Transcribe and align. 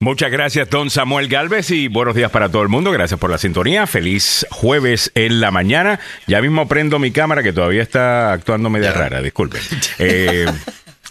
Muchas 0.00 0.30
gracias, 0.30 0.70
don 0.70 0.90
Samuel 0.90 1.26
Galvez, 1.26 1.72
y 1.72 1.88
buenos 1.88 2.14
días 2.14 2.30
para 2.30 2.48
todo 2.48 2.62
el 2.62 2.68
mundo. 2.68 2.92
Gracias 2.92 3.18
por 3.18 3.30
la 3.30 3.38
sintonía. 3.38 3.84
Feliz 3.88 4.46
jueves 4.48 5.10
en 5.16 5.40
la 5.40 5.50
mañana. 5.50 5.98
Ya 6.28 6.40
mismo 6.40 6.68
prendo 6.68 7.00
mi 7.00 7.10
cámara, 7.10 7.42
que 7.42 7.52
todavía 7.52 7.82
está 7.82 8.32
actuando 8.32 8.70
media 8.70 8.92
rara, 8.92 9.20
disculpen. 9.20 9.60
Eh, 10.00 10.46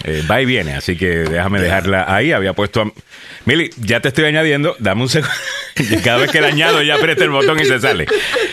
eh, 0.03 0.23
va 0.29 0.41
y 0.41 0.45
viene, 0.45 0.73
así 0.73 0.95
que 0.95 1.07
déjame 1.07 1.59
dejarla 1.59 2.05
ahí. 2.07 2.31
Había 2.31 2.53
puesto 2.53 2.81
a... 2.81 2.91
Mili, 3.45 3.69
ya 3.77 3.99
te 3.99 4.09
estoy 4.09 4.25
añadiendo. 4.25 4.75
Dame 4.79 5.01
un 5.01 5.09
segundo. 5.09 5.33
Cada 6.03 6.17
vez 6.17 6.31
que 6.31 6.41
la 6.41 6.47
añado, 6.47 6.81
ya 6.81 6.95
aprieta 6.95 7.23
el 7.23 7.29
botón 7.29 7.59
y 7.59 7.65
se 7.65 7.79
sale. 7.79 8.07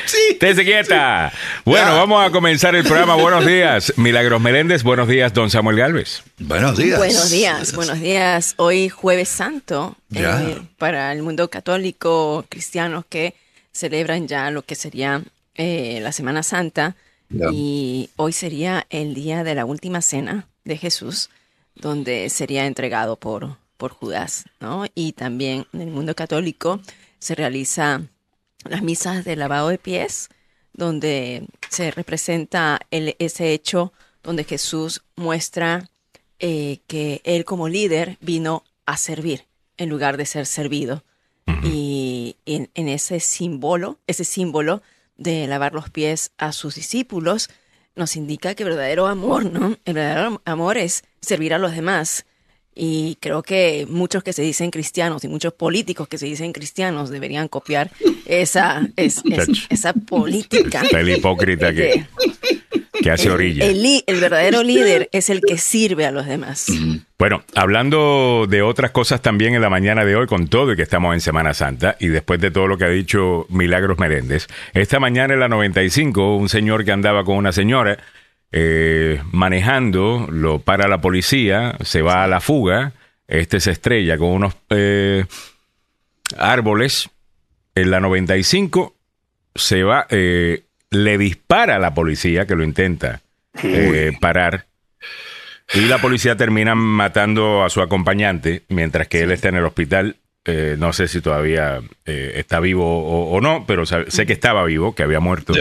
Sí. 0.07 0.37
Te 0.39 0.55
quieta. 0.65 1.33
Bueno, 1.65 1.97
vamos 1.97 2.25
a 2.27 2.31
comenzar 2.31 2.75
el 2.75 2.85
programa. 2.85 3.15
Buenos 3.15 3.47
días, 3.47 3.93
Milagros 3.97 4.41
Meléndez. 4.41 4.83
Buenos 4.83 5.09
días, 5.09 5.33
don 5.33 5.51
Samuel 5.51 5.77
Galvez. 5.77 6.23
Buenos 6.39 6.77
días. 6.77 6.99
Buenos 6.99 7.31
días, 7.31 7.75
buenos 7.75 8.01
días. 8.01 8.55
Hoy 8.57 8.89
Jueves 8.89 9.29
Santo 9.29 9.97
eh, 10.15 10.59
para 10.79 11.13
el 11.13 11.23
mundo 11.23 11.49
católico, 11.49 12.45
cristianos 12.49 13.05
que 13.09 13.35
celebran 13.73 14.29
ya 14.29 14.51
lo 14.51 14.63
que 14.63 14.75
sería 14.75 15.23
eh, 15.55 15.99
la 16.03 16.13
Semana 16.13 16.43
Santa. 16.43 16.95
Y 17.53 18.11
hoy 18.17 18.33
sería 18.33 18.87
el 18.91 19.15
día 19.15 19.45
de 19.45 19.55
la 19.55 19.65
última 19.65 20.03
cena 20.03 20.49
de 20.65 20.77
Jesús, 20.77 21.31
donde 21.75 22.31
sería 22.31 22.67
entregado 22.67 23.17
por, 23.17 23.57
por 23.77 23.93
Judas, 23.93 24.45
¿no? 24.61 24.85
Y 24.95 25.13
también 25.13 25.67
en 25.73 25.81
el 25.81 25.91
mundo 25.91 26.15
católico 26.15 26.81
se 27.19 27.35
realiza 27.35 28.03
las 28.65 28.83
misas 28.83 29.25
de 29.25 29.37
lavado 29.37 29.69
de 29.69 29.79
pies, 29.79 30.29
donde 30.73 31.47
se 31.71 31.91
representa 31.91 32.81
el, 32.91 33.17
ese 33.19 33.53
hecho 33.53 33.93
donde 34.23 34.45
Jesús 34.45 35.03
muestra 35.17 35.91
eh, 36.39 36.81
que 36.87 37.21
él 37.25 37.45
como 37.45 37.69
líder 37.69 38.17
vino 38.21 38.65
a 38.87 38.97
servir 38.97 39.45
en 39.77 39.89
lugar 39.89 40.17
de 40.17 40.27
ser 40.27 40.47
servido. 40.47 41.05
Y 41.63 42.37
en, 42.47 42.71
en, 42.75 42.89
ese 42.89 43.21
símbolo, 43.21 43.99
ese 44.07 44.25
símbolo 44.25 44.83
de 45.17 45.47
lavar 45.47 45.75
los 45.75 45.91
pies 45.91 46.33
a 46.39 46.53
sus 46.53 46.75
discípulos, 46.75 47.49
nos 47.97 48.17
indica 48.17 48.55
que 48.55 48.65
verdadero 48.65 49.07
amor, 49.07 49.45
¿no? 49.45 49.77
El 49.85 49.95
verdadero 49.95 50.43
amor 50.45 50.79
es 50.79 51.05
servir 51.21 51.55
a 51.55 51.59
los 51.59 51.73
demás. 51.73 52.27
Y 52.75 53.17
creo 53.21 53.43
que 53.43 53.87
muchos 53.89 54.23
que 54.23 54.33
se 54.33 54.43
dicen 54.43 54.71
cristianos 54.71 55.25
y 55.25 55.29
muchos 55.29 55.53
políticos 55.53 56.09
que 56.09 56.19
se 56.19 56.27
dicen 56.27 56.53
cristianos 56.53 57.11
deberían 57.11 57.49
copiar 57.49 57.91
esa, 58.27 58.89
esa 58.97 59.93
política. 59.93 60.83
El 60.91 61.11
hipócrita 61.11 61.73
que, 61.73 62.07
que 63.01 63.11
hace 63.11 63.31
orilla. 63.31 63.67
El, 63.67 64.03
el, 64.07 64.21
verdadero 64.21 64.63
líder 64.63 65.09
es 65.13 65.31
el 65.31 65.41
que 65.41 65.59
sirve 65.59 66.07
a 66.07 66.11
los 66.11 66.27
demás. 66.27 66.67
Bueno, 67.19 67.45
hablando 67.55 68.47
de 68.49 68.63
otras 68.63 68.91
cosas 68.91 69.23
también 69.23 69.55
en 69.55 69.61
la 69.61 69.71
mañana 69.71 70.05
de 70.05 70.17
hoy, 70.17 70.27
con 70.27 70.49
todo 70.49 70.73
y 70.73 70.77
que 70.77 70.83
estamos 70.83 71.15
en 71.15 71.21
Semana 71.21 71.55
Santa, 71.55 71.97
y 72.01 72.09
después 72.09 72.41
de 72.41 72.51
todo 72.51 72.67
lo 72.67 72.79
que 72.79 72.85
ha 72.85 72.89
dicho 72.89 73.47
Milagros 73.51 73.99
Meréndez, 73.99 74.49
esta 74.73 75.01
mañana 75.01 75.35
en 75.35 75.41
la 75.41 75.49
95, 75.49 76.37
un 76.37 76.49
señor 76.49 76.85
que 76.85 76.93
andaba 76.93 77.25
con 77.25 77.37
una 77.37 77.53
señora 77.53 77.99
eh, 78.57 79.21
manejando, 79.33 80.29
lo 80.31 80.61
para 80.61 80.87
la 80.87 81.01
policía, 81.01 81.77
se 81.83 82.03
va 82.03 82.23
a 82.23 82.29
la 82.29 82.41
fuga, 82.41 82.93
este 83.27 83.59
se 83.59 83.73
estrella 83.73 84.17
con 84.17 84.29
unos 84.29 84.55
eh, 84.71 85.25
árboles, 86.39 87.11
en 87.75 87.91
la 87.91 87.99
95 87.99 88.95
se 89.57 89.83
va, 89.83 90.07
eh, 90.09 90.63
le 90.91 91.19
dispara 91.19 91.75
a 91.75 91.79
la 91.81 91.95
policía 91.95 92.47
que 92.47 92.55
lo 92.55 92.63
intenta 92.63 93.23
parar. 94.21 94.67
Y 95.73 95.81
la 95.87 95.99
policía 95.99 96.37
termina 96.37 96.77
matando 96.77 97.65
a 97.65 97.71
su 97.71 97.81
acompañante 97.83 98.63
mientras 98.69 99.09
que 99.09 99.23
él 99.23 99.33
está 99.33 99.49
en 99.49 99.57
el 99.57 99.65
hospital. 99.65 100.15
no 100.79 100.93
sé 100.93 101.09
si 101.09 101.21
todavía 101.21 101.81
está 102.05 102.61
vivo 102.61 103.31
o, 103.33 103.41
no, 103.41 103.65
pero 103.67 103.85
sé 103.85 104.27
que 104.27 104.33
estaba 104.33 104.63
vivo, 104.65 104.95
que 104.95 105.03
había 105.03 105.19
muerto. 105.19 105.55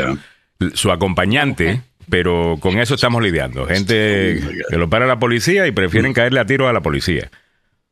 Su 0.76 0.92
acompañante, 0.92 1.82
pero 2.10 2.58
con 2.60 2.80
eso 2.80 2.96
estamos 2.96 3.22
lidiando. 3.22 3.66
Gente 3.66 4.42
que 4.70 4.78
lo 4.78 4.90
para 4.90 5.06
la 5.06 5.20
policía 5.20 5.68
y 5.68 5.72
prefieren 5.72 6.12
mm. 6.12 6.16
caerle 6.16 6.40
a 6.40 6.46
tiro 6.46 6.68
a 6.68 6.74
la 6.74 6.82
policía. 6.82 7.30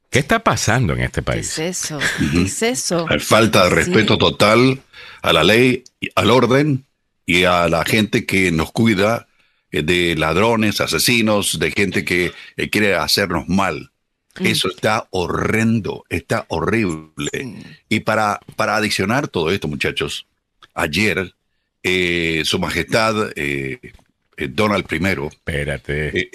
¿Qué 0.09 0.19
está 0.19 0.39
pasando 0.39 0.93
en 0.93 1.01
este 1.01 1.21
país? 1.21 1.53
¿Qué 1.55 1.69
es 1.69 1.83
eso? 1.85 1.99
¿Qué 2.31 2.41
es 2.43 2.61
eso? 2.61 3.07
falta 3.19 3.63
de 3.65 3.69
respeto 3.69 4.17
total 4.17 4.81
a 5.21 5.33
la 5.33 5.43
ley, 5.43 5.83
al 6.15 6.31
orden 6.31 6.85
y 7.25 7.45
a 7.45 7.69
la 7.69 7.85
gente 7.85 8.25
que 8.25 8.51
nos 8.51 8.71
cuida 8.71 9.27
eh, 9.71 9.83
de 9.83 10.15
ladrones, 10.17 10.81
asesinos, 10.81 11.59
de 11.59 11.71
gente 11.71 12.03
que 12.03 12.33
eh, 12.57 12.69
quiere 12.69 12.95
hacernos 12.95 13.47
mal. 13.47 13.91
Mm. 14.39 14.47
Eso 14.47 14.69
está 14.69 15.07
horrendo, 15.11 16.03
está 16.09 16.45
horrible. 16.49 17.55
Y 17.87 18.01
para, 18.01 18.39
para 18.55 18.75
adicionar 18.75 19.29
todo 19.29 19.51
esto, 19.51 19.67
muchachos, 19.69 20.27
ayer 20.73 21.33
eh, 21.83 22.43
Su 22.45 22.59
Majestad 22.59 23.31
eh, 23.35 23.79
Donald 24.47 24.85
I 24.91 24.97
Espérate. 25.27 26.29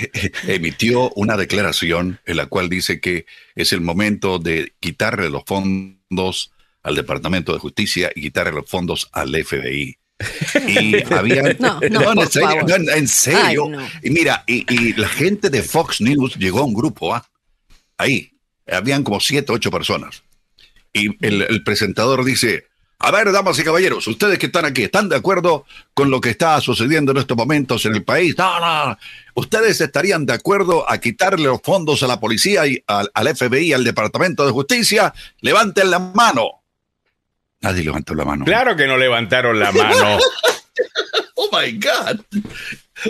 emitió 0.46 1.10
una 1.10 1.36
declaración 1.36 2.20
en 2.24 2.36
la 2.36 2.46
cual 2.46 2.68
dice 2.68 3.00
que 3.00 3.26
es 3.54 3.72
el 3.72 3.80
momento 3.80 4.38
de 4.38 4.72
quitarle 4.80 5.30
los 5.30 5.44
fondos 5.44 6.52
al 6.82 6.94
Departamento 6.94 7.52
de 7.52 7.58
Justicia 7.58 8.10
y 8.14 8.22
quitarle 8.22 8.52
los 8.52 8.68
fondos 8.68 9.08
al 9.12 9.34
FBI. 9.34 9.96
Y 10.66 11.12
había. 11.12 11.42
No, 11.58 11.80
no, 11.90 12.22
en, 12.22 12.28
serio, 12.30 12.66
en, 12.68 13.08
serio. 13.08 13.70
Y 14.02 14.10
mira, 14.10 14.44
y, 14.46 14.94
la 14.94 15.08
gente 15.08 15.50
de 15.50 15.62
Fox 15.62 16.00
News 16.00 16.36
llegó 16.36 16.60
a 16.60 16.64
un 16.64 16.74
grupo, 16.74 17.14
¿ah? 17.14 17.28
ahí. 17.98 18.32
Habían 18.66 19.04
como 19.04 19.20
siete, 19.20 19.52
ocho 19.52 19.70
personas. 19.70 20.22
Y 20.92 21.14
el 21.24 21.62
presentador 21.62 22.24
dice: 22.24 22.64
a 22.98 23.10
ver, 23.10 23.30
damas 23.30 23.58
y 23.58 23.64
caballeros, 23.64 24.06
ustedes 24.06 24.38
que 24.38 24.46
están 24.46 24.64
aquí, 24.64 24.84
¿están 24.84 25.08
de 25.08 25.16
acuerdo 25.16 25.66
con 25.92 26.10
lo 26.10 26.20
que 26.20 26.30
está 26.30 26.60
sucediendo 26.60 27.12
en 27.12 27.18
estos 27.18 27.36
momentos 27.36 27.84
en 27.84 27.94
el 27.94 28.04
país? 28.04 28.36
No, 28.38 28.58
no. 28.58 28.98
¿Ustedes 29.34 29.80
estarían 29.80 30.24
de 30.24 30.32
acuerdo 30.32 30.90
a 30.90 30.98
quitarle 30.98 31.44
los 31.44 31.60
fondos 31.62 32.02
a 32.02 32.06
la 32.06 32.18
policía 32.18 32.66
y 32.66 32.82
al, 32.86 33.10
FBI 33.36 33.66
y 33.66 33.72
al 33.74 33.84
Departamento 33.84 34.46
de 34.46 34.52
Justicia? 34.52 35.12
Levanten 35.40 35.90
la 35.90 35.98
mano. 35.98 36.62
Nadie 37.60 37.84
levantó 37.84 38.14
la 38.14 38.24
mano. 38.24 38.46
Claro 38.46 38.74
que 38.76 38.86
no 38.86 38.96
levantaron 38.96 39.58
la 39.60 39.72
mano. 39.72 40.18
oh 41.34 41.50
my 41.52 41.72
God. 41.72 42.20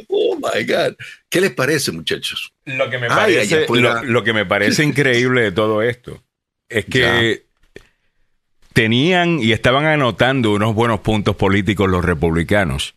Oh 0.09 0.37
my 0.37 0.65
God. 0.65 0.97
¿Qué 1.29 1.41
les 1.41 1.53
parece, 1.53 1.93
muchachos? 1.93 2.53
Lo 2.65 2.91
que 2.91 2.99
me 2.99 3.07
parece, 3.07 3.67
lo, 3.69 4.25
que 4.25 4.33
me 4.33 4.45
parece 4.45 4.83
increíble 4.83 5.43
de 5.43 5.53
todo 5.53 5.81
esto 5.83 6.25
es 6.69 6.85
que 6.87 7.46
tenían 8.77 9.39
y 9.41 9.53
estaban 9.53 9.87
anotando 9.87 10.53
unos 10.53 10.75
buenos 10.75 11.01
puntos 11.01 11.35
políticos 11.35 11.89
los 11.89 12.05
republicanos 12.05 12.95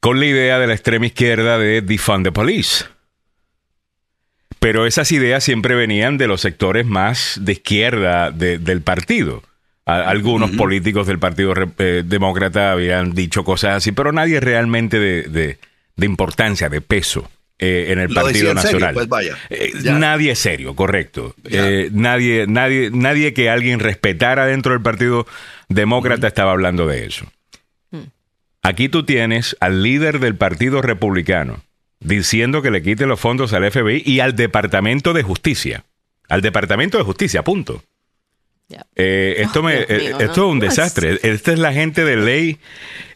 con 0.00 0.18
la 0.18 0.24
idea 0.24 0.58
de 0.58 0.66
la 0.66 0.72
extrema 0.72 1.04
izquierda 1.04 1.58
de 1.58 1.82
defund 1.82 2.24
the 2.24 2.32
police. 2.32 2.86
Pero 4.60 4.86
esas 4.86 5.12
ideas 5.12 5.44
siempre 5.44 5.74
venían 5.74 6.16
de 6.16 6.26
los 6.26 6.40
sectores 6.40 6.86
más 6.86 7.38
de 7.42 7.52
izquierda 7.52 8.30
del 8.30 8.80
partido. 8.80 9.42
algunos 9.84 10.52
políticos 10.52 11.06
del 11.06 11.18
Partido 11.18 11.52
eh, 11.76 12.02
Demócrata 12.06 12.72
habían 12.72 13.12
dicho 13.12 13.44
cosas 13.44 13.76
así, 13.76 13.92
pero 13.92 14.10
nadie 14.10 14.40
realmente 14.40 14.98
de 14.98 15.58
importancia, 15.98 16.70
de 16.70 16.80
peso. 16.80 17.30
Eh, 17.64 17.92
en 17.92 18.00
el 18.00 18.08
Partido 18.08 18.52
Nacional. 18.54 18.92
pues 18.92 19.06
vaya. 19.06 19.38
Eh, 19.48 19.70
nadie 19.84 20.34
serio, 20.34 20.74
correcto. 20.74 21.36
Eh, 21.48 21.90
nadie, 21.92 22.46
nadie, 22.48 22.90
nadie 22.92 23.32
que 23.34 23.50
alguien 23.50 23.78
respetara 23.78 24.46
dentro 24.46 24.72
del 24.72 24.82
Partido 24.82 25.28
Demócrata 25.68 26.26
estaba 26.26 26.50
hablando 26.50 26.88
de 26.88 27.06
eso. 27.06 27.24
Mm. 27.92 28.06
Aquí 28.62 28.88
tú 28.88 29.04
tienes 29.04 29.56
al 29.60 29.84
líder 29.84 30.18
del 30.18 30.34
Partido 30.34 30.82
Republicano 30.82 31.62
diciendo 32.00 32.62
que 32.62 32.72
le 32.72 32.82
quite 32.82 33.06
los 33.06 33.20
fondos 33.20 33.52
al 33.52 33.70
FBI 33.70 34.02
y 34.04 34.18
al 34.18 34.34
Departamento 34.34 35.12
de 35.12 35.22
Justicia. 35.22 35.84
Al 36.28 36.40
Departamento 36.40 36.98
de 36.98 37.04
Justicia, 37.04 37.44
punto. 37.44 37.84
esto, 38.96 39.62
me, 39.62 39.82
esto 39.82 40.24
es 40.24 40.38
un 40.38 40.58
desastre. 40.58 41.20
Esta 41.22 41.52
es 41.52 41.60
la 41.60 41.72
gente 41.72 42.04
de 42.04 42.16
ley 42.16 42.58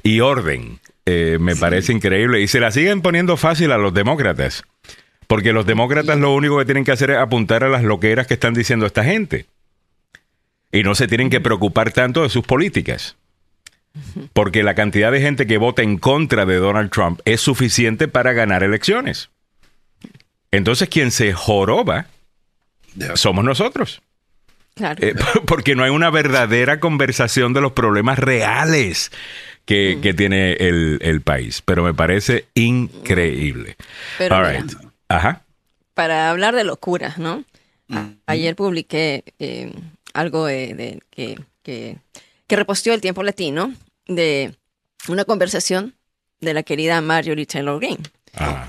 y 0.05 0.21
orden. 0.21 0.79
Eh, 1.07 1.39
me 1.41 1.55
parece 1.55 1.93
increíble. 1.93 2.41
Y 2.41 2.49
se 2.49 2.61
la 2.61 2.73
siguen 2.73 3.01
poniendo 3.01 3.37
fácil 3.37 3.71
a 3.71 3.79
los 3.79 3.95
demócratas. 3.95 4.65
Porque 5.29 5.53
los 5.53 5.67
demócratas 5.67 6.19
lo 6.19 6.35
único 6.35 6.59
que 6.59 6.65
tienen 6.65 6.85
que 6.85 6.93
hacer 6.93 7.11
es 7.11 7.19
apuntar 7.19 7.65
a 7.65 7.69
las 7.69 7.85
loqueras 7.85 8.27
que 8.27 8.35
están 8.35 8.55
diciendo 8.55 8.87
esta 8.87 9.05
gente. 9.05 9.47
Y 10.73 10.83
no 10.83 10.95
se 10.95 11.09
tienen 11.09 11.31
que 11.31 11.41
preocupar 11.41 11.93
tanto 11.93 12.23
de 12.23 12.29
sus 12.29 12.45
políticas. 12.45 13.17
Porque 14.33 14.63
la 14.63 14.75
cantidad 14.75 15.11
de 15.11 15.21
gente 15.21 15.47
que 15.47 15.59
vota 15.59 15.83
en 15.83 15.99
contra 15.99 16.45
de 16.45 16.57
Donald 16.57 16.91
Trump 16.91 17.21
es 17.25 17.41
suficiente 17.41 18.09
para 18.09 18.33
ganar 18.33 18.63
elecciones. 18.63 19.31
Entonces 20.51 20.89
quien 20.89 21.11
se 21.11 21.33
joroba 21.33 22.07
somos 23.15 23.45
nosotros. 23.45 24.03
Eh, 24.79 25.15
porque 25.47 25.75
no 25.75 25.85
hay 25.85 25.91
una 25.91 26.11
verdadera 26.11 26.81
conversación 26.81 27.53
de 27.55 27.63
los 27.63 27.73
problemas 27.73 28.19
reales 28.19 29.11
que, 29.67 29.97
mm. 29.97 30.17
tiene 30.17 30.53
el, 30.53 31.21
país. 31.23 31.63
Pero 31.63 31.83
me 31.83 31.93
parece 31.93 32.47
increíble. 32.55 33.77
Ajá. 35.09 35.43
Para 35.95 36.31
hablar 36.31 36.55
de 36.55 36.65
locuras, 36.65 37.19
¿no? 37.19 37.45
Ayer 38.27 38.57
publiqué 38.57 39.25
eh, 39.39 39.73
algo 40.15 40.47
de, 40.47 41.01
que, 41.11 41.39
que, 41.63 41.99
que 42.47 42.57
reposteó 42.57 42.95
el 42.95 43.01
tiempo 43.01 43.23
latino 43.23 43.73
de 44.07 44.55
una 45.09 45.25
conversación 45.25 45.95
de 46.41 46.55
la 46.55 46.63
querida 46.63 47.01
Marjorie 47.01 47.47
Taylor 47.47 47.79
Greene. 47.79 48.03
Ah, 48.35 48.67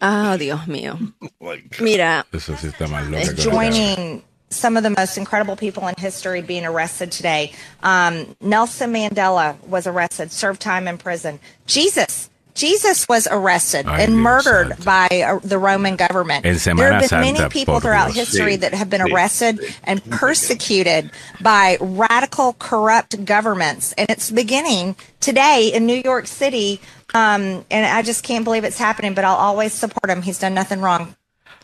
ah 0.00 0.36
Dios 0.38 0.66
mío. 0.66 0.98
Oh 1.42 1.54
Mira. 1.80 2.26
Eso 2.32 2.54
sí 2.58 2.66
está 2.66 2.86
mal 2.86 3.10
loco. 3.10 3.24
Joining 3.42 4.22
some 4.50 4.76
of 4.76 4.82
the 4.82 4.90
most 4.90 5.16
incredible 5.16 5.56
people 5.56 5.86
in 5.86 5.94
history 5.96 6.42
being 6.42 6.64
arrested 6.64 7.12
today. 7.12 7.52
Um, 7.82 8.36
Nelson 8.40 8.92
Mandela 8.92 9.62
was 9.66 9.86
arrested, 9.86 10.32
served 10.32 10.60
time 10.60 10.88
in 10.88 10.98
prison. 10.98 11.40
Jesus 11.66 12.30
Jesus 12.54 13.08
was 13.08 13.26
arrested 13.30 13.86
Ay, 13.86 14.02
and 14.02 14.18
murdered 14.18 14.68
Santo. 14.68 14.84
by 14.84 15.08
uh, 15.08 15.38
the 15.42 15.58
Roman 15.58 15.96
government. 15.96 16.42
there 16.42 16.52
have 16.54 17.00
been 17.00 17.08
Santa, 17.08 17.32
many 17.32 17.48
people 17.48 17.80
throughout 17.80 18.12
history 18.12 18.56
that 18.56 18.74
have 18.74 18.90
been 18.90 19.00
arrested 19.00 19.60
and 19.84 20.04
persecuted 20.10 21.10
by 21.40 21.78
radical, 21.80 22.54
corrupt 22.54 23.24
governments. 23.24 23.92
And 23.92 24.10
it's 24.10 24.30
beginning 24.30 24.96
today 25.20 25.70
in 25.72 25.86
New 25.86 26.02
York 26.04 26.26
City. 26.26 26.80
Um, 27.14 27.64
and 27.70 27.86
I 27.86 28.02
just 28.02 28.24
can't 28.24 28.44
believe 28.44 28.64
it's 28.64 28.78
happening, 28.78 29.14
but 29.14 29.24
I'll 29.24 29.36
always 29.36 29.72
support 29.72 30.10
him. 30.10 30.20
He's 30.22 30.38
done 30.38 30.54
nothing 30.54 30.80
wrong. 30.80 31.14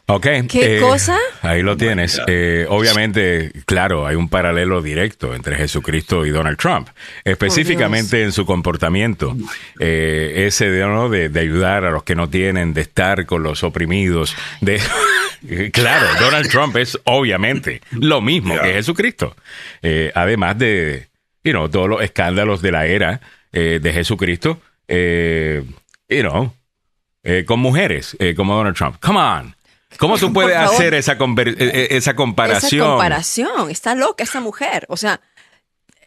Ok. 0.08 0.26
¿Qué 0.48 0.76
eh, 0.76 0.80
cosa? 0.80 1.18
Ahí 1.42 1.62
lo 1.62 1.76
tienes. 1.76 2.20
Eh, 2.28 2.64
obviamente, 2.68 3.50
claro, 3.66 4.06
hay 4.06 4.14
un 4.14 4.28
paralelo 4.28 4.80
directo 4.80 5.34
entre 5.34 5.56
Jesucristo 5.56 6.24
y 6.24 6.30
Donald 6.30 6.58
Trump, 6.58 6.88
específicamente 7.24 8.22
en 8.22 8.30
su 8.30 8.46
comportamiento. 8.46 9.36
Eh, 9.80 10.44
ese 10.46 10.70
de, 10.70 10.86
¿no? 10.86 11.08
de, 11.08 11.40
ayudar 11.40 11.84
a 11.84 11.90
los 11.90 12.04
que 12.04 12.14
no 12.14 12.30
tienen, 12.30 12.72
de 12.72 12.82
estar 12.82 13.26
con 13.26 13.42
los 13.42 13.64
oprimidos. 13.64 14.36
De... 14.60 14.80
claro, 15.72 16.06
Donald 16.20 16.48
Trump 16.50 16.76
es 16.76 16.96
obviamente 17.04 17.80
lo 17.90 18.20
mismo 18.20 18.54
que 18.60 18.74
Jesucristo. 18.74 19.34
además 20.14 20.56
de 20.56 21.08
you 21.42 21.50
know, 21.50 21.68
todos 21.68 21.88
los 21.88 22.02
escándalos 22.02 22.62
de 22.62 22.70
la 22.70 22.86
era 22.86 23.20
de 23.50 23.92
Jesucristo, 23.92 24.60
you 24.88 26.20
know, 26.20 26.52
con 27.44 27.58
mujeres 27.58 28.16
como 28.36 28.54
Donald 28.54 28.76
Trump. 28.76 28.98
Come 29.00 29.18
on. 29.18 29.55
¿Cómo 29.98 30.18
tú 30.18 30.32
puedes 30.32 30.56
hacer 30.56 30.94
esa, 30.94 31.12
eh, 31.12 31.54
eh, 31.58 31.88
esa 31.90 32.14
comparación? 32.14 32.80
Esa 32.80 32.90
comparación, 32.90 33.70
está 33.70 33.94
loca 33.94 34.24
esa 34.24 34.40
mujer. 34.40 34.86
O 34.88 34.96
sea, 34.96 35.20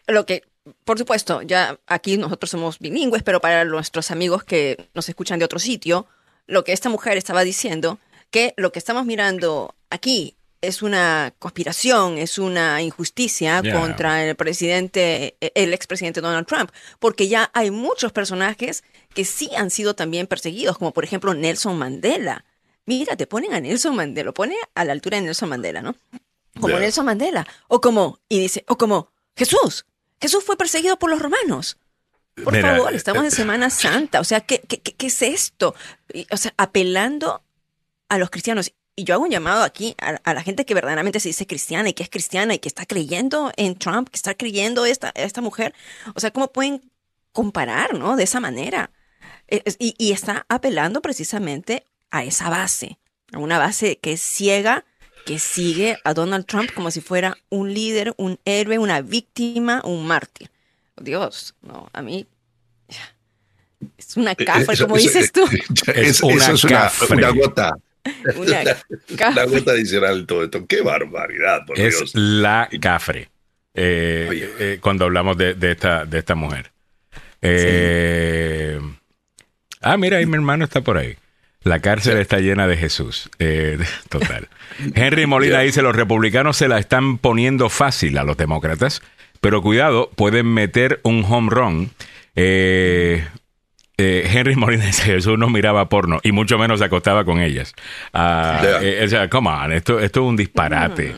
lo 0.07 0.25
que, 0.25 0.43
por 0.83 0.97
supuesto, 0.97 1.41
ya 1.41 1.77
aquí 1.87 2.17
nosotros 2.17 2.49
somos 2.49 2.79
bilingües, 2.79 3.23
pero 3.23 3.41
para 3.41 3.65
nuestros 3.65 4.11
amigos 4.11 4.43
que 4.43 4.89
nos 4.93 5.09
escuchan 5.09 5.39
de 5.39 5.45
otro 5.45 5.59
sitio, 5.59 6.07
lo 6.47 6.63
que 6.63 6.73
esta 6.73 6.89
mujer 6.89 7.17
estaba 7.17 7.43
diciendo, 7.43 7.99
que 8.31 8.53
lo 8.57 8.71
que 8.71 8.79
estamos 8.79 9.05
mirando 9.05 9.75
aquí 9.89 10.35
es 10.61 10.81
una 10.81 11.33
conspiración, 11.39 12.17
es 12.17 12.37
una 12.37 12.81
injusticia 12.81 13.61
contra 13.71 14.25
el 14.25 14.35
presidente, 14.35 15.35
el 15.39 15.73
expresidente 15.73 16.19
Donald 16.19 16.47
Trump, 16.47 16.71
porque 16.99 17.29
ya 17.29 17.49
hay 17.53 17.71
muchos 17.71 18.11
personajes 18.11 18.83
que 19.13 19.23
sí 19.23 19.49
han 19.55 19.69
sido 19.69 19.95
también 19.95 20.27
perseguidos, 20.27 20.77
como 20.77 20.91
por 20.91 21.05
ejemplo 21.05 21.33
Nelson 21.33 21.77
Mandela 21.77 22.43
Mira, 22.85 23.15
te 23.15 23.27
ponen 23.27 23.53
a 23.53 23.59
Nelson 23.59 23.95
Mandela, 23.95 24.25
lo 24.25 24.33
pone 24.33 24.55
a 24.75 24.85
la 24.85 24.93
altura 24.93 25.17
de 25.17 25.23
Nelson 25.23 25.49
Mandela, 25.49 25.81
¿no? 25.81 25.95
Como 26.59 26.79
Nelson 26.79 27.05
Mandela. 27.05 27.47
O 27.67 27.81
como, 27.81 28.19
y 28.27 28.39
dice, 28.39 28.65
o 28.67 28.77
como, 28.77 29.11
Jesús, 29.35 29.85
Jesús 30.19 30.43
fue 30.43 30.57
perseguido 30.57 30.97
por 30.97 31.09
los 31.09 31.21
romanos. 31.21 31.77
Por 32.43 32.59
favor, 32.59 32.93
estamos 32.93 33.21
en 33.23 33.27
eh, 33.27 33.31
Semana 33.31 33.69
Santa. 33.69 34.19
O 34.19 34.23
sea, 34.23 34.41
¿qué, 34.41 34.59
qué, 34.59 34.79
qué 34.81 35.07
es 35.07 35.21
esto? 35.21 35.75
o 36.31 36.37
sea, 36.37 36.53
apelando 36.57 37.43
a 38.07 38.17
los 38.17 38.29
cristianos. 38.29 38.73
Y 38.95 39.05
yo 39.05 39.13
hago 39.13 39.23
un 39.23 39.29
llamado 39.29 39.63
aquí 39.63 39.95
a, 39.99 40.33
la 40.33 40.43
gente 40.43 40.65
que 40.65 40.73
verdaderamente 40.73 41.21
se 41.21 41.29
dice 41.29 41.47
cristiana 41.47 41.87
y 41.87 41.93
que 41.93 42.03
es 42.03 42.09
cristiana 42.09 42.53
y 42.53 42.59
que 42.59 42.67
está 42.67 42.85
creyendo 42.85 43.51
en 43.55 43.77
Trump, 43.77 44.09
que 44.09 44.17
está 44.17 44.33
creyendo 44.33 44.85
esta, 44.85 45.11
esta 45.15 45.41
mujer. 45.41 45.73
O 46.15 46.19
sea, 46.19 46.31
¿cómo 46.31 46.51
pueden 46.51 46.91
comparar, 47.31 47.93
¿no? 47.93 48.17
De 48.17 48.23
esa 48.23 48.41
manera. 48.41 48.91
Y, 49.47 49.95
y 49.97 50.11
está 50.11 50.45
apelando 50.49 51.01
precisamente 51.01 51.85
a 52.11 52.23
esa 52.23 52.49
base, 52.49 52.97
a 53.31 53.37
una 53.39 53.57
base 53.57 53.97
que 53.97 54.13
es 54.13 54.21
ciega, 54.21 54.85
que 55.25 55.39
sigue 55.39 55.97
a 56.03 56.13
Donald 56.13 56.45
Trump 56.45 56.71
como 56.73 56.91
si 56.91 57.01
fuera 57.01 57.37
un 57.49 57.73
líder, 57.73 58.13
un 58.17 58.39
héroe, 58.45 58.79
una 58.79 59.01
víctima, 59.01 59.81
un 59.83 60.07
mártir. 60.07 60.49
Dios, 60.97 61.55
no, 61.61 61.89
a 61.93 62.01
mí 62.01 62.27
es 63.97 64.17
una 64.17 64.31
eh, 64.31 64.45
cafre, 64.45 64.77
como 64.77 64.97
dices 64.97 65.31
tú. 65.31 65.47
Es, 65.93 66.21
una, 66.21 66.51
es 66.51 66.63
una, 66.63 66.91
una, 67.09 67.29
gota. 67.29 67.75
Una, 68.35 68.63
la 69.35 69.45
gota 69.45 69.71
adicional 69.71 70.25
todo 70.25 70.43
esto. 70.43 70.65
Qué 70.65 70.81
barbaridad, 70.81 71.65
por 71.65 71.79
es 71.79 71.97
Dios. 71.97 72.11
la 72.15 72.67
cafre. 72.81 73.29
Eh, 73.73 74.55
eh, 74.59 74.79
cuando 74.81 75.05
hablamos 75.05 75.37
de, 75.37 75.53
de, 75.53 75.71
esta, 75.71 76.05
de 76.05 76.17
esta 76.19 76.35
mujer. 76.35 76.71
Eh, 77.41 78.79
Ah, 79.81 79.97
mira, 79.97 80.17
ahí 80.17 80.25
mi 80.25 80.35
hermano 80.35 80.65
está 80.65 80.81
por 80.81 80.97
ahí. 80.97 81.15
La 81.63 81.79
cárcel 81.79 82.17
está 82.17 82.39
llena 82.39 82.67
de 82.67 82.77
Jesús. 82.77 83.29
Eh, 83.39 83.77
total. 84.09 84.47
Henry 84.95 85.25
Molina 85.25 85.59
dice, 85.59 85.81
los 85.81 85.95
republicanos 85.95 86.57
se 86.57 86.67
la 86.67 86.79
están 86.79 87.17
poniendo 87.17 87.69
fácil 87.69 88.17
a 88.17 88.23
los 88.23 88.37
demócratas, 88.37 89.01
pero 89.41 89.61
cuidado, 89.61 90.09
pueden 90.15 90.47
meter 90.47 90.99
un 91.03 91.25
home 91.27 91.49
run. 91.51 91.91
Eh, 92.35 93.27
eh, 93.99 94.29
Henry 94.33 94.55
Molina 94.55 94.85
dice, 94.85 95.03
Jesús 95.03 95.37
no 95.37 95.49
miraba 95.49 95.89
porno 95.89 96.19
y 96.23 96.31
mucho 96.31 96.57
menos 96.57 96.79
se 96.79 96.85
acostaba 96.85 97.25
con 97.25 97.41
ellas. 97.41 97.73
Ah, 98.13 98.79
o 99.03 99.07
sea, 99.07 99.29
come 99.29 99.49
on, 99.49 99.73
esto, 99.73 99.99
esto 99.99 100.21
es 100.21 100.25
un 100.25 100.35
disparate. 100.35 101.13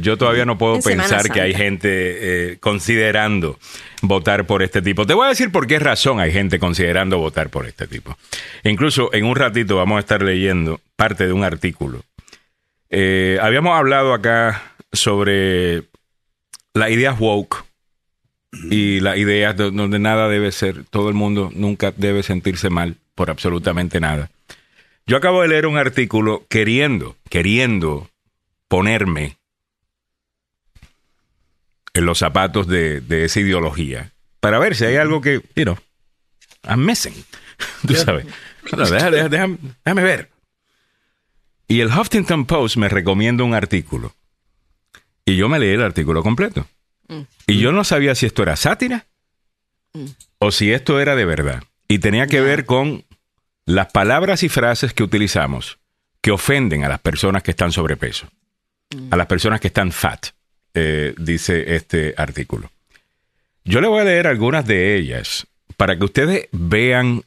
yo 0.00 0.16
todavía 0.16 0.44
no 0.44 0.58
puedo 0.58 0.80
pensar 0.80 1.30
que 1.30 1.40
hay 1.40 1.54
gente 1.54 2.58
considerando 2.60 3.58
votar 4.02 4.46
por 4.46 4.62
este 4.62 4.82
tipo. 4.82 5.06
Te 5.06 5.14
voy 5.14 5.26
a 5.26 5.30
decir 5.30 5.50
por 5.50 5.66
qué 5.66 5.78
razón 5.78 6.20
hay 6.20 6.32
gente 6.32 6.58
considerando 6.58 7.18
votar 7.18 7.48
por 7.48 7.66
este 7.66 7.86
tipo. 7.86 8.16
incluso 8.64 9.10
en 9.12 9.24
un 9.24 9.36
ratito 9.36 9.76
vamos 9.76 9.96
a 9.96 10.00
estar 10.00 10.22
leyendo 10.22 10.80
parte 10.96 11.26
de 11.26 11.32
un 11.32 11.44
artículo. 11.44 12.02
Eh, 12.90 13.38
habíamos 13.40 13.78
hablado 13.78 14.12
acá 14.12 14.74
sobre 14.92 15.84
las 16.74 16.90
ideas 16.90 17.18
woke 17.18 17.64
y 18.52 19.00
las 19.00 19.16
ideas 19.16 19.56
donde 19.56 19.98
nada 19.98 20.28
debe 20.28 20.50
ser, 20.52 20.84
todo 20.84 21.08
el 21.08 21.14
mundo 21.14 21.50
nunca 21.54 21.92
debe 21.96 22.22
sentirse 22.22 22.68
mal 22.70 22.96
por 23.14 23.30
absolutamente 23.30 24.00
nada. 24.00 24.30
Yo 25.06 25.16
acabo 25.16 25.42
de 25.42 25.48
leer 25.48 25.66
un 25.66 25.76
artículo 25.76 26.46
queriendo, 26.48 27.16
queriendo 27.28 28.08
ponerme 28.68 29.36
en 31.94 32.04
los 32.06 32.18
zapatos 32.18 32.66
de, 32.66 33.02
esa 33.24 33.40
ideología 33.40 34.12
para 34.40 34.58
ver 34.58 34.76
si 34.76 34.84
hay 34.84 34.96
algo 34.96 35.20
que, 35.20 35.42
you 35.56 35.64
know, 35.64 35.76
I'm 36.62 36.84
missing. 36.84 37.14
Tú 37.86 37.94
sabes. 37.94 38.26
déjame, 39.30 40.02
ver. 40.02 40.30
Y 41.66 41.80
el 41.80 41.88
Huffington 41.88 42.46
Post 42.46 42.76
me 42.76 42.88
recomienda 42.88 43.44
un 43.44 43.54
artículo. 43.54 44.14
Y 45.24 45.36
yo 45.36 45.48
me 45.48 45.58
leí 45.58 45.70
el 45.70 45.82
artículo 45.82 46.22
completo. 46.22 46.66
Mm. 47.10 47.20
Y 47.46 47.58
yo 47.58 47.72
no 47.72 47.84
sabía 47.84 48.14
si 48.14 48.24
esto 48.24 48.42
era 48.42 48.56
sátira 48.56 49.06
mm. 49.92 50.06
o 50.38 50.50
si 50.50 50.72
esto 50.72 50.98
era 51.00 51.14
de 51.14 51.26
verdad. 51.26 51.62
Y 51.88 51.98
tenía 51.98 52.26
que 52.26 52.40
ver 52.40 52.64
con 52.64 53.04
las 53.66 53.90
palabras 53.92 54.42
y 54.42 54.48
frases 54.48 54.94
que 54.94 55.02
utilizamos 55.02 55.78
que 56.22 56.30
ofenden 56.30 56.84
a 56.84 56.88
las 56.88 57.00
personas 57.00 57.42
que 57.42 57.50
están 57.50 57.72
sobrepeso, 57.72 58.28
a 59.10 59.16
las 59.16 59.26
personas 59.26 59.60
que 59.60 59.68
están 59.68 59.92
fat. 59.92 60.28
Eh, 60.72 61.14
dice 61.18 61.74
este 61.74 62.14
artículo. 62.16 62.70
Yo 63.64 63.80
le 63.80 63.88
voy 63.88 64.00
a 64.00 64.04
leer 64.04 64.28
algunas 64.28 64.64
de 64.66 64.96
ellas 64.96 65.48
para 65.76 65.98
que 65.98 66.04
ustedes 66.04 66.48
vean 66.52 67.24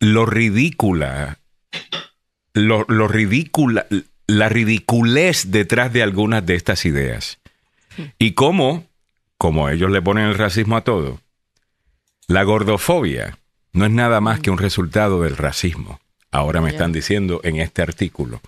lo 0.00 0.24
ridícula, 0.24 1.38
lo, 2.54 2.84
ridícula, 3.08 3.86
la 4.26 4.48
ridiculez 4.48 5.50
detrás 5.50 5.92
de 5.92 6.02
algunas 6.02 6.46
de 6.46 6.54
estas 6.54 6.86
ideas. 6.86 7.38
Y 8.18 8.32
cómo, 8.32 8.86
como 9.36 9.68
ellos 9.68 9.90
le 9.90 10.02
ponen 10.02 10.26
el 10.26 10.34
racismo 10.34 10.76
a 10.76 10.82
todo, 10.82 11.20
la 12.26 12.42
gordofobia 12.42 13.38
no 13.72 13.86
es 13.86 13.90
nada 13.90 14.20
más 14.20 14.40
que 14.40 14.50
un 14.50 14.58
resultado 14.58 15.22
del 15.22 15.36
racismo. 15.36 16.00
Ahora 16.30 16.60
me 16.60 16.70
están 16.70 16.92
diciendo 16.92 17.40
en 17.42 17.56
este 17.56 17.80
artículo. 17.80 18.40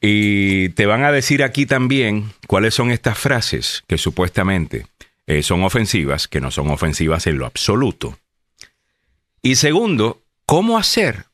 Y 0.00 0.70
te 0.70 0.86
van 0.86 1.04
a 1.04 1.12
decir 1.12 1.44
aquí 1.44 1.64
también 1.64 2.32
cuáles 2.48 2.74
son 2.74 2.90
estas 2.90 3.16
frases 3.16 3.84
que 3.86 3.98
supuestamente 3.98 4.86
eh, 5.28 5.44
son 5.44 5.62
ofensivas, 5.62 6.26
que 6.26 6.40
no 6.40 6.50
son 6.50 6.70
ofensivas 6.70 7.28
en 7.28 7.38
lo 7.38 7.46
absoluto. 7.46 8.18
Y 9.42 9.54
segundo, 9.54 10.22
¿cómo 10.44 10.76
hacer 10.76 11.26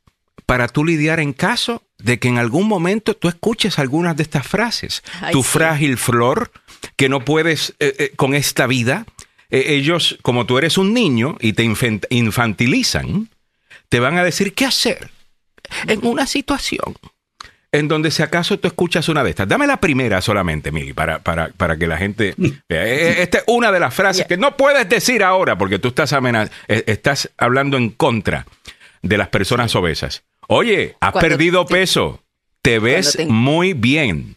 para 0.44 0.68
tú 0.68 0.84
lidiar 0.84 1.18
en 1.20 1.32
caso 1.32 1.82
de 1.98 2.18
que 2.18 2.28
en 2.28 2.38
algún 2.38 2.68
momento 2.68 3.14
tú 3.14 3.28
escuches 3.28 3.78
algunas 3.78 4.16
de 4.16 4.24
estas 4.24 4.46
frases? 4.46 5.02
tu 5.32 5.42
frágil 5.42 5.96
flor, 5.96 6.50
que 6.96 7.08
no 7.08 7.24
puedes 7.24 7.74
eh, 7.78 7.94
eh, 7.98 8.12
con 8.16 8.34
esta 8.34 8.66
vida. 8.66 9.06
ellos, 9.50 10.18
como 10.22 10.46
tú 10.46 10.58
eres 10.58 10.78
un 10.78 10.92
niño 10.92 11.36
y 11.40 11.54
te 11.54 11.64
infantilizan, 12.10 13.30
te 13.88 14.00
van 14.00 14.18
a 14.18 14.24
decir 14.24 14.54
qué 14.54 14.66
hacer 14.66 15.10
en 15.86 16.04
una 16.06 16.26
situación 16.26 16.94
en 17.72 17.88
donde 17.88 18.10
si 18.10 18.22
acaso 18.22 18.58
tú 18.58 18.68
escuchas 18.68 19.08
una 19.08 19.22
de 19.22 19.30
estas. 19.30 19.48
Dame 19.48 19.66
la 19.66 19.78
primera 19.78 20.20
solamente, 20.20 20.72
Mili, 20.72 20.92
para, 20.92 21.18
para, 21.18 21.48
para 21.48 21.76
que 21.76 21.86
la 21.86 21.98
gente 21.98 22.34
vea. 22.68 22.86
Eh, 22.86 23.08
eh, 23.08 23.22
esta 23.22 23.38
es 23.38 23.44
una 23.46 23.70
de 23.70 23.80
las 23.80 23.94
frases 23.94 24.26
que 24.26 24.36
no 24.36 24.56
puedes 24.56 24.88
decir 24.88 25.22
ahora 25.22 25.58
porque 25.58 25.78
tú 25.78 25.88
estás, 25.88 26.12
amenaz 26.12 26.50
eh, 26.68 26.84
estás 26.86 27.30
hablando 27.36 27.76
en 27.76 27.90
contra 27.90 28.46
de 29.02 29.18
las 29.18 29.28
personas 29.28 29.74
obesas. 29.74 30.24
Oye, 30.48 30.96
has 31.00 31.12
perdido 31.12 31.66
peso. 31.66 32.22
Te 32.62 32.78
ves 32.78 33.18
muy 33.28 33.74
bien. 33.74 34.36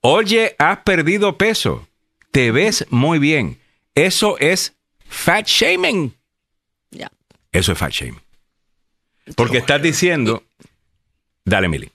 Oye, 0.00 0.54
has 0.58 0.78
perdido 0.78 1.36
peso. 1.36 1.88
Te 2.30 2.50
ves 2.50 2.86
muy 2.90 3.18
bien. 3.18 3.60
Eso 3.94 4.38
es 4.38 4.74
fat 5.06 5.46
shaming. 5.46 6.14
Ya. 6.90 7.10
Eso 7.52 7.72
es 7.72 7.78
fat 7.78 7.92
shaming. 7.92 8.20
Porque 9.34 9.58
estás 9.58 9.82
diciendo. 9.82 10.44
Dale, 11.44 11.68
Mili. 11.68 11.90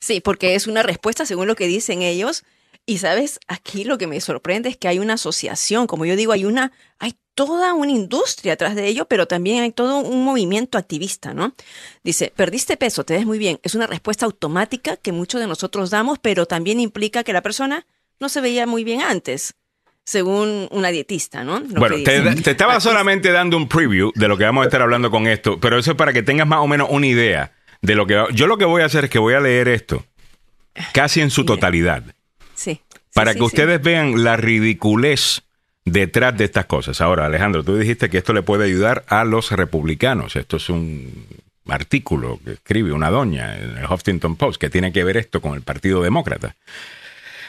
Sí, 0.00 0.20
porque 0.20 0.54
es 0.54 0.66
una 0.66 0.82
respuesta 0.82 1.26
según 1.26 1.46
lo 1.46 1.56
que 1.56 1.66
dicen 1.66 2.02
ellos. 2.02 2.44
Y 2.86 2.98
sabes, 2.98 3.40
aquí 3.48 3.84
lo 3.84 3.96
que 3.96 4.06
me 4.06 4.20
sorprende 4.20 4.68
es 4.68 4.76
que 4.76 4.88
hay 4.88 4.98
una 4.98 5.14
asociación, 5.14 5.86
como 5.86 6.04
yo 6.04 6.16
digo, 6.16 6.32
hay 6.32 6.44
una, 6.44 6.72
hay 6.98 7.14
toda 7.34 7.74
una 7.74 7.92
industria 7.92 8.54
atrás 8.54 8.74
de 8.74 8.86
ello, 8.86 9.06
pero 9.06 9.26
también 9.26 9.62
hay 9.62 9.72
todo 9.72 9.98
un 9.98 10.24
movimiento 10.24 10.78
activista, 10.78 11.34
¿no? 11.34 11.54
Dice, 12.02 12.32
perdiste 12.34 12.76
peso, 12.76 13.04
te 13.04 13.14
ves 13.14 13.26
muy 13.26 13.38
bien. 13.38 13.58
Es 13.62 13.74
una 13.74 13.86
respuesta 13.86 14.24
automática 14.26 14.96
que 14.96 15.12
muchos 15.12 15.40
de 15.40 15.46
nosotros 15.46 15.90
damos, 15.90 16.18
pero 16.18 16.46
también 16.46 16.80
implica 16.80 17.24
que 17.24 17.32
la 17.32 17.42
persona 17.42 17.86
no 18.20 18.28
se 18.28 18.40
veía 18.40 18.66
muy 18.66 18.84
bien 18.84 19.00
antes 19.00 19.54
según 20.04 20.68
una 20.70 20.90
dietista, 20.90 21.44
¿no? 21.44 21.60
bueno, 21.60 21.96
te, 22.04 22.50
estaba 22.50 22.78
solamente 22.78 23.32
dando 23.32 23.56
un 23.56 23.68
preview 23.68 24.12
de 24.14 24.28
lo 24.28 24.36
que 24.36 24.44
vamos 24.44 24.62
a 24.62 24.66
estar 24.66 24.82
hablando 24.82 25.10
con 25.10 25.26
esto, 25.26 25.58
pero 25.58 25.78
eso 25.78 25.92
es 25.92 25.96
para 25.96 26.12
que 26.12 26.22
tengas 26.22 26.46
más 26.46 26.58
o 26.58 26.66
menos 26.66 26.88
una 26.90 27.06
idea 27.06 27.52
de 27.80 27.94
lo 27.94 28.06
que... 28.06 28.22
Yo 28.34 28.46
lo 28.46 28.58
que 28.58 28.66
voy 28.66 28.82
a 28.82 28.84
hacer 28.84 29.04
es 29.04 29.10
que 29.10 29.18
voy 29.18 29.32
a 29.32 29.40
leer 29.40 29.66
esto 29.68 30.04
casi 30.92 31.22
en 31.22 31.30
su 31.30 31.44
totalidad. 31.44 32.04
Sí. 32.54 32.80
Para 33.14 33.34
que 33.34 33.42
ustedes 33.42 33.80
vean 33.80 34.24
la 34.24 34.36
ridiculez 34.36 35.43
detrás 35.84 36.36
de 36.36 36.44
estas 36.44 36.66
cosas. 36.66 37.00
Ahora, 37.00 37.26
Alejandro, 37.26 37.62
tú 37.62 37.76
dijiste 37.76 38.08
que 38.08 38.18
esto 38.18 38.32
le 38.32 38.42
puede 38.42 38.64
ayudar 38.64 39.04
a 39.08 39.24
los 39.24 39.50
republicanos. 39.50 40.36
Esto 40.36 40.56
es 40.56 40.68
un 40.68 41.26
artículo 41.68 42.40
que 42.44 42.52
escribe 42.52 42.92
una 42.92 43.10
doña 43.10 43.56
en 43.56 43.78
el 43.78 43.86
Huffington 43.86 44.36
Post 44.36 44.60
que 44.60 44.70
tiene 44.70 44.92
que 44.92 45.04
ver 45.04 45.16
esto 45.16 45.40
con 45.40 45.54
el 45.54 45.62
Partido 45.62 46.02
Demócrata. 46.02 46.56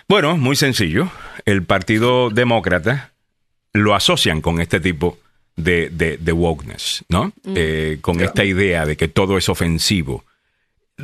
Bueno, 0.08 0.38
muy 0.38 0.56
sencillo. 0.56 1.10
El 1.46 1.63
Partido 1.63 2.30
Demócrata 2.30 3.12
lo 3.74 3.96
asocian 3.96 4.42
con 4.42 4.62
este 4.62 4.80
tipo 4.80 5.18
de, 5.56 5.89
de, 5.89 6.32
wokeness, 6.32 7.04
¿no? 7.10 7.34
Mm. 7.44 7.54
Eh, 7.56 7.98
con 8.01 8.22
esta 8.22 8.44
idea 8.44 8.86
de 8.86 8.98
que 8.98 9.08
todo 9.08 9.38
es 9.38 9.50
ofensivo. 9.50 10.25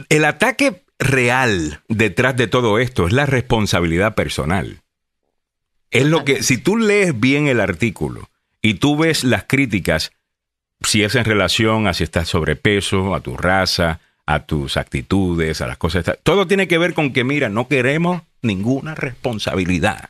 El 0.10 0.26
ataque 0.26 0.84
real 1.00 1.82
detrás 1.88 2.36
de 2.38 2.48
todo 2.48 2.80
esto 2.80 3.08
es 3.08 3.14
la 3.14 3.26
responsabilidad 3.26 4.14
personal. 4.14 4.81
Es 5.92 6.06
lo 6.06 6.24
que, 6.26 6.42
si 6.42 6.58
tú 6.58 6.78
lees 6.78 7.20
bien 7.20 7.48
el 7.48 7.60
artículo 7.60 8.30
y 8.62 8.76
tú 8.76 8.98
ves 8.98 9.24
las 9.24 9.44
críticas, 9.44 10.12
si 10.82 11.04
es 11.04 11.16
en 11.16 11.26
relación 11.26 11.88
a 11.88 11.94
si 11.94 12.04
estás 12.04 12.30
sobrepeso, 12.30 13.14
a 13.14 13.20
tu 13.20 13.38
raza, 13.38 14.00
a 14.26 14.46
tus 14.46 14.78
actitudes, 14.78 15.62
a 15.62 15.68
las 15.68 15.78
cosas, 15.78 16.06
todo 16.24 16.48
tiene 16.48 16.68
que 16.68 16.78
ver 16.78 16.94
con 16.94 17.12
que, 17.12 17.24
mira, 17.24 17.50
no 17.50 17.68
queremos 17.68 18.22
ninguna 18.42 18.96
responsabilidad. 18.96 20.10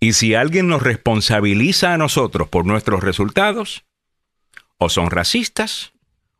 Y 0.00 0.14
si 0.14 0.34
alguien 0.34 0.68
nos 0.68 0.82
responsabiliza 0.82 1.94
a 1.94 1.98
nosotros 1.98 2.48
por 2.48 2.64
nuestros 2.64 3.02
resultados, 3.02 3.84
o 4.78 4.88
son 4.88 5.10
racistas, 5.10 5.92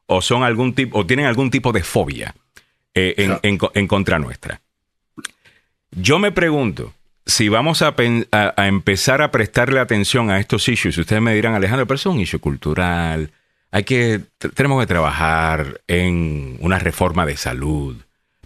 o 0.06 0.22
son 0.22 0.42
algún 0.42 0.74
tipo, 0.74 0.98
o 0.98 1.06
tienen 1.06 1.26
algún 1.26 1.50
tipo 1.50 1.72
de 1.72 1.82
fobia 1.82 2.34
eh, 2.94 3.38
en, 3.42 3.86
contra 3.88 4.18
nuestra. 4.18 4.60
Yo 5.90 6.18
me 6.18 6.32
pregunto 6.32 6.94
si 7.26 7.48
vamos 7.48 7.82
a, 7.82 7.94
empezar 8.66 9.20
a 9.20 9.30
prestarle 9.30 9.80
atención 9.80 10.30
a 10.30 10.38
estos 10.38 10.68
issues. 10.68 10.96
Ustedes 10.96 11.20
me 11.20 11.34
dirán, 11.34 11.54
Alejandro, 11.54 11.86
pero 11.86 11.96
eso 11.96 12.10
es 12.10 12.14
un 12.14 12.20
issue 12.20 12.38
cultural. 12.38 13.32
Hay 13.72 13.84
que, 13.84 14.20
tenemos 14.54 14.80
que 14.80 14.86
trabajar 14.86 15.80
en 15.88 16.56
una 16.60 16.78
reforma 16.78 17.26
de 17.26 17.36
salud 17.36 17.96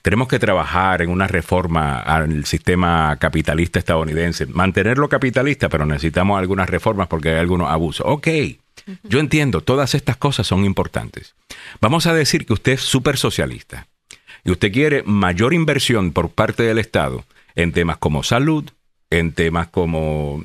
tenemos 0.03 0.29
que 0.29 0.39
trabajar 0.39 1.03
en 1.03 1.11
una 1.11 1.27
reforma 1.27 2.01
al 2.01 2.47
sistema 2.47 3.17
capitalista 3.17 3.79
estadounidense, 3.79 4.47
mantenerlo 4.47 5.09
capitalista, 5.09 5.69
pero 5.69 5.85
necesitamos 5.85 6.39
algunas 6.39 6.71
reformas 6.71 7.09
porque 7.09 7.31
hay 7.31 7.37
algunos 7.37 7.69
abusos. 7.71 8.07
Ok, 8.09 8.29
yo 9.05 9.21
entiendo, 9.21 9.61
todas 9.61 9.95
estas 9.95 10.17
cosas 10.17 10.47
son 10.47 10.65
importantes. 10.65 11.35
Vamos 11.81 12.07
a 12.07 12.15
decir 12.15 12.47
que 12.47 12.55
usted 12.55 12.73
es 12.73 12.81
súper 12.81 13.19
socialista 13.19 13.89
y 14.43 14.51
usted 14.51 14.73
quiere 14.73 15.03
mayor 15.03 15.53
inversión 15.53 16.13
por 16.13 16.31
parte 16.31 16.63
del 16.63 16.79
Estado 16.79 17.25
en 17.55 17.73
temas 17.73 17.99
como 17.99 18.23
salud, 18.23 18.69
en 19.11 19.33
temas 19.33 19.69
como... 19.69 20.43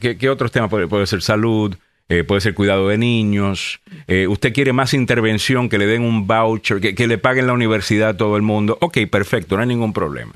¿Qué, 0.00 0.30
otros 0.30 0.52
temas 0.52 0.70
puede, 0.70 0.86
puede 0.86 1.06
ser 1.06 1.22
salud? 1.22 1.76
Eh, 2.10 2.24
puede 2.24 2.40
ser 2.40 2.54
cuidado 2.54 2.88
de 2.88 2.96
niños, 2.96 3.80
eh, 4.06 4.26
usted 4.28 4.54
quiere 4.54 4.72
más 4.72 4.94
intervención, 4.94 5.68
que 5.68 5.76
le 5.76 5.84
den 5.84 6.00
un 6.00 6.26
voucher, 6.26 6.80
que, 6.80 7.06
le 7.06 7.18
paguen 7.18 7.46
la 7.46 7.52
universidad 7.52 8.08
a 8.10 8.16
todo 8.16 8.36
el 8.36 8.42
mundo. 8.42 8.78
Ok, 8.80 8.96
perfecto, 9.10 9.56
no 9.56 9.62
hay 9.62 9.68
ningún 9.68 9.92
problema. 9.92 10.32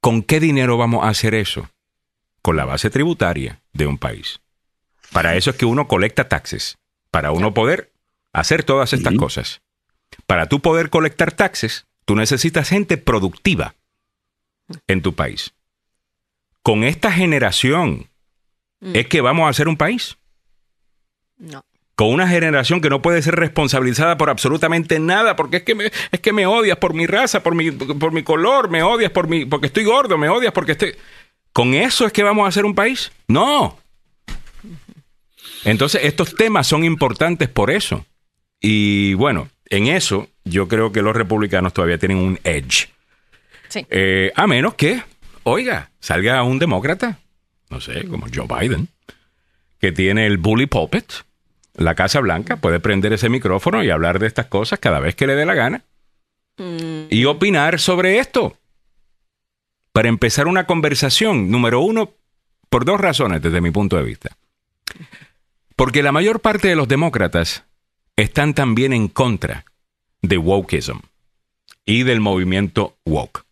¿Con 0.00 0.22
qué 0.22 0.38
dinero 0.38 0.76
vamos 0.76 1.02
a 1.04 1.08
hacer 1.08 1.34
eso? 1.34 1.70
Con 2.42 2.56
la 2.56 2.66
base 2.66 2.90
tributaria 2.90 3.62
de 3.72 3.86
un 3.86 3.96
país. 3.96 4.40
Para 5.12 5.34
eso 5.36 5.50
es 5.50 5.56
que 5.56 5.64
uno 5.64 5.88
colecta 5.88 6.28
taxes, 6.28 6.76
para 7.10 7.32
uno 7.32 7.54
poder 7.54 7.90
hacer 8.34 8.64
todas 8.64 8.92
estas 8.92 9.14
cosas. 9.14 9.62
Para 10.26 10.46
tú 10.46 10.60
poder 10.60 10.90
colectar 10.90 11.32
taxes, 11.32 11.86
tú 12.04 12.16
necesitas 12.16 12.68
gente 12.68 12.96
productiva 12.96 13.74
en 14.86 15.02
tu 15.02 15.14
país. 15.14 15.52
Con 16.62 16.84
esta 16.84 17.10
generación 17.12 18.08
Mm. 18.82 18.96
es 18.96 19.06
que 19.06 19.20
vamos 19.20 19.48
a 19.48 19.52
ser 19.52 19.68
un 19.68 19.76
país. 19.76 20.18
No. 21.38 21.64
Con 21.94 22.08
una 22.08 22.26
generación 22.26 22.80
que 22.80 22.90
no 22.90 23.00
puede 23.00 23.22
ser 23.22 23.36
responsabilizada 23.36 24.16
por 24.18 24.28
absolutamente 24.28 24.98
nada, 24.98 25.36
porque 25.36 25.58
es 25.58 25.62
que 25.62 25.74
me, 25.74 25.92
es 26.10 26.20
que 26.20 26.32
me 26.32 26.46
odias 26.46 26.78
por 26.78 26.92
mi 26.94 27.06
raza, 27.06 27.42
por 27.42 27.54
mi, 27.54 27.70
por 27.70 28.12
mi 28.12 28.24
color, 28.24 28.70
me 28.70 28.82
odias 28.82 29.12
por 29.12 29.28
mi, 29.28 29.44
porque 29.44 29.66
estoy 29.68 29.84
gordo, 29.84 30.18
me 30.18 30.28
odias 30.28 30.52
porque 30.52 30.72
estoy. 30.72 30.94
¿Con 31.52 31.74
eso 31.74 32.06
es 32.06 32.12
que 32.12 32.22
vamos 32.24 32.48
a 32.48 32.50
ser 32.50 32.64
un 32.64 32.74
país? 32.74 33.12
No. 33.28 33.78
Entonces, 35.64 36.00
estos 36.04 36.34
temas 36.34 36.66
son 36.66 36.82
importantes 36.82 37.48
por 37.48 37.70
eso. 37.70 38.04
Y 38.60 39.14
bueno, 39.14 39.48
en 39.66 39.86
eso 39.86 40.28
yo 40.44 40.68
creo 40.68 40.92
que 40.92 41.02
los 41.02 41.14
republicanos 41.14 41.72
todavía 41.72 41.98
tienen 41.98 42.18
un 42.18 42.38
edge. 42.44 42.88
Sí. 43.68 43.86
Eh, 43.90 44.32
a 44.34 44.46
menos 44.46 44.74
que, 44.74 45.02
oiga, 45.44 45.90
salga 46.00 46.42
un 46.42 46.58
demócrata 46.58 47.18
no 47.72 47.80
sé, 47.80 48.06
como 48.06 48.26
Joe 48.32 48.46
Biden, 48.46 48.88
que 49.80 49.92
tiene 49.92 50.26
el 50.26 50.36
bully 50.36 50.66
pulpit, 50.66 51.10
la 51.74 51.94
Casa 51.94 52.20
Blanca, 52.20 52.56
puede 52.56 52.80
prender 52.80 53.14
ese 53.14 53.30
micrófono 53.30 53.82
y 53.82 53.88
hablar 53.88 54.18
de 54.18 54.26
estas 54.26 54.46
cosas 54.46 54.78
cada 54.78 55.00
vez 55.00 55.16
que 55.16 55.26
le 55.26 55.34
dé 55.34 55.46
la 55.46 55.54
gana 55.54 55.82
mm. 56.58 57.06
y 57.08 57.24
opinar 57.24 57.80
sobre 57.80 58.18
esto. 58.18 58.58
Para 59.92 60.10
empezar 60.10 60.46
una 60.46 60.66
conversación, 60.66 61.50
número 61.50 61.80
uno, 61.80 62.12
por 62.68 62.84
dos 62.84 63.00
razones 63.00 63.40
desde 63.40 63.62
mi 63.62 63.70
punto 63.70 63.96
de 63.96 64.02
vista. 64.02 64.36
Porque 65.74 66.02
la 66.02 66.12
mayor 66.12 66.40
parte 66.40 66.68
de 66.68 66.76
los 66.76 66.88
demócratas 66.88 67.64
están 68.16 68.52
también 68.52 68.92
en 68.92 69.08
contra 69.08 69.64
de 70.22 70.38
wokeism 70.38 71.00
y 71.84 72.04
del 72.04 72.20
movimiento 72.20 72.96
woke. 73.04 73.44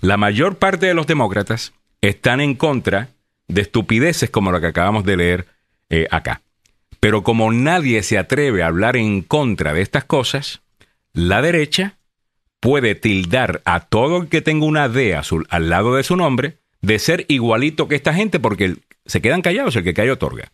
La 0.00 0.16
mayor 0.16 0.58
parte 0.58 0.86
de 0.86 0.94
los 0.94 1.06
demócratas 1.06 1.72
están 2.00 2.40
en 2.40 2.54
contra 2.54 3.08
de 3.48 3.62
estupideces 3.62 4.30
como 4.30 4.50
lo 4.52 4.60
que 4.60 4.66
acabamos 4.66 5.04
de 5.04 5.16
leer 5.16 5.46
eh, 5.88 6.06
acá. 6.10 6.42
Pero 7.00 7.22
como 7.22 7.52
nadie 7.52 8.02
se 8.02 8.18
atreve 8.18 8.62
a 8.62 8.68
hablar 8.68 8.96
en 8.96 9.22
contra 9.22 9.72
de 9.72 9.82
estas 9.82 10.04
cosas, 10.04 10.62
la 11.12 11.42
derecha 11.42 11.96
puede 12.60 12.94
tildar 12.94 13.60
a 13.64 13.80
todo 13.80 14.18
el 14.18 14.28
que 14.28 14.40
tenga 14.40 14.66
una 14.66 14.88
D 14.88 15.16
azul 15.16 15.46
al 15.50 15.68
lado 15.68 15.96
de 15.96 16.04
su 16.04 16.16
nombre 16.16 16.58
de 16.80 16.98
ser 17.00 17.24
igualito 17.28 17.88
que 17.88 17.96
esta 17.96 18.14
gente 18.14 18.38
porque 18.38 18.76
se 19.04 19.20
quedan 19.20 19.42
callados 19.42 19.74
el 19.76 19.82
que 19.84 19.94
cae 19.94 20.10
otorga. 20.10 20.52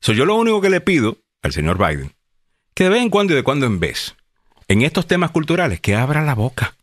Soy 0.00 0.16
yo 0.16 0.24
lo 0.24 0.36
único 0.36 0.60
que 0.60 0.70
le 0.70 0.80
pido 0.80 1.18
al 1.42 1.52
señor 1.52 1.76
Biden, 1.76 2.13
que 2.74 2.84
de 2.84 2.90
vez 2.90 3.02
en 3.02 3.10
cuando 3.10 3.32
y 3.32 3.36
de 3.36 3.42
cuando 3.42 3.66
en 3.66 3.80
vez, 3.80 4.16
en 4.68 4.82
estos 4.82 5.06
temas 5.06 5.30
culturales, 5.30 5.80
que 5.80 5.94
abra 5.94 6.22
la 6.22 6.34
boca 6.34 6.74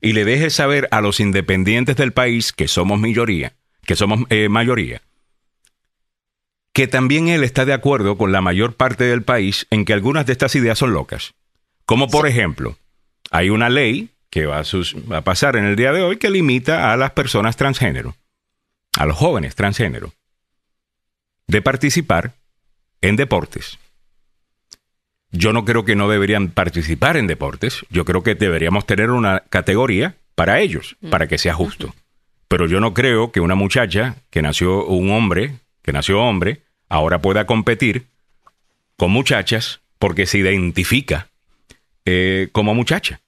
y 0.00 0.12
le 0.12 0.24
deje 0.24 0.50
saber 0.50 0.88
a 0.90 1.00
los 1.00 1.20
independientes 1.20 1.96
del 1.96 2.12
país, 2.12 2.52
que 2.52 2.68
somos 2.68 3.00
mayoría, 3.00 3.54
que 3.84 3.96
somos 3.96 4.20
eh, 4.28 4.48
mayoría, 4.48 5.02
que 6.72 6.86
también 6.86 7.28
él 7.28 7.42
está 7.42 7.64
de 7.64 7.72
acuerdo 7.72 8.18
con 8.18 8.32
la 8.32 8.42
mayor 8.42 8.74
parte 8.74 9.04
del 9.04 9.22
país 9.22 9.66
en 9.70 9.84
que 9.84 9.94
algunas 9.94 10.26
de 10.26 10.32
estas 10.32 10.54
ideas 10.54 10.78
son 10.78 10.92
locas. 10.92 11.34
Como 11.86 12.08
por 12.08 12.26
ejemplo, 12.26 12.76
hay 13.30 13.48
una 13.48 13.70
ley 13.70 14.10
que 14.28 14.44
va 14.44 14.60
a, 14.60 15.22
pasar 15.22 15.56
en 15.56 15.64
el 15.64 15.76
día 15.76 15.92
de 15.92 16.02
hoy 16.02 16.18
que 16.18 16.28
limita 16.28 16.92
a 16.92 16.96
las 16.98 17.12
personas 17.12 17.56
transgénero, 17.56 18.16
a 18.98 19.06
los 19.06 19.16
jóvenes 19.16 19.54
transgénero, 19.54 20.12
de 21.46 21.62
participar 21.62 22.34
en 23.00 23.16
deportes. 23.16 23.78
Yo 25.32 25.52
no 25.52 25.64
creo 25.64 25.84
que 25.84 25.96
no 25.96 26.08
deberían 26.08 26.48
participar 26.48 27.16
en 27.16 27.26
deportes. 27.26 27.84
Yo 27.90 28.04
creo 28.04 28.22
que 28.22 28.34
deberíamos 28.34 28.86
tener 28.86 29.10
una 29.10 29.40
categoría 29.48 30.16
para 30.34 30.60
ellos, 30.60 30.96
mm. 31.00 31.10
para 31.10 31.26
que 31.26 31.38
sea 31.38 31.54
justo. 31.54 31.94
Pero 32.48 32.66
yo 32.66 32.80
no 32.80 32.94
creo 32.94 33.32
que 33.32 33.40
una 33.40 33.54
muchacha 33.54 34.16
que 34.30 34.42
nació 34.42 34.86
un 34.86 35.10
hombre, 35.10 35.56
que 35.82 35.92
nació 35.92 36.22
hombre, 36.22 36.62
ahora 36.88 37.20
pueda 37.20 37.46
competir 37.46 38.06
con 38.96 39.10
muchachas 39.10 39.80
porque 39.98 40.26
se 40.26 40.38
identifica 40.38 41.28
eh, 42.04 42.48
como 42.52 42.74
muchacha. 42.74 43.20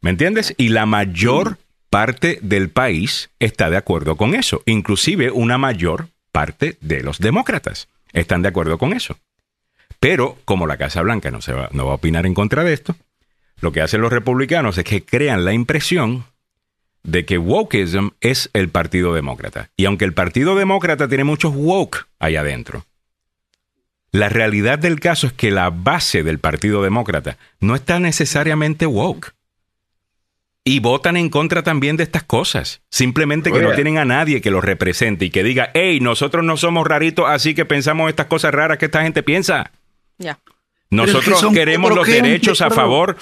¿Me 0.00 0.10
entiendes? 0.10 0.54
Y 0.56 0.70
la 0.70 0.86
mayor 0.86 1.58
parte 1.90 2.38
del 2.42 2.70
país 2.70 3.30
está 3.38 3.70
de 3.70 3.76
acuerdo 3.76 4.16
con 4.16 4.34
eso. 4.34 4.62
Inclusive 4.66 5.30
una 5.30 5.58
mayor 5.58 6.08
parte 6.32 6.78
de 6.80 7.02
los 7.02 7.18
demócratas 7.18 7.88
están 8.12 8.42
de 8.42 8.48
acuerdo 8.48 8.78
con 8.78 8.92
eso. 8.92 9.18
Pero 10.00 10.38
como 10.44 10.66
la 10.66 10.76
Casa 10.76 11.02
Blanca 11.02 11.30
no, 11.30 11.40
se 11.40 11.52
va, 11.52 11.68
no 11.72 11.86
va 11.86 11.92
a 11.92 11.96
opinar 11.96 12.26
en 12.26 12.34
contra 12.34 12.64
de 12.64 12.72
esto, 12.72 12.96
lo 13.60 13.72
que 13.72 13.80
hacen 13.80 14.00
los 14.00 14.12
republicanos 14.12 14.78
es 14.78 14.84
que 14.84 15.04
crean 15.04 15.44
la 15.44 15.52
impresión 15.52 16.24
de 17.02 17.24
que 17.24 17.38
wokeism 17.38 18.10
es 18.20 18.50
el 18.52 18.68
Partido 18.68 19.14
Demócrata. 19.14 19.70
Y 19.76 19.86
aunque 19.86 20.04
el 20.04 20.14
Partido 20.14 20.54
Demócrata 20.54 21.08
tiene 21.08 21.24
muchos 21.24 21.54
woke 21.54 22.06
allá 22.18 22.40
adentro, 22.40 22.84
la 24.10 24.28
realidad 24.28 24.78
del 24.78 25.00
caso 25.00 25.26
es 25.26 25.32
que 25.32 25.50
la 25.50 25.70
base 25.70 26.22
del 26.22 26.38
Partido 26.38 26.82
Demócrata 26.82 27.36
no 27.60 27.74
está 27.74 27.98
necesariamente 27.98 28.86
woke. 28.86 29.34
Y 30.64 30.80
votan 30.80 31.16
en 31.16 31.30
contra 31.30 31.62
también 31.62 31.96
de 31.96 32.02
estas 32.02 32.24
cosas. 32.24 32.82
Simplemente 32.90 33.50
que 33.50 33.62
no 33.62 33.72
tienen 33.72 33.96
a 33.96 34.04
nadie 34.04 34.42
que 34.42 34.50
los 34.50 34.62
represente 34.62 35.24
y 35.24 35.30
que 35.30 35.42
diga, 35.42 35.70
hey, 35.72 35.98
nosotros 36.00 36.44
no 36.44 36.58
somos 36.58 36.86
raritos, 36.86 37.24
así 37.26 37.54
que 37.54 37.64
pensamos 37.64 38.10
estas 38.10 38.26
cosas 38.26 38.52
raras 38.52 38.76
que 38.76 38.84
esta 38.84 39.02
gente 39.02 39.22
piensa. 39.22 39.72
Ya. 40.18 40.38
Nosotros 40.90 41.44
queremos 41.52 41.94
los 41.94 42.06
derechos 42.06 42.60
a 42.60 42.70
favor. 42.70 43.16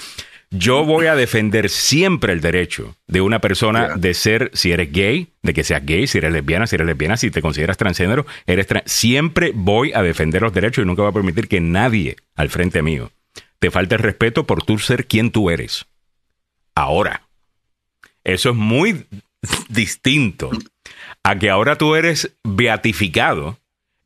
Yo 0.49 0.85
voy 0.85 1.07
a 1.07 1.15
defender 1.15 1.69
siempre 1.69 2.31
el 2.31 2.39
derecho 2.39 2.95
de 3.05 3.19
una 3.19 3.39
persona 3.39 3.95
de 3.97 4.13
ser, 4.13 4.49
si 4.53 4.71
eres 4.71 4.93
gay, 4.93 5.27
de 5.43 5.53
que 5.53 5.65
seas 5.65 5.85
gay, 5.85 6.07
si 6.07 6.19
eres 6.19 6.31
lesbiana, 6.31 6.67
si 6.67 6.75
eres 6.75 6.87
lesbiana, 6.87 7.17
si 7.17 7.29
te 7.29 7.41
consideras 7.41 7.75
transgénero, 7.75 8.25
eres 8.45 8.65
siempre 8.85 9.51
voy 9.53 9.91
a 9.91 10.01
defender 10.01 10.41
los 10.41 10.53
derechos 10.53 10.83
y 10.83 10.87
nunca 10.87 11.01
voy 11.01 11.11
a 11.11 11.13
permitir 11.13 11.49
que 11.49 11.59
nadie 11.59 12.15
al 12.35 12.49
frente 12.49 12.81
mío 12.81 13.11
te 13.59 13.71
falte 13.71 13.95
el 13.95 14.01
respeto 14.01 14.45
por 14.45 14.63
tú 14.63 14.79
ser 14.79 15.07
quien 15.07 15.31
tú 15.31 15.49
eres. 15.49 15.85
Ahora, 16.75 17.27
eso 18.23 18.51
es 18.51 18.55
muy 18.55 19.05
distinto 19.69 20.49
a 21.23 21.37
que 21.37 21.49
ahora 21.49 21.77
tú 21.77 21.95
eres 21.95 22.33
beatificado 22.43 23.57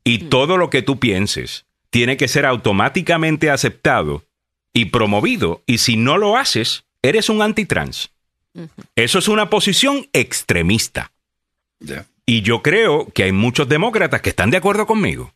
y 0.03 0.19
todo 0.29 0.57
lo 0.57 0.69
que 0.69 0.81
tú 0.81 0.99
pienses 0.99 1.65
tiene 1.91 2.17
que 2.17 2.27
ser 2.27 2.45
automáticamente 2.47 3.51
aceptado 3.51 4.23
y 4.73 4.85
promovido. 4.85 5.61
Y 5.67 5.77
si 5.77 5.97
no 5.97 6.17
lo 6.17 6.37
haces, 6.37 6.85
eres 7.03 7.29
un 7.29 7.41
antitrans. 7.43 8.11
Eso 8.95 9.19
es 9.19 9.27
una 9.27 9.49
posición 9.49 10.07
extremista. 10.13 11.11
Y 12.25 12.41
yo 12.41 12.61
creo 12.61 13.07
que 13.13 13.23
hay 13.23 13.31
muchos 13.31 13.69
demócratas 13.69 14.21
que 14.21 14.29
están 14.29 14.49
de 14.49 14.57
acuerdo 14.57 14.87
conmigo. 14.87 15.33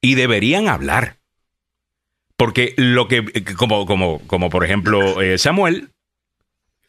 Y 0.00 0.14
deberían 0.14 0.68
hablar. 0.68 1.16
Porque 2.36 2.74
lo 2.76 3.08
que, 3.08 3.44
como, 3.56 3.86
como, 3.86 4.20
como 4.26 4.50
por 4.50 4.64
ejemplo 4.64 5.22
eh, 5.22 5.38
Samuel, 5.38 5.90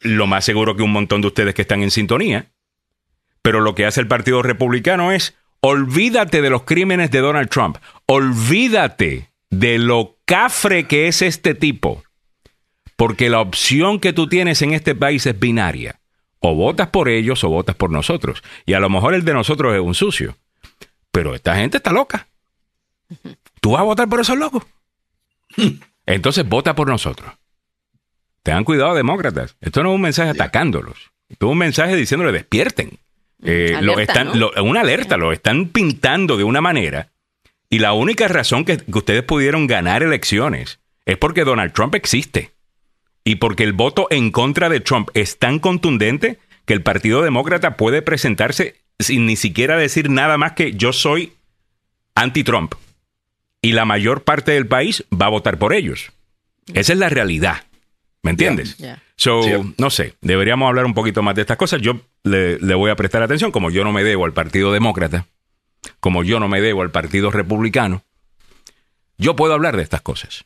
lo 0.00 0.26
más 0.26 0.44
seguro 0.44 0.76
que 0.76 0.82
un 0.82 0.92
montón 0.92 1.22
de 1.22 1.28
ustedes 1.28 1.54
que 1.54 1.62
están 1.62 1.82
en 1.82 1.90
sintonía, 1.90 2.46
pero 3.42 3.60
lo 3.60 3.74
que 3.74 3.86
hace 3.86 4.00
el 4.00 4.08
Partido 4.08 4.42
Republicano 4.42 5.10
es 5.10 5.34
olvídate 5.60 6.42
de 6.42 6.50
los 6.50 6.62
crímenes 6.62 7.10
de 7.10 7.20
Donald 7.20 7.48
Trump, 7.48 7.78
olvídate 8.08 9.30
de 9.50 9.78
lo 9.78 10.16
cafre 10.24 10.86
que 10.86 11.08
es 11.08 11.22
este 11.22 11.54
tipo, 11.54 12.02
porque 12.96 13.30
la 13.30 13.40
opción 13.40 14.00
que 14.00 14.12
tú 14.12 14.28
tienes 14.28 14.62
en 14.62 14.72
este 14.72 14.94
país 14.94 15.26
es 15.26 15.38
binaria. 15.38 16.00
O 16.40 16.54
votas 16.54 16.88
por 16.88 17.08
ellos 17.08 17.42
o 17.44 17.48
votas 17.48 17.76
por 17.76 17.90
nosotros. 17.90 18.42
Y 18.64 18.72
a 18.74 18.80
lo 18.80 18.88
mejor 18.88 19.14
el 19.14 19.24
de 19.24 19.34
nosotros 19.34 19.74
es 19.74 19.80
un 19.80 19.94
sucio. 19.94 20.36
Pero 21.10 21.34
esta 21.34 21.56
gente 21.56 21.78
está 21.78 21.92
loca. 21.92 22.28
¿Tú 23.60 23.72
vas 23.72 23.80
a 23.80 23.84
votar 23.84 24.08
por 24.08 24.20
esos 24.20 24.38
locos? 24.38 24.64
Entonces 26.06 26.48
vota 26.48 26.74
por 26.74 26.88
nosotros. 26.88 27.32
Tengan 28.42 28.64
cuidado, 28.64 28.94
demócratas. 28.94 29.56
Esto 29.60 29.82
no 29.82 29.90
es 29.90 29.96
un 29.96 30.00
mensaje 30.00 30.30
atacándolos. 30.30 31.10
Esto 31.28 31.46
es 31.46 31.52
un 31.52 31.58
mensaje 31.58 31.96
diciéndole 31.96 32.32
despierten. 32.32 32.98
Eh, 33.42 33.78
lo 33.82 33.98
están, 33.98 34.30
una 34.62 34.80
alerta, 34.80 35.16
lo 35.16 35.32
están 35.32 35.68
pintando 35.68 36.36
de 36.36 36.44
una 36.44 36.60
manera. 36.60 37.10
Y 37.70 37.80
la 37.80 37.92
única 37.92 38.28
razón 38.28 38.64
que, 38.64 38.82
ustedes 38.92 39.22
pudieron 39.22 39.66
ganar 39.66 40.02
elecciones 40.02 40.80
es 41.06 41.18
porque 41.18 41.44
Donald 41.44 41.72
Trump 41.72 41.94
existe. 41.94 42.52
Y 43.24 43.36
porque 43.36 43.64
el 43.64 43.72
voto 43.72 44.06
en 44.10 44.30
contra 44.30 44.68
de 44.68 44.80
Trump 44.80 45.10
es 45.14 45.38
tan 45.38 45.58
contundente 45.58 46.38
que 46.64 46.74
el 46.74 46.82
Partido 46.82 47.22
Demócrata 47.22 47.76
puede 47.76 48.02
presentarse 48.02 48.76
sin 48.98 49.26
ni 49.26 49.36
siquiera 49.36 49.76
decir 49.76 50.10
nada 50.10 50.38
más 50.38 50.52
que 50.52 50.72
yo 50.72 50.92
soy 50.92 51.34
anti-Trump. 52.14 52.74
Y 53.60 53.72
la 53.72 53.84
mayor 53.84 54.22
parte 54.22 54.52
del 54.52 54.66
país 54.66 55.04
va 55.12 55.26
a 55.26 55.30
votar 55.30 55.58
por 55.58 55.72
ellos. 55.72 56.12
Esa 56.74 56.92
es 56.92 56.98
la 56.98 57.08
realidad. 57.08 57.64
¿Me 58.22 58.30
entiendes? 58.30 58.76
So, 59.16 59.40
no 59.78 59.90
sé, 59.90 60.14
deberíamos 60.20 60.68
hablar 60.68 60.84
un 60.84 60.94
poquito 60.94 61.22
más 61.22 61.34
de 61.34 61.42
estas 61.42 61.56
cosas. 61.56 61.80
Yo 61.80 62.00
le, 62.24 62.56
voy 62.74 62.90
a 62.90 62.96
prestar 62.96 63.22
atención, 63.22 63.50
como 63.50 63.70
yo 63.70 63.84
no 63.84 63.92
me 63.92 64.04
debo 64.04 64.24
al 64.24 64.32
Partido 64.32 64.72
Demócrata, 64.72 65.26
como 66.00 66.24
yo 66.24 66.40
no 66.40 66.48
me 66.48 66.60
debo 66.60 66.82
al 66.82 66.90
Partido 66.90 67.30
Republicano, 67.30 68.04
yo 69.16 69.36
puedo 69.36 69.54
hablar 69.54 69.76
de 69.76 69.82
estas 69.82 70.00
cosas. 70.00 70.44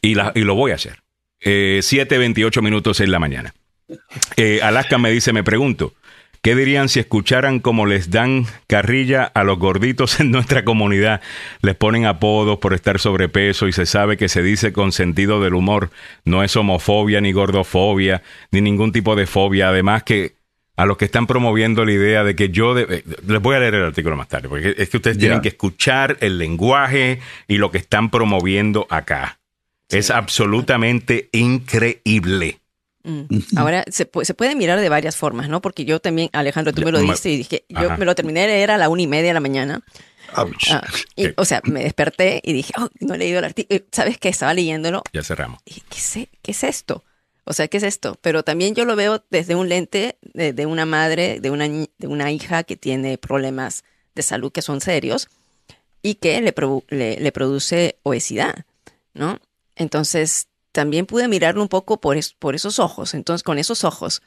Y, 0.00 0.14
la, 0.14 0.32
y 0.34 0.40
lo 0.40 0.54
voy 0.54 0.72
a 0.72 0.76
hacer. 0.76 1.02
Eh, 1.40 1.80
7.28 1.82 2.62
minutos 2.62 3.00
en 3.00 3.10
la 3.10 3.18
mañana. 3.18 3.54
Eh, 4.36 4.60
Alaska 4.62 4.98
me 4.98 5.10
dice, 5.10 5.32
me 5.32 5.44
pregunto, 5.44 5.94
¿Qué 6.44 6.56
dirían 6.56 6.88
si 6.88 6.98
escucharan 6.98 7.60
cómo 7.60 7.86
les 7.86 8.10
dan 8.10 8.46
carrilla 8.66 9.22
a 9.22 9.44
los 9.44 9.60
gorditos 9.60 10.18
en 10.18 10.32
nuestra 10.32 10.64
comunidad? 10.64 11.20
Les 11.62 11.76
ponen 11.76 12.04
apodos 12.04 12.58
por 12.58 12.74
estar 12.74 12.98
sobrepeso 12.98 13.68
y 13.68 13.72
se 13.72 13.86
sabe 13.86 14.16
que 14.16 14.28
se 14.28 14.42
dice 14.42 14.72
con 14.72 14.90
sentido 14.90 15.40
del 15.40 15.54
humor. 15.54 15.90
No 16.24 16.42
es 16.42 16.56
homofobia 16.56 17.20
ni 17.20 17.30
gordofobia 17.30 18.24
ni 18.50 18.60
ningún 18.60 18.90
tipo 18.90 19.14
de 19.14 19.28
fobia. 19.28 19.68
Además 19.68 20.02
que 20.02 20.34
a 20.76 20.86
los 20.86 20.96
que 20.96 21.04
están 21.04 21.26
promoviendo 21.26 21.84
la 21.84 21.92
idea 21.92 22.24
de 22.24 22.34
que 22.34 22.48
yo... 22.48 22.78
Eh, 22.78 23.04
les 23.26 23.42
voy 23.42 23.56
a 23.56 23.60
leer 23.60 23.74
el 23.74 23.84
artículo 23.84 24.16
más 24.16 24.28
tarde, 24.28 24.48
porque 24.48 24.74
es 24.76 24.88
que 24.88 24.96
ustedes 24.96 25.18
tienen 25.18 25.40
que 25.40 25.48
escuchar 25.48 26.16
el 26.20 26.38
lenguaje 26.38 27.20
y 27.46 27.56
lo 27.58 27.70
que 27.70 27.78
están 27.78 28.10
promoviendo 28.10 28.86
acá. 28.90 29.38
Es 29.88 30.10
absolutamente 30.10 31.28
increíble. 31.32 32.60
Mm. 33.04 33.24
Ahora 33.56 33.84
se, 33.88 34.08
se, 34.22 34.34
puede 34.34 34.54
mirar 34.54 34.80
de 34.80 34.88
varias 34.88 35.16
formas, 35.16 35.48
¿no? 35.48 35.60
Porque 35.60 35.84
yo 35.84 36.00
también, 36.00 36.30
Alejandro, 36.32 36.72
tú 36.72 36.82
me 36.82 36.92
lo 36.92 37.00
diste 37.00 37.30
y 37.30 37.36
dije, 37.36 37.64
yo 37.68 37.96
me 37.98 38.04
lo 38.04 38.14
terminé 38.14 38.42
de 38.42 38.46
leer 38.48 38.70
a 38.70 38.78
la 38.78 38.88
una 38.88 39.02
y 39.02 39.06
media 39.06 39.28
de 39.28 39.34
la 39.34 39.40
mañana. 39.40 39.82
Ah, 40.34 40.46
o 41.36 41.44
sea, 41.44 41.60
me 41.64 41.82
desperté 41.82 42.40
y 42.42 42.52
dije, 42.52 42.72
oh, 42.78 42.88
no 43.00 43.14
he 43.14 43.18
leído 43.18 43.40
el 43.40 43.44
artículo. 43.44 43.80
¿Sabes 43.90 44.18
qué? 44.18 44.28
Estaba 44.28 44.54
leyéndolo. 44.54 45.02
Ya 45.12 45.22
cerramos. 45.22 45.60
Y 45.66 45.82
¿qué, 45.90 46.28
¿qué 46.40 46.50
es 46.52 46.64
esto? 46.64 47.04
O 47.44 47.52
sea, 47.52 47.68
¿qué 47.68 47.78
es 47.78 47.82
esto? 47.82 48.16
Pero 48.20 48.42
también 48.44 48.74
yo 48.74 48.84
lo 48.84 48.96
veo 48.96 49.24
desde 49.30 49.54
un 49.54 49.68
lente 49.68 50.18
de, 50.22 50.66
una 50.66 50.86
madre, 50.86 51.40
de 51.40 51.50
una, 51.50 51.68
de 51.68 52.06
una 52.06 52.30
hija 52.30 52.62
que 52.62 52.76
tiene 52.76 53.18
problemas 53.18 53.84
de 54.14 54.22
salud 54.22 54.52
que 54.52 54.62
son 54.62 54.80
serios 54.80 55.28
y 56.02 56.16
que 56.16 56.40
le, 56.40 57.16
le, 57.18 57.32
produce 57.32 57.98
obesidad, 58.02 58.64
¿no? 59.14 59.38
Entonces, 59.76 60.48
también 60.72 61.06
pude 61.06 61.28
mirarlo 61.28 61.62
un 61.62 61.68
poco 61.68 62.00
por, 62.00 62.16
por 62.38 62.54
esos 62.54 62.78
ojos, 62.78 63.14
entonces 63.14 63.42
con 63.42 63.58
esos 63.58 63.84
ojos. 63.84 64.22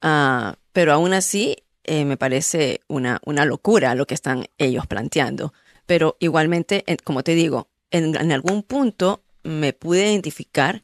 Ah, 0.00 0.56
pero 0.72 0.92
aún 0.92 1.12
así 1.12 1.56
eh, 1.84 2.04
me 2.04 2.16
parece 2.16 2.80
una, 2.88 3.20
una 3.24 3.44
locura 3.44 3.94
lo 3.94 4.06
que 4.06 4.14
están 4.14 4.46
ellos 4.58 4.86
planteando. 4.86 5.52
Pero 5.86 6.16
igualmente, 6.20 6.84
como 7.04 7.22
te 7.22 7.34
digo, 7.34 7.68
en, 7.90 8.32
algún 8.32 8.62
punto 8.62 9.22
me 9.42 9.72
pude 9.72 10.10
identificar 10.10 10.82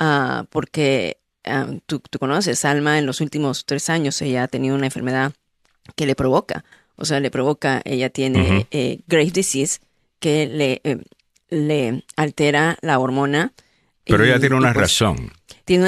uh, 0.00 0.44
porque 0.50 1.18
ah, 1.44 1.66
tú, 1.86 2.00
tú, 2.00 2.18
conoces, 2.18 2.64
Alma, 2.64 2.98
en 2.98 3.06
los 3.06 3.20
últimos 3.20 3.64
tres 3.66 3.90
años 3.90 4.20
ella 4.22 4.44
ha 4.44 4.48
tenido 4.48 4.74
una 4.74 4.86
enfermedad 4.86 5.32
que 5.96 6.06
le 6.06 6.14
provoca, 6.14 6.64
o 6.96 7.04
sea, 7.04 7.20
le 7.20 7.30
provoca, 7.30 7.82
ella 7.84 8.10
tiene 8.10 8.66
eh, 8.70 9.00
grave 9.06 9.30
disease 9.30 9.80
que 10.20 10.46
le, 10.46 10.80
eh, 10.84 10.98
le 11.50 12.04
altera 12.16 12.78
la 12.80 12.98
hormona 12.98 13.52
pero 14.06 14.24
ella 14.24 14.38
tiene 14.38 14.56
una 14.56 14.72
pues, 14.72 14.82
razón. 14.82 15.30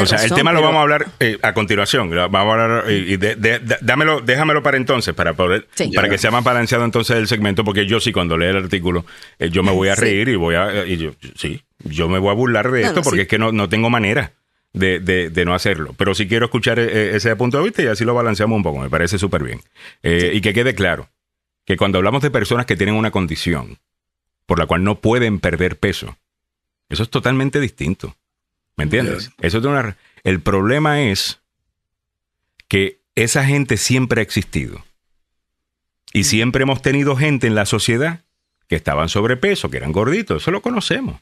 o 0.00 0.06
sea, 0.06 0.24
el 0.24 0.32
tema 0.32 0.52
lo 0.52 0.62
vamos 0.62 0.78
a 0.78 0.82
hablar 0.82 1.06
eh, 1.20 1.38
a 1.42 1.52
continuación. 1.52 2.10
Vamos 2.10 2.34
a 2.34 2.40
hablar 2.40 2.90
y 2.90 3.16
dámelo, 3.82 4.20
déjamelo 4.20 4.62
para 4.62 4.76
entonces, 4.76 5.14
para 5.14 5.34
poder, 5.34 5.66
para 5.94 6.08
que 6.08 6.18
sea 6.18 6.30
más 6.30 6.42
balanceado 6.42 6.84
entonces 6.84 7.16
el 7.16 7.28
segmento, 7.28 7.64
porque 7.64 7.86
yo 7.86 8.00
sí 8.00 8.12
cuando 8.12 8.38
leo 8.38 8.50
el 8.50 8.56
artículo, 8.56 9.04
eh, 9.38 9.50
yo 9.50 9.62
me 9.62 9.72
voy 9.72 9.88
a 9.88 9.94
reír 9.94 10.28
y 10.28 10.36
voy 10.36 10.54
a, 10.54 10.86
y 10.86 10.96
yo, 10.96 11.12
sí, 11.34 11.62
yo 11.84 12.08
me 12.08 12.18
voy 12.18 12.30
a 12.30 12.34
burlar 12.34 12.70
de 12.70 12.82
esto 12.82 13.02
porque 13.02 13.22
es 13.22 13.28
que 13.28 13.38
no, 13.38 13.52
no 13.52 13.68
tengo 13.68 13.90
manera. 13.90 14.32
De, 14.76 15.00
de, 15.00 15.44
no 15.46 15.54
hacerlo. 15.54 15.94
Pero 15.96 16.14
sí 16.14 16.28
quiero 16.28 16.44
escuchar 16.44 16.78
eh, 16.78 17.16
ese 17.16 17.34
punto 17.34 17.56
de 17.56 17.64
vista 17.64 17.82
y 17.82 17.86
así 17.86 18.04
lo 18.04 18.14
balanceamos 18.14 18.56
un 18.56 18.62
poco. 18.62 18.78
Me 18.78 18.90
parece 18.90 19.18
súper 19.18 19.42
bien. 19.42 19.62
Y 20.02 20.40
que 20.42 20.52
quede 20.52 20.74
claro 20.74 21.08
que 21.64 21.76
cuando 21.76 21.98
hablamos 21.98 22.22
de 22.22 22.30
personas 22.30 22.66
que 22.66 22.76
tienen 22.76 22.94
una 22.94 23.10
condición 23.10 23.78
por 24.46 24.58
la 24.58 24.66
cual 24.66 24.84
no 24.84 25.00
pueden 25.00 25.40
perder 25.40 25.78
peso, 25.78 26.16
Eso 26.88 27.02
es 27.02 27.10
totalmente 27.10 27.58
distinto. 27.58 28.16
¿Me 28.76 28.84
entiendes? 28.84 29.32
Eso 29.40 29.58
es 29.58 29.64
una, 29.64 29.96
el 30.22 30.40
problema 30.40 31.02
es 31.02 31.40
que 32.68 33.00
esa 33.16 33.44
gente 33.44 33.76
siempre 33.76 34.20
ha 34.20 34.22
existido. 34.22 34.84
Y 36.12 36.24
siempre 36.24 36.62
hemos 36.62 36.82
tenido 36.82 37.16
gente 37.16 37.46
en 37.46 37.54
la 37.54 37.66
sociedad 37.66 38.20
que 38.68 38.76
estaban 38.76 39.08
sobrepeso, 39.08 39.70
que 39.70 39.78
eran 39.78 39.92
gorditos, 39.92 40.42
eso 40.42 40.50
lo 40.50 40.62
conocemos. 40.62 41.20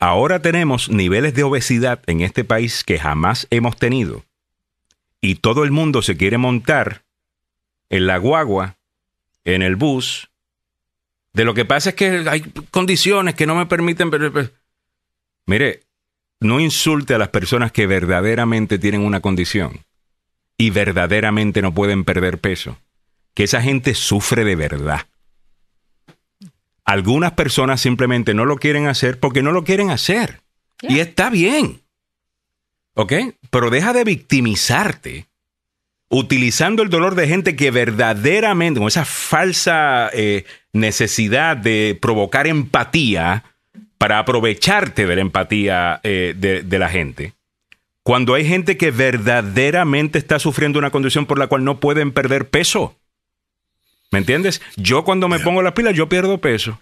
Ahora 0.00 0.42
tenemos 0.42 0.88
niveles 0.88 1.34
de 1.34 1.42
obesidad 1.42 2.02
en 2.06 2.20
este 2.20 2.44
país 2.44 2.84
que 2.84 2.98
jamás 2.98 3.46
hemos 3.50 3.76
tenido. 3.76 4.24
Y 5.20 5.36
todo 5.36 5.64
el 5.64 5.70
mundo 5.70 6.02
se 6.02 6.16
quiere 6.16 6.38
montar 6.38 7.04
en 7.88 8.06
la 8.06 8.18
guagua, 8.18 8.76
en 9.44 9.62
el 9.62 9.76
bus. 9.76 10.30
De 11.32 11.44
lo 11.44 11.54
que 11.54 11.64
pasa 11.64 11.90
es 11.90 11.94
que 11.96 12.24
hay 12.28 12.42
condiciones 12.70 13.34
que 13.34 13.46
no 13.46 13.54
me 13.54 13.66
permiten... 13.66 14.10
Mire, 15.46 15.82
no 16.40 16.60
insulte 16.60 17.14
a 17.14 17.18
las 17.18 17.28
personas 17.28 17.72
que 17.72 17.86
verdaderamente 17.86 18.78
tienen 18.78 19.00
una 19.00 19.20
condición 19.20 19.84
y 20.58 20.70
verdaderamente 20.70 21.62
no 21.62 21.74
pueden 21.74 22.04
perder 22.04 22.38
peso. 22.38 22.78
Que 23.34 23.44
esa 23.44 23.62
gente 23.62 23.94
sufre 23.94 24.44
de 24.44 24.56
verdad. 24.56 25.06
Algunas 26.84 27.32
personas 27.32 27.80
simplemente 27.80 28.34
no 28.34 28.44
lo 28.44 28.56
quieren 28.56 28.86
hacer 28.86 29.18
porque 29.18 29.42
no 29.42 29.52
lo 29.52 29.64
quieren 29.64 29.90
hacer. 29.90 30.40
Y 30.82 30.98
está 30.98 31.30
bien. 31.30 31.80
¿Ok? 32.94 33.12
Pero 33.50 33.70
deja 33.70 33.92
de 33.92 34.04
victimizarte 34.04 35.26
utilizando 36.08 36.82
el 36.82 36.90
dolor 36.90 37.14
de 37.14 37.26
gente 37.26 37.56
que 37.56 37.70
verdaderamente, 37.70 38.78
con 38.78 38.88
esa 38.88 39.04
falsa 39.04 40.10
eh, 40.12 40.44
necesidad 40.72 41.56
de 41.56 41.98
provocar 42.00 42.46
empatía 42.46 43.44
para 43.98 44.18
aprovecharte 44.18 45.06
de 45.06 45.16
la 45.16 45.22
empatía 45.22 46.00
eh, 46.04 46.34
de 46.36 46.78
la 46.78 46.88
gente. 46.88 47.32
Cuando 48.04 48.34
hay 48.34 48.46
gente 48.46 48.76
que 48.76 48.90
verdaderamente 48.90 50.18
está 50.18 50.38
sufriendo 50.38 50.78
una 50.78 50.90
condición 50.90 51.24
por 51.24 51.38
la 51.38 51.46
cual 51.46 51.64
no 51.64 51.80
pueden 51.80 52.12
perder 52.12 52.50
peso. 52.50 52.96
¿Me 54.14 54.20
entiendes? 54.20 54.62
Yo 54.76 55.02
cuando 55.02 55.28
me 55.28 55.40
pongo 55.40 55.60
las 55.60 55.72
pilas, 55.72 55.92
yo 55.92 56.08
pierdo 56.08 56.38
peso. 56.38 56.78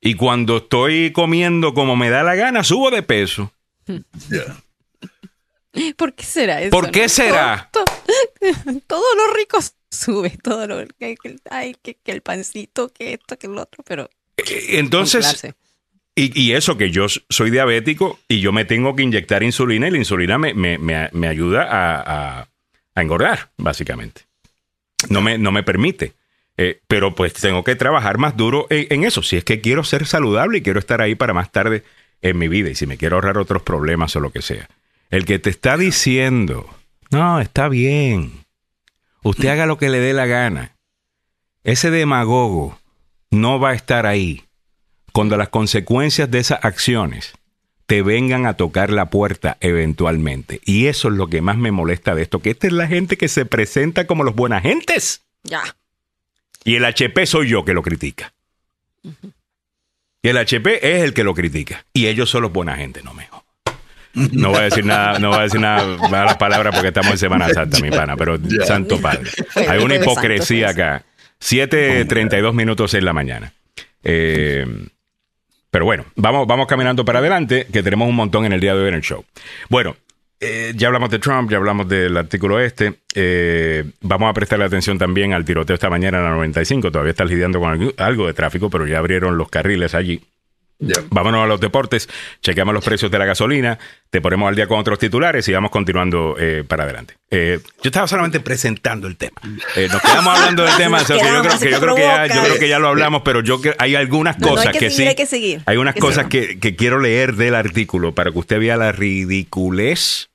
Y 0.00 0.14
cuando 0.14 0.56
estoy 0.56 1.12
comiendo 1.12 1.74
como 1.74 1.94
me 1.94 2.08
da 2.08 2.22
la 2.22 2.34
gana, 2.34 2.64
subo 2.64 2.90
de 2.90 3.02
peso. 3.02 3.52
¿Por 5.94 6.14
qué 6.14 6.24
será 6.24 6.62
eso? 6.62 6.70
¿Por 6.70 6.90
qué 6.90 7.10
será? 7.10 7.68
Todo, 8.86 9.14
lo 9.14 9.34
rico 9.34 9.58
sube, 9.90 10.38
todo 10.42 10.66
lo 10.66 10.86
que, 10.98 11.16
que, 11.16 11.96
el 12.06 12.22
pancito, 12.22 12.88
que 12.88 13.12
esto, 13.12 13.38
que 13.38 13.46
el 13.46 13.58
otro, 13.58 13.84
pero 13.86 14.08
eh, 14.38 14.78
entonces 14.78 15.46
y, 16.14 16.52
eso 16.52 16.78
que 16.78 16.90
yo 16.90 17.06
soy 17.28 17.50
diabético 17.50 18.18
y 18.26 18.40
yo 18.40 18.52
me 18.52 18.64
tengo 18.64 18.96
que 18.96 19.02
inyectar 19.02 19.42
insulina 19.42 19.88
y 19.88 19.90
la 19.90 19.98
insulina 19.98 20.38
me, 20.38 20.54
me, 20.54 20.78
me, 20.78 21.28
ayuda 21.28 21.64
a, 21.70 22.48
a, 22.94 23.02
engordar, 23.02 23.50
básicamente 23.58 24.25
no 25.08 25.20
me, 25.20 25.38
no 25.38 25.52
me 25.52 25.62
permite. 25.62 26.14
Eh, 26.58 26.80
pero 26.88 27.14
pues 27.14 27.34
tengo 27.34 27.64
que 27.64 27.76
trabajar 27.76 28.18
más 28.18 28.36
duro 28.36 28.66
en, 28.70 29.04
eso. 29.04 29.22
Si 29.22 29.36
es 29.36 29.44
que 29.44 29.60
quiero 29.60 29.84
ser 29.84 30.06
saludable 30.06 30.58
y 30.58 30.62
quiero 30.62 30.78
estar 30.78 31.00
ahí 31.00 31.14
para 31.14 31.34
más 31.34 31.52
tarde 31.52 31.84
en 32.22 32.38
mi 32.38 32.48
vida 32.48 32.70
y 32.70 32.74
si 32.74 32.86
me 32.86 32.96
quiero 32.96 33.16
ahorrar 33.16 33.38
otros 33.38 33.62
problemas 33.62 34.16
o 34.16 34.20
lo 34.20 34.30
que 34.30 34.42
sea. 34.42 34.68
El 35.10 35.24
que 35.24 35.38
te 35.38 35.50
está 35.50 35.76
diciendo, 35.76 36.68
no, 37.10 37.40
está 37.40 37.68
bien. 37.68 38.46
Usted 39.22 39.48
haga 39.48 39.66
lo 39.66 39.76
que 39.76 39.90
le 39.90 40.00
dé 40.00 40.12
la 40.12 40.26
gana. 40.26 40.76
Ese 41.62 41.90
demagogo 41.90 42.78
no 43.30 43.60
va 43.60 43.70
a 43.70 43.74
estar 43.74 44.06
ahí 44.06 44.44
cuando 45.12 45.36
las 45.36 45.48
consecuencias 45.50 46.30
de 46.30 46.38
esas 46.38 46.64
acciones 46.64 47.34
te 47.86 48.02
vengan 48.02 48.46
a 48.46 48.54
tocar 48.54 48.90
la 48.90 49.10
puerta 49.10 49.56
eventualmente. 49.60 50.60
Y 50.64 50.86
eso 50.86 51.08
es 51.08 51.14
lo 51.14 51.28
que 51.28 51.40
más 51.40 51.56
me 51.56 51.70
molesta 51.70 52.14
de 52.14 52.22
esto, 52.22 52.40
que 52.40 52.50
esta 52.50 52.66
es 52.66 52.72
la 52.72 52.86
gente 52.86 53.16
que 53.16 53.28
se 53.28 53.46
presenta 53.46 54.06
como 54.06 54.24
los 54.24 54.34
buenas 54.34 54.62
gentes. 54.62 55.22
Ya. 55.44 55.62
Y 56.64 56.74
el 56.74 56.84
HP 56.84 57.26
soy 57.26 57.48
yo 57.48 57.64
que 57.64 57.74
lo 57.74 57.82
critica. 57.82 58.32
Y 60.22 60.28
el 60.28 60.36
HP 60.36 60.96
es 60.96 61.04
el 61.04 61.14
que 61.14 61.22
lo 61.22 61.34
critica. 61.34 61.86
Y 61.92 62.08
ellos 62.08 62.28
son 62.28 62.42
los 62.42 62.52
buena 62.52 62.76
gente, 62.76 63.02
no 63.04 63.14
mejor. 63.14 63.42
No 64.16 64.48
voy 64.48 64.58
a 64.58 64.62
decir 64.62 64.84
nada, 64.84 65.18
no 65.18 65.28
voy 65.28 65.40
a 65.40 65.42
decir 65.42 65.60
nada 65.60 66.08
malas 66.08 66.38
palabras 66.38 66.74
porque 66.74 66.88
estamos 66.88 67.12
en 67.12 67.18
Semana 67.18 67.50
Santa, 67.50 67.78
mi 67.80 67.90
pana, 67.90 68.16
pero 68.16 68.38
santo 68.66 68.98
padre. 68.98 69.30
Hay 69.68 69.78
una 69.78 69.96
hipocresía 69.96 70.70
acá. 70.70 71.04
7.32 71.38 72.54
minutos 72.54 72.94
en 72.94 73.04
la 73.04 73.12
mañana. 73.12 73.52
Eh, 74.02 74.66
pero 75.76 75.84
bueno, 75.84 76.06
vamos, 76.16 76.46
vamos 76.46 76.66
caminando 76.68 77.04
para 77.04 77.18
adelante, 77.18 77.66
que 77.70 77.82
tenemos 77.82 78.08
un 78.08 78.16
montón 78.16 78.46
en 78.46 78.54
el 78.54 78.60
día 78.62 78.74
de 78.74 78.80
hoy 78.80 78.88
en 78.88 78.94
el 78.94 79.02
show. 79.02 79.26
Bueno, 79.68 79.94
eh, 80.40 80.72
ya 80.74 80.86
hablamos 80.86 81.10
de 81.10 81.18
Trump, 81.18 81.50
ya 81.50 81.58
hablamos 81.58 81.86
del 81.86 82.16
artículo 82.16 82.58
este. 82.58 82.94
Eh, 83.14 83.84
vamos 84.00 84.30
a 84.30 84.32
prestarle 84.32 84.64
atención 84.64 84.96
también 84.96 85.34
al 85.34 85.44
tiroteo 85.44 85.74
esta 85.74 85.90
mañana 85.90 86.16
en 86.16 86.24
la 86.24 86.30
95. 86.30 86.90
Todavía 86.90 87.10
está 87.10 87.26
lidiando 87.26 87.60
con 87.60 87.92
algo 87.98 88.26
de 88.26 88.32
tráfico, 88.32 88.70
pero 88.70 88.86
ya 88.86 88.96
abrieron 88.96 89.36
los 89.36 89.50
carriles 89.50 89.94
allí. 89.94 90.22
Vámonos 90.78 91.44
a 91.44 91.46
los 91.46 91.58
deportes, 91.58 92.08
chequeamos 92.42 92.74
los 92.74 92.84
precios 92.84 93.10
de 93.10 93.18
la 93.18 93.24
gasolina, 93.24 93.78
te 94.10 94.20
ponemos 94.20 94.48
al 94.48 94.54
día 94.54 94.66
con 94.66 94.78
otros 94.78 94.98
titulares 94.98 95.48
y 95.48 95.52
vamos 95.52 95.70
continuando 95.70 96.36
eh, 96.38 96.64
para 96.68 96.84
adelante. 96.84 97.14
Eh, 97.30 97.60
yo 97.82 97.88
estaba 97.88 98.06
solamente 98.06 98.40
presentando 98.40 99.06
el 99.06 99.16
tema. 99.16 99.40
Eh, 99.74 99.88
nos 99.90 100.02
quedamos 100.02 100.38
hablando 100.38 100.64
del 100.64 100.76
tema, 100.76 100.98
yo, 101.08 101.18
creo 101.18 101.94
que, 102.58 102.68
ya, 102.68 102.78
lo 102.78 102.88
hablamos, 102.88 103.22
pero 103.24 103.40
yo 103.40 103.58
hay 103.78 103.94
algunas 103.94 104.36
cosas 104.36 104.76
que, 104.76 104.90
sí. 104.90 105.58
Hay, 105.64 105.76
unas 105.78 105.94
cosas 105.94 106.26
que, 106.26 106.58
quiero 106.76 107.00
leer 107.00 107.36
del 107.36 107.54
artículo 107.54 108.14
para 108.14 108.30
que 108.30 108.38
usted 108.38 108.60
vea 108.60 108.76
la 108.76 108.92
ridiculez 108.92 110.28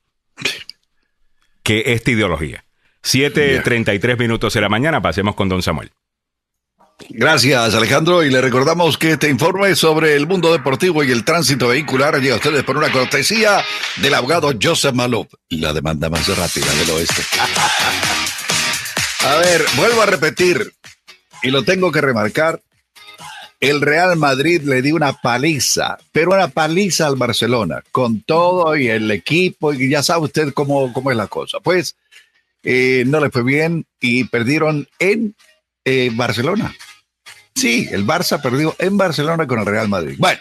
que 1.62 1.94
esta 1.94 2.12
ideología. 2.12 2.64
7.33 3.04 4.18
minutos 4.18 4.54
de 4.54 4.62
la 4.62 4.70
mañana, 4.70 5.02
pasemos 5.02 5.36
con 5.36 5.50
don 5.50 5.62
Samuel. 5.62 5.92
Gracias, 7.10 7.74
Alejandro. 7.74 8.24
Y 8.24 8.30
le 8.30 8.42
recordamos 8.42 8.98
que 8.98 9.12
este 9.12 9.30
informe 9.30 9.76
sobre 9.76 10.16
el 10.16 10.28
mundo 10.28 10.52
deportivo 10.52 11.04
y 11.04 11.12
el 11.12 11.24
tránsito 11.24 11.68
vehicular 11.70 12.20
llega 12.20 12.36
a 12.36 12.38
ustedes 12.38 12.64
por 12.64 12.78
una 12.78 12.92
cortesía 12.92 13.64
del 13.98 14.14
abogado 14.14 14.52
Joseph 14.62 14.94
Malop, 14.94 15.32
la 15.50 15.74
demanda 15.74 16.10
más 16.10 16.28
rápida 16.28 16.74
del 16.74 16.90
oeste. 16.92 17.22
a 19.26 19.36
ver, 19.36 19.66
vuelvo 19.76 20.02
a 20.02 20.06
repetir, 20.06 20.74
y 21.44 21.50
lo 21.50 21.64
tengo 21.64 21.92
que 21.92 22.02
remarcar. 22.02 22.62
El 23.60 23.80
Real 23.80 24.18
Madrid 24.18 24.62
le 24.64 24.82
dio 24.82 24.96
una 24.96 25.14
paliza, 25.14 26.00
pero 26.12 26.32
una 26.32 26.48
paliza 26.48 27.06
al 27.06 27.16
Barcelona, 27.16 27.84
con 27.92 28.22
todo 28.22 28.76
y 28.76 28.88
el 28.88 29.12
equipo, 29.12 29.72
y 29.72 29.88
ya 29.88 30.02
sabe 30.02 30.26
usted 30.26 30.52
cómo, 30.54 30.92
cómo 30.92 31.12
es 31.12 31.18
la 31.18 31.28
cosa. 31.28 31.60
Pues 31.60 31.96
eh, 32.64 33.04
no 33.06 33.20
le 33.20 33.30
fue 33.30 33.44
bien 33.44 33.86
y 34.00 34.24
perdieron 34.24 34.88
en 34.98 35.36
eh, 35.86 36.10
Barcelona. 36.14 36.74
Sí, 37.56 37.88
el 37.92 38.06
Barça 38.06 38.42
perdió 38.42 38.76
en 38.80 38.98
Barcelona 38.98 39.46
con 39.46 39.60
el 39.60 39.66
Real 39.66 39.90
Madrid. 39.90 40.16
Bueno, 40.18 40.40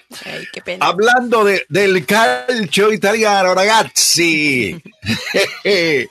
hablando 0.80 1.44
de, 1.44 1.66
del 1.68 2.06
calcio 2.06 2.92
italiano, 2.92 3.54
ragazzi. 3.54 4.80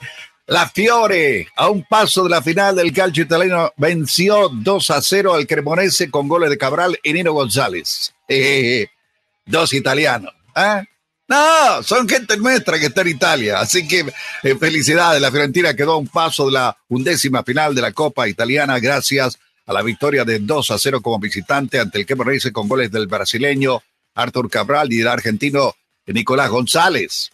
La 0.50 0.68
Fiore, 0.68 1.46
a 1.56 1.70
un 1.70 1.84
paso 1.84 2.24
de 2.24 2.30
la 2.30 2.42
final 2.42 2.74
del 2.74 2.92
calcio 2.92 3.22
italiano, 3.22 3.72
venció 3.76 4.48
2 4.48 4.90
a 4.90 5.00
0 5.00 5.34
al 5.34 5.46
Cremonese 5.46 6.10
con 6.10 6.26
goles 6.26 6.50
de 6.50 6.58
Cabral 6.58 6.98
y 7.04 7.12
Nino 7.12 7.32
González. 7.32 8.12
dos 9.46 9.72
italianos. 9.72 10.34
¿eh? 10.56 10.82
No, 11.28 11.82
son 11.84 12.08
gente 12.08 12.36
nuestra 12.36 12.80
que 12.80 12.86
está 12.86 13.02
en 13.02 13.08
Italia. 13.08 13.60
Así 13.60 13.86
que 13.86 14.12
eh, 14.42 14.56
felicidades. 14.56 15.22
La 15.22 15.30
Fiorentina 15.30 15.74
quedó 15.74 15.92
a 15.92 15.98
un 15.98 16.08
paso 16.08 16.46
de 16.46 16.52
la 16.52 16.76
undécima 16.88 17.44
final 17.44 17.72
de 17.72 17.82
la 17.82 17.92
Copa 17.92 18.26
Italiana 18.26 18.80
gracias 18.80 19.36
a 19.36 19.38
la 19.66 19.82
victoria 19.82 20.24
de 20.24 20.40
2 20.40 20.70
a 20.70 20.78
0 20.78 21.00
como 21.00 21.18
visitante 21.18 21.78
ante 21.78 21.98
el 21.98 22.06
Cremonese 22.06 22.52
con 22.52 22.68
goles 22.68 22.90
del 22.90 23.06
brasileño 23.06 23.82
Artur 24.14 24.50
Cabral 24.50 24.92
y 24.92 24.98
del 24.98 25.08
argentino 25.08 25.74
Nicolás 26.06 26.50
González. 26.50 27.30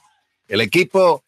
El 0.48 0.60
equipo 0.60 1.24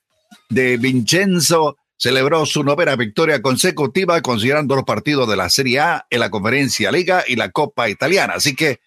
de 0.49 0.77
Vincenzo 0.77 1.77
celebró 1.97 2.47
su 2.47 2.63
novena 2.63 2.95
victoria 2.95 3.43
consecutiva 3.43 4.21
considerando 4.23 4.77
los 4.77 4.85
partidos 4.85 5.29
de 5.29 5.37
la 5.37 5.51
Serie 5.51 5.81
A 5.81 6.07
en 6.09 6.21
la 6.21 6.31
Conferencia 6.31 6.93
Liga 6.93 7.25
y 7.27 7.37
la 7.37 7.51
Copa 7.51 7.89
Italiana. 7.89 8.35
Así 8.37 8.55
que 8.55 8.81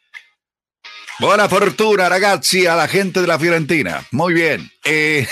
buena 1.20 1.50
fortuna, 1.50 2.08
ragazzi, 2.08 2.68
a 2.68 2.76
la 2.76 2.88
gente 2.88 3.22
de 3.22 3.28
la 3.28 3.40
Fiorentina. 3.40 4.06
Muy 4.12 4.34
bien. 4.34 4.72
Eh, 4.86 5.28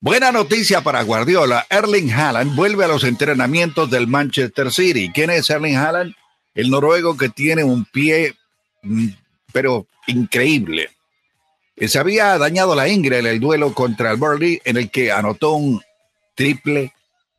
Buena 0.00 0.30
noticia 0.30 0.82
para 0.82 1.02
Guardiola. 1.02 1.66
Erling 1.70 2.12
Haaland 2.12 2.54
vuelve 2.54 2.84
a 2.84 2.88
los 2.88 3.02
entrenamientos 3.02 3.90
del 3.90 4.06
Manchester 4.06 4.70
City. 4.70 5.10
¿Quién 5.12 5.30
es 5.30 5.48
Erling 5.48 5.76
Haaland? 5.76 6.14
El 6.54 6.68
noruego 6.68 7.16
que 7.16 7.30
tiene 7.30 7.64
un 7.64 7.86
pie, 7.86 8.34
mm, 8.82 9.08
pero 9.52 9.86
increíble. 10.06 10.90
Eh, 11.76 11.88
se 11.88 11.98
había 11.98 12.36
dañado 12.36 12.74
la 12.74 12.88
ingle 12.88 13.20
en 13.20 13.26
el 13.26 13.40
duelo 13.40 13.72
contra 13.72 14.10
el 14.10 14.18
Burnley, 14.18 14.60
en 14.64 14.76
el 14.76 14.90
que 14.90 15.10
anotó 15.10 15.52
un 15.52 15.82
triple 16.34 16.92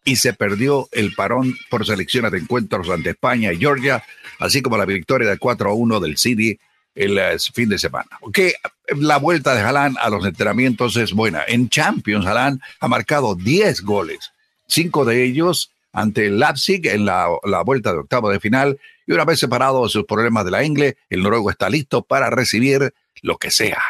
y 0.03 0.15
se 0.15 0.33
perdió 0.33 0.89
el 0.91 1.13
parón 1.13 1.55
por 1.69 1.85
selecciones 1.85 2.31
de 2.31 2.39
encuentros 2.39 2.89
ante 2.89 3.11
España 3.11 3.53
y 3.53 3.57
Georgia, 3.57 4.03
así 4.39 4.63
como 4.63 4.77
la 4.77 4.85
victoria 4.85 5.29
de 5.29 5.37
4 5.37 5.69
a 5.69 5.73
1 5.73 5.99
del 5.99 6.17
City 6.17 6.59
el 6.97 7.17
eh, 7.17 7.37
fin 7.53 7.69
de 7.69 7.77
semana. 7.77 8.09
Que 8.33 8.55
la 8.97 9.17
vuelta 9.17 9.53
de 9.53 9.61
Haaland 9.61 9.97
a 9.99 10.09
los 10.09 10.25
entrenamientos 10.25 10.97
es 10.97 11.13
buena. 11.13 11.43
En 11.47 11.69
Champions, 11.69 12.25
Haaland 12.25 12.59
ha 12.79 12.87
marcado 12.87 13.35
10 13.35 13.81
goles, 13.81 14.31
cinco 14.67 15.05
de 15.05 15.23
ellos 15.23 15.71
ante 15.93 16.27
el 16.27 16.39
Leipzig 16.39 16.85
en 16.87 17.05
la, 17.05 17.27
la, 17.43 17.61
vuelta 17.61 17.93
de 17.93 17.99
octavo 17.99 18.29
de 18.29 18.39
final. 18.39 18.79
Y 19.05 19.13
una 19.13 19.25
vez 19.25 19.39
separado 19.39 19.83
de 19.83 19.89
sus 19.89 20.05
problemas 20.05 20.43
de 20.45 20.51
la 20.51 20.63
Ingle, 20.63 20.97
el 21.09 21.23
noruego 21.23 21.49
está 21.49 21.69
listo 21.69 22.01
para 22.03 22.29
recibir 22.29 22.93
lo 23.21 23.37
que 23.37 23.51
sea. 23.51 23.81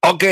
Ok. 0.00 0.24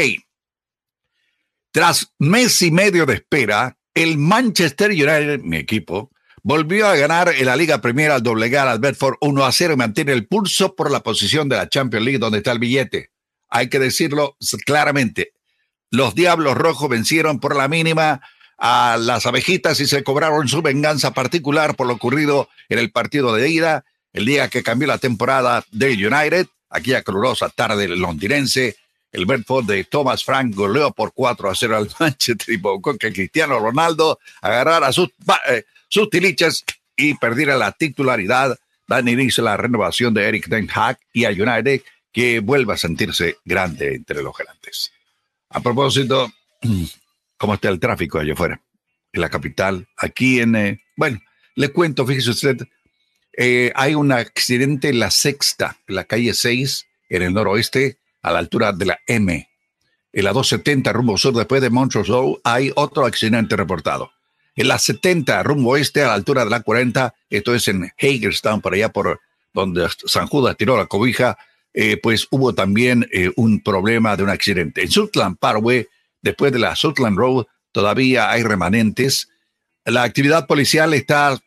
Tras 1.70 2.12
mes 2.18 2.62
y 2.62 2.70
medio 2.70 3.06
de 3.06 3.14
espera, 3.14 3.76
el 3.94 4.18
Manchester 4.18 4.90
United, 4.90 5.40
mi 5.42 5.56
equipo, 5.56 6.10
volvió 6.46 6.87
a 6.87 6.94
ganar 6.94 7.30
en 7.37 7.44
la 7.44 7.56
Liga 7.56 7.80
Premier 7.80 8.12
al 8.12 8.22
doblegar 8.22 8.68
al 8.68 8.78
Bedford 8.78 9.16
1 9.20 9.44
a 9.44 9.50
0 9.50 9.74
y 9.74 9.76
mantiene 9.76 10.12
el 10.12 10.28
pulso 10.28 10.76
por 10.76 10.92
la 10.92 11.00
posición 11.00 11.48
de 11.48 11.56
la 11.56 11.68
Champions 11.68 12.04
League 12.04 12.20
donde 12.20 12.38
está 12.38 12.52
el 12.52 12.61
billete. 12.61 13.11
Hay 13.48 13.68
que 13.68 13.80
decirlo 13.80 14.37
claramente. 14.64 15.32
Los 15.90 16.14
Diablos 16.14 16.54
Rojos 16.54 16.88
vencieron 16.88 17.40
por 17.40 17.56
la 17.56 17.66
mínima 17.66 18.20
a 18.59 18.96
las 18.96 19.26
abejitas 19.26 19.80
y 19.80 19.88
se 19.88 20.04
cobraron 20.04 20.46
su 20.46 20.62
venganza 20.62 21.11
particular 21.12 21.74
por 21.74 21.88
lo 21.88 21.94
ocurrido 21.94 22.48
en 22.68 22.78
el 22.78 22.92
partido 22.92 23.35
de 23.35 23.48
ida, 23.48 23.85
el 24.12 24.24
día 24.24 24.48
que 24.48 24.62
cambió 24.62 24.87
la 24.87 24.98
temporada 24.98 25.64
del 25.72 25.94
United, 25.94 26.46
aquella 26.70 27.02
calurosa 27.02 27.48
tarde 27.48 27.88
londinense. 27.88 28.76
El 29.11 29.26
Bedford 29.26 29.64
de 29.64 29.82
Thomas 29.82 30.22
Frank 30.22 30.54
goleó 30.54 30.92
por 30.92 31.12
4 31.12 31.50
a 31.50 31.54
0 31.56 31.76
al 31.76 31.90
Manchester 31.98 32.54
y 32.54 32.59
provocó 32.59 32.96
que 32.96 33.12
Cristiano 33.12 33.59
Ronaldo 33.59 34.20
agarrara 34.42 34.92
sus, 34.92 35.09
eh, 35.48 35.64
sus 35.88 36.11
tilichas 36.11 36.64
y 36.96 37.14
perdiera 37.14 37.57
la 37.57 37.72
titularidad. 37.72 38.59
Dan 38.88 39.09
inicio 39.09 39.42
a 39.42 39.46
la 39.46 39.57
renovación 39.57 40.14
de 40.14 40.29
Eric 40.29 40.49
Ten 40.49 40.68
Hag 40.72 40.99
y 41.12 41.25
a 41.25 41.31
United 41.31 41.83
que 42.12 42.40
vuelva 42.40 42.75
a 42.75 42.79
sentirse 42.79 43.37
grande 43.44 43.94
entre 43.94 44.22
los 44.22 44.35
grandes. 44.37 44.92
A 45.51 45.61
propósito, 45.61 46.33
¿cómo 47.37 47.55
está 47.55 47.68
el 47.68 47.81
tráfico 47.81 48.18
allá 48.18 48.33
afuera? 48.33 48.61
En 49.12 49.20
la 49.20 49.29
capital, 49.29 49.87
aquí 49.96 50.40
en... 50.40 50.57
Eh, 50.57 50.81
bueno, 50.96 51.20
le 51.57 51.70
cuento, 51.70 52.07
fíjese 52.07 52.31
usted, 52.31 52.68
eh, 53.37 53.70
hay 53.75 53.94
un 53.94 54.12
accidente 54.12 54.88
en 54.88 54.99
la 54.99 55.11
sexta, 55.11 55.79
en 55.87 55.94
la 55.94 56.05
calle 56.05 56.33
6, 56.33 56.87
en 57.11 57.22
el 57.22 57.35
noroeste, 57.35 57.99
a 58.22 58.33
la 58.33 58.38
altura 58.38 58.72
de 58.72 58.87
la 58.87 58.99
M. 59.07 59.49
En 60.12 60.25
la 60.25 60.33
270 60.33 60.92
rumbo 60.92 61.18
sur, 61.18 61.35
después 61.35 61.61
de 61.61 61.68
Montrose 61.68 62.12
hay 62.44 62.72
otro 62.75 63.05
accidente 63.05 63.57
reportado. 63.57 64.11
En 64.57 64.69
la 64.69 64.79
70 64.79 65.42
rumbo 65.42 65.73
oeste, 65.73 66.03
a 66.03 66.09
la 66.09 66.14
altura 66.14 66.45
de 66.45 66.51
la 66.51 66.61
40, 66.61 67.14
esto 67.29 67.55
es 67.55 67.69
en 67.69 67.92
Hagerstown, 67.99 68.62
por 68.62 68.73
allá 68.73 68.88
por 68.88 69.21
donde 69.53 69.87
San 70.07 70.27
Judas 70.27 70.57
tiró 70.57 70.79
la 70.79 70.87
cobija, 70.87 71.37
eh, 71.75 71.99
pues 71.99 72.27
hubo 72.31 72.55
también 72.55 73.07
eh, 73.12 73.31
un 73.37 73.62
problema 73.62 74.16
de 74.16 74.23
un 74.23 74.31
accidente. 74.31 74.83
En 74.83 74.90
Sutland 74.90 75.37
Parkway, 75.38 75.87
después 76.23 76.51
de 76.53 76.59
la 76.59 76.75
Sutland 76.75 77.19
Road, 77.19 77.45
todavía 77.71 78.31
hay 78.31 78.42
remanentes. 78.42 79.29
La 79.85 80.03
actividad 80.03 80.47
policial 80.47 80.95
está 80.95 81.38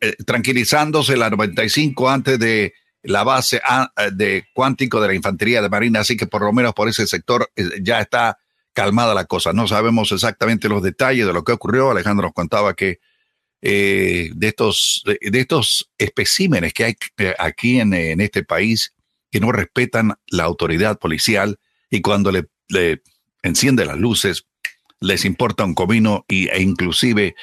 eh, 0.00 0.16
tranquilizándose 0.24 1.16
la 1.16 1.30
95 1.30 2.08
antes 2.08 2.38
de 2.38 2.74
la 3.02 3.24
base 3.24 3.60
ah, 3.64 3.90
de 4.12 4.44
cuántico 4.52 5.00
de 5.00 5.08
la 5.08 5.14
Infantería 5.14 5.62
de 5.62 5.68
Marina, 5.68 6.00
así 6.00 6.16
que 6.16 6.28
por 6.28 6.42
lo 6.42 6.52
menos 6.52 6.72
por 6.72 6.88
ese 6.88 7.06
sector 7.08 7.50
ya 7.80 8.00
está 8.00 8.38
calmada 8.76 9.14
la 9.14 9.24
cosa. 9.24 9.54
No 9.54 9.66
sabemos 9.66 10.12
exactamente 10.12 10.68
los 10.68 10.82
detalles 10.82 11.26
de 11.26 11.32
lo 11.32 11.44
que 11.44 11.52
ocurrió. 11.52 11.90
Alejandro 11.90 12.26
nos 12.26 12.34
contaba 12.34 12.74
que 12.74 13.00
de 13.62 14.30
estos, 14.42 15.02
de, 15.06 15.40
estos 15.40 15.90
especímenes 15.98 16.74
que 16.74 16.84
hay 16.84 16.96
aquí 17.38 17.80
en, 17.80 18.20
este 18.20 18.44
país, 18.44 18.94
que 19.30 19.40
no 19.40 19.50
respetan 19.50 20.14
la 20.28 20.44
autoridad 20.44 20.98
policial 20.98 21.58
y 21.90 22.02
cuando 22.02 22.30
le, 22.30 22.48
le 22.68 23.02
enciende 23.42 23.86
las 23.86 23.96
luces 23.96 24.46
les 25.00 25.24
importa 25.24 25.64
un 25.64 25.74
comino 25.74 26.24
y, 26.28 26.48
e 26.48 26.60
inclusive 26.60 27.34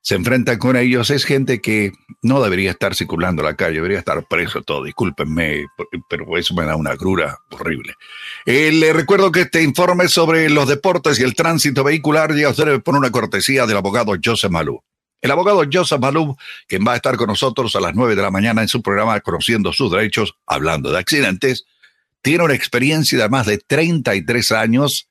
se 0.00 0.14
enfrentan 0.14 0.58
con 0.58 0.76
ellos, 0.76 1.10
es 1.10 1.24
gente 1.24 1.60
que 1.60 1.92
no 2.22 2.42
debería 2.42 2.70
estar 2.70 2.94
circulando 2.94 3.42
la 3.42 3.56
calle, 3.56 3.76
debería 3.76 3.98
estar 3.98 4.26
preso 4.26 4.62
todo, 4.62 4.84
discúlpenme, 4.84 5.66
pero 6.08 6.36
eso 6.36 6.54
me 6.54 6.64
da 6.64 6.76
una 6.76 6.94
grura 6.94 7.38
horrible. 7.50 7.94
Eh, 8.46 8.72
le 8.72 8.92
recuerdo 8.92 9.30
que 9.32 9.42
este 9.42 9.62
informe 9.62 10.08
sobre 10.08 10.48
los 10.50 10.68
deportes 10.68 11.18
y 11.20 11.24
el 11.24 11.34
tránsito 11.34 11.84
vehicular 11.84 12.32
llega 12.32 12.48
a 12.48 12.52
ustedes 12.52 12.82
por 12.82 12.96
una 12.96 13.10
cortesía 13.10 13.66
del 13.66 13.76
abogado 13.76 14.14
Joseph 14.22 14.50
Malou. 14.50 14.82
El 15.20 15.32
abogado 15.32 15.64
Joseph 15.70 16.00
Malou, 16.00 16.36
quien 16.68 16.84
va 16.86 16.92
a 16.92 16.96
estar 16.96 17.16
con 17.16 17.26
nosotros 17.26 17.74
a 17.74 17.80
las 17.80 17.94
9 17.94 18.14
de 18.14 18.22
la 18.22 18.30
mañana 18.30 18.62
en 18.62 18.68
su 18.68 18.82
programa 18.82 19.20
Conociendo 19.20 19.72
sus 19.72 19.90
Derechos, 19.90 20.34
hablando 20.46 20.92
de 20.92 20.98
accidentes, 20.98 21.64
tiene 22.22 22.44
una 22.44 22.54
experiencia 22.54 23.18
de 23.18 23.28
más 23.28 23.46
de 23.46 23.58
33 23.58 24.52
años 24.52 25.08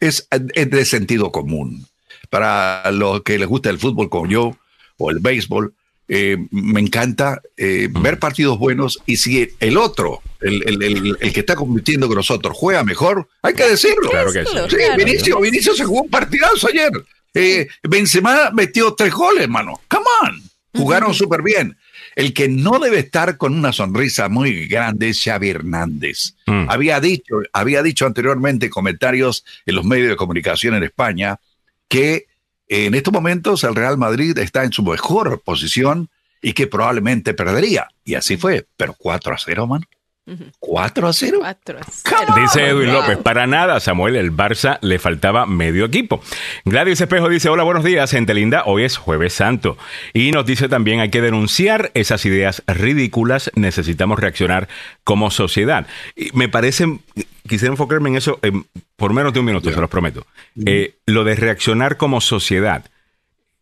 es, 0.00 0.28
es, 0.30 0.70
de 0.70 0.84
sentido 0.84 1.30
común. 1.30 1.86
Para 2.30 2.90
los 2.90 3.22
que 3.22 3.38
les 3.38 3.48
gusta 3.48 3.70
el 3.70 3.78
fútbol 3.78 4.08
como 4.08 4.26
yo, 4.26 4.56
o 4.98 5.10
el 5.10 5.18
béisbol, 5.20 5.74
eh, 6.12 6.36
me 6.50 6.80
encanta 6.80 7.40
eh, 7.56 7.88
ver 7.88 8.18
partidos 8.18 8.58
buenos 8.58 9.00
y 9.06 9.16
si 9.16 9.48
el 9.60 9.76
otro, 9.76 10.20
el, 10.40 10.64
el, 10.66 11.16
el, 11.20 11.32
que 11.32 11.38
está 11.38 11.54
compitiendo 11.54 12.08
con 12.08 12.16
nosotros, 12.16 12.56
juega 12.56 12.82
mejor, 12.82 13.28
hay 13.42 13.54
que 13.54 13.68
decirlo. 13.68 14.10
Claro 14.10 14.32
que 14.32 14.44
sí. 14.44 14.56
sí 14.70 14.76
Vinicio, 14.96 15.38
Vinicio, 15.38 15.72
se 15.72 15.84
jugó 15.84 16.02
un 16.02 16.10
partidazo 16.10 16.66
ayer. 16.66 16.90
Eh, 17.32 17.68
Benzema 17.88 18.50
metió 18.50 18.92
tres 18.94 19.12
goles, 19.12 19.48
mano. 19.48 19.80
Come 19.86 20.04
on. 20.24 20.42
Jugaron 20.74 21.14
súper 21.14 21.42
bien. 21.42 21.76
El 22.16 22.34
que 22.34 22.48
no 22.48 22.80
debe 22.80 22.98
estar 22.98 23.36
con 23.36 23.54
una 23.54 23.72
sonrisa 23.72 24.28
muy 24.28 24.66
grande 24.66 25.10
es 25.10 25.22
Xavi 25.22 25.50
Hernández. 25.50 26.34
Mm. 26.46 26.68
Había, 26.68 26.98
dicho, 26.98 27.36
había 27.52 27.84
dicho 27.84 28.04
anteriormente 28.04 28.68
comentarios 28.68 29.44
en 29.64 29.76
los 29.76 29.84
medios 29.84 30.08
de 30.08 30.16
comunicación 30.16 30.74
en 30.74 30.82
España 30.82 31.38
que 31.86 32.26
en 32.70 32.94
estos 32.94 33.12
momentos 33.12 33.64
el 33.64 33.74
Real 33.74 33.98
Madrid 33.98 34.38
está 34.38 34.62
en 34.62 34.72
su 34.72 34.84
mejor 34.84 35.42
posición 35.42 36.08
y 36.40 36.52
que 36.52 36.68
probablemente 36.68 37.34
perdería. 37.34 37.88
Y 38.04 38.14
así 38.14 38.36
fue, 38.36 38.66
pero 38.76 38.94
4 38.96 39.34
a 39.34 39.38
0, 39.38 39.66
man. 39.66 39.84
4 40.58 41.08
a 41.08 41.12
0. 41.12 41.40
Dice 42.36 42.68
Edwin 42.68 42.92
López, 42.92 43.18
para 43.18 43.46
nada, 43.46 43.80
Samuel, 43.80 44.16
el 44.16 44.32
Barça 44.32 44.78
le 44.82 44.98
faltaba 44.98 45.46
medio 45.46 45.84
equipo. 45.84 46.22
Gladys 46.64 47.00
Espejo 47.00 47.28
dice, 47.28 47.48
hola, 47.48 47.62
buenos 47.62 47.84
días, 47.84 48.10
gente 48.10 48.34
linda, 48.34 48.62
hoy 48.66 48.84
es 48.84 48.96
jueves 48.96 49.32
santo. 49.32 49.76
Y 50.12 50.32
nos 50.32 50.46
dice 50.46 50.68
también, 50.68 51.00
hay 51.00 51.10
que 51.10 51.20
denunciar 51.20 51.90
esas 51.94 52.24
ideas 52.26 52.62
ridículas, 52.66 53.50
necesitamos 53.54 54.18
reaccionar 54.18 54.68
como 55.04 55.30
sociedad. 55.30 55.86
Y 56.16 56.30
me 56.34 56.48
parece, 56.48 56.98
quisiera 57.48 57.72
enfocarme 57.72 58.10
en 58.10 58.16
eso 58.16 58.38
por 58.96 59.12
menos 59.12 59.32
de 59.32 59.40
un 59.40 59.46
minuto, 59.46 59.72
se 59.72 59.80
los 59.80 59.90
prometo. 59.90 60.26
Eh, 60.66 60.96
lo 61.06 61.24
de 61.24 61.34
reaccionar 61.34 61.96
como 61.96 62.20
sociedad. 62.20 62.84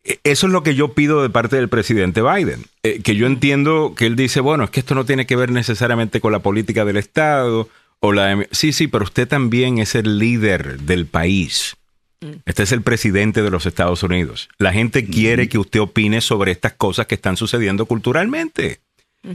E, 0.09 0.21
eso 0.25 0.47
es 0.47 0.53
lo 0.53 0.62
que 0.62 0.75
yo 0.75 0.94
pido 0.94 1.23
de 1.23 1.31
parte 1.31 1.57
del 1.57 1.68
presidente 1.68 2.23
Biden, 2.23 2.64
eh, 2.83 3.01
que 3.03 3.14
yo 3.14 3.27
entiendo 3.27 3.94
que 3.94 4.07
él 4.07 4.16
dice, 4.16 4.40
bueno, 4.40 4.64
es 4.64 4.71
que 4.71 4.81
esto 4.81 4.94
no 4.94 5.05
tiene 5.05 5.27
que 5.27 5.37
ver 5.37 5.53
necesariamente 5.53 6.21
con 6.21 6.33
la 6.33 6.38
política 6.40 6.85
del 6.85 6.97
Estado, 6.97 7.68
o 8.01 8.12
la 8.12 8.47
Sí, 8.51 8.73
sí, 8.73 8.88
pero 8.88 9.05
usted 9.05 9.29
también 9.29 9.79
es 9.79 9.94
el 9.94 10.18
líder 10.18 10.81
del 10.81 11.07
país. 11.07 11.77
Mm. 12.21 12.40
Este 12.47 12.62
es 12.62 12.73
el 12.73 12.83
presidente 12.83 13.42
de 13.42 13.51
los 13.51 13.66
Estados 13.66 14.03
Unidos. 14.03 14.49
La 14.59 14.73
gente 14.73 15.05
quiere 15.05 15.49
que 15.49 15.59
usted 15.59 15.81
opine 15.81 16.21
sobre 16.21 16.53
estas 16.53 16.73
cosas 16.73 17.07
que 17.07 17.16
están 17.16 17.37
sucediendo 17.37 17.87
culturalmente 17.87 18.81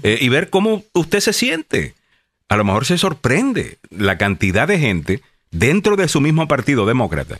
eh, 0.01 0.17
y 0.19 0.29
ver 0.29 0.49
cómo 0.49 0.83
usted 0.93 1.19
se 1.19 1.33
siente. 1.33 1.93
A 2.49 2.57
lo 2.57 2.63
mejor 2.63 2.85
se 2.85 2.97
sorprende 2.97 3.77
la 3.89 4.17
cantidad 4.17 4.67
de 4.67 4.79
gente 4.79 5.21
dentro 5.51 5.95
de 5.95 6.07
su 6.07 6.19
mismo 6.19 6.47
partido 6.47 6.85
demócrata 6.85 7.39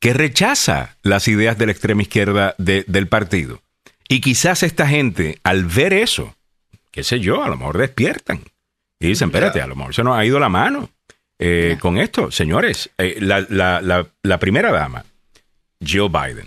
que 0.00 0.14
rechaza 0.14 0.96
las 1.02 1.28
ideas 1.28 1.58
de 1.58 1.66
la 1.66 1.72
extrema 1.72 2.02
izquierda 2.02 2.54
del 2.58 3.06
partido. 3.06 3.62
Y 4.08 4.20
quizás 4.20 4.62
esta 4.64 4.88
gente, 4.88 5.38
al 5.44 5.66
ver 5.66 5.92
eso, 5.92 6.34
qué 6.90 7.04
sé 7.04 7.20
yo, 7.20 7.44
a 7.44 7.48
lo 7.48 7.56
mejor 7.56 7.78
despiertan 7.78 8.40
y 8.98 9.08
dicen, 9.08 9.28
espérate, 9.28 9.60
a 9.60 9.66
lo 9.66 9.76
mejor 9.76 9.94
se 9.94 10.02
nos 10.02 10.18
ha 10.18 10.24
ido 10.24 10.40
la 10.40 10.48
mano 10.48 10.90
eh, 11.38 11.76
con 11.80 11.98
esto. 11.98 12.30
Señores, 12.30 12.90
eh, 12.98 13.18
la, 13.20 14.38
primera 14.40 14.72
dama, 14.72 15.04
Joe 15.86 16.08
Biden, 16.08 16.46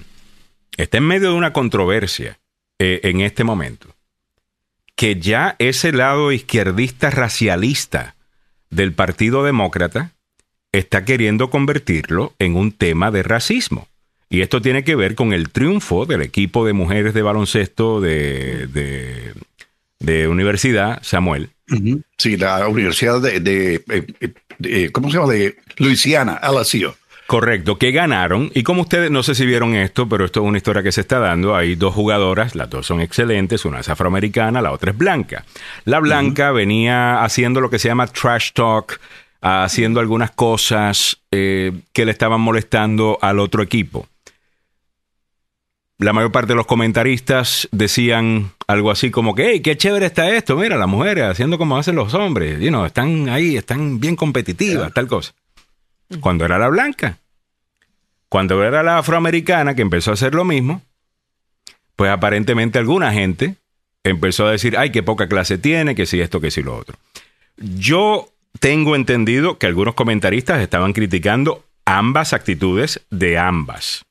está 0.75 0.97
en 0.97 1.05
medio 1.05 1.29
de 1.29 1.35
una 1.35 1.53
controversia 1.53 2.39
eh, 2.79 3.01
en 3.03 3.21
este 3.21 3.43
momento, 3.43 3.95
que 4.95 5.19
ya 5.19 5.55
ese 5.59 5.93
lado 5.93 6.31
izquierdista 6.31 7.11
racialista 7.11 8.15
del 8.71 8.93
Partido 8.93 9.43
Demócrata 9.43 10.11
está 10.73 11.05
queriendo 11.05 11.49
convertirlo 11.49 12.33
en 12.39 12.57
un 12.57 12.73
tema 12.73 13.11
de 13.11 13.23
racismo. 13.23 13.87
Y 14.29 14.41
esto 14.41 14.61
tiene 14.61 14.83
que 14.83 14.95
ver 14.95 15.15
con 15.15 15.31
el 15.31 15.51
triunfo 15.51 16.05
del 16.05 16.23
equipo 16.23 16.65
de 16.65 16.73
mujeres 16.73 17.13
de 17.13 17.21
baloncesto 17.21 18.01
de, 18.01 18.67
de, 19.99 20.27
universidad, 20.27 20.99
Samuel. 21.03 21.51
Sí, 22.17 22.35
la 22.35 22.67
Universidad 22.67 23.21
de, 23.21 23.75
eh, 23.87 24.33
eh, 24.63 24.89
¿cómo 24.91 25.09
se 25.09 25.17
llama? 25.17 25.31
De 25.31 25.55
Luisiana, 25.77 26.41
LSU. 26.41 26.93
Correcto, 27.27 27.77
que 27.77 27.91
ganaron. 27.91 28.51
Y 28.53 28.63
como 28.63 28.81
ustedes, 28.81 29.09
no 29.09 29.23
sé 29.23 29.33
si 29.33 29.45
vieron 29.45 29.75
esto, 29.75 30.09
pero 30.09 30.25
esto 30.25 30.41
es 30.41 30.47
una 30.47 30.57
historia 30.57 30.83
que 30.83 30.91
se 30.91 31.01
está 31.01 31.19
dando. 31.19 31.55
Hay 31.55 31.75
dos 31.75 31.93
jugadoras, 31.93 32.55
las 32.55 32.69
dos 32.69 32.85
son 32.85 33.01
excelentes, 33.01 33.65
una 33.65 33.79
es 33.79 33.89
afroamericana, 33.89 34.61
la 34.61 34.71
otra 34.71 34.91
es 34.91 34.97
blanca. 34.97 35.45
La 35.85 35.99
blanca 35.99 36.51
venía 36.51 37.23
haciendo 37.23 37.61
lo 37.61 37.69
que 37.69 37.79
se 37.79 37.87
llama 37.87 38.07
trash 38.07 38.51
talk, 38.51 38.99
haciendo 39.43 39.99
algunas 39.99 40.31
cosas 40.31 41.19
eh, 41.31 41.73
que 41.91 42.05
le 42.05 42.11
estaban 42.11 42.39
molestando 42.39 43.17
al 43.21 43.39
otro 43.39 43.61
equipo. 43.61 44.07
La 45.97 46.13
mayor 46.13 46.31
parte 46.31 46.53
de 46.53 46.55
los 46.55 46.65
comentaristas 46.65 47.67
decían 47.71 48.51
algo 48.67 48.89
así 48.89 49.11
como 49.11 49.35
que, 49.35 49.51
hey, 49.51 49.59
qué 49.59 49.75
chévere 49.77 50.05
está 50.05 50.33
esto, 50.33 50.55
mira, 50.55 50.77
las 50.77 50.87
mujeres 50.87 51.25
haciendo 51.25 51.57
como 51.57 51.77
hacen 51.77 51.95
los 51.95 52.13
hombres, 52.13 52.59
you 52.59 52.69
know, 52.69 52.85
están 52.85 53.27
ahí, 53.27 53.57
están 53.57 53.99
bien 53.99 54.15
competitivas, 54.15 54.93
tal 54.93 55.07
cosa. 55.07 55.33
Cuando 56.21 56.45
era 56.45 56.57
la 56.57 56.69
blanca, 56.69 57.17
cuando 58.29 58.63
era 58.63 58.81
la 58.81 58.99
afroamericana 58.99 59.75
que 59.75 59.81
empezó 59.81 60.11
a 60.11 60.13
hacer 60.13 60.33
lo 60.33 60.45
mismo, 60.45 60.81
pues 61.97 62.11
aparentemente 62.11 62.79
alguna 62.79 63.11
gente 63.11 63.55
empezó 64.05 64.47
a 64.47 64.51
decir, 64.51 64.77
ay, 64.77 64.91
qué 64.91 65.03
poca 65.03 65.27
clase 65.27 65.57
tiene, 65.57 65.95
que 65.95 66.05
si 66.05 66.21
esto, 66.21 66.39
que 66.39 66.49
si 66.49 66.63
lo 66.63 66.77
otro. 66.77 66.97
Yo 67.57 68.32
tengo 68.59 68.95
entendido 68.95 69.57
que 69.57 69.67
algunos 69.67 69.95
comentaristas 69.95 70.61
estaban 70.61 70.93
criticando 70.93 71.63
ambas 71.85 72.33
actitudes 72.33 73.01
de 73.09 73.37
ambas. 73.37 74.05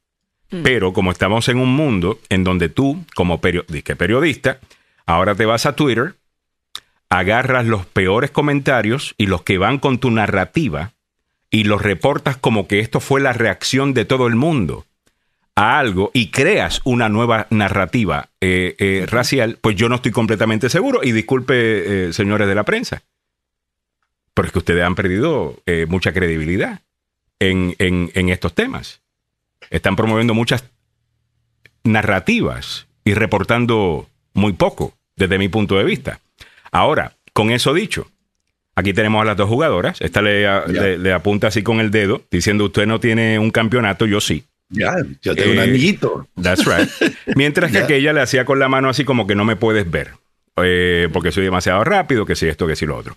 Mm. 0.51 0.63
Pero 0.63 0.93
como 0.93 1.11
estamos 1.11 1.49
en 1.49 1.59
un 1.59 1.75
mundo 1.75 2.19
en 2.29 2.45
donde 2.45 2.69
tú, 2.69 3.05
como 3.15 3.41
periodista, 3.41 4.59
ahora 5.07 5.35
te 5.35 5.47
vas 5.47 5.67
a 5.67 5.75
Twitter, 5.75 6.15
agarras 7.09 7.67
los 7.67 7.87
peores 7.87 8.31
comentarios 8.31 9.15
y 9.19 9.27
los 9.27 9.43
que 9.43 9.59
van 9.59 9.79
con 9.79 9.99
tu 9.99 10.11
narrativa 10.11 10.93
y 11.51 11.65
los 11.65 11.83
reportas 11.83 12.37
como 12.37 12.67
que 12.67 12.81
esto 12.81 13.01
fue 13.01 13.21
la 13.21 13.35
reacción 13.35 13.93
de 13.93 14.07
todo 14.07 14.27
el 14.27 14.37
mundo 14.37 14.87
a 15.55 15.79
algo 15.79 16.11
y 16.15 16.31
creas 16.31 16.81
una 16.85 17.11
nueva 17.11 17.47
narrativa 17.51 18.31
eh, 18.41 18.75
eh, 18.79 19.07
racial, 19.07 19.59
pues 19.61 19.77
yo 19.77 19.91
no 19.91 19.97
estoy 19.97 20.13
completamente 20.13 20.71
seguro. 20.71 21.01
Y 21.03 21.13
disculpe, 21.13 22.09
eh, 22.09 22.13
señores 22.15 22.49
de 22.49 22.55
la 22.55 22.65
prensa, 22.65 23.03
pero 24.35 24.47
es 24.47 24.53
que 24.53 24.59
ustedes 24.59 24.83
han 24.83 24.95
perdido 24.95 25.61
eh, 25.67 25.87
mucha 25.89 26.13
credibilidad 26.13 26.81
en, 27.39 28.11
estos 28.15 28.55
temas. 28.55 29.01
Están 29.71 29.97
promoviendo 29.97 30.35
muchas 30.35 30.65
narrativas 31.85 32.87
y 33.05 33.15
reportando 33.15 34.09
muy 34.35 34.53
poco 34.53 34.95
desde 35.17 35.39
mi 35.39 35.49
punto 35.49 35.77
de 35.77 35.85
vista. 35.85 36.21
Ahora, 36.71 37.17
con 37.33 37.51
eso 37.51 37.75
dicho, 37.75 38.11
aquí 38.75 38.93
tenemos 38.93 39.23
a 39.23 39.25
las 39.25 39.37
dos 39.37 39.49
jugadoras. 39.49 40.01
Esta 40.01 40.23
le, 40.23 41.13
apunta 41.13 41.49
así 41.49 41.63
con 41.63 41.81
el 41.81 41.91
dedo, 41.91 42.23
diciendo 42.31 42.67
usted 42.67 42.87
no 42.87 43.01
tiene 43.01 43.39
un 43.39 43.51
campeonato, 43.51 44.07
yo 44.07 44.21
sí. 44.21 44.45
Ya, 44.69 44.95
yo 45.21 45.35
tengo 45.37 45.53
un 45.53 45.59
eh, 45.59 45.65
amiguito. 45.65 46.29
That's 46.41 46.65
right. 46.65 46.89
Mientras 47.37 47.73
que 47.73 47.79
aquella 47.79 48.15
le 48.15 48.23
hacía 48.23 48.47
con 48.47 48.59
la 48.59 48.69
mano 48.69 48.89
así 48.89 49.05
como 49.05 49.27
que 49.27 49.35
no 49.35 49.45
me 49.45 49.57
puedes 49.57 49.91
ver. 49.91 50.13
Eh, 50.57 51.09
porque 51.13 51.33
soy 51.33 51.45
demasiado 51.45 51.83
rápido, 51.83 52.27
que 52.27 52.37
si 52.37 52.47
esto, 52.47 52.67
que 52.67 52.77
si 52.77 52.87
lo 52.87 52.97
otro. 52.97 53.17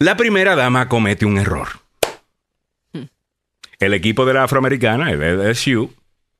La 0.00 0.16
primera 0.16 0.54
dama 0.54 0.88
comete 0.88 1.26
un 1.26 1.38
error. 1.38 1.68
El 3.80 3.94
equipo 3.94 4.24
de 4.26 4.34
la 4.34 4.44
afroamericana, 4.44 5.10
el 5.10 5.20
LSU, 5.20 5.92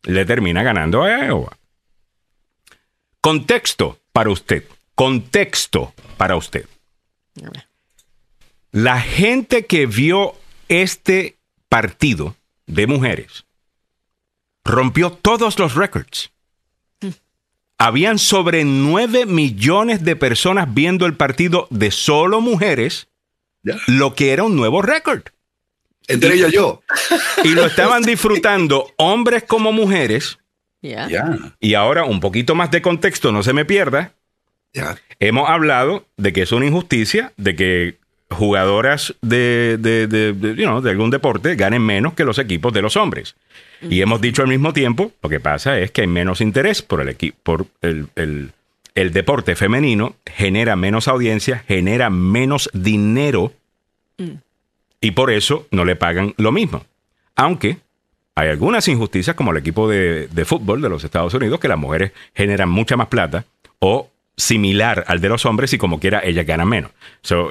le 0.05 0.25
termina 0.25 0.63
ganando 0.63 1.03
a 1.03 1.27
Iowa. 1.27 1.57
Contexto 3.21 3.99
para 4.13 4.31
usted. 4.31 4.65
Contexto 4.95 5.93
para 6.17 6.37
usted. 6.37 6.67
La 8.71 9.01
gente 9.01 9.67
que 9.67 9.87
vio 9.87 10.35
este 10.69 11.37
partido 11.69 12.37
de 12.67 12.87
mujeres 12.87 13.45
rompió 14.65 15.11
todos 15.11 15.59
los 15.59 15.75
récords. 15.75 16.31
Habían 17.77 18.19
sobre 18.19 18.65
9 18.65 19.27
millones 19.27 20.05
de 20.05 20.17
personas 20.17 20.73
viendo 20.73 21.07
el 21.07 21.17
partido 21.17 21.67
de 21.71 21.91
solo 21.91 22.41
mujeres 22.41 23.08
lo 23.87 24.15
que 24.15 24.33
era 24.33 24.45
un 24.45 24.57
nuevo 24.57 24.83
récord. 24.83 25.23
Entre 26.07 26.35
ellos 26.35 26.53
yo. 26.53 26.83
Y 27.45 27.51
lo 27.51 27.67
estaban 27.67 28.03
disfrutando 28.03 28.93
hombres 28.97 29.45
como 29.45 29.73
mujeres. 29.73 30.39
Y 31.61 31.75
ahora 31.75 32.05
un 32.05 32.21
poquito 32.21 32.55
más 32.55 32.71
de 32.71 32.83
contexto, 32.83 33.31
no 33.33 33.43
se 33.43 33.53
me 33.53 33.65
pierda. 33.65 34.13
Hemos 35.21 35.49
hablado 35.49 36.07
de 36.17 36.33
que 36.33 36.43
es 36.43 36.53
una 36.53 36.67
injusticia, 36.67 37.33
de 37.37 37.57
que 37.57 37.99
jugadoras 38.31 39.15
de, 39.23 39.77
de, 39.79 40.07
de, 40.07 40.91
algún 40.91 41.11
deporte 41.11 41.57
ganen 41.57 41.83
menos 41.83 42.15
que 42.15 42.25
los 42.25 42.39
equipos 42.39 42.73
de 42.73 42.83
los 42.83 42.97
hombres. 42.97 43.37
Y 43.83 44.01
hemos 44.01 44.21
dicho 44.21 44.43
al 44.43 44.49
mismo 44.49 44.73
tiempo, 44.73 45.13
lo 45.23 45.29
que 45.29 45.41
pasa 45.41 45.79
es 45.79 45.91
que 45.91 46.03
hay 46.03 46.07
menos 46.07 46.41
interés 46.41 46.83
por 46.83 47.01
el, 47.01 47.35
por 47.43 47.67
el, 47.81 48.53
el 48.95 49.13
deporte 49.13 49.55
femenino 49.57 50.17
genera 50.27 50.77
menos 50.77 51.09
audiencia, 51.09 51.65
genera 51.67 52.11
menos 52.11 52.69
dinero 52.73 53.53
mm. 54.19 54.37
y 55.01 55.11
por 55.13 55.31
eso 55.31 55.67
no 55.71 55.85
le 55.85 55.97
pagan 55.97 56.35
lo 56.37 56.53
mismo. 56.53 56.85
Aunque 57.37 57.79
hay 58.35 58.49
algunas 58.49 58.87
injusticias 58.87 59.35
como 59.35 59.51
el 59.51 59.57
equipo 59.57 59.89
de, 59.89 60.29
fútbol 60.45 60.81
de 60.81 60.89
los 60.89 61.03
Estados 61.03 61.35
Unidos 61.35 61.59
que 61.59 61.69
las 61.69 61.79
mujeres 61.79 62.13
generan 62.35 62.69
mucha 62.69 62.97
más 62.97 63.09
plata 63.09 63.45
o 63.81 64.11
similar 64.37 65.05
al 65.09 65.21
de 65.21 65.29
los 65.29 65.45
hombres 65.45 65.73
y 65.73 65.79
como 65.79 65.99
quiera 65.99 66.21
ellas 66.25 66.47
ganan 66.47 66.69
menos. 66.69 66.93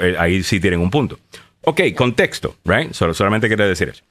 Eh, 0.01 0.15
ahí 0.17 0.43
sí 0.43 0.59
tienen 0.59 0.79
un 0.79 0.89
punto. 0.89 1.19
Ok, 1.61 1.81
contexto, 1.95 2.55
right? 2.63 2.93
Solo, 2.93 3.13
solamente 3.13 3.47
quiero 3.47 3.67
decir 3.67 3.89
eso. 3.89 4.03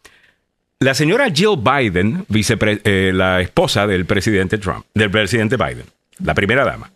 La 0.79 0.93
señora 0.93 1.31
Jill 1.31 1.57
Biden, 1.57 2.27
eh, 2.29 3.13
la 3.15 3.41
esposa 3.41 3.87
del 3.87 4.05
presidente 4.05 4.59
Trump, 4.59 4.85
del 4.93 5.11
presidente 5.11 5.57
Biden, 5.57 5.87
la 6.23 6.35
primera 6.35 6.67
dama, 6.67 6.91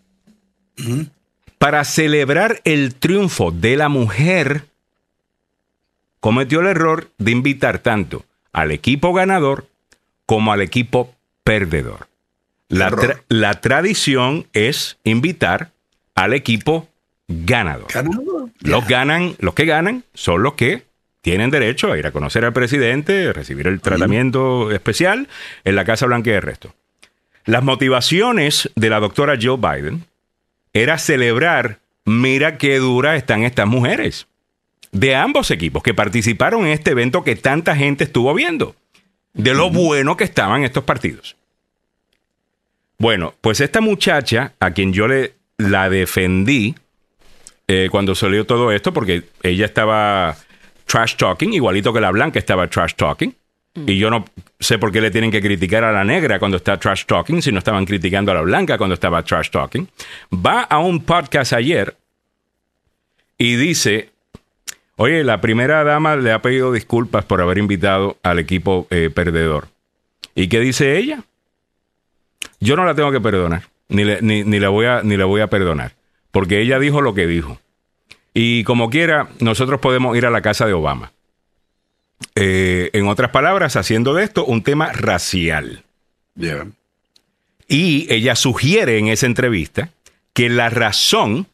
para 1.57 1.83
celebrar 1.83 2.61
el 2.63 2.93
triunfo 2.93 3.49
de 3.49 3.75
la 3.77 3.89
mujer, 3.89 4.65
cometió 6.21 6.61
el 6.61 6.67
error 6.67 7.09
de 7.17 7.31
invitar 7.31 7.79
tanto 7.79 8.23
al 8.53 8.71
equipo 8.71 9.11
ganador 9.11 9.67
como 10.25 10.53
al 10.53 10.61
equipo 10.61 11.13
perdedor. 11.43 12.07
La, 12.69 13.59
tradición 13.59 14.47
es 14.53 14.97
invitar 15.03 15.71
al 16.15 16.33
equipo 16.33 16.87
ganador. 17.27 17.87
Los 18.61 18.87
ganan, 18.87 19.35
los 19.39 19.53
que 19.53 19.65
ganan 19.65 20.05
son 20.13 20.41
los 20.41 20.53
que 20.53 20.85
tienen 21.19 21.49
derecho 21.49 21.91
a 21.91 21.97
ir 21.97 22.07
a 22.07 22.11
conocer 22.11 22.45
al 22.45 22.53
presidente, 22.53 23.33
recibir 23.33 23.67
el 23.67 23.81
tratamiento 23.81 24.71
especial 24.71 25.27
en 25.65 25.75
la 25.75 25.83
Casa 25.83 26.05
Blanca 26.05 26.29
y 26.29 26.33
el 26.33 26.41
resto. 26.41 26.73
Las 27.45 27.63
motivaciones 27.63 28.69
de 28.75 28.89
la 28.89 28.99
doctora 28.99 29.37
Joe 29.41 29.57
Biden 29.57 30.05
era 30.73 30.97
celebrar, 30.97 31.79
mira 32.05 32.57
qué 32.57 32.77
dura 32.77 33.17
están 33.17 33.43
estas 33.43 33.67
mujeres 33.67 34.27
de 34.91 35.15
ambos 35.15 35.51
equipos 35.51 35.83
que 35.83 35.93
participaron 35.93 36.65
en 36.65 36.73
este 36.73 36.91
evento 36.91 37.23
que 37.23 37.35
tanta 37.35 37.75
gente 37.75 38.03
estuvo 38.03 38.33
viendo, 38.33 38.75
de 39.33 39.53
lo 39.53 39.69
bueno 39.69 40.17
que 40.17 40.23
estaban 40.23 40.63
estos 40.63 40.83
partidos. 40.83 41.35
Bueno, 42.97 43.33
pues 43.41 43.61
esta 43.61 43.81
muchacha, 43.81 44.53
a 44.59 44.71
quien 44.71 44.93
yo 44.93 45.07
le 45.07 45.33
la 45.57 45.89
defendí 45.89 46.75
eh, 47.67 47.87
cuando 47.91 48.15
salió 48.15 48.45
todo 48.45 48.71
esto, 48.71 48.93
porque 48.93 49.23
ella 49.43 49.65
estaba 49.65 50.35
trash 50.85 51.15
talking, 51.15 51.53
igualito 51.53 51.93
que 51.93 52.01
la 52.01 52.11
blanca 52.11 52.39
estaba 52.39 52.67
trash 52.67 52.93
talking. 52.95 53.35
Y 53.73 53.97
yo 53.97 54.09
no 54.09 54.25
sé 54.59 54.77
por 54.77 54.91
qué 54.91 54.99
le 54.99 55.11
tienen 55.11 55.31
que 55.31 55.41
criticar 55.41 55.85
a 55.85 55.93
la 55.93 56.03
negra 56.03 56.39
cuando 56.39 56.57
está 56.57 56.77
trash 56.77 57.05
talking, 57.05 57.41
si 57.41 57.53
no 57.53 57.59
estaban 57.59 57.85
criticando 57.85 58.31
a 58.33 58.35
la 58.35 58.41
blanca 58.41 58.77
cuando 58.77 58.95
estaba 58.95 59.23
trash 59.23 59.49
talking. 59.49 59.87
Va 60.33 60.63
a 60.63 60.79
un 60.79 61.01
podcast 61.05 61.53
ayer 61.53 61.95
y 63.37 63.55
dice, 63.55 64.09
oye, 65.01 65.23
la 65.23 65.41
primera 65.41 65.83
dama 65.83 66.15
le 66.15 66.31
ha 66.31 66.43
pedido 66.43 66.71
disculpas 66.71 67.25
por 67.25 67.41
haber 67.41 67.57
invitado 67.57 68.17
al 68.21 68.37
equipo 68.37 68.85
eh, 68.91 69.09
perdedor. 69.09 69.67
¿Y 70.35 70.47
qué 70.47 70.59
dice 70.59 70.97
ella? 70.97 71.23
Yo 72.59 72.75
no 72.75 72.85
la 72.85 72.93
tengo 72.93 73.11
que 73.11 73.19
perdonar, 73.19 73.63
ni, 73.89 74.03
ni, 74.21 74.59
la 74.59 74.69
voy 74.69 74.85
a, 74.85 75.01
ni 75.01 75.17
la 75.17 75.25
voy 75.25 75.41
a 75.41 75.47
perdonar, 75.47 75.93
porque 76.29 76.61
ella 76.61 76.77
dijo 76.77 77.01
lo 77.01 77.15
que 77.15 77.25
dijo. 77.25 77.59
Y 78.35 78.63
como 78.63 78.91
quiera, 78.91 79.29
nosotros 79.39 79.81
podemos 79.81 80.15
ir 80.15 80.27
a 80.27 80.29
la 80.29 80.41
casa 80.41 80.67
de 80.67 80.73
Obama. 80.73 81.11
Eh, 82.35 82.91
en 82.93 83.07
otras 83.07 83.31
palabras, 83.31 83.75
haciendo 83.75 84.13
de 84.13 84.23
esto 84.23 84.45
un 84.45 84.61
tema 84.61 84.93
racial. 84.93 85.83
Y 87.67 88.05
ella 88.13 88.35
sugiere 88.35 88.99
en 88.99 89.07
esa 89.07 89.25
entrevista 89.25 89.89
que 90.33 90.47
la 90.49 90.69
razón 90.69 91.47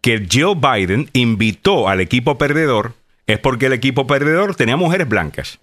que 0.00 0.26
Joe 0.30 0.54
Biden 0.54 1.10
invitó 1.12 1.88
al 1.88 2.00
equipo 2.00 2.38
perdedor 2.38 2.94
es 3.26 3.38
porque 3.38 3.66
el 3.66 3.72
equipo 3.72 4.06
perdedor 4.06 4.54
tenía 4.54 4.76
mujeres 4.76 5.08
blancas. 5.08 5.58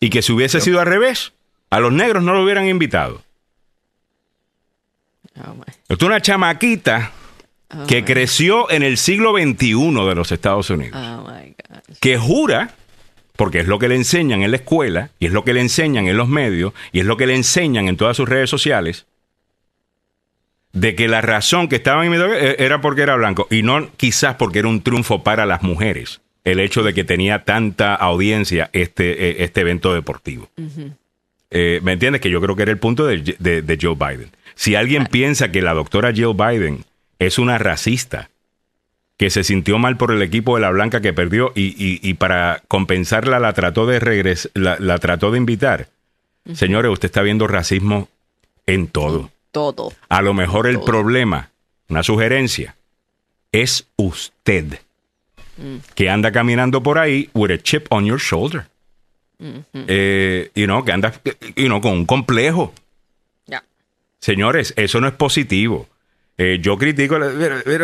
Y 0.00 0.10
que 0.10 0.22
si 0.22 0.32
hubiese 0.32 0.60
sido 0.60 0.80
al 0.80 0.86
revés, 0.86 1.32
a 1.70 1.80
los 1.80 1.92
negros 1.92 2.22
no 2.22 2.32
lo 2.32 2.42
hubieran 2.42 2.68
invitado. 2.68 3.22
Oh, 5.36 5.56
es 5.88 6.02
una 6.02 6.20
chamaquita 6.20 7.12
oh, 7.74 7.86
que 7.86 8.04
creció 8.04 8.70
en 8.70 8.82
el 8.82 8.98
siglo 8.98 9.32
XXI 9.32 10.06
de 10.06 10.14
los 10.14 10.30
Estados 10.30 10.70
Unidos. 10.70 11.00
Oh, 11.00 11.26
que 12.00 12.18
jura 12.18 12.74
porque 13.36 13.60
es 13.60 13.66
lo 13.66 13.78
que 13.78 13.88
le 13.88 13.96
enseñan 13.96 14.42
en 14.42 14.50
la 14.50 14.58
escuela, 14.58 15.10
y 15.18 15.26
es 15.26 15.32
lo 15.32 15.42
que 15.42 15.54
le 15.54 15.60
enseñan 15.60 16.06
en 16.06 16.16
los 16.16 16.28
medios, 16.28 16.74
y 16.92 17.00
es 17.00 17.06
lo 17.06 17.16
que 17.16 17.26
le 17.26 17.34
enseñan 17.34 17.88
en 17.88 17.96
todas 17.96 18.16
sus 18.16 18.28
redes 18.28 18.50
sociales, 18.50 19.06
de 20.72 20.94
que 20.94 21.08
la 21.08 21.20
razón 21.20 21.68
que 21.68 21.76
estaba 21.76 22.04
en 22.04 22.14
eh, 22.14 22.56
era 22.58 22.80
porque 22.80 23.02
era 23.02 23.16
blanco, 23.16 23.46
y 23.50 23.62
no 23.62 23.90
quizás 23.96 24.36
porque 24.36 24.60
era 24.60 24.68
un 24.68 24.82
triunfo 24.82 25.22
para 25.22 25.46
las 25.46 25.62
mujeres, 25.62 26.20
el 26.44 26.60
hecho 26.60 26.82
de 26.82 26.94
que 26.94 27.04
tenía 27.04 27.44
tanta 27.44 27.94
audiencia 27.94 28.70
este, 28.72 29.28
eh, 29.28 29.36
este 29.44 29.60
evento 29.60 29.94
deportivo. 29.94 30.48
Eh, 31.50 31.80
¿Me 31.82 31.92
entiendes? 31.92 32.22
Que 32.22 32.30
yo 32.30 32.40
creo 32.40 32.56
que 32.56 32.62
era 32.62 32.72
el 32.72 32.78
punto 32.78 33.06
de, 33.06 33.78
Joe 33.80 33.94
Biden. 33.94 34.30
Si 34.54 34.74
alguien 34.74 35.06
piensa 35.06 35.52
que 35.52 35.60
la 35.60 35.74
doctora 35.74 36.12
Joe 36.16 36.34
Biden 36.34 36.84
es 37.18 37.38
una 37.38 37.58
racista, 37.58 38.30
que 39.18 39.28
se 39.30 39.44
sintió 39.44 39.78
mal 39.78 39.98
por 39.98 40.10
el 40.10 40.22
equipo 40.22 40.56
de 40.56 40.62
la 40.62 40.70
Blanca 40.70 41.00
que 41.00 41.12
perdió 41.12 41.52
y, 41.54 42.14
para 42.14 42.62
compensarla 42.66 43.38
la 43.38 43.52
trató 43.52 43.86
de 43.86 44.00
regres 44.00 44.50
la, 44.54 44.98
trató 44.98 45.30
de 45.30 45.38
invitar. 45.38 45.88
Señores, 46.54 46.90
usted 46.90 47.06
está 47.06 47.22
viendo 47.22 47.46
racismo 47.46 48.08
en 48.66 48.88
todo. 48.88 49.30
Todo. 49.52 49.92
A 50.08 50.22
lo 50.22 50.34
mejor 50.34 50.66
el 50.66 50.80
problema, 50.80 51.50
una 51.88 52.02
sugerencia, 52.02 52.74
es 53.52 53.86
usted 53.96 54.80
mm. 55.56 55.76
que 55.94 56.10
anda 56.10 56.32
caminando 56.32 56.82
por 56.82 56.98
ahí 56.98 57.30
with 57.34 57.52
a 57.52 57.58
chip 57.58 57.86
on 57.90 58.04
your 58.04 58.18
shoulder. 58.18 58.66
Eh, 59.72 60.50
y 60.54 60.66
no, 60.66 60.84
que 60.84 60.92
anda 60.92 61.12
y 61.56 61.68
no, 61.68 61.80
con 61.80 61.92
un 61.92 62.06
complejo. 62.06 62.72
Señores, 64.18 64.72
eso 64.76 65.00
no 65.00 65.08
es 65.08 65.14
positivo. 65.14 65.88
Eh, 66.38 66.60
yo 66.62 66.78
critico, 66.78 67.18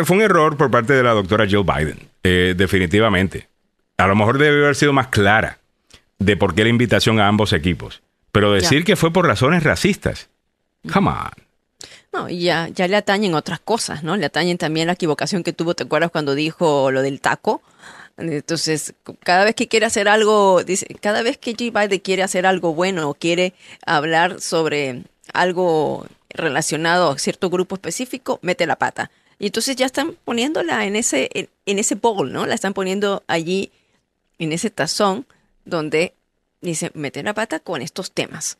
fue 0.05 0.15
un 0.15 0.23
error 0.23 0.55
por 0.55 0.71
parte 0.71 0.93
de 0.93 1.03
la 1.03 1.11
doctora 1.11 1.45
Jill 1.45 1.65
Biden, 1.65 1.99
eh, 2.23 2.53
definitivamente. 2.55 3.49
A 3.97 4.07
lo 4.07 4.15
mejor 4.15 4.37
debe 4.37 4.63
haber 4.63 4.75
sido 4.77 4.93
más 4.93 5.07
clara 5.07 5.59
de 6.17 6.37
por 6.37 6.55
qué 6.55 6.63
la 6.63 6.69
invitación 6.69 7.19
a 7.19 7.27
ambos 7.27 7.51
equipos. 7.51 8.01
Pero 8.31 8.53
decir 8.53 8.85
que 8.85 8.95
fue 8.95 9.11
por 9.11 9.27
razones 9.27 9.63
racistas, 9.63 10.29
come 10.93 11.09
on. 11.09 11.48
No, 12.11 12.27
ya, 12.27 12.69
ya 12.69 12.87
le 12.87 12.95
atañen 12.95 13.35
otras 13.35 13.59
cosas, 13.59 14.03
¿no? 14.03 14.17
Le 14.17 14.25
atañen 14.25 14.57
también 14.57 14.87
la 14.87 14.93
equivocación 14.93 15.43
que 15.43 15.53
tuvo, 15.53 15.75
¿te 15.75 15.83
acuerdas 15.83 16.11
cuando 16.11 16.33
dijo 16.33 16.91
lo 16.91 17.01
del 17.01 17.21
taco? 17.21 17.61
Entonces, 18.17 18.93
cada 19.21 19.45
vez 19.45 19.55
que 19.55 19.67
quiere 19.67 19.85
hacer 19.85 20.09
algo, 20.09 20.63
dice, 20.63 20.87
cada 20.99 21.21
vez 21.21 21.37
que 21.37 21.55
Jill 21.55 21.71
Biden 21.71 21.99
quiere 21.99 22.23
hacer 22.23 22.45
algo 22.45 22.73
bueno 22.73 23.09
o 23.09 23.13
quiere 23.13 23.53
hablar 23.85 24.41
sobre 24.41 25.03
algo 25.33 26.05
relacionado 26.29 27.11
a 27.11 27.17
cierto 27.17 27.49
grupo 27.49 27.75
específico, 27.75 28.39
mete 28.41 28.65
la 28.65 28.75
pata. 28.75 29.11
Y 29.37 29.47
entonces 29.47 29.75
ya 29.77 29.85
están 29.85 30.17
poniéndola 30.25 30.85
en 30.85 30.95
ese, 30.97 31.29
en, 31.33 31.79
ese 31.79 31.95
bowl, 31.95 32.31
¿no? 32.33 32.45
La 32.45 32.55
están 32.55 32.73
poniendo 32.73 33.23
allí 33.27 33.71
en 34.37 34.51
ese 34.51 34.69
tazón 34.69 35.25
donde 35.63 36.13
dice, 36.61 36.91
mete 36.93 37.23
la 37.23 37.33
pata 37.33 37.59
con 37.59 37.81
estos 37.81 38.11
temas. 38.11 38.57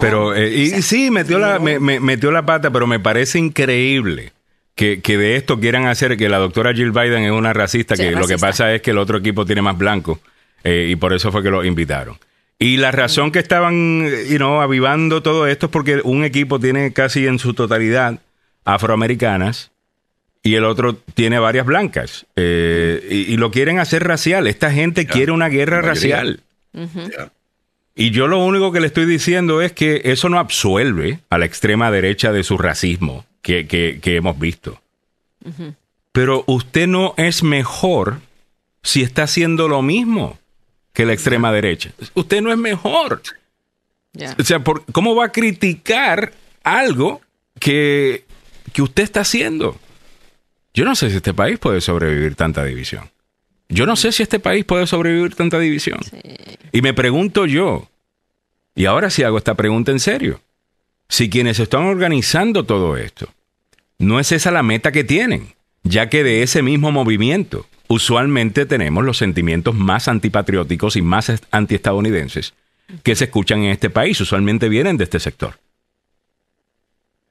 Pero, 0.00 0.34
eh, 0.34 0.48
eh, 0.48 0.74
y, 0.78 0.82
sí, 0.82 1.10
metió, 1.10 1.38
la, 1.38 1.58
me, 1.58 1.78
metió 1.78 2.30
la 2.30 2.46
pata, 2.46 2.70
pero 2.70 2.86
me 2.86 3.00
parece 3.00 3.38
increíble 3.38 4.32
que, 4.74 5.00
de 5.04 5.36
esto 5.36 5.58
quieran 5.58 5.86
hacer 5.86 6.16
que 6.16 6.28
la 6.28 6.38
doctora 6.38 6.72
Jill 6.72 6.92
Biden 6.92 7.24
es 7.24 7.32
una 7.32 7.52
racista, 7.52 7.96
que 7.96 8.12
lo 8.12 8.28
que 8.28 8.38
pasa 8.38 8.72
es 8.72 8.80
que 8.80 8.92
el 8.92 8.98
otro 8.98 9.18
equipo 9.18 9.44
tiene 9.44 9.60
más 9.60 9.76
blanco 9.76 10.20
eh, 10.62 10.86
y 10.88 10.96
por 10.96 11.12
eso 11.12 11.32
fue 11.32 11.42
que 11.42 11.50
lo 11.50 11.64
invitaron. 11.64 12.16
Y 12.60 12.76
la 12.76 12.90
razón 12.90 13.30
que 13.30 13.38
estaban, 13.38 14.08
you 14.28 14.36
know, 14.36 14.60
avivando 14.60 15.22
todo 15.22 15.46
esto 15.46 15.66
es 15.66 15.72
porque 15.72 16.00
un 16.02 16.24
equipo 16.24 16.58
tiene 16.58 16.92
casi 16.92 17.26
en 17.26 17.38
su 17.38 17.54
totalidad 17.54 18.20
afroamericanas 18.64 19.70
y 20.42 20.54
el 20.54 20.64
otro 20.64 20.96
tiene 21.14 21.38
varias 21.38 21.66
blancas. 21.66 22.26
Eh, 22.36 23.26
y, 23.28 23.36
lo 23.36 23.50
quieren 23.50 23.78
hacer 23.78 24.04
racial. 24.04 24.46
Esta 24.46 24.72
gente 24.72 25.06
quiere 25.06 25.32
una 25.32 25.48
guerra 25.48 25.82
racial. 25.82 26.40
Y 28.00 28.12
yo 28.12 28.28
lo 28.28 28.38
único 28.38 28.70
que 28.70 28.78
le 28.78 28.86
estoy 28.86 29.06
diciendo 29.06 29.60
es 29.60 29.72
que 29.72 30.02
eso 30.04 30.28
no 30.28 30.38
absuelve 30.38 31.18
a 31.30 31.36
la 31.36 31.46
extrema 31.46 31.90
derecha 31.90 32.30
de 32.30 32.44
su 32.44 32.56
racismo 32.56 33.26
que, 33.42 33.66
que, 33.66 34.16
hemos 34.16 34.38
visto. 34.38 34.80
Pero 36.12 36.44
usted 36.46 36.86
no 36.86 37.14
es 37.16 37.42
mejor 37.42 38.20
si 38.84 39.02
está 39.02 39.24
haciendo 39.24 39.66
lo 39.66 39.82
mismo 39.82 40.38
que 40.92 41.06
la 41.06 41.12
extrema 41.12 41.50
derecha. 41.50 41.90
Usted 42.14 42.40
no 42.40 42.52
es 42.52 42.58
mejor. 42.58 43.20
O 44.38 44.44
sea, 44.44 44.62
¿cómo 44.92 45.16
va 45.16 45.24
a 45.24 45.32
criticar 45.32 46.32
algo 46.62 47.20
que, 47.58 48.24
que 48.72 48.82
usted 48.82 49.02
está 49.02 49.22
haciendo? 49.22 49.76
Yo 50.72 50.84
no 50.84 50.94
sé 50.94 51.10
si 51.10 51.16
este 51.16 51.34
país 51.34 51.58
puede 51.58 51.80
sobrevivir 51.80 52.36
tanta 52.36 52.64
división. 52.64 53.10
Yo 53.68 53.86
no 53.86 53.96
sé 53.96 54.12
si 54.12 54.22
este 54.22 54.40
país 54.40 54.64
puede 54.64 54.86
sobrevivir 54.86 55.34
tanta 55.34 55.58
división. 55.58 56.00
Y 56.72 56.82
me 56.82 56.94
pregunto 56.94 57.46
yo, 57.46 57.88
y 58.74 58.86
ahora 58.86 59.10
sí 59.10 59.22
hago 59.22 59.38
esta 59.38 59.54
pregunta 59.54 59.92
en 59.92 60.00
serio, 60.00 60.40
si 61.08 61.28
quienes 61.30 61.58
están 61.58 61.84
organizando 61.84 62.64
todo 62.64 62.96
esto, 62.96 63.28
no 63.98 64.20
es 64.20 64.32
esa 64.32 64.50
la 64.50 64.62
meta 64.62 64.92
que 64.92 65.04
tienen, 65.04 65.54
ya 65.82 66.08
que 66.08 66.22
de 66.22 66.42
ese 66.42 66.62
mismo 66.62 66.92
movimiento 66.92 67.66
usualmente 67.88 68.66
tenemos 68.66 69.04
los 69.04 69.16
sentimientos 69.16 69.74
más 69.74 70.08
antipatrióticos 70.08 70.96
y 70.96 71.02
más 71.02 71.32
antiestadounidenses 71.50 72.54
que 73.02 73.16
se 73.16 73.24
escuchan 73.24 73.64
en 73.64 73.70
este 73.70 73.90
país, 73.90 74.20
usualmente 74.20 74.68
vienen 74.68 74.96
de 74.96 75.04
este 75.04 75.20
sector. 75.20 75.58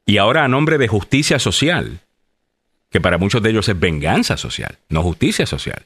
Y 0.06 0.18
ahora 0.18 0.44
a 0.44 0.48
nombre 0.48 0.78
de 0.78 0.88
justicia 0.88 1.40
social, 1.40 2.00
que 2.90 3.02
para 3.02 3.18
muchos 3.18 3.42
de 3.42 3.50
ellos 3.50 3.68
es 3.68 3.80
venganza 3.80 4.38
social, 4.38 4.78
no 4.90 5.04
justicia 5.04 5.46
social, 5.46 5.86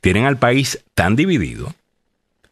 tienen 0.00 0.24
al 0.24 0.38
país 0.38 0.82
tan 0.94 1.16
dividido, 1.16 1.74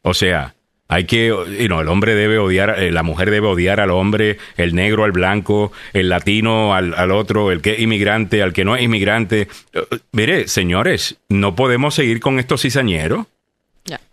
o 0.02 0.14
sea, 0.14 0.54
hay 0.90 1.04
que, 1.04 1.26
you 1.26 1.44
el 1.44 1.88
hombre 1.88 2.14
debe 2.14 2.38
odiar, 2.38 2.82
eh, 2.82 2.90
la 2.90 3.02
mujer 3.02 3.30
debe 3.30 3.46
odiar 3.46 3.78
al 3.78 3.90
hombre, 3.90 4.38
el 4.56 4.74
negro 4.74 5.04
al 5.04 5.12
blanco, 5.12 5.70
el 5.92 6.08
latino 6.08 6.74
al, 6.74 7.10
otro, 7.10 7.52
el 7.52 7.60
que 7.60 7.72
es 7.72 7.80
inmigrante, 7.80 8.42
al 8.42 8.54
que 8.54 8.64
no 8.64 8.74
es 8.74 8.82
inmigrante. 8.82 9.48
Eh, 9.74 9.98
mire, 10.12 10.48
señores, 10.48 11.18
no 11.28 11.54
podemos 11.54 11.94
seguir 11.94 12.20
con 12.20 12.38
estos 12.38 12.62
cizañeros. 12.62 13.26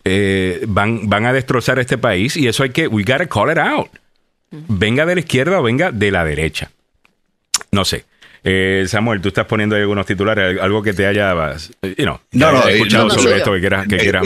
Eh, 0.04 0.64
van, 0.68 1.10
van 1.10 1.26
a 1.26 1.34
destrozar 1.34 1.80
este 1.80 1.98
país 1.98 2.38
y 2.38 2.48
eso 2.48 2.64
hay 2.64 2.70
que, 2.70 2.88
we 2.88 3.04
gotta 3.04 3.28
call 3.28 3.52
it 3.52 3.58
out. 3.58 3.90
Venga 4.52 5.06
de 5.06 5.16
la 5.16 5.20
izquierda 5.22 5.60
o 5.60 5.64
venga 5.64 5.92
de 5.92 6.12
la 6.12 6.24
derecha. 6.26 6.72
No 7.72 7.86
sé. 7.86 8.06
Eh, 8.48 8.86
Samuel, 8.88 9.22
tú 9.22 9.30
estás 9.30 9.46
poniendo 9.46 9.76
ahí 9.76 9.82
algunos 9.82 10.06
titulares, 10.06 10.62
algo 10.62 10.84
que 10.84 10.94
te 10.94 11.08
haya 11.08 11.34
you 11.82 12.04
know, 12.04 12.20
no, 12.32 12.52
no, 12.52 12.68
escuchado 12.68 13.10
sobre 13.10 13.38
esto 13.38 13.52
que 13.54 13.60
quieras, 13.60 13.88
que 13.88 13.98
quieras 13.98 14.24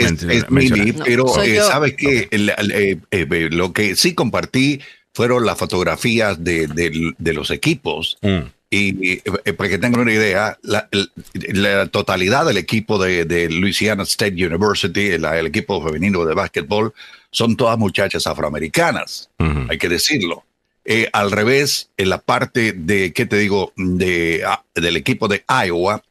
mencionar. 0.49 1.05
pero 1.05 1.25
sabes 1.63 1.93
que 1.95 2.27
eh, 2.29 3.49
lo 3.49 3.71
que 3.71 3.95
sí 3.95 4.13
compartí 4.13 4.81
fueron 5.13 5.45
las 5.45 5.57
fotografías 5.57 6.43
de, 6.43 6.67
de, 7.17 7.33
los 7.33 7.49
equipos. 7.49 8.17
Mm. 8.21 8.39
Y 8.69 9.13
eh, 9.19 9.53
para 9.53 9.69
que 9.69 9.77
tengan 9.77 10.01
una 10.01 10.11
idea, 10.11 10.57
la, 10.63 10.89
la 11.53 11.87
totalidad 11.87 12.45
del 12.45 12.57
equipo 12.57 13.01
de, 13.01 13.23
de 13.23 13.49
Louisiana 13.49 14.03
State 14.03 14.45
University, 14.45 15.11
el, 15.11 15.23
el, 15.23 15.47
equipo 15.47 15.81
femenino 15.81 16.25
de 16.25 16.35
básquetbol, 16.35 16.93
son 17.31 17.55
todas 17.55 17.77
muchachas 17.77 18.27
afroamericanas, 18.27 19.29
hay 19.69 19.77
que 19.77 19.87
decirlo. 19.87 20.43
Eh, 20.91 21.07
al 21.13 21.31
revés, 21.31 21.91
en 21.97 22.09
la 22.09 22.17
parte 22.17 22.73
de, 22.73 23.13
¿qué 23.13 23.27
te 23.27 23.37
digo?, 23.37 23.73
de, 23.75 24.41
ah, 24.43 24.63
del 24.73 24.97
equipo 24.97 25.27
de 25.27 25.45
Iowa, 25.47 26.01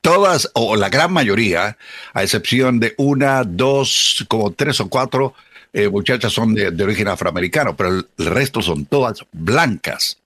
todas, 0.00 0.50
o 0.54 0.74
la 0.74 0.88
gran 0.88 1.12
mayoría, 1.12 1.76
a 2.14 2.22
excepción 2.22 2.80
de 2.80 2.94
una, 2.96 3.44
dos, 3.44 4.24
como 4.26 4.52
tres 4.52 4.80
o 4.80 4.88
cuatro 4.88 5.34
eh, 5.74 5.90
muchachas 5.90 6.32
son 6.32 6.54
de, 6.54 6.82
origen 6.82 7.08
afroamericano, 7.08 7.76
pero 7.76 7.90
el, 7.90 8.06
resto 8.16 8.62
son 8.62 8.86
todas 8.86 9.26
blancas. 9.32 10.16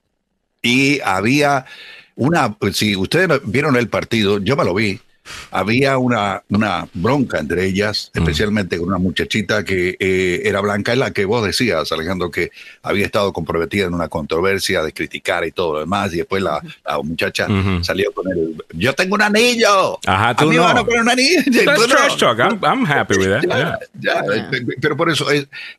Y 0.63 1.01
había 1.01 1.67
una, 2.15 2.57
si 2.73 2.95
ustedes 2.95 3.41
vieron 3.45 3.75
el 3.75 3.89
partido, 3.89 4.39
yo 4.39 4.57
me 4.57 4.65
lo 4.65 4.73
vi, 4.73 5.01
había 5.51 5.99
una, 5.99 6.43
una 6.49 6.89
bronca 6.95 7.39
entre 7.39 7.65
ellas, 7.67 8.11
mm. 8.15 8.19
especialmente 8.19 8.79
con 8.79 8.89
una 8.89 8.99
muchachita 8.99 9.65
que 9.65 9.97
eh, 9.99 10.43
era 10.45 10.61
blanca, 10.61 10.93
es 10.93 10.99
la 10.99 11.11
que 11.11 11.25
vos 11.25 11.45
decías, 11.45 11.91
Alejandro, 11.93 12.31
que 12.31 12.51
había 12.83 13.07
estado 13.07 13.33
comprometida 13.33 13.87
en 13.87 13.95
una 13.95 14.09
controversia 14.09 14.83
de 14.83 14.93
criticar 14.93 15.45
y 15.47 15.53
todo 15.53 15.75
lo 15.75 15.81
demás, 15.81 16.13
y 16.13 16.19
después 16.19 16.43
la, 16.43 16.61
muchacha 17.03 17.47
salió 17.83 18.13
con 18.13 18.31
el, 18.31 18.63
yo 18.75 18.93
tengo 18.95 19.15
un 19.15 19.23
anillo, 19.23 19.99
Ajá, 20.07 20.35
tú 20.35 20.45
a 20.45 20.49
mí 20.49 20.57
no. 20.57 20.63
van 20.63 20.79
a 20.79 20.85
poner 20.85 21.01
un 21.01 21.11
anillo. 21.11 21.43
trash 21.89 22.17
talk, 22.19 22.39
I'm, 22.39 22.85
happy 22.85 23.17
with 23.17 23.49
that. 23.49 23.79
Pero 24.81 24.97
por 24.97 25.11
eso, 25.11 25.27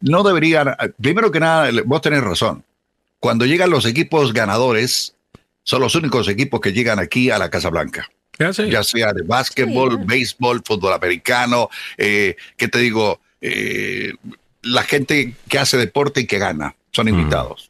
no 0.01 0.23
deberían, 0.23 0.75
primero 1.01 1.31
que 1.31 1.39
nada, 1.39 1.69
vos 1.85 2.01
tenés 2.01 2.23
razón, 2.23 2.63
cuando 3.19 3.45
llegan 3.45 3.69
los 3.69 3.85
equipos 3.85 4.33
ganadores, 4.33 5.15
son 5.63 5.81
los 5.81 5.95
únicos 5.95 6.27
equipos 6.27 6.59
que 6.59 6.73
llegan 6.73 6.99
aquí 6.99 7.29
a 7.29 7.37
la 7.37 7.49
Casa 7.49 7.69
Blanca. 7.69 8.09
Ya 8.39 8.83
sea 8.83 9.13
de 9.13 9.21
básquetbol, 9.23 9.99
béisbol, 10.05 10.61
fútbol 10.65 10.93
americano, 10.93 11.69
eh, 11.97 12.35
¿qué 12.57 12.67
te 12.67 12.79
digo? 12.79 13.19
Eh, 13.41 14.13
la 14.63 14.83
gente 14.83 15.35
que 15.47 15.59
hace 15.59 15.77
deporte 15.77 16.21
y 16.21 16.25
que 16.25 16.39
gana 16.39 16.75
son 16.91 17.09
invitados. 17.09 17.69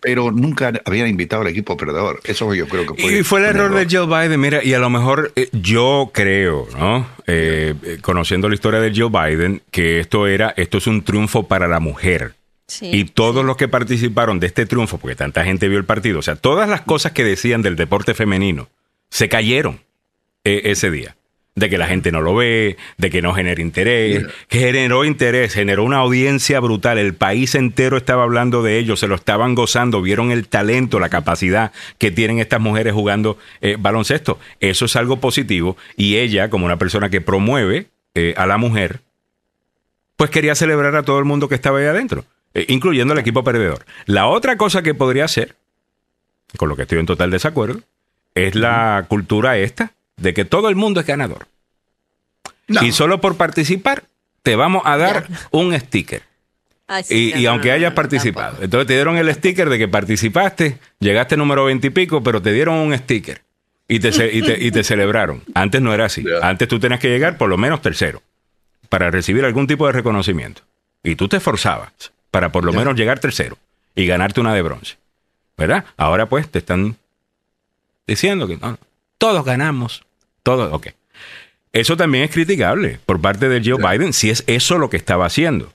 Pero 0.00 0.30
nunca 0.30 0.72
habían 0.84 1.08
invitado 1.08 1.42
al 1.42 1.48
equipo 1.48 1.76
perdedor. 1.76 2.20
Eso 2.24 2.54
yo 2.54 2.68
creo 2.68 2.86
que 2.86 3.02
fue. 3.02 3.18
Y 3.18 3.22
fue 3.24 3.40
el 3.40 3.46
error, 3.46 3.74
de 3.74 3.86
Joe 3.90 4.06
Biden. 4.06 4.38
Mira, 4.38 4.62
y 4.62 4.72
a 4.74 4.78
lo 4.78 4.88
mejor 4.88 5.32
eh, 5.36 5.48
yo 5.52 6.10
creo, 6.12 6.68
¿no? 6.76 7.08
conociendo 8.02 8.48
la 8.48 8.54
historia 8.54 8.80
de 8.80 8.92
Joe 8.94 9.10
Biden, 9.10 9.62
que 9.70 10.00
esto 10.00 10.26
era, 10.26 10.52
esto 10.56 10.78
es 10.78 10.86
un 10.86 11.02
triunfo 11.02 11.48
para 11.48 11.66
la 11.66 11.80
mujer. 11.80 12.34
y 12.80 13.04
todos 13.04 13.44
los 13.44 13.56
que 13.56 13.68
participaron 13.68 14.38
de 14.38 14.46
este 14.46 14.66
triunfo, 14.66 14.98
porque 14.98 15.16
tanta 15.16 15.44
gente 15.44 15.68
vio 15.68 15.78
el 15.78 15.84
partido, 15.84 16.18
o 16.18 16.22
sea, 16.22 16.36
todas 16.36 16.68
las 16.68 16.82
cosas 16.82 17.12
que 17.12 17.24
decían 17.24 17.62
del 17.62 17.76
deporte 17.76 18.14
femenino 18.14 18.68
se 19.14 19.28
cayeron 19.28 19.83
e, 20.44 20.70
ese 20.70 20.90
día. 20.90 21.16
De 21.56 21.70
que 21.70 21.78
la 21.78 21.86
gente 21.86 22.10
no 22.10 22.20
lo 22.20 22.34
ve, 22.34 22.76
de 22.98 23.10
que 23.10 23.22
no 23.22 23.32
genera 23.32 23.62
interés, 23.62 24.26
que 24.48 24.58
generó 24.58 25.04
interés, 25.04 25.54
generó 25.54 25.84
una 25.84 25.98
audiencia 25.98 26.58
brutal. 26.58 26.98
El 26.98 27.14
país 27.14 27.54
entero 27.54 27.96
estaba 27.96 28.24
hablando 28.24 28.64
de 28.64 28.76
ellos, 28.76 28.98
se 28.98 29.06
lo 29.06 29.14
estaban 29.14 29.54
gozando, 29.54 30.02
vieron 30.02 30.32
el 30.32 30.48
talento, 30.48 30.98
la 30.98 31.10
capacidad 31.10 31.70
que 31.98 32.10
tienen 32.10 32.40
estas 32.40 32.60
mujeres 32.60 32.92
jugando 32.92 33.38
eh, 33.60 33.76
baloncesto. 33.78 34.40
Eso 34.58 34.86
es 34.86 34.96
algo 34.96 35.20
positivo 35.20 35.76
y 35.96 36.16
ella, 36.16 36.50
como 36.50 36.66
una 36.66 36.76
persona 36.76 37.08
que 37.08 37.20
promueve 37.20 37.86
eh, 38.16 38.34
a 38.36 38.46
la 38.46 38.58
mujer, 38.58 39.00
pues 40.16 40.30
quería 40.30 40.56
celebrar 40.56 40.96
a 40.96 41.04
todo 41.04 41.20
el 41.20 41.24
mundo 41.24 41.48
que 41.48 41.54
estaba 41.54 41.78
ahí 41.78 41.86
adentro, 41.86 42.24
eh, 42.54 42.64
incluyendo 42.68 43.12
al 43.12 43.20
equipo 43.20 43.44
perdedor. 43.44 43.84
La 44.06 44.26
otra 44.26 44.56
cosa 44.56 44.82
que 44.82 44.94
podría 44.94 45.24
hacer, 45.24 45.54
con 46.56 46.68
lo 46.68 46.74
que 46.74 46.82
estoy 46.82 46.98
en 46.98 47.06
total 47.06 47.30
desacuerdo, 47.30 47.80
es 48.34 48.56
la 48.56 49.06
cultura 49.08 49.56
esta 49.58 49.92
de 50.16 50.34
que 50.34 50.44
todo 50.44 50.68
el 50.68 50.76
mundo 50.76 51.00
es 51.00 51.06
ganador. 51.06 51.46
Y 52.68 52.92
solo 52.92 53.20
por 53.20 53.36
participar 53.36 54.04
te 54.42 54.56
vamos 54.56 54.82
a 54.84 54.96
dar 54.96 55.26
un 55.50 55.78
sticker. 55.78 56.22
y, 57.08 57.46
aunque 57.46 57.72
hayas 57.72 57.94
participado. 57.94 58.58
Entonces 58.62 58.86
te 58.86 58.94
dieron 58.94 59.16
el 59.16 59.32
sticker 59.34 59.68
de 59.68 59.78
que 59.78 59.88
participaste, 59.88 60.78
llegaste 61.00 61.36
número 61.36 61.64
20 61.64 61.86
y 61.86 61.90
pico, 61.90 62.22
pero 62.22 62.42
te 62.42 62.52
dieron 62.52 62.76
un 62.76 62.96
sticker. 62.96 63.42
Y 63.88 64.00
te, 64.00 64.10
y 64.34 64.70
te, 64.70 64.84
celebraron. 64.84 65.42
Antes 65.54 65.80
no 65.80 65.92
era 65.92 66.06
así. 66.06 66.24
Antes 66.42 66.68
tú 66.68 66.78
tenías 66.78 67.00
que 67.00 67.08
llegar 67.08 67.36
por 67.36 67.48
lo 67.48 67.58
menos 67.58 67.82
tercero 67.82 68.22
para 68.88 69.10
recibir 69.10 69.44
algún 69.44 69.66
tipo 69.66 69.86
de 69.86 69.92
reconocimiento. 69.92 70.62
Y 71.02 71.16
tú 71.16 71.28
te 71.28 71.38
esforzabas 71.38 71.92
para 72.30 72.50
por 72.50 72.64
lo 72.64 72.72
menos 72.72 72.96
llegar 72.96 73.18
tercero 73.18 73.58
y 73.94 74.06
ganarte 74.06 74.40
una 74.40 74.54
de 74.54 74.62
bronce. 74.62 74.96
¿Verdad? 75.56 75.84
Ahora 75.96 76.26
pues 76.26 76.48
te 76.50 76.58
están 76.58 76.96
diciendo 78.06 78.46
que 78.46 78.56
no, 78.56 78.78
todos 79.18 79.44
ganamos. 79.44 80.04
Todos, 80.42 80.72
ok. 80.72 80.88
Eso 81.72 81.96
también 81.96 82.24
es 82.24 82.30
criticable 82.30 83.00
por 83.04 83.20
parte 83.20 83.48
de 83.48 83.60
Joe 83.64 83.82
Biden, 83.82 84.12
si 84.12 84.30
es 84.30 84.44
eso 84.46 84.78
lo 84.78 84.90
que 84.90 84.96
estaba 84.96 85.26
haciendo. 85.26 85.72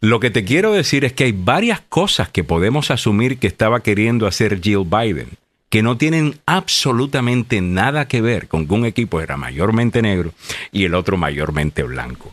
Lo 0.00 0.18
que 0.18 0.30
te 0.30 0.44
quiero 0.44 0.72
decir 0.72 1.04
es 1.04 1.12
que 1.12 1.24
hay 1.24 1.32
varias 1.32 1.80
cosas 1.80 2.28
que 2.28 2.42
podemos 2.42 2.90
asumir 2.90 3.38
que 3.38 3.46
estaba 3.46 3.80
queriendo 3.80 4.26
hacer 4.26 4.60
Jill 4.60 4.84
Biden, 4.84 5.28
que 5.68 5.82
no 5.82 5.96
tienen 5.96 6.38
absolutamente 6.46 7.60
nada 7.60 8.08
que 8.08 8.20
ver 8.20 8.48
con 8.48 8.66
que 8.66 8.74
un 8.74 8.84
equipo 8.84 9.20
era 9.20 9.36
mayormente 9.36 10.02
negro 10.02 10.32
y 10.72 10.84
el 10.84 10.94
otro 10.94 11.16
mayormente 11.16 11.82
blanco. 11.82 12.32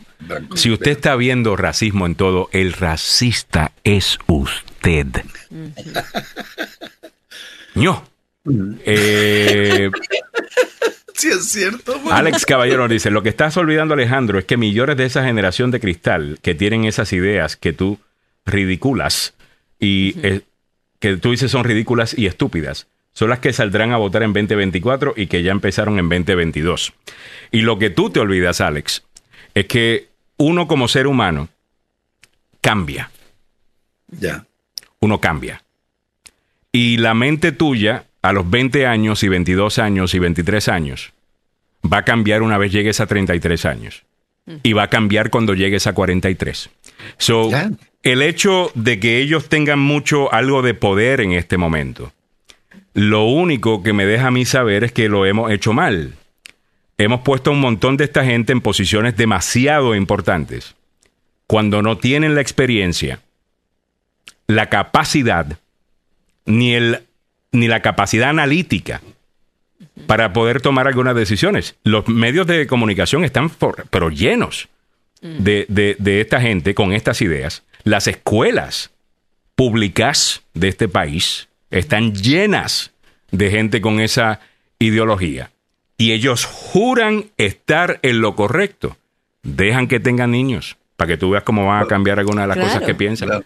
Si 0.54 0.70
usted 0.70 0.90
está 0.92 1.14
viendo 1.16 1.56
racismo 1.56 2.06
en 2.06 2.14
todo, 2.14 2.48
el 2.52 2.72
racista 2.72 3.72
es 3.84 4.18
usted. 4.26 5.06
No. 7.72 8.02
Eh, 8.84 9.90
sí, 11.14 11.28
es 11.28 11.50
cierto. 11.50 12.00
Alex 12.10 12.46
Caballero 12.46 12.88
dice: 12.88 13.10
Lo 13.10 13.22
que 13.22 13.28
estás 13.28 13.56
olvidando, 13.56 13.94
Alejandro, 13.94 14.38
es 14.38 14.44
que 14.44 14.56
millones 14.56 14.96
de 14.96 15.04
esa 15.04 15.24
generación 15.24 15.70
de 15.70 15.80
cristal 15.80 16.38
que 16.42 16.54
tienen 16.54 16.84
esas 16.84 17.12
ideas 17.12 17.56
que 17.56 17.72
tú 17.72 17.98
ridiculas 18.46 19.34
y 19.78 20.14
eh, 20.22 20.42
que 20.98 21.16
tú 21.16 21.30
dices 21.30 21.50
son 21.50 21.64
ridículas 21.64 22.16
y 22.16 22.26
estúpidas, 22.26 22.86
son 23.12 23.30
las 23.30 23.40
que 23.40 23.52
saldrán 23.52 23.92
a 23.92 23.96
votar 23.96 24.22
en 24.22 24.32
2024 24.32 25.14
y 25.16 25.26
que 25.26 25.42
ya 25.42 25.52
empezaron 25.52 25.98
en 25.98 26.08
2022. 26.08 26.92
Y 27.50 27.62
lo 27.62 27.78
que 27.78 27.90
tú 27.90 28.10
te 28.10 28.20
olvidas, 28.20 28.60
Alex, 28.60 29.02
es 29.54 29.66
que 29.66 30.08
uno 30.36 30.68
como 30.68 30.88
ser 30.88 31.06
humano 31.06 31.48
cambia. 32.60 33.10
Ya. 34.08 34.46
Uno 35.00 35.20
cambia. 35.20 35.62
Y 36.72 36.98
la 36.98 37.14
mente 37.14 37.52
tuya 37.52 38.04
a 38.22 38.32
los 38.32 38.48
20 38.48 38.86
años 38.86 39.22
y 39.22 39.28
22 39.28 39.78
años 39.78 40.14
y 40.14 40.18
23 40.18 40.68
años, 40.68 41.12
va 41.90 41.98
a 41.98 42.04
cambiar 42.04 42.42
una 42.42 42.58
vez 42.58 42.72
llegues 42.72 43.00
a 43.00 43.06
33 43.06 43.64
años. 43.66 44.04
Y 44.62 44.72
va 44.72 44.84
a 44.84 44.90
cambiar 44.90 45.30
cuando 45.30 45.54
llegues 45.54 45.86
a 45.86 45.92
43. 45.92 46.70
So, 47.18 47.50
el 48.02 48.22
hecho 48.22 48.72
de 48.74 48.98
que 48.98 49.18
ellos 49.18 49.48
tengan 49.48 49.78
mucho 49.78 50.32
algo 50.32 50.62
de 50.62 50.74
poder 50.74 51.20
en 51.20 51.32
este 51.32 51.56
momento, 51.56 52.12
lo 52.94 53.26
único 53.26 53.82
que 53.82 53.92
me 53.92 54.06
deja 54.06 54.28
a 54.28 54.30
mí 54.32 54.44
saber 54.44 54.82
es 54.82 54.92
que 54.92 55.08
lo 55.08 55.24
hemos 55.24 55.52
hecho 55.52 55.72
mal. 55.72 56.14
Hemos 56.98 57.20
puesto 57.20 57.50
a 57.50 57.52
un 57.52 57.60
montón 57.60 57.96
de 57.96 58.04
esta 58.04 58.24
gente 58.24 58.52
en 58.52 58.60
posiciones 58.60 59.16
demasiado 59.16 59.94
importantes, 59.94 60.74
cuando 61.46 61.82
no 61.82 61.98
tienen 61.98 62.34
la 62.34 62.40
experiencia, 62.40 63.20
la 64.46 64.68
capacidad, 64.68 65.58
ni 66.44 66.74
el 66.74 67.04
ni 67.52 67.68
la 67.68 67.80
capacidad 67.80 68.30
analítica 68.30 69.00
para 70.06 70.32
poder 70.32 70.60
tomar 70.60 70.86
algunas 70.86 71.14
decisiones. 71.14 71.76
Los 71.84 72.08
medios 72.08 72.46
de 72.46 72.66
comunicación 72.66 73.24
están 73.24 73.50
pero 73.90 74.10
llenos 74.10 74.68
de, 75.20 75.66
de, 75.68 76.20
esta 76.20 76.40
gente 76.40 76.74
con 76.74 76.92
estas 76.92 77.20
ideas. 77.22 77.62
Las 77.84 78.06
escuelas 78.06 78.90
públicas 79.54 80.42
de 80.54 80.68
este 80.68 80.88
país 80.88 81.48
están 81.70 82.14
llenas 82.14 82.92
de 83.30 83.50
gente 83.50 83.80
con 83.80 84.00
esa 84.00 84.40
ideología. 84.78 85.50
Y 85.98 86.12
ellos 86.12 86.46
juran 86.46 87.26
estar 87.36 88.00
en 88.02 88.20
lo 88.20 88.34
correcto. 88.34 88.96
Dejan 89.42 89.86
que 89.86 90.00
tengan 90.00 90.30
niños 90.30 90.76
para 91.00 91.08
que 91.08 91.16
tú 91.16 91.30
veas 91.30 91.44
cómo 91.44 91.64
van 91.64 91.82
a 91.82 91.86
cambiar 91.86 92.18
algunas 92.18 92.46
de 92.46 92.54
las 92.54 92.58
cosas 92.58 92.82
que 92.82 92.94
piensan. 92.94 93.42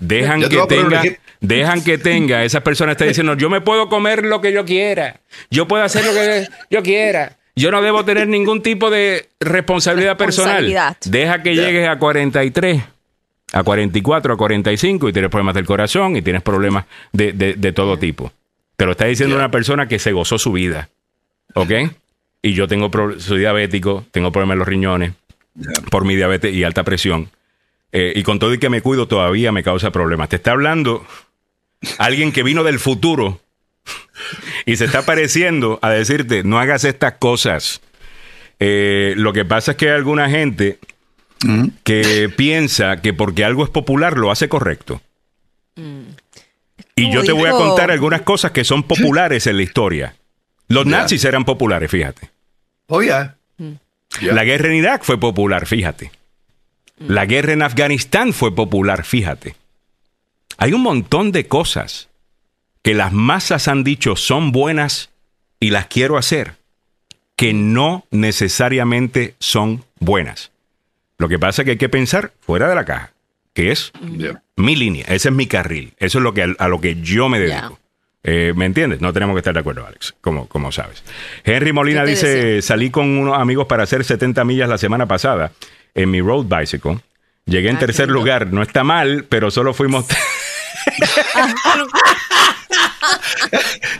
Dejan 0.00 0.40
que 0.40 0.58
tenga, 0.68 1.02
dejan 1.40 1.84
que 1.84 1.98
tenga, 1.98 2.42
esa 2.42 2.64
persona 2.64 2.90
está 2.90 3.04
diciendo, 3.04 3.34
yo 3.34 3.48
me 3.48 3.60
puedo 3.60 3.88
comer 3.88 4.24
lo 4.24 4.40
que 4.40 4.52
yo 4.52 4.64
quiera, 4.64 5.20
yo 5.48 5.68
puedo 5.68 5.84
hacer 5.84 6.04
lo 6.04 6.12
que 6.12 6.48
yo 6.68 6.82
quiera, 6.82 7.36
yo 7.54 7.70
no 7.70 7.80
debo 7.80 8.04
tener 8.04 8.26
ningún 8.26 8.60
tipo 8.60 8.90
de 8.90 9.28
responsabilidad, 9.38 10.16
personal. 10.16 10.96
Deja 11.04 11.44
que 11.44 11.54
llegues 11.54 11.88
a 11.88 11.96
43, 11.96 12.82
a 13.52 13.62
44, 13.62 14.34
a 14.34 14.36
45 14.36 15.08
y 15.08 15.12
tienes 15.12 15.30
problemas 15.30 15.54
del 15.54 15.64
corazón 15.64 16.16
y 16.16 16.22
tienes 16.22 16.42
problemas 16.42 16.86
de, 17.12 17.32
de, 17.32 17.72
todo 17.72 18.00
tipo. 18.00 18.32
Te 18.76 18.84
lo 18.84 18.90
está 18.90 19.04
diciendo 19.04 19.36
una 19.36 19.52
persona 19.52 19.86
que 19.86 20.00
se 20.00 20.10
gozó 20.10 20.38
su 20.38 20.50
vida. 20.50 20.88
¿Ok? 21.54 21.70
Y 22.42 22.54
yo 22.54 22.66
tengo, 22.66 22.90
soy 23.20 23.38
diabético, 23.38 24.04
tengo 24.10 24.32
problemas 24.32 24.54
en 24.54 24.58
los 24.58 24.66
riñones, 24.66 25.12
por 25.90 26.04
mi 26.04 26.16
diabetes 26.16 26.54
y 26.54 26.64
alta 26.64 26.84
presión. 26.84 27.30
Eh, 27.92 28.12
y 28.16 28.22
con 28.22 28.38
todo 28.38 28.52
y 28.52 28.58
que 28.58 28.68
me 28.68 28.82
cuido 28.82 29.08
todavía 29.08 29.52
me 29.52 29.62
causa 29.62 29.90
problemas. 29.90 30.28
Te 30.28 30.36
está 30.36 30.52
hablando 30.52 31.06
alguien 31.98 32.32
que 32.32 32.42
vino 32.42 32.64
del 32.64 32.78
futuro 32.78 33.40
y 34.64 34.76
se 34.76 34.86
está 34.86 35.02
pareciendo 35.02 35.78
a 35.82 35.90
decirte, 35.90 36.42
no 36.42 36.58
hagas 36.58 36.84
estas 36.84 37.14
cosas. 37.14 37.80
Eh, 38.58 39.14
lo 39.16 39.32
que 39.32 39.44
pasa 39.44 39.72
es 39.72 39.76
que 39.76 39.88
hay 39.88 39.96
alguna 39.96 40.28
gente 40.28 40.78
que 41.84 42.32
piensa 42.34 42.96
que 43.02 43.12
porque 43.12 43.44
algo 43.44 43.62
es 43.62 43.70
popular 43.70 44.16
lo 44.16 44.30
hace 44.30 44.48
correcto. 44.48 45.00
Y 46.96 47.12
yo 47.12 47.22
te 47.22 47.32
voy 47.32 47.48
a 47.48 47.52
contar 47.52 47.90
algunas 47.90 48.22
cosas 48.22 48.52
que 48.52 48.64
son 48.64 48.82
populares 48.82 49.46
en 49.46 49.58
la 49.58 49.62
historia. 49.62 50.16
Los 50.68 50.86
nazis 50.86 51.24
eran 51.24 51.44
populares, 51.44 51.90
fíjate. 51.90 52.30
Oh, 52.88 53.02
La 54.22 54.44
guerra 54.44 54.68
en 54.68 54.74
Irak 54.74 55.02
fue 55.04 55.18
popular, 55.18 55.66
fíjate. 55.66 56.10
La 56.98 57.26
guerra 57.26 57.52
en 57.52 57.62
Afganistán 57.62 58.32
fue 58.32 58.54
popular, 58.54 59.04
fíjate. 59.04 59.56
Hay 60.56 60.72
un 60.72 60.82
montón 60.82 61.32
de 61.32 61.46
cosas 61.46 62.08
que 62.82 62.94
las 62.94 63.12
masas 63.12 63.68
han 63.68 63.84
dicho 63.84 64.16
son 64.16 64.52
buenas 64.52 65.10
y 65.60 65.70
las 65.70 65.86
quiero 65.86 66.16
hacer, 66.16 66.54
que 67.34 67.52
no 67.52 68.06
necesariamente 68.10 69.34
son 69.38 69.84
buenas. 69.98 70.52
Lo 71.18 71.28
que 71.28 71.38
pasa 71.38 71.62
es 71.62 71.64
que 71.64 71.70
hay 71.72 71.78
que 71.78 71.88
pensar 71.88 72.32
fuera 72.40 72.68
de 72.68 72.74
la 72.74 72.84
caja, 72.84 73.12
que 73.52 73.72
es 73.72 73.92
mi 74.56 74.76
línea, 74.76 75.04
ese 75.08 75.28
es 75.28 75.34
mi 75.34 75.46
carril, 75.46 75.94
eso 75.98 76.18
es 76.18 76.22
lo 76.22 76.32
que, 76.32 76.54
a 76.58 76.68
lo 76.68 76.80
que 76.80 77.00
yo 77.02 77.28
me 77.28 77.40
dedico. 77.40 77.78
Eh, 78.28 78.52
¿Me 78.56 78.64
entiendes? 78.64 79.00
No 79.00 79.12
tenemos 79.12 79.34
que 79.34 79.38
estar 79.38 79.54
de 79.54 79.60
acuerdo, 79.60 79.86
Alex, 79.86 80.16
como, 80.20 80.48
como 80.48 80.72
sabes. 80.72 81.04
Henry 81.44 81.72
Molina 81.72 82.04
dice, 82.04 82.60
salí 82.60 82.90
con 82.90 83.08
unos 83.08 83.38
amigos 83.38 83.68
para 83.68 83.84
hacer 83.84 84.04
70 84.04 84.44
millas 84.44 84.68
la 84.68 84.78
semana 84.78 85.06
pasada 85.06 85.52
en 85.94 86.10
mi 86.10 86.20
road 86.20 86.46
bicycle. 86.46 86.98
Llegué 87.44 87.68
en 87.68 87.76
ah, 87.76 87.78
tercer 87.78 88.08
lugar, 88.08 88.52
no 88.52 88.62
está 88.62 88.82
mal, 88.82 89.26
pero 89.28 89.52
solo 89.52 89.74
fuimos... 89.74 90.06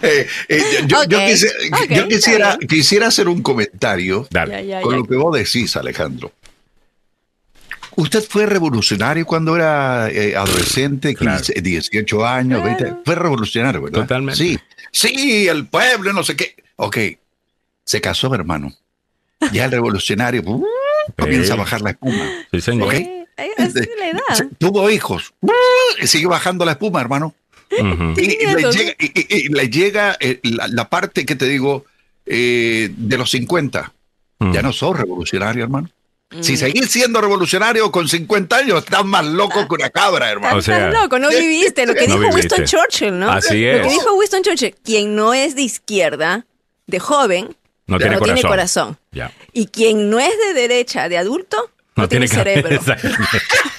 Eh, 0.03 0.27
eh, 0.49 0.63
yo, 0.87 0.99
quisiera, 2.09 2.59
quisiera, 2.69 3.07
hacer 3.09 3.29
un 3.29 3.43
comentario 3.43 4.29
con 4.83 4.97
lo 4.97 5.05
que 5.05 5.17
vos 5.17 5.37
decís, 5.37 5.77
Alejandro. 5.77 6.33
Usted 7.97 8.23
fue 8.23 8.45
revolucionario 8.45 9.25
cuando 9.25 9.57
era 9.57 10.11
eh, 10.11 10.37
adolescente, 10.37 11.17
18 11.17 12.27
años, 12.27 12.63
20. 12.63 12.97
Fue 13.05 13.15
revolucionario, 13.15 13.83
¿verdad? 13.83 14.03
Totalmente. 14.03 14.37
Sí, 14.39 14.59
sí, 14.93 15.49
el 15.49 15.67
pueblo, 15.67 16.13
no 16.13 16.23
sé 16.23 16.37
qué. 16.37 16.57
Ok, 16.77 16.99
se 17.85 18.01
casó, 18.03 18.35
hermano. 18.35 18.73
Ya 19.53 19.65
el 19.65 19.71
revolucionario 19.71 20.43
uh, 20.45 20.67
comienza 21.19 21.55
a 21.55 21.57
bajar 21.57 21.81
la 21.81 21.91
espuma. 21.91 22.25
Sí, 22.51 22.61
señor. 22.61 22.95
Tuvo 24.59 24.91
hijos. 24.91 25.33
Uh, 25.41 26.07
sigue 26.07 26.27
bajando 26.27 26.65
la 26.65 26.73
espuma, 26.73 27.01
hermano. 27.01 27.35
y, 27.71 29.49
le 29.49 29.69
llega, 29.71 30.17
eh, 30.21 30.41
la, 30.43 30.89
parte 30.89 31.25
que 31.25 31.35
te 31.35 31.47
digo 31.47 31.85
eh, 32.27 32.91
de 32.95 33.19
los 33.19 33.31
50. 33.31 33.93
Ya 34.53 34.61
no 34.61 34.73
sos 34.73 34.99
revolucionario, 34.99 35.65
hermano. 35.65 35.89
Si 36.41 36.55
mm. 36.55 36.57
seguís 36.57 36.91
siendo 36.91 37.21
revolucionario 37.21 37.91
con 37.93 38.09
50 38.09 38.57
años, 38.57 38.85
estás 38.85 39.05
más 39.05 39.25
loco 39.25 39.67
que 39.69 39.75
una 39.75 39.91
cabra, 39.91 40.31
hermano. 40.31 40.59
Estás 40.59 40.93
loco, 40.93 41.19
no 41.19 41.29
viviste 41.29 41.87
lo 41.87 41.95
que 41.95 42.07
dijo 42.07 42.29
Winston 42.29 42.65
Churchill, 42.65 43.19
¿no? 43.19 43.31
Así 43.31 43.65
es. 43.65 43.79
Lo 43.79 43.85
que 43.85 43.91
dijo 43.91 44.15
Winston 44.15 44.43
Churchill, 44.43 44.75
quien 44.83 45.15
no 45.15 45.35
es 45.35 45.55
de 45.55 45.63
izquierda, 45.63 46.47
de 46.87 46.99
joven, 46.99 47.57
no, 47.87 47.99
tiene, 47.99 48.19
corazón. 48.43 48.99
Y 49.53 49.67
quien 49.67 50.11
no 50.11 50.19
es 50.19 50.33
de 50.47 50.61
derecha, 50.61 51.09
de 51.09 51.19
adulto, 51.19 51.71
no, 51.95 52.09
tiene, 52.09 52.29
cerebro. 52.29 52.69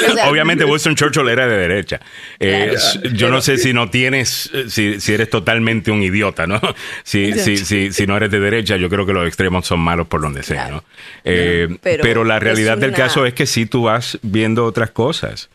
Obviamente 0.28 0.64
Winston 0.64 0.94
Churchill 0.94 1.28
era 1.28 1.46
de 1.46 1.56
derecha. 1.56 2.00
Eh, 2.38 2.74
yo 3.12 3.30
no 3.30 3.40
sé 3.40 3.58
si 3.58 3.72
no 3.72 3.90
tienes, 3.90 4.50
si, 4.68 5.00
si, 5.00 5.12
eres 5.14 5.30
totalmente 5.30 5.90
un 5.90 6.02
idiota, 6.02 6.46
¿no? 6.46 6.60
Si, 7.04 7.32
si, 7.34 7.92
si, 7.92 8.06
no 8.06 8.16
eres 8.16 8.30
de 8.30 8.40
derecha, 8.40 8.76
yo 8.76 8.88
creo 8.88 9.04
que 9.04 9.12
los 9.12 9.26
extremos 9.26 9.66
son 9.66 9.80
malos 9.80 10.06
por 10.06 10.20
donde 10.20 10.42
sea, 10.42 10.68
¿no? 10.68 10.84
Eh, 11.24 11.68
pero, 11.82 12.24
la 12.24 12.38
realidad 12.38 12.78
del 12.78 12.92
caso 12.92 13.26
es 13.26 13.34
que 13.34 13.46
si 13.46 13.66
tú 13.66 13.84
vas 13.84 14.18
viendo 14.22 14.64
otras 14.64 14.90
cosas. 14.90 15.48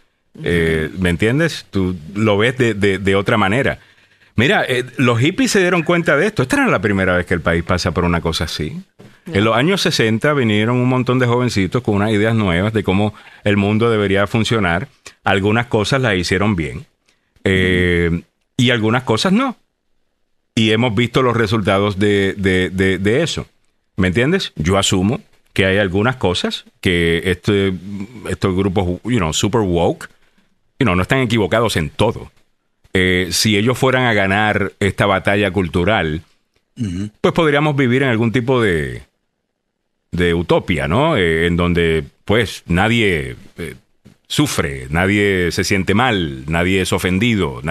Eh, 0.44 0.90
¿Me 1.00 1.10
entiendes? 1.10 1.66
Tú 1.72 1.98
lo 2.14 2.38
ves 2.38 2.58
de, 2.58 2.74
de, 2.76 3.16
otra 3.16 3.38
manera. 3.38 3.80
Mira, 4.38 4.66
los 4.98 5.20
hippies 5.20 5.52
se 5.52 5.60
dieron 5.60 5.82
cuenta 5.82 6.16
de 6.16 6.28
esto. 6.28 6.44
Esta 6.44 6.58
era 6.58 6.68
la 6.68 6.80
primera 6.80 7.18
vez 7.18 7.26
que 7.26 7.34
el 7.34 7.42
país 7.42 7.64
pasa 7.64 7.92
por 7.92 8.06
una 8.06 8.22
cosa 8.22 8.44
así. 8.44 8.80
En 9.34 9.44
los 9.44 9.56
años 9.56 9.82
60 9.82 10.32
vinieron 10.34 10.78
un 10.78 10.88
montón 10.88 11.18
de 11.18 11.26
jovencitos 11.26 11.82
con 11.82 11.96
unas 11.96 12.12
ideas 12.12 12.36
nuevas 12.36 12.72
de 12.72 12.84
cómo 12.84 13.16
el 13.44 13.58
mundo 13.58 13.90
debería 13.90 14.28
funcionar. 14.28 14.88
Algunas 15.24 15.66
cosas 15.66 16.02
las 16.02 16.16
hicieron 16.16 16.56
bien 16.56 16.86
eh, 17.44 18.22
y 18.56 18.70
algunas 18.70 19.04
cosas 19.04 19.34
no. 19.34 19.58
Y 20.54 20.72
hemos 20.72 20.94
visto 20.94 21.24
los 21.24 21.36
resultados 21.36 21.98
de, 21.98 22.36
de, 22.38 23.22
eso. 23.24 23.48
¿Me 23.96 24.08
entiendes? 24.08 24.54
Yo 24.56 24.78
asumo 24.78 25.20
que 25.54 25.66
hay 25.66 25.78
algunas 25.80 26.16
cosas 26.16 26.66
que 26.80 27.24
este, 27.26 27.74
estos 28.30 28.56
grupos, 28.56 29.02
you 29.04 29.18
know, 29.18 29.34
super 29.34 29.62
woke, 29.62 30.10
you 30.80 30.86
know, 30.86 30.96
no 30.96 31.02
están 31.02 31.20
equivocados 31.20 31.76
en 31.76 31.90
todo. 31.90 32.32
Eh, 32.94 33.30
si 33.32 33.58
ellos 33.58 33.78
fueran 33.78 34.06
a 34.06 34.14
ganar 34.14 34.74
esta 34.80 35.06
batalla 35.06 35.52
cultural, 35.52 36.22
pues 37.22 37.34
podríamos 37.34 37.76
vivir 37.76 38.04
en 38.04 38.10
algún 38.10 38.32
tipo 38.32 38.62
de, 38.62 39.02
de 40.12 40.34
utopía, 40.34 40.88
¿no? 40.88 41.18
Eh, 41.18 41.48
en 41.48 41.58
donde 41.58 42.04
pues 42.26 42.64
nadie 42.68 43.36
eh, 43.58 43.76
sufre, 44.28 44.88
nadie 44.90 45.52
se 45.52 45.64
siente 45.64 45.94
mal, 45.94 46.44
nadie 46.48 46.82
es 46.82 46.94
ofendido. 46.94 47.62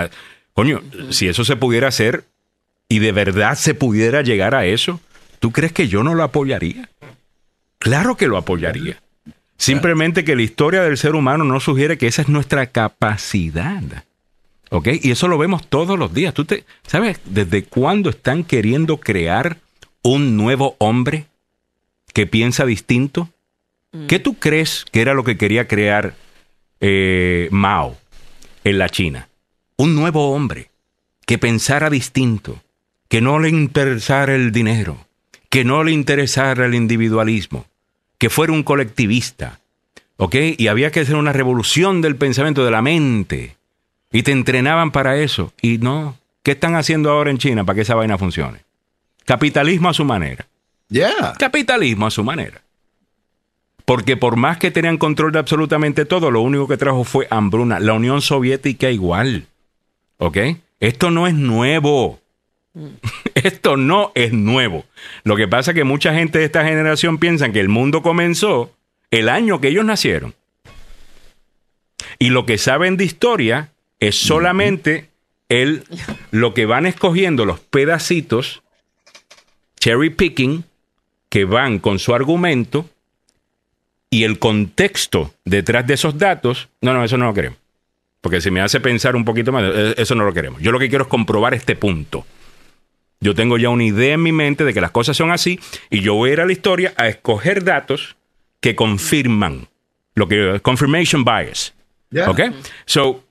Coño, 0.55 0.83
si 1.11 1.29
eso 1.29 1.45
se 1.45 1.57
pudiera 1.57 1.89
hacer 1.89 2.25
y 2.89 3.01
de 3.01 3.13
verdad 3.13 3.57
se 3.57 3.75
pudiera 3.75 4.23
llegar 4.23 4.55
a 4.55 4.65
eso, 4.65 5.01
¿tú 5.39 5.53
crees 5.53 5.73
que 5.73 5.89
yo 5.89 6.03
no 6.03 6.15
lo 6.15 6.23
apoyaría? 6.23 6.89
Claro 7.79 8.17
que 8.17 8.27
lo 8.27 8.37
apoyaría. 8.37 9.01
Simplemente 9.59 10.25
que 10.25 10.37
la 10.37 10.43
historia 10.43 10.83
del 10.83 10.97
ser 10.97 11.15
humano 11.15 11.45
no 11.45 11.61
sugiere 11.61 11.99
que 11.99 12.07
esa 12.07 12.23
es 12.23 12.29
nuestra 12.29 12.67
capacidad. 12.67 13.83
¿Ok? 14.71 14.89
Y 15.03 15.11
eso 15.11 15.29
lo 15.29 15.39
vemos 15.39 15.67
todos 15.69 15.99
los 15.99 16.13
días. 16.13 16.35
¿Tú 16.35 16.45
te, 16.45 16.65
sabes 16.87 17.21
desde 17.25 17.65
cuándo 17.65 18.11
están 18.11 18.45
queriendo 18.45 18.99
crear 18.99 19.59
un 20.03 20.37
nuevo 20.37 20.75
hombre? 20.79 21.27
que 22.17 22.27
piensa 22.27 22.65
distinto? 22.65 23.29
Mm. 23.93 24.07
¿Qué 24.07 24.19
tú 24.19 24.39
crees 24.39 24.87
que 24.91 25.03
era 25.03 25.13
lo 25.13 25.23
que 25.23 25.37
quería 25.37 25.69
crear 25.69 26.15
eh, 26.81 27.49
Mao 27.51 27.95
en 28.65 28.79
la 28.79 28.89
China? 28.89 29.29
Un 29.77 29.95
nuevo 29.95 30.33
hombre 30.33 30.71
que 31.27 31.37
pensara 31.37 31.91
distinto, 31.91 32.63
que 33.09 33.21
no 33.21 33.39
le 33.39 33.51
interesara 33.51 34.35
el 34.35 34.51
dinero, 34.51 34.97
que 35.51 35.63
no 35.63 35.85
le 35.85 35.93
interesara 35.93 36.65
el 36.65 36.75
individualismo, 36.75 37.67
que 38.17 38.31
fuera 38.31 38.55
un 38.55 38.63
colectivista, 38.63 39.61
¿ok? 40.17 40.37
Y 40.57 40.69
había 40.69 40.91
que 40.91 41.01
hacer 41.01 41.17
una 41.17 41.35
revolución 41.35 42.01
del 42.01 42.17
pensamiento, 42.17 42.65
de 42.65 42.71
la 42.71 42.81
mente, 42.81 43.56
y 44.17 44.23
te 44.23 44.33
entrenaban 44.33 44.93
para 44.93 45.19
eso, 45.19 45.53
y 45.61 45.77
no. 45.77 46.17
¿Qué 46.43 46.53
están 46.53 46.75
haciendo 46.75 47.11
ahora 47.11 47.31
en 47.31 47.37
China 47.37 47.65
para 47.65 47.75
que 47.75 47.83
esa 47.83 47.97
vaina 47.97 48.17
funcione? 48.17 48.61
Capitalismo 49.27 49.91
a 49.91 49.93
su 49.93 50.07
manera. 50.07 50.47
Capitalismo 51.39 52.07
a 52.07 52.11
su 52.11 52.25
manera. 52.25 52.63
Porque 53.85 54.17
por 54.17 54.37
más 54.37 54.57
que 54.57 54.71
tenían 54.71 54.97
control 54.97 55.33
de 55.33 55.39
absolutamente 55.39 56.07
todo, 56.07 56.31
lo 56.31 56.41
único 56.41 56.67
que 56.67 56.79
trajo 56.79 57.05
fue 57.05 57.29
hambruna. 57.29 57.79
La 57.79 57.93
Unión 57.93 58.23
Soviética 58.23 58.91
igual. 58.91 59.49
¿Ok? 60.17 60.39
Esto 60.81 61.11
no 61.11 61.27
es 61.27 61.35
nuevo. 61.35 62.19
Esto 63.35 63.77
no 63.77 64.13
es 64.15 64.33
nuevo. 64.33 64.87
Lo 65.25 65.37
que 65.37 65.47
pasa 65.47 65.73
es 65.73 65.75
que 65.75 65.85
mucha 65.85 66.15
gente 66.15 66.39
de 66.39 66.47
esta 66.47 66.65
generación 66.65 67.19
piensa 67.19 67.53
que 67.53 67.61
el 67.61 67.69
mundo 67.69 68.01
comenzó 68.01 68.73
el 69.11 69.29
año 69.29 69.61
que 69.61 69.69
ellos 69.69 69.85
nacieron. 69.85 70.35
Y 72.19 72.31
lo 72.31 72.47
que 72.47 72.57
saben 72.57 72.97
de 72.97 73.05
historia 73.05 73.73
es 74.01 74.17
solamente 74.17 75.11
el, 75.49 75.85
lo 76.31 76.55
que 76.55 76.67
van 76.67 76.87
escogiendo 76.87 77.45
los 77.45 77.61
pedacitos, 77.61 78.63
cherry 79.79 80.11
picking, 80.11 80.65
que 81.29 81.45
van 81.45 81.79
con 81.79 81.99
su 81.99 82.15
argumento 82.15 82.89
y 84.11 84.25
el 84.25 84.39
contexto 84.39 85.35
detrás 85.45 85.87
de 85.87 85.95
esos 85.95 86.19
datos, 86.19 86.69
no, 86.81 86.95
no, 86.95 87.05
eso 87.05 87.17
no 87.17 87.27
lo 87.27 87.35
queremos. 87.35 87.59
Porque 88.21 88.41
si 88.41 88.51
me 88.51 88.61
hace 88.61 88.81
pensar 88.81 89.15
un 89.15 89.25
poquito 89.25 89.53
más, 89.53 89.65
eh, 89.65 89.95
eso 89.99 90.15
no 90.15 90.25
lo 90.25 90.33
queremos. 90.33 90.61
Yo 90.61 90.73
lo 90.73 90.79
que 90.79 90.89
quiero 90.89 91.05
es 91.05 91.11
comprobar 91.11 91.55
este 91.55 91.77
punto. 91.77 92.27
Yo 93.21 93.35
tengo 93.35 93.57
ya 93.57 93.69
una 93.69 93.85
idea 93.85 94.15
en 94.15 94.23
mi 94.23 94.33
mente 94.33 94.65
de 94.65 94.75
que 94.75 94.81
las 94.81 94.91
cosas 94.91 95.17
son 95.17 95.31
así 95.31 95.59
y 95.91 96.01
yo 96.01 96.15
voy 96.15 96.31
a 96.31 96.33
ir 96.35 96.41
a 96.41 96.47
la 96.47 96.53
historia 96.53 96.93
a 96.97 97.09
escoger 97.09 97.65
datos 97.65 98.17
que 98.61 98.75
confirman 98.75 99.69
lo 100.15 100.29
que 100.29 100.61
confirmation 100.63 101.25
bias. 101.25 101.75
¿Ok? 102.27 102.41
So, 102.85 103.26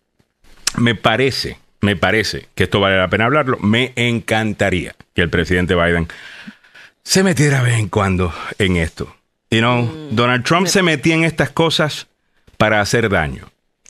me 0.78 0.96
parece, 0.96 1.58
me 1.82 1.96
parece 1.96 2.48
que 2.56 2.66
esto 2.66 2.80
vale 2.80 2.98
la 2.98 3.10
pena 3.10 3.26
hablarlo. 3.26 3.58
Me 3.60 3.94
encantaría 3.96 4.96
que 5.14 5.22
el 5.22 5.30
presidente 5.30 5.76
Biden 5.76 6.08
se 7.04 7.24
metiera 7.24 7.60
de 7.60 7.72
vez 7.72 7.80
en 7.80 7.90
cuando 7.90 8.34
en 8.58 8.78
esto. 8.78 9.16
You 9.52 9.60
know, 9.60 9.84
mm. 9.84 10.16
Donald 10.16 10.44
Trump 10.44 10.68
se 10.68 10.82
metía 10.82 11.16
en 11.16 11.24
estas 11.24 11.52
cosas 11.52 12.08
para 12.58 12.82
hacer 12.82 13.10
daño, 13.10 13.50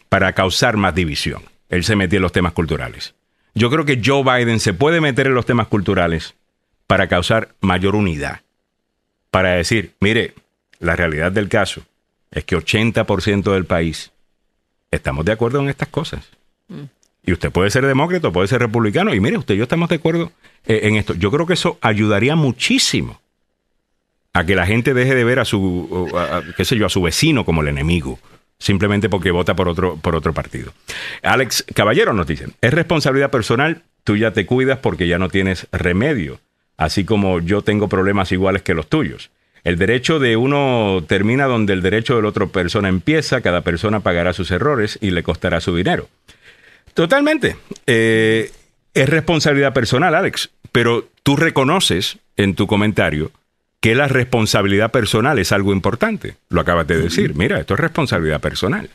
para 0.09 0.33
causar 0.33 0.77
más 0.77 0.93
división. 0.93 1.43
Él 1.69 1.83
se 1.83 1.95
metía 1.95 2.17
en 2.17 2.23
los 2.23 2.31
temas 2.31 2.53
culturales. 2.53 3.15
Yo 3.53 3.69
creo 3.69 3.85
que 3.85 4.01
Joe 4.03 4.23
Biden 4.23 4.59
se 4.59 4.73
puede 4.73 5.01
meter 5.01 5.27
en 5.27 5.33
los 5.33 5.45
temas 5.45 5.67
culturales 5.67 6.35
para 6.87 7.07
causar 7.07 7.55
mayor 7.61 7.95
unidad. 7.95 8.41
Para 9.31 9.51
decir, 9.51 9.95
mire, 9.99 10.33
la 10.79 10.95
realidad 10.95 11.31
del 11.31 11.49
caso 11.49 11.83
es 12.31 12.43
que 12.43 12.57
80% 12.57 13.53
del 13.53 13.65
país 13.65 14.11
estamos 14.91 15.25
de 15.25 15.31
acuerdo 15.31 15.59
en 15.61 15.69
estas 15.69 15.87
cosas. 15.87 16.29
Y 17.25 17.31
usted 17.31 17.51
puede 17.51 17.69
ser 17.69 17.85
demócrata, 17.85 18.31
puede 18.31 18.47
ser 18.47 18.61
republicano, 18.61 19.13
y 19.13 19.19
mire, 19.19 19.37
usted 19.37 19.55
y 19.55 19.57
yo 19.57 19.63
estamos 19.63 19.89
de 19.89 19.95
acuerdo 19.95 20.31
eh, 20.65 20.81
en 20.83 20.95
esto. 20.95 21.13
Yo 21.15 21.31
creo 21.31 21.45
que 21.45 21.53
eso 21.53 21.77
ayudaría 21.81 22.35
muchísimo 22.35 23.19
a 24.33 24.45
que 24.45 24.55
la 24.55 24.67
gente 24.67 24.93
deje 24.93 25.15
de 25.15 25.23
ver 25.23 25.39
a 25.39 25.45
su, 25.45 26.11
qué 26.57 26.65
sé 26.65 26.75
yo, 26.77 26.85
a 26.85 26.89
su 26.89 27.01
vecino 27.01 27.45
como 27.45 27.61
el 27.61 27.69
enemigo, 27.69 28.19
simplemente 28.59 29.09
porque 29.09 29.31
vota 29.31 29.55
por 29.55 29.69
otro, 29.69 29.95
por 29.95 30.15
otro 30.15 30.33
partido. 30.33 30.73
Alex 31.23 31.65
Caballero 31.73 32.13
nos 32.13 32.27
dice, 32.27 32.47
es 32.59 32.73
responsabilidad 32.73 33.31
personal, 33.31 33.83
tú 34.03 34.17
ya 34.17 34.31
te 34.31 34.45
cuidas 34.45 34.79
porque 34.79 35.07
ya 35.07 35.17
no 35.17 35.29
tienes 35.29 35.67
remedio, 35.71 36.39
así 36.75 37.05
como 37.05 37.39
yo 37.39 37.61
tengo 37.61 37.87
problemas 37.87 38.31
iguales 38.33 38.61
que 38.61 38.73
los 38.73 38.87
tuyos. 38.87 39.31
El 39.63 39.77
derecho 39.77 40.19
de 40.19 40.35
uno 40.35 41.03
termina 41.07 41.45
donde 41.45 41.73
el 41.73 41.81
derecho 41.81 42.17
de 42.17 42.21
la 42.21 42.27
otra 42.27 42.45
persona 42.45 42.87
empieza, 42.89 43.41
cada 43.41 43.61
persona 43.61 44.01
pagará 44.01 44.33
sus 44.33 44.51
errores 44.51 44.99
y 45.01 45.11
le 45.11 45.23
costará 45.23 45.61
su 45.61 45.75
dinero. 45.75 46.07
Totalmente. 46.95 47.57
Eh, 47.85 48.51
es 48.93 49.09
responsabilidad 49.09 49.73
personal, 49.73 50.15
Alex, 50.15 50.49
pero 50.71 51.07
tú 51.21 51.35
reconoces 51.35 52.17
en 52.37 52.55
tu 52.55 52.65
comentario 52.65 53.31
que 53.81 53.93
la 53.93 54.07
responsabilidad 54.07 54.91
personal 54.91 55.37
es 55.37 55.51
algo 55.51 55.73
importante. 55.73 56.37
Lo 56.49 56.61
acabas 56.61 56.87
de 56.87 56.97
decir. 56.97 57.35
Mira, 57.35 57.59
esto 57.59 57.75
es 57.75 57.79
responsabilidad 57.79 58.41
personal. 58.41 58.89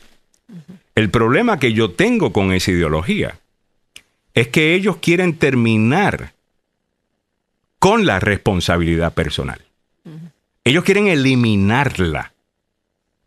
El 0.95 1.09
problema 1.09 1.59
que 1.59 1.71
yo 1.71 1.91
tengo 1.91 2.33
con 2.33 2.51
esa 2.51 2.71
ideología 2.71 3.39
es 4.33 4.49
que 4.49 4.73
ellos 4.73 4.97
quieren 4.97 5.37
terminar 5.37 6.33
con 7.79 8.05
la 8.05 8.19
responsabilidad 8.19 9.13
personal. 9.13 9.61
Ellos 10.63 10.83
quieren 10.83 11.07
eliminarla, 11.07 12.33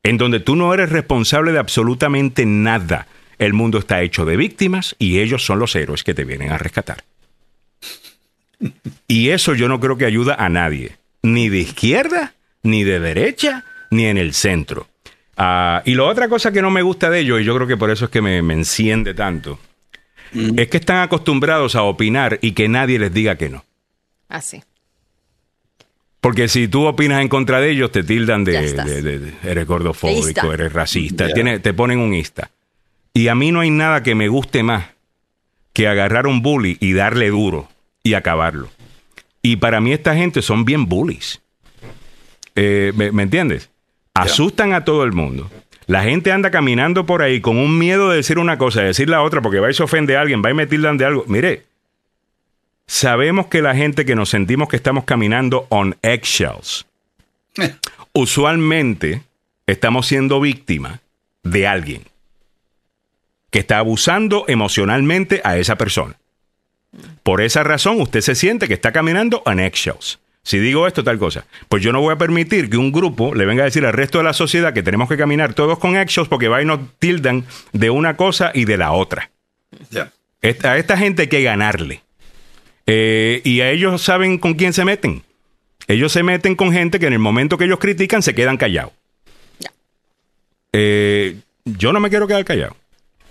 en 0.03 0.19
donde 0.19 0.41
tú 0.41 0.57
no 0.57 0.75
eres 0.75 0.91
responsable 0.91 1.53
de 1.53 1.59
absolutamente 1.61 2.45
nada. 2.45 3.07
El 3.39 3.53
mundo 3.53 3.79
está 3.79 4.03
hecho 4.03 4.25
de 4.25 4.37
víctimas 4.37 4.97
y 4.99 5.21
ellos 5.21 5.45
son 5.45 5.59
los 5.59 5.75
héroes 5.77 6.05
que 6.05 6.15
te 6.15 6.25
vienen 6.25 6.53
a 6.53 6.59
rescatar. 6.59 7.05
Y 9.09 9.31
eso 9.31 9.55
yo 9.55 9.69
no 9.69 9.81
creo 9.81 9.97
que 9.97 10.07
ayuda 10.07 10.37
a 10.37 10.49
nadie, 10.49 10.97
ni 11.23 11.49
de 11.49 11.59
izquierda, 11.59 12.35
ni 12.63 12.85
de 12.85 13.01
derecha, 13.01 13.65
ni 13.91 14.07
en 14.07 14.19
el 14.19 14.35
centro. 14.35 14.89
Ah, 15.37 15.83
y 15.85 15.95
la 15.95 16.05
otra 16.05 16.29
cosa 16.29 16.53
que 16.53 16.63
no 16.63 16.71
me 16.71 16.83
gusta 16.83 17.11
de 17.11 17.21
ellos, 17.21 17.41
y 17.41 17.45
yo 17.45 17.55
creo 17.55 17.67
que 17.67 17.77
por 17.77 17.91
eso 17.91 18.07
es 18.07 18.11
que 18.11 18.23
me, 18.23 18.39
enciende 18.39 19.15
tanto, 19.15 19.59
mm. 20.33 20.59
es 20.59 20.69
que 20.69 20.77
están 20.79 20.99
acostumbrados 20.99 21.75
a 21.75 21.83
opinar 21.83 22.39
y 22.41 22.53
que 22.53 22.69
nadie 22.69 22.99
les 22.99 23.13
diga 23.13 23.37
que 23.37 23.51
no. 23.51 23.65
Así. 24.29 24.63
Ah, 24.63 24.67
porque 26.21 26.49
si 26.49 26.69
tú 26.69 26.87
opinas 26.87 27.21
en 27.21 27.29
contra 27.29 27.61
de 27.61 27.71
ellos, 27.71 27.93
te 27.93 28.03
tildan 28.03 28.45
de, 28.45 29.35
eres 29.43 29.67
gordofóbico, 29.67 30.55
eres 30.55 30.73
racista, 30.73 31.29
te 31.29 31.75
ponen 31.75 31.99
un 31.99 32.15
ista. 32.15 32.51
Y 33.17 33.29
a 33.29 33.37
mí 33.37 33.53
no 33.53 33.61
hay 33.61 33.71
nada 33.71 34.03
que 34.03 34.17
me 34.17 34.27
guste 34.27 34.65
más 34.65 34.87
que 35.73 35.87
agarrar 35.87 36.27
un 36.27 36.43
bully 36.43 36.77
y 36.81 36.93
darle 36.93 37.31
duro 37.31 37.69
y 38.03 38.15
acabarlo. 38.15 38.69
Y 39.41 39.57
para 39.57 39.81
mí 39.81 39.93
esta 39.93 40.17
gente 40.17 40.43
son 40.43 40.65
bien 40.65 40.87
bullies. 40.87 41.41
Eh, 42.57 42.93
¿me, 42.95 43.23
entiendes? 43.23 43.71
Asustan 44.15 44.73
a 44.73 44.85
todo 44.85 45.05
el 45.05 45.13
mundo. 45.13 45.49
La 45.87 46.03
gente 46.03 46.33
anda 46.33 46.51
caminando 46.51 47.07
por 47.07 47.23
ahí 47.23 47.41
con 47.41 47.57
un 47.57 47.79
miedo 47.79 48.11
de 48.11 48.17
decir 48.17 48.39
una 48.39 48.59
cosa, 48.59 48.81
de 48.81 48.87
decir 48.89 49.09
la 49.09 49.23
otra, 49.23 49.43
porque 49.43 49.61
va 49.61 49.71
y 49.71 49.75
se 49.75 49.83
ofende 49.83 50.17
a 50.17 50.21
alguien, 50.21 50.43
va 50.45 50.51
y 50.51 50.55
me 50.55 50.67
tildan 50.67 50.97
de 50.97 51.05
algo. 51.05 51.25
Mire, 51.29 51.65
sabemos 52.87 53.47
que 53.47 53.63
la 53.63 53.77
gente 53.77 54.05
que 54.05 54.17
nos 54.17 54.31
sentimos 54.31 54.69
que 54.69 54.77
estamos 54.77 55.05
caminando 55.05 55.67
on 55.69 55.97
eggshells, 56.03 56.87
usualmente 58.13 59.23
estamos 59.67 60.07
siendo 60.07 60.41
víctima 60.41 61.01
de 61.43 61.67
alguien 61.67 62.14
que 63.55 63.61
está 63.61 63.79
abusando 63.79 64.47
emocionalmente 64.49 65.41
a 65.45 65.57
esa 65.59 65.77
persona. 65.77 66.17
Por 67.23 67.41
esa 67.41 67.63
razón 67.63 68.01
usted 68.01 68.21
se 68.21 68.35
siente 68.35 68.67
que 68.67 68.75
está 68.75 68.91
caminando 68.91 69.45
on 69.47 69.61
eggshells. 69.61 70.19
Si 70.43 70.59
digo 70.59 70.89
esto, 70.89 71.05
tal 71.05 71.21
cosa. 71.21 71.47
Pues 71.69 71.81
yo 71.81 71.93
no 71.93 72.01
voy 72.01 72.13
a 72.13 72.19
permitir 72.19 72.69
que 72.69 72.79
un 72.79 72.91
grupo 72.91 73.33
le 73.33 73.45
venga 73.45 73.63
a 73.63 73.67
decir 73.67 73.87
al 73.87 73.93
resto 73.93 74.19
de 74.19 74.25
la 74.25 74.33
sociedad 74.33 74.75
que 74.75 74.83
tenemos 74.83 75.09
que 75.09 75.17
caminar 75.17 75.55
todos 75.55 75.79
con 75.79 75.95
eggshells 75.95 76.29
porque 76.29 76.49
va 76.49 76.63
y 76.63 76.65
nos 76.65 76.81
tildan 76.99 77.45
de 77.73 77.91
una 77.91 78.17
cosa 78.17 78.51
y 78.53 78.65
de 78.65 78.77
la 78.77 78.91
otra. 78.91 79.31
A 79.93 80.77
esta 80.77 80.97
gente 80.97 81.23
hay 81.23 81.29
que 81.29 81.45
ganarle. 81.45 82.03
Eh, 82.89 83.41
y 83.45 83.61
a 83.61 83.71
ellos 83.71 84.03
saben 84.03 84.39
con 84.39 84.55
quién 84.55 84.73
se 84.73 84.85
meten. 84.85 85.23
Ellos 85.87 86.11
se 86.11 86.25
meten 86.25 86.57
con 86.57 86.73
gente 86.73 86.99
que 86.99 87.07
en 87.07 87.13
el 87.13 87.21
momento 87.21 87.57
que 87.57 87.67
ellos 87.67 87.79
critican 87.79 88.21
se 88.21 88.35
quedan 88.35 88.57
callados. 88.57 88.95
Eh, 90.73 91.37
yo 91.65 91.93
no 91.93 92.01
me 92.01 92.11
quiero 92.11 92.27
quedar 92.27 92.45
callado. 92.45 92.75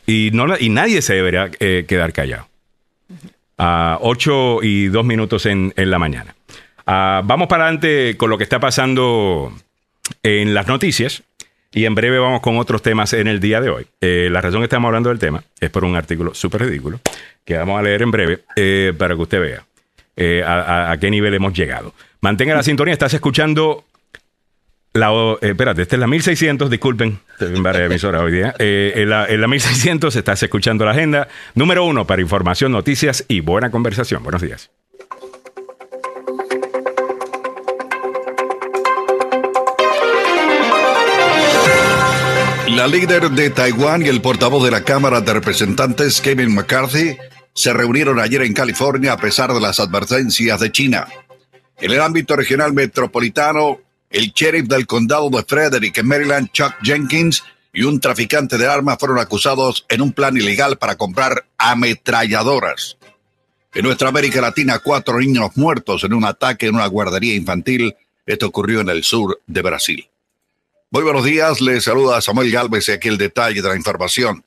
Y, 0.05 0.31
no, 0.33 0.45
y 0.59 0.69
nadie 0.69 1.01
se 1.01 1.13
debería 1.13 1.49
eh, 1.59 1.85
quedar 1.87 2.13
callado. 2.13 2.47
A 3.57 3.97
8 4.01 4.59
y 4.63 4.87
2 4.87 5.05
minutos 5.05 5.45
en, 5.45 5.73
la 5.75 5.99
mañana. 5.99 6.35
Ah, 6.85 7.21
vamos 7.23 7.47
para 7.47 7.63
adelante 7.65 8.17
con 8.17 8.29
lo 8.29 8.37
que 8.37 8.43
está 8.43 8.59
pasando 8.59 9.53
en 10.21 10.53
las 10.53 10.67
noticias. 10.67 11.23
Y 11.71 11.85
en 11.85 11.95
breve 11.95 12.19
vamos 12.19 12.41
con 12.41 12.57
otros 12.57 12.83
temas 12.83 13.13
en 13.13 13.27
el 13.27 13.39
día 13.39 13.59
de 13.59 13.69
hoy. 13.69 13.87
la 13.99 14.41
razón 14.41 14.61
que 14.61 14.65
estamos 14.65 14.89
hablando 14.89 15.09
del 15.09 15.17
tema 15.17 15.43
es 15.59 15.71
por 15.71 15.83
un 15.83 15.95
artículo 15.95 16.35
súper 16.35 16.65
ridículo 16.65 16.99
que 17.45 17.57
vamos 17.57 17.79
a 17.79 17.83
leer 17.83 18.01
en 18.01 18.11
breve 18.11 18.39
eh, 18.55 18.93
para 18.97 19.15
que 19.15 19.21
usted 19.21 19.41
vea 19.41 19.65
eh, 20.15 20.43
a, 20.45 20.95
qué 20.99 21.09
nivel 21.09 21.33
hemos 21.33 21.53
llegado. 21.53 21.93
Mantenga 22.21 22.53
la 22.53 22.63
sintonía, 22.63 22.93
estás 22.93 23.13
escuchando 23.13 23.83
la, 24.93 25.11
eh, 25.11 25.49
espérate, 25.49 25.81
esta 25.81 25.95
es 25.95 25.99
la 25.99 26.07
1600, 26.07 26.69
disculpen, 26.69 27.19
en 27.39 27.63
varias 27.63 27.85
emisoras 27.85 28.21
hoy 28.21 28.31
día. 28.31 28.53
en, 28.59 29.09
la, 29.09 29.25
en 29.25 29.41
la 29.41 29.47
1600 29.47 30.15
estás 30.15 30.43
escuchando 30.43 30.85
la 30.85 30.91
agenda 30.91 31.27
número 31.55 31.83
uno 31.83 32.05
para 32.05 32.21
información, 32.21 32.71
noticias 32.71 33.25
y 33.27 33.39
buena 33.39 33.71
conversación. 33.71 34.23
Buenos 34.23 34.41
días. 34.41 34.69
La 42.75 42.87
líder 42.87 43.29
de 43.29 43.49
Taiwán 43.51 44.01
y 44.01 44.09
el 44.09 44.19
portavoz 44.19 44.63
de 44.63 44.71
la 44.71 44.83
Cámara 44.83 45.21
de 45.21 45.31
Representantes, 45.31 46.19
Kevin 46.21 46.53
McCarthy, 46.55 47.17
se 47.53 47.71
reunieron 47.71 48.19
ayer 48.19 48.41
en 48.41 48.53
California 48.53 49.13
a 49.13 49.17
pesar 49.17 49.53
de 49.53 49.61
las 49.61 49.79
advertencias 49.79 50.59
de 50.59 50.71
China. 50.71 51.07
En 51.79 51.91
el 51.91 52.01
ámbito 52.01 52.35
regional 52.35 52.73
metropolitano, 52.73 53.79
el 54.13 54.31
sheriff 54.31 54.67
del 54.67 54.87
condado 54.87 55.29
de 55.29 55.43
Frederick 55.43 55.97
en 55.97 56.07
Maryland, 56.07 56.51
Chuck 56.51 56.75
Jenkins, 56.83 57.43
y 57.73 57.83
un 57.83 57.99
traficante 57.99 58.59
de 58.59 58.67
armas 58.67 58.97
fueron 58.99 59.17
acusados 59.17 59.85
en 59.89 60.01
un 60.01 60.13
plan 60.13 60.37
ilegal 60.37 60.77
para 60.77 60.95
comprar 60.95 61.45
ametralladoras. 61.57 62.97
En 63.73 63.83
nuestra 63.83 64.09
América 64.09 64.39
Latina, 64.39 64.77
cuatro 64.77 65.19
niños 65.19 65.49
muertos 65.55 66.03
en 66.03 66.13
un 66.13 66.23
ataque 66.25 66.67
en 66.67 66.75
una 66.75 66.85
guardería 66.85 67.33
infantil. 67.33 67.95
Esto 68.27 68.45
ocurrió 68.45 68.81
en 68.81 68.89
el 68.89 69.03
sur 69.03 69.41
de 69.47 69.61
Brasil. 69.63 70.07
Muy 70.91 71.01
buenos 71.01 71.25
días, 71.25 71.59
les 71.59 71.83
saluda 71.83 72.21
Samuel 72.21 72.51
Galvez 72.51 72.87
y 72.89 72.91
aquí 72.91 73.07
el 73.07 73.17
detalle 73.17 73.63
de 73.63 73.67
la 73.67 73.75
información. 73.75 74.45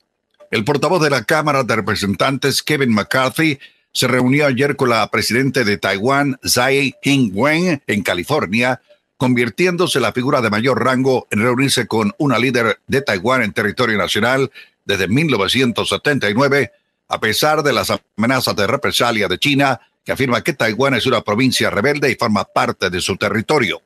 El 0.49 0.63
portavoz 0.63 1.03
de 1.03 1.09
la 1.09 1.25
Cámara 1.25 1.65
de 1.65 1.75
Representantes, 1.75 2.63
Kevin 2.63 2.93
McCarthy, 2.93 3.59
se 3.91 4.07
reunió 4.07 4.45
ayer 4.45 4.77
con 4.77 4.89
la 4.89 5.05
presidenta 5.11 5.65
de 5.65 5.77
Taiwán, 5.77 6.39
Tsai 6.41 6.95
Ing-wen, 7.03 7.83
en 7.85 8.01
California, 8.03 8.79
convirtiéndose 9.17 9.99
la 9.99 10.13
figura 10.13 10.41
de 10.41 10.49
mayor 10.49 10.83
rango 10.83 11.27
en 11.31 11.41
reunirse 11.41 11.87
con 11.87 12.13
una 12.17 12.37
líder 12.39 12.79
de 12.87 13.01
Taiwán 13.01 13.41
en 13.41 13.53
territorio 13.53 13.97
nacional 13.97 14.51
desde 14.85 15.07
1979, 15.07 16.71
a 17.09 17.19
pesar 17.19 17.63
de 17.63 17.73
las 17.73 17.91
amenazas 18.17 18.55
de 18.55 18.67
represalia 18.67 19.27
de 19.27 19.39
China, 19.39 19.81
que 20.05 20.11
afirma 20.11 20.41
que 20.41 20.53
Taiwán 20.53 20.93
es 20.93 21.05
una 21.05 21.21
provincia 21.21 21.69
rebelde 21.69 22.09
y 22.09 22.15
forma 22.15 22.45
parte 22.45 22.89
de 22.89 23.01
su 23.01 23.17
territorio. 23.17 23.81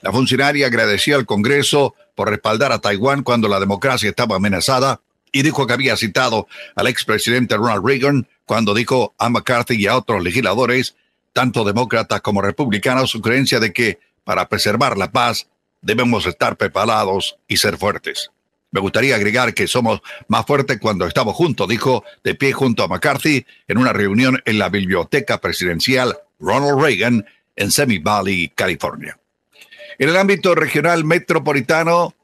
La 0.00 0.12
funcionaria 0.12 0.66
agradeció 0.66 1.16
al 1.16 1.26
Congreso 1.26 1.94
por 2.14 2.28
respaldar 2.30 2.72
a 2.72 2.80
Taiwán 2.80 3.22
cuando 3.22 3.48
la 3.48 3.58
democracia 3.58 4.10
estaba 4.10 4.36
amenazada 4.36 5.00
y 5.32 5.42
dijo 5.42 5.66
que 5.66 5.72
había 5.72 5.96
citado 5.96 6.46
al 6.74 6.86
expresidente 6.86 7.56
Ronald 7.56 7.84
Reagan 7.84 8.28
cuando 8.44 8.74
dijo 8.74 9.14
a 9.18 9.28
McCarthy 9.28 9.76
y 9.76 9.86
a 9.86 9.96
otros 9.96 10.22
legisladores, 10.22 10.96
tanto 11.32 11.64
demócratas 11.64 12.20
como 12.20 12.42
republicanos, 12.42 13.10
su 13.10 13.20
creencia 13.20 13.60
de 13.60 13.72
que 13.72 13.98
para 14.28 14.46
preservar 14.46 14.98
la 14.98 15.10
paz 15.10 15.48
debemos 15.80 16.26
estar 16.26 16.58
preparados 16.58 17.38
y 17.48 17.56
ser 17.56 17.78
fuertes. 17.78 18.30
Me 18.70 18.78
gustaría 18.78 19.14
agregar 19.14 19.54
que 19.54 19.66
somos 19.66 20.02
más 20.26 20.44
fuertes 20.44 20.78
cuando 20.78 21.06
estamos 21.06 21.34
juntos, 21.34 21.66
dijo 21.66 22.04
de 22.22 22.34
pie 22.34 22.52
junto 22.52 22.82
a 22.82 22.88
McCarthy 22.88 23.46
en 23.68 23.78
una 23.78 23.94
reunión 23.94 24.42
en 24.44 24.58
la 24.58 24.68
biblioteca 24.68 25.40
presidencial 25.40 26.18
Ronald 26.38 26.78
Reagan 26.78 27.24
en 27.56 27.70
Semi 27.70 28.00
Valley, 28.00 28.50
California. 28.54 29.18
En 29.98 30.10
el 30.10 30.16
ámbito 30.18 30.54
regional 30.54 31.06
metropolitano, 31.06 32.14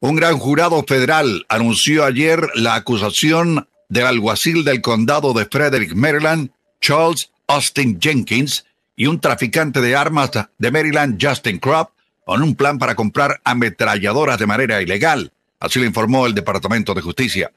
un 0.00 0.16
gran 0.16 0.36
jurado 0.40 0.82
federal 0.82 1.46
anunció 1.48 2.04
ayer 2.04 2.50
la 2.56 2.74
acusación 2.74 3.68
del 3.88 4.06
alguacil 4.06 4.64
del 4.64 4.80
condado 4.80 5.34
de 5.34 5.46
Frederick, 5.46 5.94
Maryland, 5.94 6.50
Charles 6.80 7.30
Austin 7.46 8.00
Jenkins, 8.00 8.64
y 8.96 9.06
un 9.06 9.20
traficante 9.20 9.80
de 9.80 9.96
armas 9.96 10.30
de 10.58 10.70
Maryland, 10.70 11.18
Justin 11.20 11.58
Kropp, 11.58 11.90
con 12.24 12.42
un 12.42 12.54
plan 12.54 12.78
para 12.78 12.94
comprar 12.94 13.40
ametralladoras 13.44 14.38
de 14.38 14.46
manera 14.46 14.80
ilegal. 14.80 15.32
Así 15.58 15.78
lo 15.78 15.86
informó 15.86 16.26
el 16.26 16.34
Departamento 16.34 16.94
de 16.94 17.02
Justicia. 17.02 17.52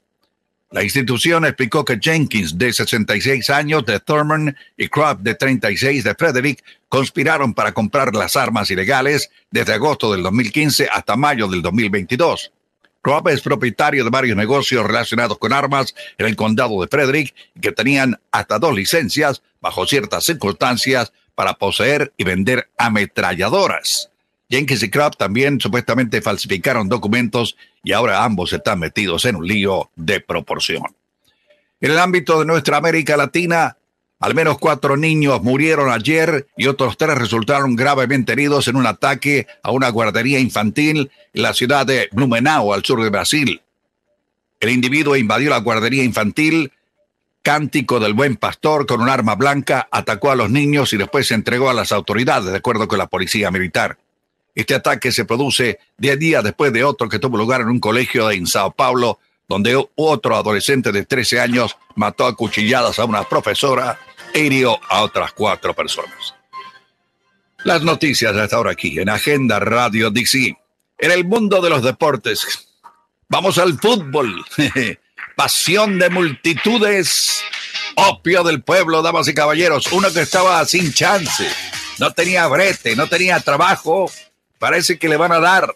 La 0.71 0.83
institución 0.83 1.45
explicó 1.45 1.85
que 1.85 1.99
Jenkins, 2.01 2.57
de 2.57 2.73
66 2.73 3.49
años, 3.49 3.85
de 3.85 3.99
Thurman, 3.99 4.57
y 4.75 4.89
Crop, 4.89 5.19
de 5.21 5.35
36, 5.35 6.03
de 6.03 6.15
Frederick, 6.15 6.63
conspiraron 6.89 7.53
para 7.53 7.71
comprar 7.71 8.13
las 8.13 8.35
armas 8.35 8.69
ilegales 8.71 9.29
desde 9.51 9.73
agosto 9.73 10.11
del 10.11 10.23
2015 10.23 10.89
hasta 10.91 11.15
mayo 11.15 11.47
del 11.47 11.61
2022. 11.61 12.51
Crop 13.01 13.27
es 13.27 13.41
propietario 13.41 14.03
de 14.03 14.09
varios 14.09 14.35
negocios 14.35 14.85
relacionados 14.85 15.37
con 15.37 15.53
armas 15.53 15.93
en 16.17 16.25
el 16.25 16.35
condado 16.35 16.81
de 16.81 16.87
Frederick 16.87 17.35
que 17.61 17.71
tenían 17.71 18.19
hasta 18.31 18.57
dos 18.57 18.75
licencias 18.75 19.43
bajo 19.61 19.85
ciertas 19.85 20.25
circunstancias 20.25 21.13
para 21.35 21.53
poseer 21.53 22.13
y 22.17 22.23
vender 22.23 22.69
ametralladoras. 22.77 24.09
Jenkins 24.49 24.83
y 24.83 24.89
Crop 24.89 25.17
también 25.17 25.59
supuestamente 25.59 26.21
falsificaron 26.21 26.87
documentos 26.87 27.57
y 27.83 27.91
ahora 27.93 28.23
ambos 28.23 28.53
están 28.53 28.79
metidos 28.79 29.25
en 29.25 29.35
un 29.35 29.47
lío 29.47 29.89
de 29.95 30.19
proporción. 30.19 30.83
En 31.81 31.91
el 31.91 31.99
ámbito 31.99 32.39
de 32.39 32.45
nuestra 32.45 32.77
América 32.77 33.17
Latina, 33.17 33.77
al 34.19 34.33
menos 34.33 34.57
cuatro 34.57 34.97
niños 34.97 35.43
murieron 35.43 35.91
ayer 35.91 36.47
y 36.57 36.67
otros 36.67 36.97
tres 36.97 37.17
resultaron 37.17 37.75
gravemente 37.75 38.31
heridos 38.31 38.67
en 38.67 38.75
un 38.77 38.85
ataque 38.85 39.45
a 39.61 39.71
una 39.71 39.89
guardería 39.89 40.39
infantil 40.39 41.11
en 41.33 41.41
la 41.41 41.53
ciudad 41.53 41.85
de 41.85 42.09
Blumenau, 42.11 42.73
al 42.73 42.85
sur 42.85 43.03
de 43.03 43.09
Brasil. 43.09 43.61
El 44.59 44.69
individuo 44.69 45.15
invadió 45.15 45.49
la 45.49 45.59
guardería 45.59 46.03
infantil, 46.03 46.71
cántico 47.45 47.99
del 47.99 48.15
buen 48.15 48.37
pastor 48.37 48.87
con 48.87 49.01
un 49.01 49.07
arma 49.07 49.35
blanca, 49.35 49.87
atacó 49.91 50.31
a 50.31 50.35
los 50.35 50.49
niños 50.49 50.91
y 50.93 50.97
después 50.97 51.27
se 51.27 51.35
entregó 51.35 51.69
a 51.69 51.75
las 51.75 51.91
autoridades, 51.91 52.49
de 52.49 52.57
acuerdo 52.57 52.87
con 52.87 52.97
la 52.97 53.05
policía 53.05 53.51
militar. 53.51 53.99
Este 54.55 54.73
ataque 54.73 55.11
se 55.11 55.25
produce 55.25 55.77
día 55.95 56.15
día 56.15 56.41
después 56.41 56.73
de 56.73 56.83
otro 56.83 57.07
que 57.07 57.19
tuvo 57.19 57.37
lugar 57.37 57.61
en 57.61 57.67
un 57.67 57.79
colegio 57.79 58.31
en 58.31 58.47
Sao 58.47 58.71
Paulo, 58.71 59.19
donde 59.47 59.79
otro 59.93 60.35
adolescente 60.35 60.91
de 60.91 61.05
13 61.05 61.39
años 61.39 61.77
mató 61.93 62.25
a 62.25 62.35
cuchilladas 62.35 62.97
a 62.97 63.05
una 63.05 63.29
profesora 63.29 63.99
e 64.33 64.39
hirió 64.39 64.79
a 64.89 65.03
otras 65.03 65.31
cuatro 65.33 65.75
personas. 65.75 66.33
Las 67.63 67.83
noticias 67.83 68.35
hasta 68.35 68.55
ahora 68.55 68.71
aquí 68.71 68.97
en 68.97 69.07
Agenda 69.07 69.59
Radio 69.59 70.09
DC. 70.09 70.57
En 70.97 71.11
el 71.11 71.25
mundo 71.25 71.61
de 71.61 71.69
los 71.69 71.83
deportes, 71.83 72.69
vamos 73.29 73.59
al 73.59 73.77
fútbol. 73.77 74.43
Pasión 75.35 75.99
de 75.99 76.09
multitudes, 76.09 77.43
opio 77.95 78.43
del 78.43 78.61
pueblo, 78.61 79.01
damas 79.01 79.27
y 79.27 79.33
caballeros. 79.33 79.91
Uno 79.91 80.11
que 80.13 80.21
estaba 80.21 80.63
sin 80.65 80.93
chance, 80.93 81.45
no 81.99 82.11
tenía 82.11 82.47
brete, 82.47 82.95
no 82.95 83.07
tenía 83.07 83.39
trabajo, 83.39 84.09
parece 84.59 84.97
que 84.97 85.09
le 85.09 85.17
van 85.17 85.31
a 85.31 85.39
dar. 85.39 85.75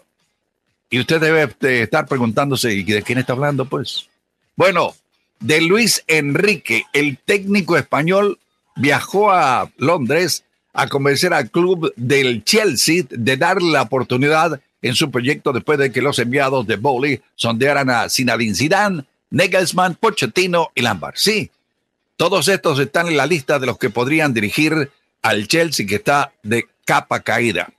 Y 0.88 0.98
usted 0.98 1.20
debe 1.20 1.82
estar 1.82 2.06
preguntándose, 2.06 2.72
¿y 2.72 2.82
de 2.82 3.02
quién 3.02 3.18
está 3.18 3.34
hablando? 3.34 3.66
Pues, 3.66 4.08
bueno, 4.56 4.94
de 5.40 5.60
Luis 5.60 6.04
Enrique, 6.06 6.86
el 6.92 7.18
técnico 7.18 7.76
español, 7.76 8.38
viajó 8.76 9.30
a 9.30 9.70
Londres 9.76 10.44
a 10.72 10.88
convencer 10.88 11.34
al 11.34 11.50
club 11.50 11.92
del 11.96 12.44
Chelsea 12.44 13.04
de 13.10 13.36
darle 13.36 13.72
la 13.72 13.82
oportunidad 13.82 14.60
en 14.82 14.94
su 14.94 15.10
proyecto 15.10 15.52
después 15.52 15.78
de 15.78 15.92
que 15.92 16.02
los 16.02 16.18
enviados 16.18 16.66
de 16.66 16.76
Bowley 16.76 17.20
sondearan 17.34 17.90
a 17.90 18.08
Zinedine 18.08 18.54
Zidane, 18.54 19.04
Nagelsmann, 19.30 19.94
Pochettino 19.94 20.70
y 20.74 20.82
Lampard. 20.82 21.14
Sí, 21.16 21.50
todos 22.16 22.48
estos 22.48 22.78
están 22.78 23.08
en 23.08 23.16
la 23.16 23.26
lista 23.26 23.58
de 23.58 23.66
los 23.66 23.78
que 23.78 23.90
podrían 23.90 24.34
dirigir 24.34 24.90
al 25.22 25.48
Chelsea 25.48 25.86
que 25.86 25.96
está 25.96 26.32
de 26.42 26.66
capa 26.84 27.20
caída. 27.20 27.70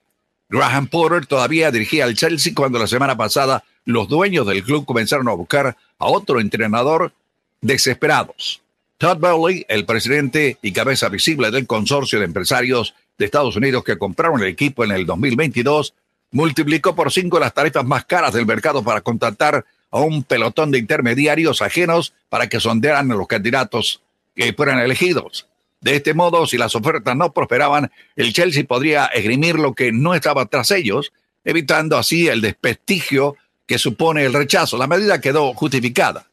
Graham 0.50 0.88
Porter 0.88 1.26
todavía 1.26 1.72
dirigía 1.72 2.06
al 2.06 2.16
Chelsea 2.16 2.54
cuando 2.56 2.80
la 2.80 2.88
semana 2.88 3.16
pasada 3.16 3.64
los 3.86 4.08
dueños 4.08 4.46
del 4.48 4.64
club 4.64 4.86
comenzaron 4.86 5.28
a 5.30 5.34
buscar 5.34 5.78
a 5.98 6.06
otro 6.06 6.40
entrenador 6.40 7.14
desesperados. 7.62 8.62
Todd 8.98 9.18
Bowley, 9.18 9.66
el 9.68 9.86
presidente 9.86 10.58
y 10.62 10.72
cabeza 10.74 11.10
visible 11.10 11.50
del 11.52 11.66
consorcio 11.66 12.20
de 12.20 12.26
empresarios 12.26 12.94
de 13.18 13.26
Estados 13.26 13.56
Unidos 13.56 13.84
que 13.84 13.98
compraron 13.98 14.42
el 14.42 14.48
equipo 14.48 14.84
en 14.84 14.92
el 14.92 15.06
2022, 15.06 15.94
multiplicó 16.32 16.96
por 16.96 17.12
cinco 17.12 17.40
las 17.40 17.54
tarifas 17.54 17.86
más 17.86 18.06
caras 18.06 18.34
del 18.34 18.46
mercado 18.46 18.84
para 18.84 19.02
contratar 19.02 19.66
a 19.92 20.00
un 20.00 20.24
pelotón 20.24 20.72
de 20.72 20.80
intermediarios 20.80 21.62
ajenos 21.62 22.14
para 22.30 22.48
que 22.48 22.60
sondearan 22.60 23.12
a 23.12 23.16
los 23.16 23.28
candidatos 23.28 24.02
que 24.36 24.54
fueran 24.54 24.80
elegidos. 24.80 25.48
De 25.82 25.96
este 25.96 26.14
modo, 26.14 26.48
si 26.48 26.58
las 26.58 26.76
ofertas 26.76 27.16
no 27.16 27.34
prosperaban, 27.34 27.92
el 28.16 28.34
Chelsea 28.34 28.64
podría 28.64 29.06
esgrimir 29.08 29.56
lo 29.56 29.74
que 29.74 29.92
no 29.92 30.14
estaba 30.14 30.46
tras 30.46 30.72
ellos, 30.72 31.12
evitando 31.44 31.98
así 31.98 32.28
el 32.28 32.40
desprestigio 32.40 33.36
que 33.66 33.80
supone 33.80 34.24
el 34.26 34.34
rechazo. 34.34 34.78
La 34.78 34.88
medida 34.88 35.20
quedó 35.20 35.54
justificada, 35.54 36.28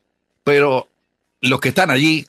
pero 0.45 0.89
los 1.41 1.61
que 1.61 1.71
están 1.71 1.91
allí 1.91 2.27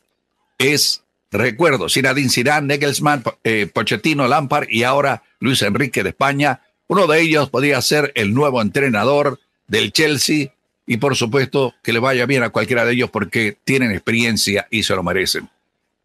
es, 0.58 1.04
recuerdo, 1.32 1.90
Zinedine 1.90 2.30
Zidane, 2.30 2.68
Nagelsmann, 2.68 3.24
eh, 3.44 3.70
Pochettino, 3.72 4.28
Lampard 4.28 4.68
y 4.70 4.84
ahora 4.84 5.24
Luis 5.40 5.62
Enrique 5.62 6.04
de 6.04 6.10
España. 6.10 6.62
Uno 6.88 7.06
de 7.06 7.22
ellos 7.22 7.50
podría 7.50 7.82
ser 7.82 8.12
el 8.16 8.34
nuevo 8.34 8.62
entrenador 8.62 9.40
del 9.68 9.92
Chelsea 9.92 10.54
y 10.90 10.98
por 10.98 11.16
supuesto 11.16 11.76
que 11.84 11.94
le 11.94 12.00
vaya 12.00 12.26
bien 12.26 12.42
a 12.42 12.50
cualquiera 12.50 12.84
de 12.84 12.94
ellos 12.94 13.12
porque 13.12 13.56
tienen 13.64 13.92
experiencia 13.92 14.68
y 14.72 14.82
se 14.82 14.96
lo 14.96 15.04
merecen. 15.04 15.48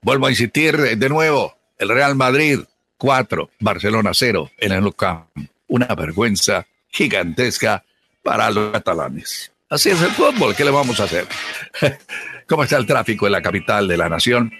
Vuelvo 0.02 0.26
a 0.26 0.30
insistir 0.30 0.76
de 0.76 1.08
nuevo, 1.08 1.56
el 1.78 1.88
Real 1.88 2.14
Madrid 2.14 2.60
4, 2.98 3.48
Barcelona 3.60 4.10
0 4.12 4.50
en 4.58 4.72
el 4.72 4.94
Camp. 4.94 5.26
Una 5.68 5.86
vergüenza 5.86 6.66
gigantesca 6.88 7.82
para 8.22 8.50
los 8.50 8.72
catalanes. 8.72 9.50
Así 9.70 9.88
es 9.88 10.02
el 10.02 10.10
fútbol, 10.10 10.54
¿qué 10.54 10.66
le 10.66 10.70
vamos 10.70 11.00
a 11.00 11.04
hacer? 11.04 11.26
¿Cómo 12.46 12.64
está 12.64 12.76
el 12.76 12.84
tráfico 12.84 13.24
en 13.24 13.32
la 13.32 13.40
capital 13.40 13.88
de 13.88 13.96
la 13.96 14.10
nación? 14.10 14.52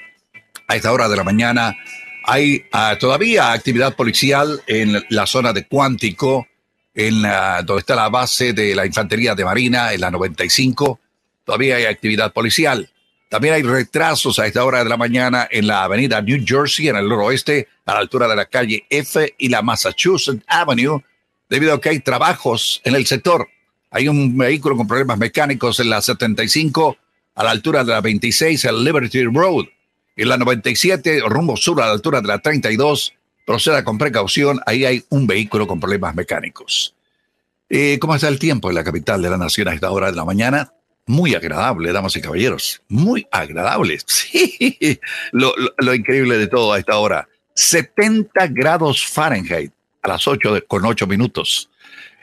A 0.69 0.75
esta 0.75 0.91
hora 0.91 1.07
de 1.11 1.19
la 1.19 1.25
mañana 1.25 1.77
hay 2.25 2.65
ah, 2.73 2.97
todavía 2.99 3.53
actividad 3.53 3.95
policial 3.95 4.63
en 4.67 5.05
la 5.11 5.27
zona 5.27 5.53
de 5.53 5.67
Cuántico, 5.67 6.47
en 6.95 7.23
donde 7.23 7.81
está 7.81 7.97
la 7.97 8.09
base 8.09 8.53
de 8.53 8.75
la 8.75 8.87
Infantería 8.87 9.35
de 9.35 9.45
Marina, 9.45 9.93
en 9.93 10.01
la 10.01 10.11
95. 10.11 11.01
Todavía 11.45 11.77
hay 11.77 11.85
actividad 11.85 12.33
policial. 12.33 12.89
También 13.29 13.55
hay 13.55 13.63
retrasos 13.63 14.39
a 14.39 14.47
esta 14.47 14.65
hora 14.65 14.85
de 14.85 14.89
la 14.89 14.97
mañana 14.97 15.49
en 15.51 15.67
la 15.67 15.83
avenida 15.83 16.23
New 16.23 16.45
Jersey, 16.47 16.89
en 16.89 16.97
el 16.97 17.09
noroeste, 17.09 17.67
a 17.85 17.95
la 17.95 17.99
altura 17.99 18.29
de 18.29 18.37
la 18.37 18.47
calle 18.47 18.87
F 18.89 19.35
y 19.37 19.49
la 19.49 19.61
Massachusetts 19.61 20.45
Avenue, 20.47 21.03
debido 21.49 21.75
a 21.75 21.81
que 21.81 21.89
hay 21.89 21.99
trabajos 21.99 22.81
en 22.85 22.95
el 22.95 23.07
sector. 23.07 23.49
Hay 23.91 24.07
un 24.07 24.37
vehículo 24.37 24.77
con 24.77 24.87
problemas 24.87 25.19
mecánicos 25.19 25.81
en 25.81 25.91
la 25.91 26.01
75, 26.01 26.97
a 27.35 27.45
la 27.45 27.51
altura 27.51 27.83
de 27.83 27.93
la 27.93 28.01
26, 28.01 28.65
el 28.67 28.85
Liberty 28.85 29.25
Road. 29.25 29.65
En 30.17 30.29
la 30.29 30.37
97, 30.37 31.21
rumbo 31.27 31.57
sur, 31.57 31.83
a 31.83 31.87
la 31.87 31.93
altura 31.93 32.21
de 32.21 32.29
la 32.29 32.39
32, 32.39 33.15
proceda 33.45 33.85
con 33.85 33.99
precaución, 33.99 34.61
ahí 34.67 34.85
hay 34.85 35.05
un 35.11 35.27
vehículo 35.27 35.67
con 35.67 35.81
problemas 35.81 36.15
mecánicos. 36.15 36.95
Eh, 37.69 37.99
¿Cómo 37.99 38.15
está 38.15 38.29
el 38.29 38.39
tiempo 38.39 38.69
en 38.69 38.75
la 38.75 38.85
capital 38.85 39.23
de 39.23 39.31
la 39.31 39.39
nación 39.39 39.69
a 39.69 39.75
esta 39.75 39.91
hora 39.91 40.11
de 40.11 40.17
la 40.17 40.25
mañana? 40.25 40.73
muy 41.07 41.35
agradable, 41.35 41.93
damas 41.93 42.17
y 42.17 42.21
caballeros, 42.21 42.83
muy 42.89 43.27
agradable. 43.31 43.99
Sí, 44.07 45.01
lo, 45.33 45.95
increíble 45.95 46.39
de 46.39 46.47
todo 46.47 46.73
a 46.73 46.79
esta 46.79 46.97
hora, 46.99 47.29
70 47.55 48.49
grados 48.49 49.07
Fahrenheit 49.07 49.73
a 50.03 50.09
las 50.09 50.27
8 50.27 50.65
con 50.67 50.85
8 50.85 51.07
minutos. 51.07 51.71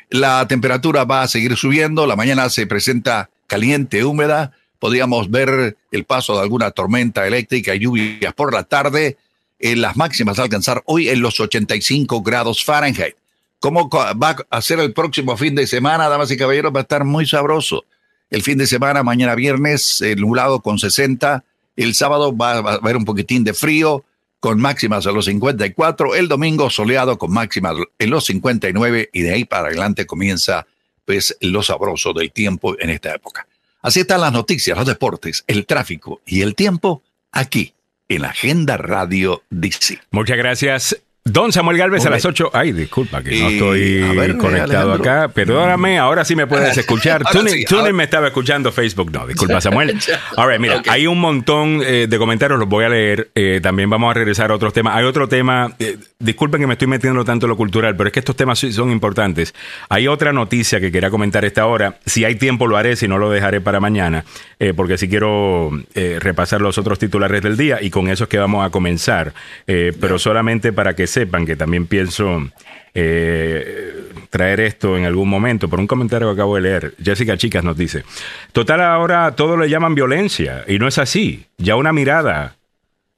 La 0.09 0.47
temperatura 0.47 1.03
va 1.05 1.21
a 1.21 1.27
seguir 1.27 1.55
subiendo, 1.55 2.05
la 2.05 2.15
mañana 2.15 2.49
se 2.49 2.67
presenta 2.67 3.29
caliente, 3.47 4.03
húmeda, 4.03 4.53
podríamos 4.79 5.29
ver 5.29 5.77
el 5.91 6.03
paso 6.05 6.35
de 6.35 6.41
alguna 6.41 6.71
tormenta 6.71 7.27
eléctrica 7.27 7.75
lluvias 7.75 8.33
por 8.33 8.53
la 8.53 8.63
tarde, 8.63 9.17
las 9.61 9.95
máximas 9.95 10.39
a 10.39 10.43
alcanzar 10.43 10.81
hoy 10.85 11.09
en 11.09 11.21
los 11.21 11.39
85 11.39 12.21
grados 12.21 12.63
Fahrenheit. 12.63 13.15
¿Cómo 13.59 13.89
va 13.89 14.35
a 14.49 14.61
ser 14.61 14.79
el 14.79 14.91
próximo 14.91 15.37
fin 15.37 15.53
de 15.53 15.67
semana, 15.67 16.09
damas 16.09 16.31
y 16.31 16.37
caballeros? 16.37 16.73
Va 16.73 16.79
a 16.79 16.81
estar 16.81 17.05
muy 17.05 17.27
sabroso. 17.27 17.85
El 18.31 18.41
fin 18.41 18.57
de 18.57 18.65
semana, 18.65 19.03
mañana 19.03 19.35
viernes, 19.35 20.03
nublado 20.17 20.61
con 20.61 20.79
60. 20.79 21.43
El 21.75 21.93
sábado 21.93 22.35
va, 22.35 22.53
a 22.53 22.73
haber 22.75 22.97
un 22.97 23.05
poquitín 23.05 23.43
de 23.43 23.53
frío 23.53 24.03
con 24.39 24.59
máximas 24.59 25.05
a 25.05 25.11
los 25.11 25.25
54. 25.25 26.15
El 26.15 26.27
domingo 26.27 26.71
soleado 26.71 27.19
con 27.19 27.31
máximas 27.31 27.75
en 27.99 28.09
los 28.09 28.25
59 28.25 29.11
y 29.13 29.21
de 29.21 29.31
ahí 29.31 29.45
para 29.45 29.67
adelante 29.67 30.07
comienza 30.07 30.65
pues 31.05 31.37
lo 31.41 31.61
sabroso 31.61 32.13
del 32.13 32.31
tiempo 32.31 32.75
en 32.79 32.89
esta 32.89 33.13
época. 33.13 33.45
Así 33.83 33.99
están 33.99 34.21
las 34.21 34.33
noticias, 34.33 34.75
los 34.77 34.87
deportes, 34.87 35.43
el 35.45 35.67
tráfico 35.67 36.21
y 36.25 36.41
el 36.41 36.55
tiempo 36.55 37.03
aquí 37.31 37.75
en 38.15 38.23
la 38.23 38.29
Agenda 38.29 38.77
Radio 38.77 39.43
DC. 39.49 39.99
Muchas 40.11 40.37
gracias. 40.37 41.10
Don 41.23 41.51
Samuel 41.51 41.77
Galvez 41.77 42.03
a 42.07 42.09
las 42.09 42.25
8. 42.25 42.49
Ay, 42.51 42.71
disculpa 42.71 43.21
que 43.21 43.39
no 43.39 43.49
estoy 43.49 44.37
conectado 44.37 44.93
acá. 44.93 45.27
Perdóname, 45.27 45.99
ahora 45.99 46.25
sí 46.25 46.35
me 46.35 46.47
puedes 46.47 46.75
escuchar. 46.75 47.21
Tuning, 47.67 47.95
me 47.95 48.05
estaba 48.05 48.27
escuchando, 48.27 48.71
Facebook 48.71 49.11
no. 49.11 49.27
Disculpa, 49.27 49.61
Samuel. 49.61 49.99
Ahora, 50.35 50.57
mira, 50.57 50.81
hay 50.87 51.05
un 51.05 51.19
montón 51.19 51.83
eh, 51.85 52.07
de 52.09 52.17
comentarios, 52.17 52.59
los 52.59 52.67
voy 52.67 52.85
a 52.85 52.89
leer. 52.89 53.29
Eh, 53.35 53.59
también 53.61 53.87
vamos 53.87 54.09
a 54.09 54.15
regresar 54.15 54.49
a 54.49 54.55
otros 54.55 54.73
temas. 54.73 54.95
Hay 54.95 55.05
otro 55.05 55.29
tema, 55.29 55.75
eh, 55.77 55.99
disculpen 56.17 56.59
que 56.59 56.65
me 56.65 56.73
estoy 56.73 56.87
metiendo 56.87 57.23
tanto 57.23 57.45
en 57.45 57.51
lo 57.51 57.57
cultural, 57.57 57.95
pero 57.95 58.07
es 58.07 58.13
que 58.13 58.19
estos 58.19 58.35
temas 58.35 58.57
son 58.57 58.89
importantes. 58.89 59.53
Hay 59.89 60.07
otra 60.07 60.33
noticia 60.33 60.79
que 60.79 60.91
quería 60.91 61.11
comentar 61.11 61.45
esta 61.45 61.67
hora. 61.67 61.99
Si 62.03 62.25
hay 62.25 62.33
tiempo 62.33 62.65
lo 62.65 62.77
haré, 62.77 62.95
si 62.95 63.07
no 63.07 63.19
lo 63.19 63.29
dejaré 63.29 63.61
para 63.61 63.79
mañana, 63.79 64.25
porque 64.75 64.97
si 64.97 65.07
quiero 65.07 65.71
repasar 66.19 66.61
los 66.61 66.77
otros 66.79 66.97
titulares 66.97 67.43
del 67.43 67.57
día 67.57 67.79
y 67.81 67.91
con 67.91 68.09
eso 68.09 68.23
es 68.23 68.29
que 68.29 68.39
vamos 68.39 68.65
a 68.65 68.71
comenzar. 68.71 69.33
pero 69.65 70.17
solamente 70.17 70.73
para 70.73 70.95
que 70.95 71.07
sepan 71.11 71.45
que 71.45 71.55
también 71.55 71.87
pienso 71.87 72.49
eh, 72.93 74.09
traer 74.29 74.61
esto 74.61 74.97
en 74.97 75.05
algún 75.05 75.29
momento, 75.29 75.69
por 75.69 75.79
un 75.79 75.87
comentario 75.87 76.27
que 76.29 76.33
acabo 76.33 76.55
de 76.55 76.61
leer. 76.61 76.95
Jessica 77.03 77.37
Chicas 77.37 77.63
nos 77.63 77.77
dice, 77.77 78.03
total 78.51 78.81
ahora 78.81 79.35
todo 79.35 79.57
le 79.57 79.69
llaman 79.69 79.95
violencia 79.95 80.63
y 80.67 80.79
no 80.79 80.87
es 80.87 80.97
así. 80.97 81.45
Ya 81.57 81.75
una 81.75 81.93
mirada 81.93 82.55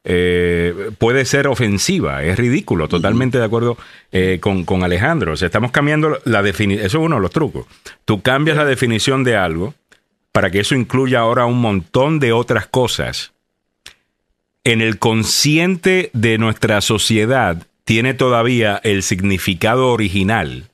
eh, 0.04 0.92
puede 0.98 1.24
ser 1.26 1.48
ofensiva, 1.48 2.24
es 2.24 2.38
ridículo, 2.38 2.88
totalmente 2.90 3.38
de 3.38 3.46
acuerdo 3.46 3.78
eh, 4.12 4.40
con, 4.42 4.66
con, 4.66 4.84
Alejandro. 4.84 5.34
O 5.34 5.36
sea, 5.36 5.46
estamos 5.46 5.72
cambiando 5.72 6.20
la 6.26 6.44
definición, 6.44 6.86
eso 6.86 7.00
es 7.00 7.06
uno 7.06 7.16
de 7.16 7.22
los 7.22 7.32
trucos. 7.32 7.66
Tú 8.06 8.22
cambias 8.22 8.58
la 8.58 8.66
definición 8.66 9.24
de 9.24 9.38
algo 9.38 9.74
para 10.34 10.50
que 10.50 10.60
eso 10.60 10.76
incluya 10.76 11.20
ahora 11.20 11.46
un 11.46 11.62
montón 11.62 12.20
de 12.20 12.34
otras 12.34 12.68
cosas. 12.68 13.32
En 14.66 14.82
el 14.82 14.98
consciente 14.98 16.10
de 16.14 16.38
nuestra 16.38 16.82
sociedad, 16.82 17.68
tiene 17.84 18.14
todavía 18.14 18.80
el 18.84 19.04
significado 19.04 19.90
original, 19.90 20.70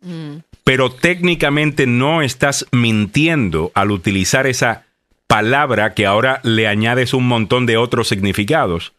mm. 0.00 0.36
pero 0.64 0.90
técnicamente 0.90 1.86
no 1.86 2.22
estás 2.22 2.66
mintiendo 2.72 3.70
al 3.74 3.90
utilizar 3.90 4.46
esa 4.46 4.84
palabra 5.26 5.94
que 5.94 6.06
ahora 6.06 6.40
le 6.42 6.66
añades 6.68 7.12
un 7.14 7.26
montón 7.26 7.66
de 7.66 7.76
otros 7.76 8.08
significados 8.08 8.92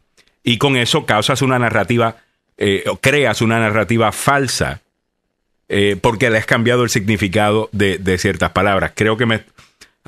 y 0.43 0.57
con 0.57 0.77
eso 0.77 1.05
causas 1.05 1.41
una 1.41 1.59
narrativa, 1.59 2.17
eh, 2.57 2.83
creas 3.01 3.41
una 3.41 3.59
narrativa 3.59 4.11
falsa 4.11 4.81
eh, 5.69 5.97
porque 5.99 6.29
le 6.29 6.37
has 6.37 6.45
cambiado 6.45 6.83
el 6.83 6.89
significado 6.89 7.69
de, 7.73 8.17
ciertas 8.17 8.51
palabras. 8.51 8.93
Creo 8.95 9.17
que 9.17 9.25
me... 9.25 9.43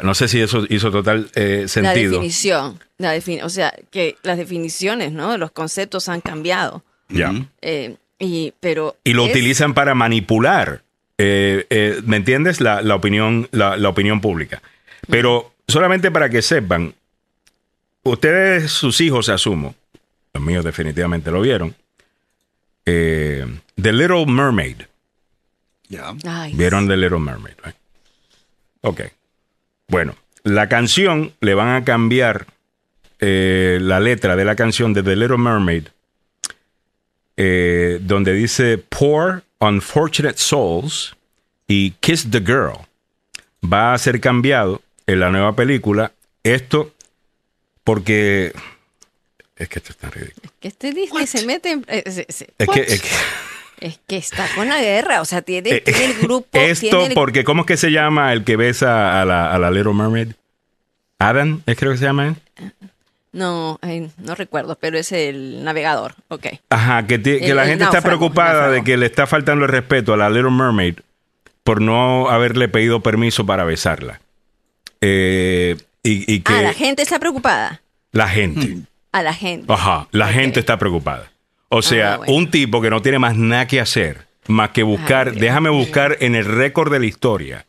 No 0.01 0.13
sé 0.13 0.29
si 0.29 0.39
eso 0.39 0.65
hizo 0.69 0.91
total 0.91 1.29
eh, 1.35 1.65
sentido. 1.67 2.13
La 2.13 2.17
definición, 2.19 2.79
la 2.97 3.19
o 3.43 3.49
sea, 3.49 3.73
que 3.91 4.15
las 4.23 4.37
definiciones, 4.37 5.11
¿no? 5.11 5.37
Los 5.37 5.51
conceptos 5.51 6.07
han 6.07 6.21
cambiado. 6.21 6.85
Ya. 7.09 7.33
Eh, 7.61 7.95
y, 8.19 8.53
pero 8.59 8.97
y 9.03 9.13
lo 9.13 9.25
utilizan 9.25 9.73
para 9.73 9.95
manipular, 9.95 10.83
eh, 11.17 11.65
eh, 11.69 12.01
¿me 12.05 12.17
entiendes? 12.17 12.61
La, 12.61 12.95
opinión, 12.95 13.47
la, 13.51 13.89
opinión 13.89 14.21
pública. 14.21 14.61
Pero 15.09 15.53
solamente 15.67 16.11
para 16.11 16.29
que 16.29 16.41
sepan, 16.41 16.93
ustedes, 18.03 18.71
sus 18.71 19.01
hijos, 19.01 19.29
asumo, 19.29 19.75
los 20.33 20.43
míos 20.43 20.63
definitivamente 20.63 21.31
lo 21.31 21.41
vieron, 21.41 21.75
The 22.83 23.45
Little 23.75 24.25
Mermaid. 24.25 24.81
Ya. 25.89 26.13
Vieron 26.53 26.87
The 26.87 26.97
Little 26.97 27.19
Mermaid. 27.19 27.55
Ok. 28.81 29.01
Bueno, 29.87 30.15
la 30.43 30.69
canción 30.69 31.33
le 31.41 31.53
van 31.53 31.75
a 31.75 31.83
cambiar 31.83 32.47
la 33.19 33.99
letra 33.99 34.35
de 34.35 34.45
la 34.45 34.55
canción 34.55 34.93
de 34.93 35.03
The 35.03 35.15
Little 35.15 35.37
Mermaid 35.37 35.87
eh, 37.41 37.99
donde 38.01 38.33
dice 38.33 38.77
Poor 38.77 39.43
Unfortunate 39.59 40.37
Souls 40.37 41.15
y 41.69 41.91
Kiss 42.01 42.29
the 42.29 42.41
Girl. 42.41 42.73
Va 43.63 43.93
a 43.93 43.97
ser 43.97 44.19
cambiado 44.19 44.81
en 45.07 45.21
la 45.21 45.29
nueva 45.29 45.55
película. 45.55 46.11
Esto 46.43 46.91
porque 47.85 48.51
es 49.55 49.69
que 49.69 49.79
esto 49.79 49.93
está 49.93 50.09
ridículo. 50.09 50.41
Es 50.43 50.51
que 50.59 50.67
este 50.67 50.91
Disney 50.91 51.27
se 51.27 51.45
mete 51.45 51.71
en... 51.71 51.85
Eh, 51.87 52.03
es, 52.05 52.45
que, 52.73 52.81
es, 53.79 53.99
que, 54.05 54.17
está 54.17 54.45
con 54.55 54.67
la 54.67 54.81
guerra, 54.81 55.21
o 55.21 55.25
sea, 55.25 55.41
tiene, 55.41 55.69
eh, 55.69 55.83
el 55.85 56.15
grupo... 56.15 56.49
Esto 56.59 57.07
porque, 57.13 57.45
¿cómo 57.45 57.61
es 57.61 57.67
que 57.67 57.77
se 57.77 57.89
llama 57.89 58.33
el 58.33 58.43
que 58.43 58.57
besa 58.57 59.21
a 59.21 59.23
la, 59.23 59.53
a 59.53 59.57
la 59.57 59.71
Little 59.71 59.93
Mermaid? 59.93 60.33
Adam, 61.19 61.61
es 61.65 61.77
creo 61.77 61.93
que 61.93 61.99
se 61.99 62.03
llama 62.03 62.27
él. 62.27 62.35
No, 63.31 63.79
no 64.17 64.35
recuerdo, 64.35 64.75
pero 64.79 64.97
es 64.97 65.11
el 65.11 65.63
navegador, 65.63 66.15
ok. 66.29 66.47
Ajá, 66.69 67.05
que, 67.05 67.17
la 67.53 67.65
gente 67.65 67.83
está 67.83 68.01
preocupada 68.01 68.69
de 68.69 68.83
que 68.83 68.97
le 68.97 69.05
está 69.05 69.27
faltando 69.27 69.65
el 69.65 69.71
respeto 69.71 70.13
a 70.13 70.17
la 70.17 70.29
Little 70.29 70.51
Mermaid 70.51 70.95
por 71.63 71.81
no 71.81 72.29
haberle 72.29 72.67
pedido 72.69 73.01
permiso 73.01 73.45
para 73.45 73.63
besarla. 73.63 74.19
Eh, 75.01 75.77
y, 76.01 76.39
que 76.39 76.53
ah, 76.53 76.61
la 76.63 76.73
gente 76.73 77.03
está 77.03 77.19
preocupada. 77.19 77.81
La 78.11 78.27
gente. 78.27 78.67
Mm. 78.67 78.85
A 79.11 79.21
la 79.21 79.33
gente. 79.33 79.71
Ajá, 79.71 80.07
la 80.11 80.29
gente 80.29 80.59
está 80.59 80.77
preocupada. 80.79 81.31
O 81.69 81.83
sea, 81.83 82.15
ah, 82.15 82.21
un 82.27 82.49
tipo 82.49 82.81
que 82.81 82.89
no 82.89 83.01
tiene 83.01 83.19
más 83.19 83.35
nada 83.35 83.67
que 83.67 83.79
hacer, 83.79 84.25
más 84.47 84.71
que 84.71 84.81
buscar, 84.81 85.33
déjame 85.33 85.69
buscar 85.69 86.17
en 86.21 86.33
el 86.33 86.45
récord 86.45 86.91
de 86.91 86.99
la 86.99 87.05
historia 87.05 87.65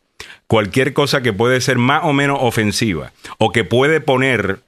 cualquier 0.51 0.91
cosa 0.91 1.21
que 1.21 1.31
puede 1.31 1.61
ser 1.61 1.77
más 1.77 2.03
o 2.03 2.11
menos 2.11 2.39
ofensiva 2.41 3.13
o 3.37 3.53
que 3.53 3.63
puede 3.63 4.01
poner 4.01 4.59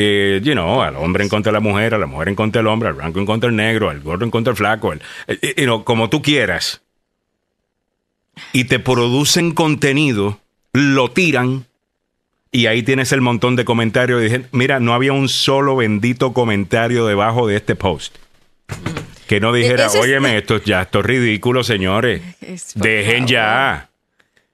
eh, 0.00 0.40
you 0.44 0.52
know, 0.52 0.80
al 0.80 0.96
hombre 0.96 1.24
en 1.24 1.28
contra 1.28 1.50
de 1.50 1.54
la 1.54 1.60
mujer, 1.60 1.92
a 1.92 1.98
la 1.98 2.06
mujer 2.06 2.28
en 2.28 2.36
contra 2.36 2.60
del 2.60 2.68
hombre, 2.68 2.88
al 2.88 2.94
blanco 2.94 3.18
en 3.18 3.26
contra 3.26 3.48
del 3.48 3.56
negro, 3.56 3.90
al 3.90 4.00
gordo 4.00 4.24
en 4.24 4.30
contra 4.30 4.52
del 4.52 4.56
flaco, 4.56 4.92
el, 4.92 5.00
eh, 5.26 5.38
eh, 5.42 5.54
you 5.58 5.64
know, 5.64 5.82
como 5.82 6.08
tú 6.08 6.22
quieras. 6.22 6.82
Y 8.52 8.64
te 8.64 8.78
producen 8.78 9.52
contenido, 9.52 10.38
lo 10.72 11.10
tiran, 11.10 11.66
y 12.52 12.66
ahí 12.66 12.84
tienes 12.84 13.10
el 13.10 13.20
montón 13.20 13.56
de 13.56 13.64
comentarios. 13.64 14.22
Y 14.22 14.44
mira, 14.52 14.78
no 14.78 14.94
había 14.94 15.12
un 15.12 15.28
solo 15.28 15.74
bendito 15.74 16.32
comentario 16.32 17.04
debajo 17.04 17.48
de 17.48 17.56
este 17.56 17.74
post. 17.74 18.16
Que 19.26 19.40
no 19.40 19.52
dijera, 19.52 19.90
óyeme, 19.90 20.38
esto 20.38 20.62
ya, 20.62 20.82
esto 20.82 21.00
es 21.00 21.06
ridículo, 21.06 21.64
señores. 21.64 22.22
Dejen 22.76 23.26
ya. 23.26 23.87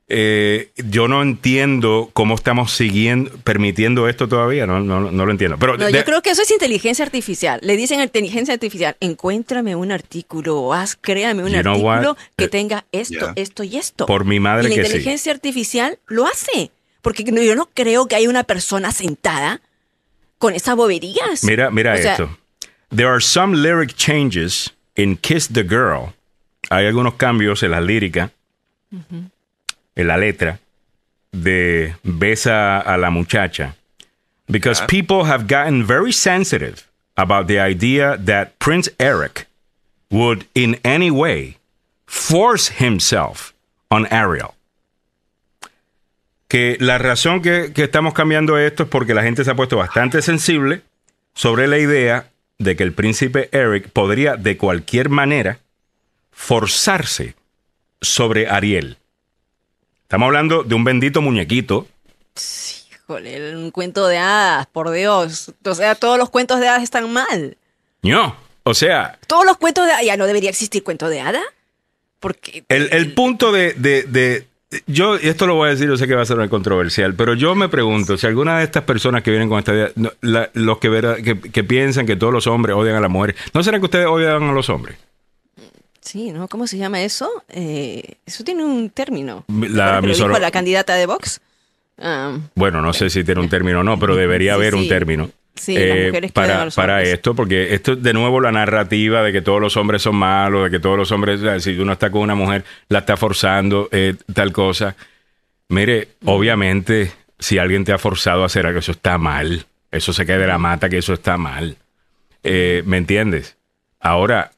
Eh, 0.06 0.70
yo 0.76 1.08
no 1.08 1.22
entiendo 1.22 2.10
cómo 2.12 2.34
estamos 2.34 2.72
siguiendo, 2.72 3.30
permitiendo 3.38 4.06
esto 4.06 4.28
todavía, 4.28 4.66
no, 4.66 4.80
no, 4.80 5.10
no 5.10 5.24
lo 5.24 5.32
entiendo. 5.32 5.56
Pero 5.58 5.88
yo 5.88 6.04
creo 6.04 6.20
que 6.20 6.30
eso 6.30 6.42
es 6.42 6.50
inteligencia 6.50 7.04
artificial. 7.04 7.58
Le 7.62 7.76
dicen 7.76 8.00
a 8.00 8.04
inteligencia 8.04 8.52
artificial, 8.52 8.96
encuéntrame 9.00 9.74
un 9.76 9.92
artículo, 9.92 10.74
haz, 10.74 10.96
créame 11.00 11.42
un 11.42 11.54
artículo 11.54 12.18
que 12.36 12.44
eh, 12.44 12.48
tenga 12.48 12.84
esto, 12.92 13.32
esto 13.34 13.64
y 13.64 13.78
esto. 13.78 14.04
Por 14.04 14.26
mi 14.26 14.40
madre 14.40 14.66
y 14.66 14.76
la 14.76 14.82
inteligencia 14.82 15.32
artificial 15.32 15.98
lo 16.06 16.26
hace. 16.26 16.70
Porque 17.00 17.24
yo 17.24 17.54
no 17.54 17.70
creo 17.72 18.06
que 18.06 18.16
haya 18.16 18.28
una 18.28 18.44
persona 18.44 18.92
sentada 18.92 19.62
con 20.38 20.54
esas 20.54 20.76
boberías. 20.76 21.44
Mira, 21.44 21.70
mira 21.70 21.98
esto. 21.98 22.38
There 22.94 23.08
are 23.08 23.20
some 23.20 23.56
lyric 23.56 23.94
changes 23.94 24.74
in 24.96 25.16
Kiss 25.16 25.48
the 25.48 25.62
Girl. 25.62 26.14
Hay 26.70 26.86
algunos 26.86 27.14
cambios 27.14 27.62
en 27.62 27.72
la 27.72 27.80
lírica 27.80 28.30
en 29.96 30.06
la 30.06 30.16
letra 30.16 30.58
de 31.32 31.94
Besa 32.02 32.78
a 32.78 32.96
la 32.96 33.10
muchacha. 33.10 33.76
Because 34.46 34.82
people 34.86 35.24
have 35.24 35.46
gotten 35.46 35.84
very 35.84 36.12
sensitive 36.12 36.86
about 37.16 37.46
the 37.46 37.58
idea 37.58 38.18
that 38.18 38.58
Prince 38.58 38.90
Eric 38.98 39.46
would 40.10 40.46
in 40.54 40.78
any 40.84 41.10
way 41.10 41.56
force 42.06 42.68
himself 42.78 43.54
on 43.90 44.06
Ariel. 44.10 44.54
Que 46.48 46.76
la 46.78 46.98
razón 46.98 47.40
que, 47.40 47.72
que 47.72 47.84
estamos 47.84 48.12
cambiando 48.12 48.58
esto 48.58 48.84
es 48.84 48.88
porque 48.88 49.14
la 49.14 49.22
gente 49.22 49.44
se 49.44 49.50
ha 49.50 49.54
puesto 49.56 49.76
bastante 49.76 50.22
sensible 50.22 50.82
sobre 51.34 51.66
la 51.66 51.78
idea 51.78 52.30
de 52.58 52.76
que 52.76 52.84
el 52.84 52.92
príncipe 52.92 53.48
Eric 53.50 53.88
podría 53.88 54.36
de 54.36 54.56
cualquier 54.56 55.08
manera 55.08 55.58
forzarse 56.30 57.34
sobre 58.00 58.48
Ariel. 58.48 58.98
Estamos 60.04 60.26
hablando 60.26 60.62
de 60.62 60.74
un 60.74 60.84
bendito 60.84 61.22
muñequito. 61.22 61.86
híjole, 62.92 63.56
un 63.56 63.70
cuento 63.70 64.06
de 64.06 64.18
hadas, 64.18 64.66
por 64.66 64.90
Dios. 64.90 65.52
O 65.64 65.74
sea, 65.74 65.94
todos 65.94 66.18
los 66.18 66.30
cuentos 66.30 66.60
de 66.60 66.68
hadas 66.68 66.82
están 66.82 67.10
mal. 67.10 67.56
No, 68.02 68.36
o 68.64 68.74
sea. 68.74 69.18
Todos 69.26 69.46
los 69.46 69.56
cuentos 69.56 69.86
de 69.86 69.92
hadas. 69.92 70.04
Ya 70.04 70.16
no 70.16 70.26
debería 70.26 70.50
existir 70.50 70.84
cuento 70.84 71.08
de 71.08 71.20
hadas. 71.20 71.42
Porque. 72.20 72.64
El, 72.68 73.14
punto 73.14 73.50
de, 73.50 74.46
Yo, 74.86 75.16
esto 75.16 75.46
lo 75.46 75.54
voy 75.54 75.68
a 75.68 75.70
decir, 75.72 75.88
yo 75.88 75.96
sé 75.96 76.06
que 76.06 76.14
va 76.14 76.22
a 76.22 76.26
ser 76.26 76.48
controversial, 76.50 77.14
pero 77.14 77.32
yo 77.32 77.54
me 77.54 77.70
pregunto 77.70 78.18
si 78.18 78.26
alguna 78.26 78.58
de 78.58 78.64
estas 78.64 78.84
personas 78.84 79.22
que 79.22 79.30
vienen 79.30 79.48
con 79.48 79.58
esta 79.58 79.72
idea, 79.72 79.90
los 80.52 80.78
que, 80.78 81.40
que, 81.50 81.64
piensan 81.64 82.06
que 82.06 82.16
todos 82.16 82.32
los 82.32 82.46
hombres 82.46 82.76
odian 82.76 82.96
a 82.96 83.00
las 83.00 83.10
mujeres, 83.10 83.36
¿no 83.54 83.62
será 83.62 83.78
que 83.78 83.86
ustedes 83.86 84.06
odian 84.06 84.42
a 84.42 84.52
los 84.52 84.68
hombres? 84.68 84.96
Sí, 86.04 86.32
¿no? 86.32 86.48
¿Cómo 86.48 86.66
se 86.66 86.76
llama 86.76 87.02
eso? 87.02 87.30
Eh, 87.48 88.16
eso 88.26 88.44
tiene 88.44 88.62
un 88.62 88.90
término. 88.90 89.44
La, 89.48 90.02
la 90.02 90.50
candidata 90.50 90.94
de 90.96 91.06
Vox. 91.06 91.40
Ah, 91.98 92.36
bueno, 92.54 92.82
no 92.82 92.92
sé 92.92 93.08
si 93.08 93.24
tiene 93.24 93.40
un 93.40 93.48
término 93.48 93.80
o 93.80 93.82
no, 93.82 93.98
pero 93.98 94.14
debería 94.14 94.54
haber 94.54 94.74
un 94.74 94.86
término. 94.86 95.30
Sí, 95.54 95.78
las 95.78 96.06
mujeres 96.06 96.32
para, 96.32 96.68
para 96.70 97.02
esto, 97.02 97.34
porque 97.34 97.72
esto 97.74 97.96
de 97.96 98.12
nuevo 98.12 98.40
la 98.40 98.52
narrativa 98.52 99.22
de 99.22 99.32
que 99.32 99.40
todos 99.40 99.60
los 99.60 99.76
hombres 99.76 100.02
son 100.02 100.16
malos, 100.16 100.64
de 100.64 100.70
que 100.70 100.80
todos 100.80 100.98
los 100.98 101.10
hombres, 101.10 101.40
si 101.62 101.78
uno 101.78 101.92
está 101.92 102.10
con 102.10 102.22
una 102.22 102.34
mujer, 102.34 102.64
la 102.88 102.98
está 102.98 103.16
forzando, 103.16 103.88
tal 104.34 104.52
cosa. 104.52 104.96
Mire, 105.68 106.08
obviamente, 106.24 107.12
si 107.38 107.56
alguien 107.58 107.84
te 107.84 107.92
ha 107.92 107.98
forzado 107.98 108.42
a 108.42 108.46
hacer 108.46 108.66
algo, 108.66 108.80
eso 108.80 108.92
está 108.92 109.16
mal. 109.16 109.64
Eso 109.90 110.12
se 110.12 110.26
cae 110.26 110.38
de 110.38 110.48
la 110.48 110.58
mata, 110.58 110.88
que 110.88 110.98
eso 110.98 111.14
está 111.14 111.38
mal. 111.38 111.76
¿Me 112.42 112.96
entiendes? 112.96 113.56
Ahora, 114.00 114.50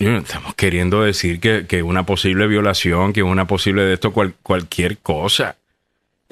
estamos 0.00 0.54
queriendo 0.54 1.02
decir 1.02 1.40
que, 1.40 1.82
una 1.82 2.06
posible 2.06 2.46
violación, 2.46 3.12
que 3.12 3.22
una 3.22 3.46
posible 3.46 3.82
de 3.82 3.94
esto, 3.94 4.12
cualquier 4.12 4.98
cosa. 4.98 5.56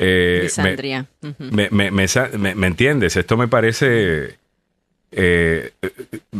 Eh, 0.00 0.48
me, 1.50 1.70
me, 1.70 1.90
me, 2.54 2.66
entiendes? 2.66 3.16
Esto 3.16 3.36
me 3.36 3.48
parece. 3.48 4.36
Eh, 5.10 5.72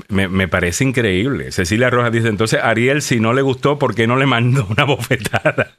me, 0.09 0.49
parece 0.49 0.85
increíble. 0.85 1.51
Cecilia 1.51 1.91
Rojas 1.91 2.12
dice: 2.12 2.29
entonces, 2.29 2.61
Ariel, 2.62 3.03
si 3.03 3.18
no 3.18 3.33
le 3.33 3.43
gustó, 3.43 3.79
¿por 3.79 3.95
qué 3.95 4.07
no 4.07 4.16
le 4.16 4.26
mandó 4.26 4.66
una 4.70 4.85
bofetada? 4.85 5.72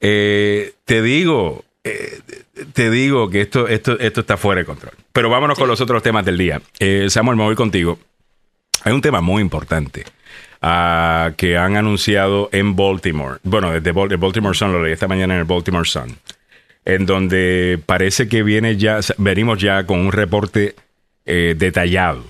Eh, 0.00 0.74
te 0.84 1.00
digo, 1.00 1.64
te 2.74 2.90
digo 2.90 3.30
que 3.30 3.40
esto, 3.40 3.66
esto, 3.66 3.98
esto 3.98 4.20
está 4.20 4.36
fuera 4.36 4.60
de 4.60 4.66
control. 4.66 4.92
Pero 5.12 5.30
vámonos 5.30 5.58
con 5.58 5.68
los 5.68 5.80
otros 5.80 6.02
temas 6.02 6.24
del 6.26 6.36
día. 6.36 6.60
Samuel, 7.08 7.38
me 7.38 7.44
voy 7.44 7.54
contigo. 7.54 7.98
Hay 8.84 8.92
un 8.92 9.00
tema 9.00 9.20
muy 9.20 9.40
importante 9.42 10.04
uh, 10.62 11.32
que 11.36 11.56
han 11.56 11.76
anunciado 11.76 12.48
en 12.52 12.74
Baltimore. 12.74 13.38
Bueno, 13.42 13.72
desde 13.72 13.92
Baltimore 13.92 14.56
Sun, 14.56 14.72
lo 14.72 14.82
leí 14.82 14.92
esta 14.92 15.08
mañana 15.08 15.34
en 15.34 15.40
el 15.40 15.46
Baltimore 15.46 15.88
Sun. 15.88 16.16
En 16.84 17.06
donde 17.06 17.78
parece 17.86 18.28
que 18.28 18.42
viene 18.42 18.76
ya, 18.76 18.98
venimos 19.18 19.60
ya 19.60 19.86
con 19.86 20.00
un 20.00 20.12
reporte 20.12 20.74
eh, 21.24 21.54
detallado 21.56 22.24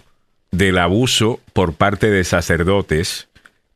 del 0.51 0.77
abuso 0.77 1.41
por 1.55 1.75
parte 1.75 2.11
de 2.11 2.25
sacerdotes 2.25 3.29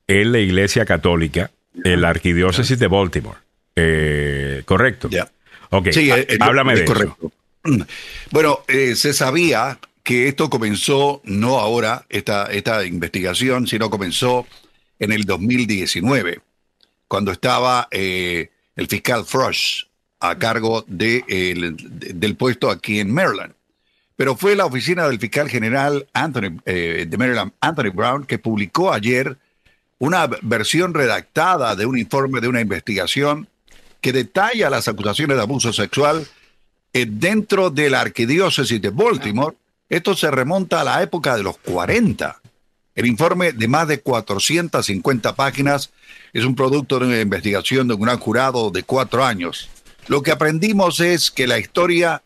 en 0.06 0.32
la 0.32 0.38
Iglesia 0.40 0.84
Católica, 0.84 1.50
en 1.82 2.02
la 2.02 2.10
Arquidiócesis 2.10 2.78
de 2.78 2.86
Baltimore. 2.86 3.38
Eh, 3.74 4.62
¿Correcto? 4.66 5.08
Ya. 5.10 5.30
Ok, 5.70 5.88
sí, 5.92 6.10
eh, 6.10 6.26
háblame 6.40 6.76
de 6.76 6.84
correcto. 6.84 7.32
Bueno, 8.30 8.60
se 8.68 9.12
sabía 9.12 9.78
que 10.07 10.28
esto 10.28 10.48
comenzó 10.48 11.20
no 11.24 11.59
ahora, 11.59 12.07
esta, 12.09 12.44
esta 12.44 12.84
investigación, 12.84 13.66
sino 13.66 13.90
comenzó 13.90 14.46
en 15.00 15.11
el 15.11 15.24
2019, 15.24 16.42
cuando 17.09 17.32
estaba 17.32 17.88
eh, 17.90 18.52
el 18.76 18.86
fiscal 18.86 19.24
Frosch 19.24 19.88
a 20.20 20.38
cargo 20.38 20.84
de, 20.86 21.24
del 22.14 22.36
puesto 22.36 22.70
aquí 22.70 23.00
en 23.00 23.12
Maryland. 23.12 23.54
Pero 24.14 24.36
fue 24.36 24.54
la 24.54 24.66
oficina 24.66 25.09
del 25.09 25.18
fiscal 25.18 25.48
general 25.48 26.07
Anthony, 26.12 26.61
eh, 26.66 27.07
de 27.09 27.18
Maryland, 27.18 27.50
Anthony 27.61 27.90
Brown, 27.92 28.26
que 28.26 28.38
publicó 28.38 28.92
ayer 28.92 29.36
una 29.98 30.28
versión 30.40 30.94
redactada 30.94 31.74
de 31.74 31.84
un 31.84 31.98
informe 31.98 32.40
de 32.40 32.46
una 32.46 32.61
investigación 32.61 33.48
que 34.00 34.12
detalla 34.12 34.70
las 34.70 34.86
acusaciones 34.86 35.36
de 35.36 35.42
abuso 35.42 35.72
sexual 35.72 36.28
eh, 36.92 37.07
dentro 37.11 37.70
de 37.70 37.90
la 37.90 38.02
arquidiócesis 38.02 38.80
de 38.80 38.90
Baltimore 38.90 39.57
esto 39.89 40.16
se 40.16 40.30
remonta 40.30 40.80
a 40.80 40.84
la 40.84 41.03
época 41.03 41.37
de 41.37 41.43
los 41.43 41.59
40. 41.59 42.41
El 42.95 43.07
informe 43.07 43.53
de 43.53 43.68
más 43.68 43.87
de 43.89 44.01
450 44.01 45.37
páginas 45.37 45.91
es 46.32 46.45
un 46.45 46.57
producto 46.57 46.99
de 46.99 47.07
una 47.07 47.20
investigación 47.20 47.89
de 47.89 47.95
un 47.95 48.01
gran 48.01 48.18
jurado 48.18 48.70
de 48.70 48.82
cuatro 48.82 49.24
años. 49.24 49.68
Lo 50.09 50.22
que 50.22 50.32
aprendimos 50.32 51.01
es 51.01 51.30
que 51.30 51.47
la 51.47 51.59
historia 51.59 52.22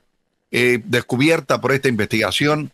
eh, 0.51 0.81
descubierta 0.85 1.61
por 1.61 1.73
esta 1.73 1.89
investigación 1.89 2.71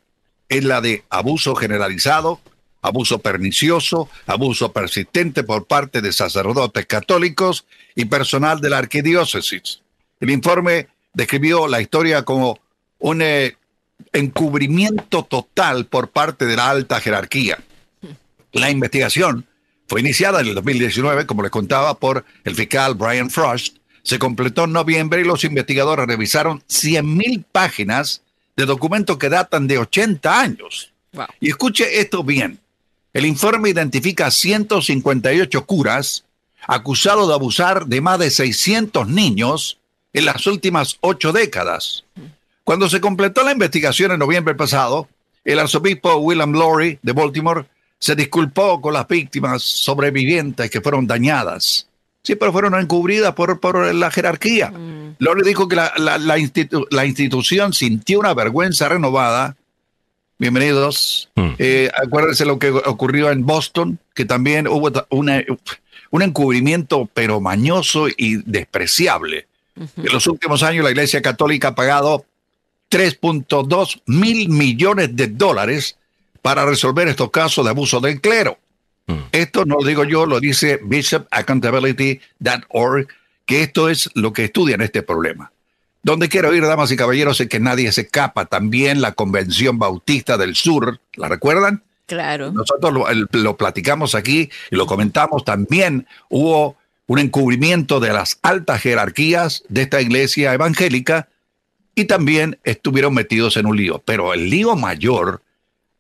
es 0.49 0.65
la 0.65 0.81
de 0.81 1.05
abuso 1.09 1.55
generalizado, 1.55 2.41
abuso 2.83 3.19
pernicioso, 3.19 4.09
abuso 4.27 4.73
persistente 4.73 5.43
por 5.43 5.67
parte 5.67 6.01
de 6.01 6.13
sacerdotes 6.13 6.87
católicos 6.87 7.67
y 7.95 8.05
personal 8.05 8.61
de 8.61 8.71
la 8.71 8.79
arquidiócesis. 8.79 9.81
El 10.21 10.31
informe 10.31 10.89
describió 11.13 11.67
la 11.67 11.81
historia 11.81 12.23
como 12.23 12.59
un 12.99 13.23
eh, 13.23 13.57
encubrimiento 14.13 15.25
total 15.25 15.87
por 15.87 16.11
parte 16.11 16.47
de 16.47 16.57
la 16.57 16.71
alta 16.71 17.01
jerarquía. 17.01 17.59
La 18.53 18.71
investigación 18.71 19.47
fue 19.89 20.01
iniciada 20.01 20.41
en 20.41 20.49
el 20.49 20.55
2019, 20.55 21.27
como 21.27 21.43
les 21.43 21.51
contaba, 21.51 21.99
por 21.99 22.25
el 22.45 22.55
fiscal 22.55 22.95
Brian 22.95 23.31
Frost. 23.31 23.77
Se 24.03 24.19
completó 24.19 24.65
en 24.65 24.73
noviembre 24.73 25.21
y 25.21 25.25
los 25.25 25.45
investigadores 25.45 26.07
revisaron 26.07 26.61
100.000 26.69 27.45
páginas 27.51 28.23
de 28.57 28.67
documentos 28.67 29.19
que 29.19 29.29
datan 29.29 29.67
de 29.67 29.79
80 29.79 30.41
años. 30.41 30.93
Y 31.41 31.49
escuche 31.49 32.01
esto 32.01 32.25
bien. 32.25 32.59
El 33.13 33.27
informe 33.27 33.71
identifica 33.71 34.31
158 34.31 35.67
curas 35.67 36.25
acusados 36.67 37.29
de 37.29 37.35
abusar 37.35 37.87
de 37.87 38.01
más 38.01 38.19
de 38.19 38.31
600 38.31 39.09
niños 39.09 39.79
en 40.13 40.25
las 40.25 40.47
últimas 40.47 40.99
ocho 41.01 41.33
décadas. 41.33 42.05
Cuando 42.67 42.89
se 42.89 43.01
completó 43.01 43.45
la 43.45 43.53
investigación 43.53 44.11
en 44.11 44.19
noviembre 44.19 44.57
pasado, 44.57 45.09
el 45.45 45.61
arzobispo 45.61 46.17
William 46.17 46.51
Lowry 46.51 46.99
de 47.01 47.13
Baltimore 47.13 47.65
se 47.97 48.17
disculpó 48.17 48.81
con 48.81 48.93
las 48.93 49.07
víctimas 49.07 49.63
sobrevivientes 49.63 50.69
que 50.69 50.81
fueron 50.81 51.07
dañadas. 51.07 51.87
Sí, 52.25 52.35
pero 52.35 52.51
fueron 52.51 52.75
encubridas 52.75 53.35
por, 53.35 53.61
por 53.61 53.95
la 53.95 54.11
jerarquía. 54.11 54.73
Mm. 54.73 55.15
Lowry 55.21 55.45
dijo 55.45 55.69
que 55.69 55.77
la, 55.77 55.93
la, 55.97 57.07
institución 57.07 57.73
sintió 57.73 58.19
una 58.19 58.35
vergüenza 58.35 58.89
renovada. 58.89 59.55
Bienvenidos. 60.37 61.31
Mm. 61.37 61.51
Eh, 61.59 61.89
acuérdense 61.97 62.45
lo 62.47 62.59
que 62.59 62.71
ocurrió 62.71 63.31
en 63.31 63.47
Boston, 63.47 64.01
que 64.13 64.25
también 64.25 64.67
hubo 64.67 64.91
una, 65.11 65.45
un 66.11 66.23
encubrimiento 66.23 67.09
pero 67.15 67.41
mañoso 67.41 68.09
y 68.09 68.39
despreciable. 68.39 69.47
En 69.77 70.13
los 70.13 70.27
últimos 70.27 70.65
años 70.65 70.83
la 70.83 70.91
Iglesia 70.91 71.23
Católica 71.23 71.69
ha 71.69 71.75
pagado 71.77 72.25
3.2 72.91 74.03
mil 74.07 74.49
millones 74.49 75.15
de 75.17 75.29
dólares 75.29 75.97
para 76.43 76.65
resolver 76.65 77.07
estos 77.09 77.31
casos 77.31 77.65
de 77.65 77.71
abuso 77.71 78.01
del 78.01 78.21
clero. 78.21 78.59
Hmm. 79.07 79.23
Esto 79.33 79.65
no 79.65 79.77
lo 79.81 79.87
digo 79.87 80.05
yo, 80.05 80.27
lo 80.27 80.39
dice 80.41 80.79
bishopaccountability.org, 80.83 83.09
que 83.45 83.63
esto 83.63 83.89
es 83.89 84.11
lo 84.15 84.33
que 84.33 84.45
estudian 84.45 84.81
este 84.81 85.03
problema. 85.03 85.51
Donde 86.03 86.29
quiero 86.29 86.55
ir, 86.55 86.65
damas 86.65 86.93
y 86.93 86.97
caballeros, 86.97 87.41
es 87.41 87.49
que 87.49 87.59
nadie 87.59 87.91
se 87.91 88.03
escapa. 88.03 88.45
También 88.45 89.01
la 89.01 89.11
Convención 89.13 89.79
Bautista 89.79 90.37
del 90.39 90.55
Sur, 90.55 91.01
¿la 91.17 91.29
recuerdan? 91.29 91.83
Claro. 92.07 92.53
Nosotros 92.53 92.93
lo, 92.93 93.07
lo 93.33 93.57
platicamos 93.57 94.15
aquí 94.15 94.49
y 94.71 94.77
lo 94.77 94.87
comentamos. 94.87 95.45
También 95.45 96.07
hubo 96.29 96.77
un 97.09 97.19
encubrimiento 97.19 97.99
de 97.99 98.13
las 98.13 98.39
altas 98.43 98.83
jerarquías 98.83 99.65
de 99.69 99.83
esta 99.83 100.01
iglesia 100.01 100.55
evangélica 100.55 101.29
y 101.99 102.05
también 102.05 102.59
estuvieron 102.63 103.15
metidos 103.15 103.57
en 103.57 103.67
un 103.67 103.77
lío. 103.77 104.03
Pero 104.05 104.35
el 104.35 104.51
lío 104.51 104.77
mayor, 104.77 105.43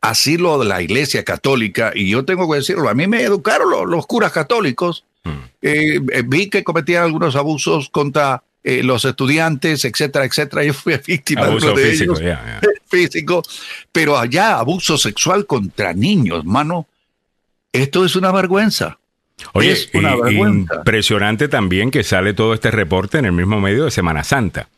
así 0.02 0.36
lo 0.36 0.58
de 0.58 0.66
la 0.66 0.82
Iglesia 0.82 1.24
Católica, 1.24 1.90
y 1.94 2.10
yo 2.10 2.24
tengo 2.24 2.48
que 2.48 2.58
decirlo, 2.58 2.88
a 2.88 2.94
mí 2.94 3.06
me 3.08 3.22
educaron 3.22 3.90
los, 3.90 4.06
curas 4.06 4.30
católicos, 4.30 5.04
mm. 5.24 5.30
eh, 5.62 6.00
eh, 6.12 6.22
vi 6.24 6.50
que 6.50 6.62
cometían 6.62 7.02
algunos 7.02 7.34
abusos 7.34 7.88
contra 7.88 8.42
eh, 8.62 8.82
los 8.82 9.06
estudiantes, 9.06 9.86
etcétera, 9.86 10.26
etcétera. 10.26 10.64
Yo 10.64 10.74
fui 10.74 11.00
víctima 11.04 11.46
de, 11.46 11.56
uno 11.56 11.72
de 11.72 11.86
físico, 11.86 12.20
ellos, 12.20 12.38
físico, 12.88 13.42
pero 13.90 14.18
allá 14.18 14.58
abuso 14.58 14.98
sexual 14.98 15.46
contra 15.46 15.94
niños, 15.94 16.44
mano. 16.44 16.86
Esto 17.72 18.04
es 18.04 18.16
una 18.16 18.32
vergüenza. 18.32 18.98
Oye, 19.54 19.72
es 19.72 19.90
una 19.94 20.14
vergüenza. 20.14 20.76
impresionante 20.76 21.48
también 21.48 21.90
que 21.90 22.02
sale 22.02 22.34
todo 22.34 22.52
este 22.52 22.70
reporte 22.70 23.18
en 23.18 23.24
el 23.24 23.32
mismo 23.32 23.60
medio 23.60 23.84
de 23.86 23.90
Semana 23.90 24.24
Santa. 24.24 24.68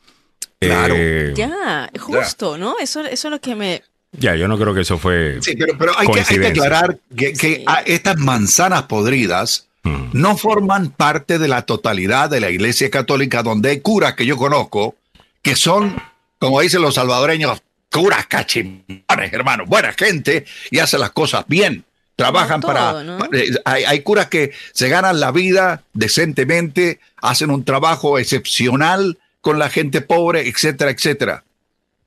Claro. 0.60 0.94
Eh, 0.97 1.35
ya, 1.36 1.90
justo, 1.98 2.59
¿no? 2.59 2.77
Eso, 2.81 3.01
eso 3.01 3.28
es 3.28 3.32
lo 3.32 3.40
que 3.40 3.55
me... 3.55 3.82
Ya, 4.12 4.35
yo 4.35 4.48
no 4.48 4.59
creo 4.59 4.74
que 4.74 4.81
eso 4.81 4.98
fue... 4.98 5.39
Sí, 5.43 5.56
pero, 5.56 5.93
hay, 5.97 6.09
que, 6.09 6.47
aclarar 6.47 6.98
que, 7.16 7.65
estas 7.86 8.16
manzanas 8.16 8.85
podridas 8.85 9.69
mm. 9.82 10.10
no 10.12 10.36
forman 10.36 10.90
parte 10.90 11.39
de 11.39 11.47
la 11.47 11.62
totalidad 11.62 12.31
de 12.31 12.40
la 12.40 12.51
Iglesia 12.51 12.90
Católica, 12.90 13.43
donde 13.43 13.70
hay 13.70 13.81
curas 13.81 14.15
que 14.15 14.27
yo 14.27 14.36
conozco, 14.36 14.97
que 15.43 15.55
son, 15.55 15.97
como 16.39 16.60
dicen 16.60 16.82
los 16.82 16.94
salvadoreños, 16.94 17.62
curas 17.90 18.27
cachimbones, 18.27 19.32
hermano, 19.32 19.65
buena 19.66 19.93
gente 19.93 20.44
y 20.70 20.78
hacen 20.78 21.01
las 21.01 21.10
cosas 21.10 21.44
bien. 21.47 21.85
Trabajan 22.16 22.60
para... 22.60 23.01
Eh, 23.32 23.51
hay, 23.65 23.85
hay 23.85 24.01
curas 24.01 24.27
que 24.27 24.52
se 24.73 24.89
ganan 24.89 25.20
la 25.20 25.31
vida 25.31 25.85
decentemente, 25.93 26.98
hacen 27.19 27.51
un 27.51 27.62
trabajo 27.62 28.19
excepcional 28.19 29.19
con 29.40 29.59
la 29.59 29.70
gente 29.70 30.01
pobre, 30.01 30.48
etcétera, 30.48 30.90
etcétera. 30.90 31.44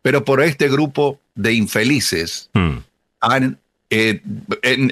Pero 0.02 0.26
por 0.26 0.42
este 0.42 0.70
grupo 0.70 1.20
de 1.36 1.54
infelices 1.54 2.50
hmm. 2.54 2.78
han 3.22 3.60
eh, 3.90 4.22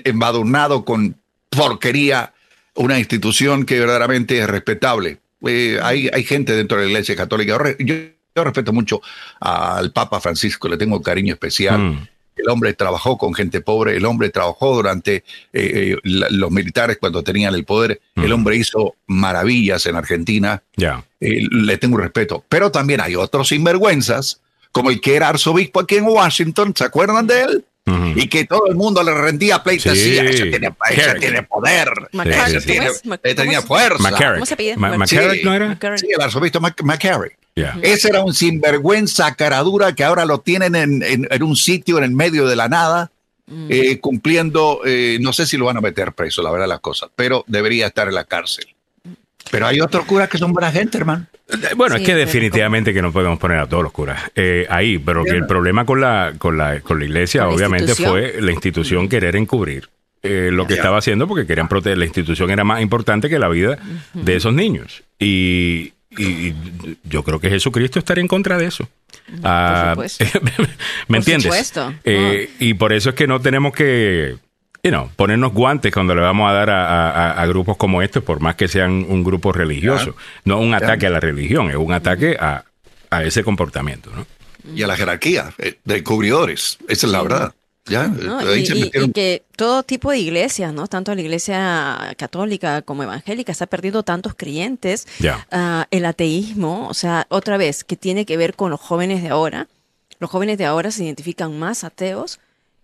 embadurnado 0.04 0.86
con 0.86 1.16
porquería 1.50 2.34
una 2.76 3.00
institución 3.00 3.66
que 3.66 3.80
verdaderamente 3.80 4.40
es 4.40 4.48
respetable. 4.48 5.20
Eh, 5.46 5.80
hay, 5.82 6.10
hay 6.14 6.24
gente 6.24 6.56
dentro 6.56 6.78
de 6.78 6.84
la 6.84 6.90
Iglesia 6.90 7.16
Católica. 7.16 7.58
Yo, 7.80 7.96
yo 8.36 8.44
respeto 8.44 8.72
mucho 8.74 9.02
al 9.40 9.92
Papa 9.92 10.20
Francisco, 10.20 10.68
le 10.68 10.78
tengo 10.78 11.02
cariño 11.02 11.34
especial. 11.34 11.80
Mm. 11.80 12.08
El 12.42 12.50
hombre 12.50 12.74
trabajó 12.74 13.18
con 13.18 13.34
gente 13.34 13.62
pobre, 13.62 13.96
el 13.96 14.06
hombre 14.06 14.30
trabajó 14.30 14.76
durante 14.76 15.16
eh, 15.16 15.24
eh, 15.54 15.98
los 16.04 16.52
militares 16.52 16.98
cuando 17.00 17.24
tenían 17.24 17.54
el 17.54 17.66
poder, 17.66 18.02
el 18.16 18.32
hombre 18.32 18.58
hizo 18.58 18.96
maravillas 19.08 19.86
en 19.86 19.96
Argentina. 19.96 20.62
Ya. 20.76 21.04
le 21.20 21.78
tengo 21.78 21.98
respeto. 21.98 22.44
Pero 22.50 22.72
también 22.72 23.02
hay 23.02 23.16
otros 23.16 23.50
sinvergüenzas, 23.50 24.42
como 24.72 24.90
el 24.90 25.02
que 25.02 25.16
era 25.16 25.30
arzobispo 25.30 25.80
aquí 25.82 25.96
en 25.96 26.06
Washington, 26.06 26.74
¿se 26.76 26.84
acuerdan 26.84 27.28
de 27.28 27.42
él? 27.42 27.66
y 28.16 28.28
que 28.28 28.46
todo 28.46 28.68
el 28.68 28.76
mundo 28.76 29.04
le 29.04 29.14
rendía 29.14 29.64
pleitesía. 29.64 30.22
Sí. 30.22 30.28
Ese, 30.28 30.46
tiene, 30.46 30.76
tiene 31.20 31.44
poder. 31.44 31.90
Ese 32.26 32.62
tiene, 32.62 32.90
tenía 33.36 33.62
fuerza. 33.62 34.12
¿Cómo 34.34 34.46
se 34.46 34.56
pide? 34.56 34.78
McCarrick 34.78 35.44
no 35.44 35.54
era? 35.54 35.78
Sí, 35.98 36.08
el 36.16 36.22
arzobispo 36.22 36.60
McCarrick. 36.60 37.39
Ese 37.82 38.10
era 38.10 38.24
un 38.24 38.34
sinvergüenza 38.34 39.34
caradura 39.36 39.94
que 39.94 40.04
ahora 40.04 40.26
lo 40.26 40.40
tienen 40.40 40.76
en, 40.76 41.04
en, 41.04 41.44
un 41.44 41.56
sitio 41.56 41.98
en 41.98 42.04
el 42.04 42.12
medio 42.12 42.48
de 42.48 42.56
la 42.56 42.68
nada, 42.68 43.12
mm. 43.48 43.68
eh, 43.70 44.00
cumpliendo, 44.00 44.82
eh, 44.86 45.18
no 45.22 45.34
sé 45.34 45.46
si 45.46 45.58
lo 45.58 45.66
van 45.66 45.78
a 45.78 45.82
meter 45.82 46.14
preso, 46.14 46.42
la 46.42 46.52
verdad 46.52 46.68
las 46.68 46.80
cosas, 46.80 47.10
pero 47.16 47.44
debería 47.48 47.88
estar 47.88 48.08
en 48.08 48.16
la 48.16 48.26
cárcel. 48.26 48.66
Pero 49.52 49.68
hay 49.68 49.82
otros 49.82 50.06
curas 50.06 50.30
que 50.30 50.38
son 50.38 50.54
buena 50.54 50.72
gente, 50.72 50.98
hermano. 50.98 51.26
Bueno, 51.76 51.96
es 51.96 52.04
que 52.04 52.14
definitivamente 52.14 52.94
que 52.94 53.02
no 53.02 53.12
podemos 53.12 53.40
poner 53.40 53.58
a 53.58 53.68
todos 53.68 53.82
los 53.82 53.92
curas 53.92 54.22
eh, 54.36 54.68
ahí, 54.70 55.00
pero 55.00 55.24
que 55.24 55.32
el 55.32 55.48
problema 55.48 55.84
con 55.84 56.00
la, 56.00 56.34
con 56.38 56.58
la, 56.58 56.82
con 56.82 57.00
la 57.00 57.06
iglesia 57.06 57.48
obviamente 57.48 57.96
fue 57.96 58.36
la 58.40 58.52
institución 58.52 59.10
querer 59.10 59.36
encubrir 59.36 59.90
eh, 60.22 60.50
lo 60.52 60.68
que 60.68 60.74
estaba 60.74 60.98
haciendo 60.98 61.28
porque 61.28 61.48
querían 61.48 61.68
proteger, 61.68 61.98
la 61.98 62.06
institución 62.06 62.52
era 62.52 62.64
más 62.64 62.82
importante 62.82 63.30
que 63.30 63.40
la 63.40 63.48
vida 63.48 63.80
de 64.14 64.36
esos 64.36 64.54
niños. 64.54 65.04
Y, 65.18 65.94
y 66.18 66.54
yo 67.04 67.24
creo 67.24 67.40
que 67.40 67.50
Jesucristo 67.50 68.00
estaría 68.00 68.22
en 68.22 68.28
contra 68.28 68.58
de 68.58 68.66
eso. 68.66 68.88
Ah, 69.44 69.96
¿Me 71.08 71.18
entiendes? 71.18 71.74
Eh, 72.04 72.50
y 72.60 72.74
por 72.74 72.94
eso 72.94 73.10
es 73.10 73.16
que 73.16 73.28
no 73.28 73.40
tenemos 73.40 73.74
que 73.74 74.38
you 74.84 74.92
know, 74.92 75.10
ponernos 75.16 75.54
guantes 75.54 75.94
cuando 75.94 76.16
le 76.16 76.22
vamos 76.22 76.50
a 76.50 76.54
dar 76.54 76.70
a, 76.70 77.46
grupos 77.48 77.78
como 77.78 78.02
estos, 78.02 78.24
por 78.24 78.40
más 78.40 78.56
que 78.56 78.68
sean 78.68 79.06
un 79.08 79.24
grupo 79.24 79.52
religioso. 79.52 80.16
No 80.46 80.60
un 80.60 80.74
ataque 80.74 81.08
a 81.08 81.10
la 81.10 81.20
religión, 81.20 81.70
es 81.70 81.76
un 81.76 81.94
ataque 81.94 82.38
a, 82.40 82.64
ese 83.24 83.44
comportamiento. 83.44 84.12
¿no? 84.16 84.26
Y 84.74 84.84
a 84.84 84.88
la 84.88 84.96
jerarquía 84.96 85.54
eh, 85.58 85.80
de 85.84 86.04
cubridores, 86.04 86.78
esa 86.88 87.08
es 87.08 87.12
la 87.12 87.22
verdad. 87.22 87.54
¿Ya? 87.90 88.12
y, 88.56 89.12
que 89.12 89.44
todo 89.56 89.84
tipo 89.84 90.12
de 90.12 90.20
iglesias, 90.20 90.74
¿no? 90.74 90.88
Tanto 90.88 91.14
la 91.14 91.22
iglesia 91.22 92.16
católica 92.18 92.82
como 92.82 93.04
evangélica, 93.04 93.54
se 93.54 93.64
ha 93.64 93.68
perdido 93.68 94.04
tantos 94.04 94.34
creyentes. 94.36 95.08
Uh, 95.22 95.84
el 95.92 96.06
ateísmo, 96.06 96.88
o 96.88 96.94
sea, 96.94 97.26
otra 97.30 97.58
vez, 97.58 97.84
que 97.84 97.96
tiene 97.96 98.26
que 98.26 98.38
ver 98.38 98.56
con 98.56 98.72
los 98.72 98.80
jóvenes 98.80 99.24
de 99.24 99.30
ahora. 99.30 99.68
Los 100.20 100.30
jóvenes 100.30 100.58
de 100.58 100.66
ahora 100.66 100.92
se 100.92 101.04
identifican 101.04 101.58
más 101.58 101.84
ateos 101.84 102.40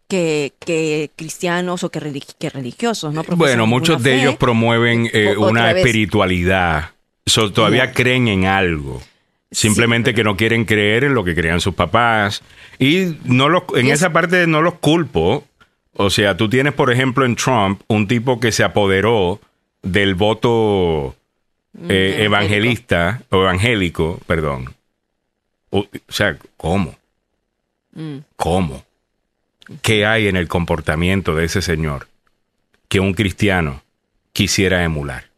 que, 0.07 1.11
cristianos 1.15 1.83
o 1.83 1.89
que, 1.89 1.99
religiosos, 1.99 3.13
¿no? 3.13 3.23
Bueno, 3.35 3.67
muchos 3.67 4.01
de 4.03 4.21
ellos 4.21 4.35
promueven 4.37 5.09
eh, 5.13 5.35
una 5.37 5.71
espiritualidad, 5.71 6.91
todavía 7.53 7.91
creen 7.91 8.27
en 8.27 8.45
algo. 8.45 9.01
Simplemente 9.55 10.13
que 10.13 10.25
no 10.25 10.35
quieren 10.35 10.65
creer 10.65 11.05
en 11.05 11.13
lo 11.13 11.23
que 11.23 11.33
creían 11.33 11.61
sus 11.61 11.73
papás. 11.73 12.43
Y 12.77 13.15
no 13.23 13.47
los, 13.47 13.63
en 13.75 13.87
esa 13.87 14.11
parte 14.11 14.47
no 14.47 14.61
los 14.61 14.73
culpo. 14.75 15.45
O 15.93 16.09
sea, 16.09 16.35
tú 16.35 16.49
tienes, 16.49 16.73
por 16.73 16.91
ejemplo, 16.91 17.25
en 17.25 17.37
Trump 17.37 17.81
un 17.87 18.05
tipo 18.05 18.41
que 18.41 18.51
se 18.51 18.65
apoderó 18.65 19.39
del 19.81 20.13
voto 20.13 21.15
mm, 21.71 21.89
eh, 21.89 22.23
evangelista 22.25 23.21
o 23.29 23.43
evangélico, 23.43 24.19
perdón. 24.27 24.75
O, 25.69 25.87
sea, 26.09 26.37
¿cómo? 26.57 26.97
Mm. 27.93 28.17
¿Cómo? 28.35 28.83
¿Qué 29.81 30.05
hay 30.05 30.27
en 30.27 30.35
el 30.35 30.49
comportamiento 30.49 31.33
de 31.33 31.45
ese 31.45 31.61
señor 31.61 32.09
que 32.89 32.99
un 32.99 33.13
cristiano 33.13 33.83
quisiera 34.33 34.83
emular? 34.83 35.29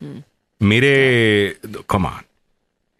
Mm. 0.00 0.18
Mire, 0.58 1.56
come 1.86 2.08
on. 2.08 2.33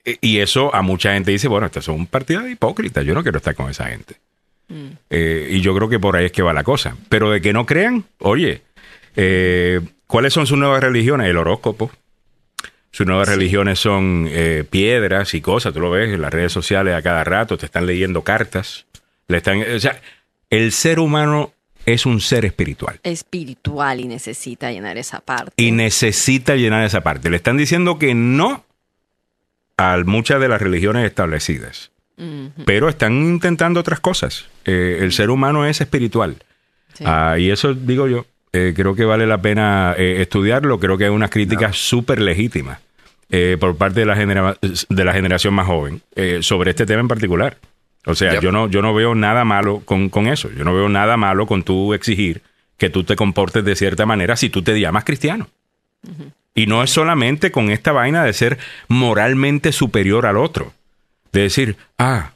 E, 0.05 0.19
y 0.21 0.39
eso 0.39 0.75
a 0.75 0.83
mucha 0.83 1.15
gente 1.15 1.31
dice, 1.31 1.49
bueno, 1.49 1.67
esto 1.67 1.81
es 1.81 1.89
un 1.89 2.07
partido 2.07 2.43
de 2.43 2.53
hipócritas, 2.53 3.05
yo 3.05 3.15
no 3.15 3.23
quiero 3.23 3.39
estar 3.39 3.55
con 3.55 3.71
esa 3.71 3.87
gente. 3.87 4.17
Mm. 4.69 4.89
Eh, 5.11 5.49
y 5.51 5.61
yo 5.61 5.75
creo 5.75 5.89
que 5.89 5.99
por 5.99 6.17
ahí 6.17 6.27
es 6.27 6.33
que 6.33 6.43
va 6.43 6.53
la 6.53 6.65
cosa. 6.65 6.97
Pero 7.09 7.31
de 7.31 7.41
que 7.41 7.53
no 7.53 7.67
crean, 7.67 8.05
oye, 8.19 8.63
eh, 9.17 9.81
¿cuáles 10.07 10.33
son 10.33 10.47
sus 10.47 10.59
nuevas 10.59 10.83
religiones? 10.83 11.29
El 11.29 11.37
horóscopo. 11.37 11.91
Sus 12.91 13.07
nuevas 13.07 13.29
religiones 13.29 13.81
son 13.81 14.29
eh, 14.31 14.65
piedras 14.69 15.35
y 15.35 15.41
cosas, 15.41 15.75
tú 15.75 15.81
lo 15.81 15.91
ves 15.91 16.15
en 16.15 16.21
las 16.21 16.33
redes 16.33 16.53
sociales 16.53 16.95
a 16.95 17.03
cada 17.03 17.25
rato, 17.25 17.59
te 17.59 17.67
están 17.67 17.87
leyendo 17.87 18.23
cartas. 18.23 18.87
Le 19.27 19.39
están, 19.39 19.63
o 19.63 19.81
sea, 19.81 20.01
el 20.49 20.71
ser 20.71 21.01
humano 21.01 21.53
es 21.87 22.07
un 22.07 22.21
ser 22.21 22.45
espiritual. 22.45 23.01
Espiritual 23.03 23.99
y 23.99 24.07
necesita 24.07 24.71
llenar 24.71 24.97
esa 24.97 25.21
parte. 25.21 25.53
Y 25.57 25.73
necesita 25.73 26.55
llenar 26.55 26.85
esa 26.85 27.01
parte. 27.03 27.31
Le 27.31 27.37
están 27.37 27.57
diciendo 27.57 27.99
que 27.99 28.15
no 28.15 28.65
a 29.77 29.99
muchas 30.05 30.41
de 30.41 30.49
las 30.49 30.61
religiones 30.61 31.05
establecidas. 31.05 31.91
Pero 32.65 32.89
están 32.89 33.13
intentando 33.13 33.81
otras 33.81 33.99
cosas. 33.99 34.47
Eh, 34.65 34.99
el 35.01 35.13
ser 35.13 35.31
humano 35.31 35.67
es 35.67 35.81
espiritual. 35.81 36.37
Ah, 37.05 37.37
y 37.39 37.51
eso 37.51 37.75
digo 37.75 38.07
yo, 38.07 38.25
eh, 38.53 38.73
creo 38.77 38.95
que 38.95 39.05
vale 39.05 39.27
la 39.27 39.43
pena 39.43 39.95
eh, 39.99 40.19
estudiarlo. 40.21 40.79
Creo 40.79 40.97
que 40.97 41.05
hay 41.05 41.11
unas 41.11 41.31
críticas 41.31 41.77
súper 41.77 42.21
legítimas 42.21 42.79
por 43.59 43.77
parte 43.77 43.99
de 44.01 44.07
la, 44.07 44.15
de 44.89 45.05
la 45.05 45.13
generación 45.13 45.55
más 45.55 45.67
joven 45.67 46.01
sobre 46.41 46.71
este 46.71 46.87
tema 46.87 47.01
en 47.01 47.09
particular. 47.09 47.57
O 48.07 48.15
sea, 48.15 48.39
yo, 48.39 48.53
no, 48.53 48.69
yo 48.69 48.81
no 48.81 48.95
veo 48.95 49.15
nada 49.15 49.45
malo 49.45 49.83
con, 49.85 50.11
eso. 50.29 50.51
Yo 50.53 50.63
no 50.63 50.75
veo 50.75 50.89
nada 50.89 51.17
malo 51.17 51.47
con 51.47 51.65
tú 51.65 51.95
exigir 51.95 52.43
que 52.77 52.91
tú 52.91 53.03
te 53.03 53.17
comportes 53.17 53.65
de 53.65 53.75
cierta 53.75 54.07
manera 54.07 54.37
si 54.37 54.51
tú 54.51 54.63
te 54.63 54.79
llamas 54.79 55.05
cristiano. 55.05 55.49
Y 56.55 56.67
no 56.67 56.83
es 56.83 56.91
solamente 56.91 57.51
con 57.51 57.71
esta 57.71 57.93
vaina 57.93 58.25
de 58.25 58.33
ser 58.33 58.59
moralmente 58.89 59.73
superior 59.73 60.27
al 60.27 60.37
otro. 60.37 60.73
De 61.33 61.43
decir, 61.43 61.77
ah, 61.99 62.33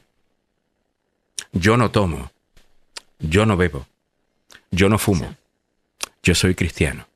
yo 1.53 1.77
no 1.77 1.89
tomo, 1.89 2.31
yo 3.19 3.45
no 3.45 3.55
bebo, 3.55 3.87
yo 4.71 4.89
no 4.89 4.97
fumo, 4.97 5.35
yo 6.21 6.35
soy 6.35 6.53
cristiano. 6.53 7.07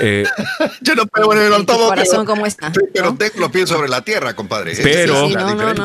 Eh, 0.00 0.24
yo 0.82 0.94
no 0.94 1.06
puedo 1.06 1.26
poner 1.26 1.50
el 1.50 1.64
corazón 1.64 2.26
como 2.26 2.46
está. 2.46 2.70
Pero 2.92 3.14
tengo 3.14 3.40
los 3.40 3.50
pies 3.50 3.68
sobre 3.68 3.88
la 3.88 4.02
tierra, 4.02 4.34
compadre. 4.34 4.74
Pero, 4.82 5.28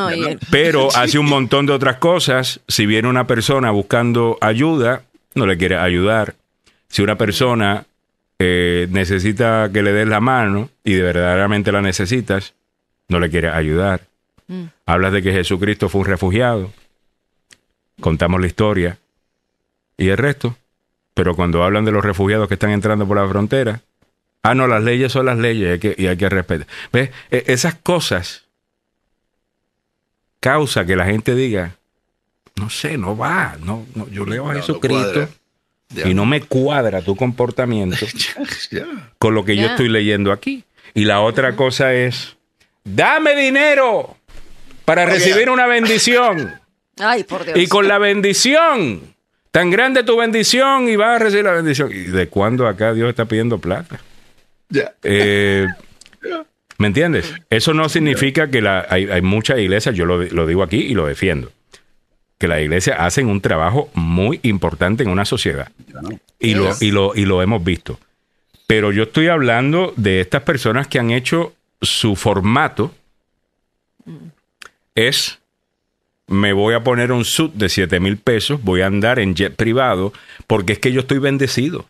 pero 0.50 0.88
hace 0.94 1.18
un 1.18 1.26
montón 1.26 1.66
de 1.66 1.72
otras 1.72 1.96
cosas. 1.96 2.60
Si 2.68 2.86
viene 2.86 3.08
una 3.08 3.26
persona 3.26 3.70
buscando 3.70 4.36
ayuda, 4.40 5.02
no 5.34 5.46
le 5.46 5.56
quiere 5.56 5.78
ayudar. 5.78 6.34
Si 6.88 7.02
una 7.02 7.16
persona 7.16 7.86
eh, 8.42 8.88
necesita 8.90 9.68
que 9.70 9.82
le 9.82 9.92
des 9.92 10.08
la 10.08 10.18
mano 10.20 10.70
y 10.82 10.94
de 10.94 11.02
verdaderamente 11.02 11.72
la 11.72 11.82
necesitas, 11.82 12.54
no 13.06 13.20
le 13.20 13.28
quiere 13.28 13.50
ayudar. 13.50 14.06
Mm. 14.46 14.64
Hablas 14.86 15.12
de 15.12 15.22
que 15.22 15.32
Jesucristo 15.32 15.90
fue 15.90 16.00
un 16.00 16.06
refugiado. 16.06 16.72
Contamos 18.00 18.40
la 18.40 18.46
historia. 18.46 18.96
¿Y 19.98 20.08
el 20.08 20.16
resto? 20.16 20.56
Pero 21.12 21.36
cuando 21.36 21.62
hablan 21.64 21.84
de 21.84 21.92
los 21.92 22.02
refugiados 22.02 22.48
que 22.48 22.54
están 22.54 22.70
entrando 22.70 23.06
por 23.06 23.18
la 23.18 23.28
frontera, 23.28 23.82
ah, 24.42 24.54
no, 24.54 24.66
las 24.66 24.82
leyes 24.82 25.12
son 25.12 25.26
las 25.26 25.36
leyes 25.36 25.78
y 25.98 26.06
hay 26.06 26.16
que, 26.16 26.28
respetar. 26.30 26.66
¿Ves? 26.94 27.10
E, 27.30 27.44
esas 27.48 27.74
cosas 27.74 28.46
causa 30.40 30.86
que 30.86 30.96
la 30.96 31.04
gente 31.04 31.34
diga, 31.34 31.76
no 32.56 32.70
sé, 32.70 32.96
no 32.96 33.18
va, 33.18 33.58
no, 33.62 33.86
yo 34.10 34.24
leo 34.24 34.50
a 34.50 34.54
Jesucristo 34.54 35.28
y 36.04 36.14
no 36.14 36.26
me 36.26 36.40
cuadra 36.40 37.02
tu 37.02 37.16
comportamiento 37.16 38.06
con 39.18 39.34
lo 39.34 39.44
que 39.44 39.56
yo 39.56 39.66
estoy 39.66 39.88
leyendo 39.88 40.32
aquí. 40.32 40.64
Y 40.94 41.04
la 41.04 41.20
otra 41.20 41.56
cosa 41.56 41.94
es, 41.94 42.36
dame 42.84 43.36
dinero 43.36 44.16
para 44.84 45.06
recibir 45.06 45.50
una 45.50 45.66
bendición. 45.66 46.54
Ay, 46.98 47.24
por 47.24 47.44
Dios. 47.44 47.58
Y 47.58 47.66
con 47.66 47.88
la 47.88 47.98
bendición 47.98 49.10
Tan 49.50 49.70
grande 49.70 50.04
tu 50.04 50.16
bendición 50.16 50.88
y 50.88 50.96
vas 50.96 51.16
a 51.20 51.24
recibir 51.24 51.44
la 51.44 51.52
bendición. 51.52 51.90
¿Y 51.90 52.04
de 52.04 52.28
cuándo 52.28 52.68
acá 52.68 52.94
Dios 52.94 53.08
está 53.08 53.24
pidiendo 53.24 53.58
plata? 53.58 54.00
Ya. 54.68 54.94
Eh, 55.02 55.66
¿Me 56.78 56.86
entiendes? 56.86 57.34
Eso 57.50 57.74
no 57.74 57.88
significa 57.88 58.48
que 58.48 58.62
la, 58.62 58.86
hay, 58.88 59.20
muchas 59.22 59.58
iglesias, 59.58 59.94
yo 59.94 60.06
lo, 60.06 60.46
digo 60.46 60.62
aquí 60.62 60.78
y 60.78 60.94
lo 60.94 61.06
defiendo, 61.06 61.52
que 62.40 62.48
las 62.48 62.62
iglesias 62.62 62.96
hacen 62.98 63.28
un 63.28 63.42
trabajo 63.42 63.90
muy 63.92 64.40
importante 64.42 65.02
en 65.02 65.10
una 65.10 65.26
sociedad. 65.26 65.70
Y 66.38 66.54
lo, 66.54 66.70
y, 66.80 66.90
lo, 66.90 67.14
y 67.14 67.26
lo 67.26 67.42
hemos 67.42 67.62
visto. 67.62 68.00
Pero 68.66 68.92
yo 68.92 69.02
estoy 69.02 69.28
hablando 69.28 69.92
de 69.98 70.22
estas 70.22 70.42
personas 70.42 70.88
que 70.88 70.98
han 70.98 71.10
hecho 71.10 71.52
su 71.82 72.16
formato 72.16 72.94
es 74.94 75.38
me 76.28 76.54
voy 76.54 76.72
a 76.72 76.82
poner 76.82 77.12
un 77.12 77.26
suit 77.26 77.52
de 77.52 77.68
7 77.68 78.00
mil 78.00 78.16
pesos, 78.16 78.62
voy 78.62 78.80
a 78.80 78.86
andar 78.86 79.18
en 79.18 79.34
jet 79.34 79.54
privado, 79.54 80.14
porque 80.46 80.72
es 80.72 80.78
que 80.78 80.92
yo 80.92 81.00
estoy 81.00 81.18
bendecido. 81.18 81.86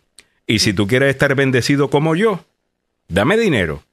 Y 0.47 0.59
si 0.59 0.73
tú 0.73 0.85
quieres 0.85 1.11
estar 1.11 1.33
bendecido 1.33 1.89
como 1.89 2.13
yo, 2.13 2.43
dame 3.07 3.37
dinero 3.37 3.83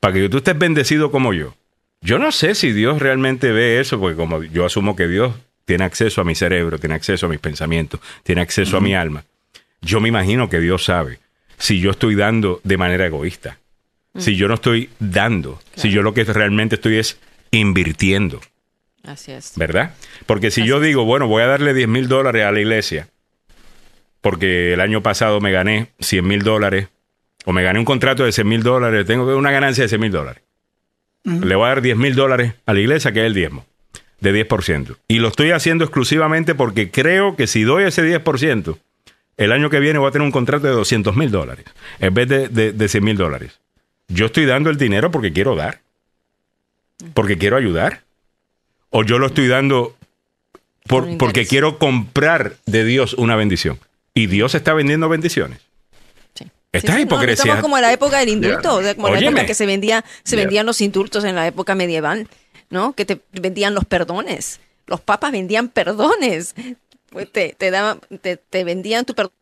para 0.00 0.14
que 0.14 0.28
tú 0.28 0.38
estés 0.38 0.58
bendecido 0.58 1.12
como 1.12 1.32
yo. 1.32 1.54
Yo 2.00 2.18
no 2.18 2.32
sé 2.32 2.56
si 2.56 2.72
Dios 2.72 2.98
realmente 3.00 3.52
ve 3.52 3.78
eso, 3.78 4.00
porque 4.00 4.16
como 4.16 4.42
yo 4.42 4.64
asumo 4.64 4.96
que 4.96 5.06
Dios 5.06 5.34
tiene 5.64 5.84
acceso 5.84 6.20
a 6.20 6.24
mi 6.24 6.34
cerebro, 6.34 6.78
tiene 6.78 6.94
acceso 6.94 7.26
a 7.26 7.28
mis 7.28 7.38
pensamientos, 7.38 8.00
tiene 8.22 8.40
acceso 8.40 8.76
a 8.76 8.80
mi 8.80 8.94
alma. 8.94 9.24
Yo 9.80 10.00
me 10.00 10.08
imagino 10.08 10.48
que 10.48 10.60
Dios 10.60 10.84
sabe 10.84 11.18
si 11.58 11.80
yo 11.80 11.90
estoy 11.90 12.14
dando 12.14 12.60
de 12.64 12.76
manera 12.76 13.06
egoísta, 13.06 13.58
si 14.16 14.36
yo 14.36 14.48
no 14.48 14.54
estoy 14.54 14.90
dando, 14.98 15.60
si 15.76 15.90
yo 15.90 16.02
lo 16.02 16.14
que 16.14 16.24
realmente 16.24 16.74
estoy 16.74 16.96
es 16.96 17.18
invirtiendo. 17.50 18.40
Así 19.04 19.32
es. 19.32 19.52
¿Verdad? 19.56 19.94
Porque 20.26 20.50
si 20.50 20.64
yo 20.64 20.80
digo, 20.80 21.04
bueno, 21.04 21.26
voy 21.26 21.42
a 21.42 21.46
darle 21.46 21.72
10 21.72 21.88
mil 21.88 22.08
dólares 22.08 22.44
a 22.44 22.52
la 22.52 22.60
iglesia, 22.60 23.08
porque 24.20 24.74
el 24.74 24.80
año 24.80 25.02
pasado 25.02 25.40
me 25.40 25.52
gané 25.52 25.88
100 26.00 26.26
mil 26.26 26.42
dólares, 26.42 26.88
o 27.44 27.52
me 27.52 27.62
gané 27.62 27.78
un 27.78 27.84
contrato 27.84 28.24
de 28.24 28.32
100 28.32 28.46
mil 28.48 28.62
dólares, 28.62 29.06
tengo 29.06 29.36
una 29.36 29.50
ganancia 29.50 29.84
de 29.84 29.88
100 29.88 30.00
mil 30.00 30.10
dólares. 30.10 30.42
Le 31.24 31.54
voy 31.54 31.66
a 31.66 31.68
dar 31.68 31.82
10 31.82 31.96
mil 31.96 32.14
dólares 32.14 32.54
a 32.66 32.74
la 32.74 32.80
iglesia, 32.80 33.12
que 33.12 33.20
es 33.20 33.26
el 33.26 33.34
diezmo, 33.34 33.66
de 34.20 34.46
10%. 34.46 34.96
Y 35.08 35.18
lo 35.18 35.28
estoy 35.28 35.50
haciendo 35.50 35.84
exclusivamente 35.84 36.54
porque 36.54 36.90
creo 36.90 37.36
que 37.36 37.46
si 37.46 37.62
doy 37.62 37.84
ese 37.84 38.02
10%, 38.02 38.78
el 39.36 39.52
año 39.52 39.70
que 39.70 39.80
viene 39.80 39.98
voy 39.98 40.08
a 40.08 40.12
tener 40.12 40.26
un 40.26 40.32
contrato 40.32 40.66
de 40.66 40.72
200 40.72 41.16
mil 41.16 41.30
dólares, 41.30 41.64
en 41.98 42.14
vez 42.14 42.28
de, 42.28 42.48
de, 42.48 42.72
de 42.72 42.88
100 42.88 43.04
mil 43.04 43.16
dólares. 43.16 43.58
Yo 44.08 44.26
estoy 44.26 44.44
dando 44.44 44.70
el 44.70 44.76
dinero 44.76 45.10
porque 45.10 45.32
quiero 45.32 45.56
dar, 45.56 45.80
porque 47.14 47.38
quiero 47.38 47.56
ayudar 47.56 48.02
o 48.90 49.04
yo 49.04 49.18
lo 49.18 49.28
estoy 49.28 49.48
dando 49.48 49.96
porque 51.18 51.46
quiero 51.46 51.78
comprar 51.78 52.56
de 52.66 52.84
Dios 52.84 53.14
una 53.14 53.36
bendición. 53.36 53.78
Y 54.12 54.26
Dios 54.26 54.56
está 54.56 54.74
vendiendo 54.74 55.08
bendiciones. 55.08 55.60
Sí. 56.34 56.46
Esta 56.72 56.96
es 56.96 57.02
hipocresía. 57.02 57.44
estamos 57.44 57.62
como 57.62 57.76
en 57.78 57.82
la 57.82 57.92
época 57.92 58.18
del 58.18 58.30
indulto, 58.30 58.80
como 58.96 59.08
la 59.08 59.20
época 59.20 59.46
que 59.46 59.54
se 59.54 59.66
vendía, 59.66 60.04
se 60.24 60.34
vendían 60.34 60.66
los 60.66 60.80
indultos 60.80 61.24
en 61.24 61.36
la 61.36 61.46
época 61.46 61.76
medieval, 61.76 62.28
¿no? 62.70 62.94
Que 62.94 63.04
te 63.04 63.20
vendían 63.32 63.74
los 63.74 63.84
perdones. 63.84 64.60
Los 64.86 65.00
papas 65.00 65.32
vendían 65.32 65.68
perdones. 65.68 66.54
Pues 67.10 67.30
te, 67.30 67.54
te, 67.58 67.70
daban, 67.70 68.00
te, 68.22 68.36
te 68.36 68.64
vendían 68.64 69.04
tu 69.04 69.14
perdón 69.14 69.32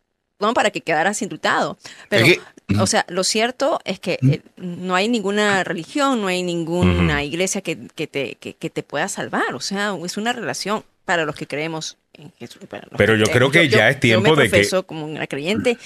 para 0.54 0.70
que 0.70 0.80
quedaras 0.80 1.20
indultado. 1.22 1.78
Pero, 2.08 2.26
o 2.80 2.86
sea, 2.86 3.04
lo 3.08 3.24
cierto 3.24 3.80
es 3.84 4.00
que 4.00 4.18
eh, 4.22 4.40
no 4.56 4.94
hay 4.94 5.08
ninguna 5.08 5.64
religión, 5.64 6.20
no 6.20 6.28
hay 6.28 6.42
ninguna 6.42 7.24
iglesia 7.24 7.60
que, 7.60 7.76
te, 7.76 8.36
que, 8.36 8.70
te 8.70 8.82
pueda 8.82 9.08
salvar. 9.08 9.54
O 9.54 9.60
sea, 9.60 9.96
es 10.04 10.16
una 10.16 10.32
relación 10.32 10.84
para 11.04 11.24
los 11.24 11.34
que 11.34 11.46
creemos 11.46 11.98
en 12.14 12.32
Jesús. 12.38 12.62
Pero 12.96 13.16
yo 13.16 13.26
creo 13.26 13.50
que 13.50 13.68
ya 13.68 13.90
es 13.90 14.00
tiempo 14.00 14.36
de 14.36 14.50
que... 14.50 14.68
como 14.86 15.06
una 15.06 15.26
creyente 15.26 15.78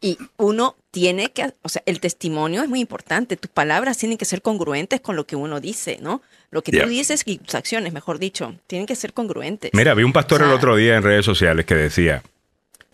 y 0.00 0.16
uno 0.38 0.76
tiene 0.90 1.30
que, 1.30 1.52
o 1.62 1.68
sea, 1.68 1.82
el 1.86 2.00
testimonio 2.00 2.62
es 2.62 2.68
muy 2.68 2.80
importante. 2.80 3.36
Tus 3.36 3.50
palabras 3.50 3.98
tienen 3.98 4.16
que 4.16 4.24
ser 4.24 4.40
congruentes 4.40 5.00
con 5.00 5.14
lo 5.14 5.26
que 5.26 5.36
uno 5.36 5.60
dice, 5.60 5.98
¿no? 6.00 6.22
Lo 6.50 6.62
que 6.62 6.72
tú 6.72 6.88
dices 6.88 7.22
y 7.26 7.38
tus 7.38 7.54
acciones, 7.54 7.92
mejor 7.92 8.18
dicho, 8.18 8.54
tienen 8.66 8.86
que 8.86 8.96
ser 8.96 9.12
congruentes. 9.12 9.70
Mira, 9.72 9.94
vi 9.94 10.02
un 10.02 10.12
pastor 10.12 10.42
el 10.42 10.50
otro 10.50 10.76
día 10.76 10.96
en 10.96 11.02
redes 11.02 11.24
sociales 11.24 11.64
que 11.64 11.76
decía, 11.76 12.22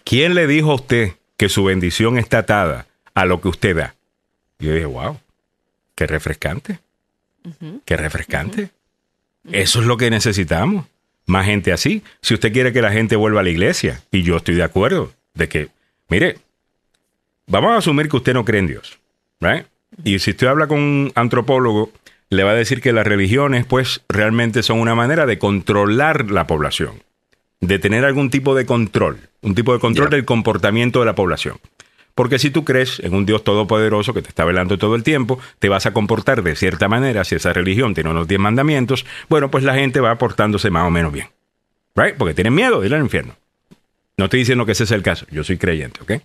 ¿quién 0.05 0.35
le 0.35 0.47
dijo 0.47 0.73
a 0.73 0.75
usted 0.75 1.13
que 1.37 1.49
su 1.49 1.65
bendición 1.65 2.19
está 2.19 2.39
atada 2.39 2.87
a 3.15 3.25
lo 3.25 3.41
que 3.41 3.49
usted 3.49 3.77
da? 3.77 3.95
Y 4.59 4.67
yo 4.67 4.75
dije, 4.75 4.87
wow, 4.87 5.19
qué 5.95 6.07
refrescante. 6.07 6.81
Qué 7.85 7.97
refrescante. 7.97 8.71
Eso 9.51 9.81
es 9.81 9.87
lo 9.87 9.97
que 9.97 10.11
necesitamos. 10.11 10.87
Más 11.27 11.47
gente 11.47 11.73
así. 11.73 12.03
Si 12.21 12.35
usted 12.35 12.53
quiere 12.53 12.73
que 12.73 12.83
la 12.83 12.93
gente 12.93 13.17
vuelva 13.17 13.41
a 13.41 13.43
la 13.43 13.51
iglesia, 13.51 14.03
y 14.11 14.23
yo 14.23 14.37
estoy 14.37 14.55
de 14.55 14.63
acuerdo, 14.63 15.13
de 15.35 15.49
que, 15.49 15.69
mire, 16.09 16.39
vamos 17.47 17.73
a 17.73 17.79
asumir 17.79 18.09
que 18.09 18.17
usted 18.17 18.35
no 18.35 18.45
cree 18.45 18.61
en 18.61 18.67
Dios. 18.67 18.99
¿right? 19.41 19.67
Y 20.05 20.19
si 20.19 20.31
usted 20.31 20.47
habla 20.47 20.67
con 20.67 20.79
un 20.79 21.13
antropólogo, 21.15 21.93
le 22.31 22.45
va 22.45 22.53
a 22.53 22.55
decir 22.55 22.81
que 22.81 22.93
las 22.93 23.07
religiones, 23.07 23.67
pues, 23.67 24.03
realmente 24.09 24.63
son 24.63 24.81
una 24.81 24.95
manera 24.95 25.27
de 25.27 25.39
controlar 25.39 26.31
la 26.31 26.47
población 26.47 27.07
de 27.61 27.79
tener 27.79 28.05
algún 28.05 28.31
tipo 28.31 28.55
de 28.55 28.67
control, 28.67 29.19
un 29.43 29.55
tipo 29.55 29.73
de 29.73 29.79
control 29.79 30.11
del 30.11 30.25
comportamiento 30.25 31.01
de 31.01 31.07
la 31.07 31.15
población. 31.15 31.59
Porque 32.15 32.39
si 32.39 32.51
tú 32.51 32.65
crees 32.65 33.01
en 33.01 33.15
un 33.15 33.27
Dios 33.27 33.45
todopoderoso 33.45 34.15
que 34.15 34.23
te 34.23 34.29
está 34.29 34.45
velando 34.45 34.79
todo 34.79 34.95
el 34.95 35.03
tiempo, 35.03 35.39
te 35.59 35.69
vas 35.69 35.85
a 35.85 35.93
comportar 35.93 36.43
de 36.43 36.57
cierta 36.57 36.89
manera, 36.89 37.25
si 37.25 37.35
esa 37.35 37.53
religión 37.53 37.95
tiene 37.95 38.11
unos 38.11 38.27
10 38.27 38.41
mandamientos, 38.41 39.05
bueno, 39.29 39.51
pues 39.51 39.65
la 39.65 39.75
gente 39.75 40.01
va 40.01 40.17
portándose 40.17 40.71
más 40.71 40.87
o 40.87 40.91
menos 40.91 41.13
bien. 41.13 41.29
¿Right? 41.95 42.17
Porque 42.17 42.35
tienen 42.35 42.55
miedo 42.55 42.81
de 42.81 42.87
ir 42.87 42.95
al 42.95 43.03
infierno. 43.03 43.35
No 44.17 44.25
estoy 44.25 44.41
diciendo 44.41 44.65
que 44.65 44.73
ese 44.73 44.85
es 44.85 44.91
el 44.93 45.03
caso, 45.03 45.27
yo 45.31 45.45
soy 45.45 45.59
creyente, 45.59 46.01
¿ok? 46.03 46.23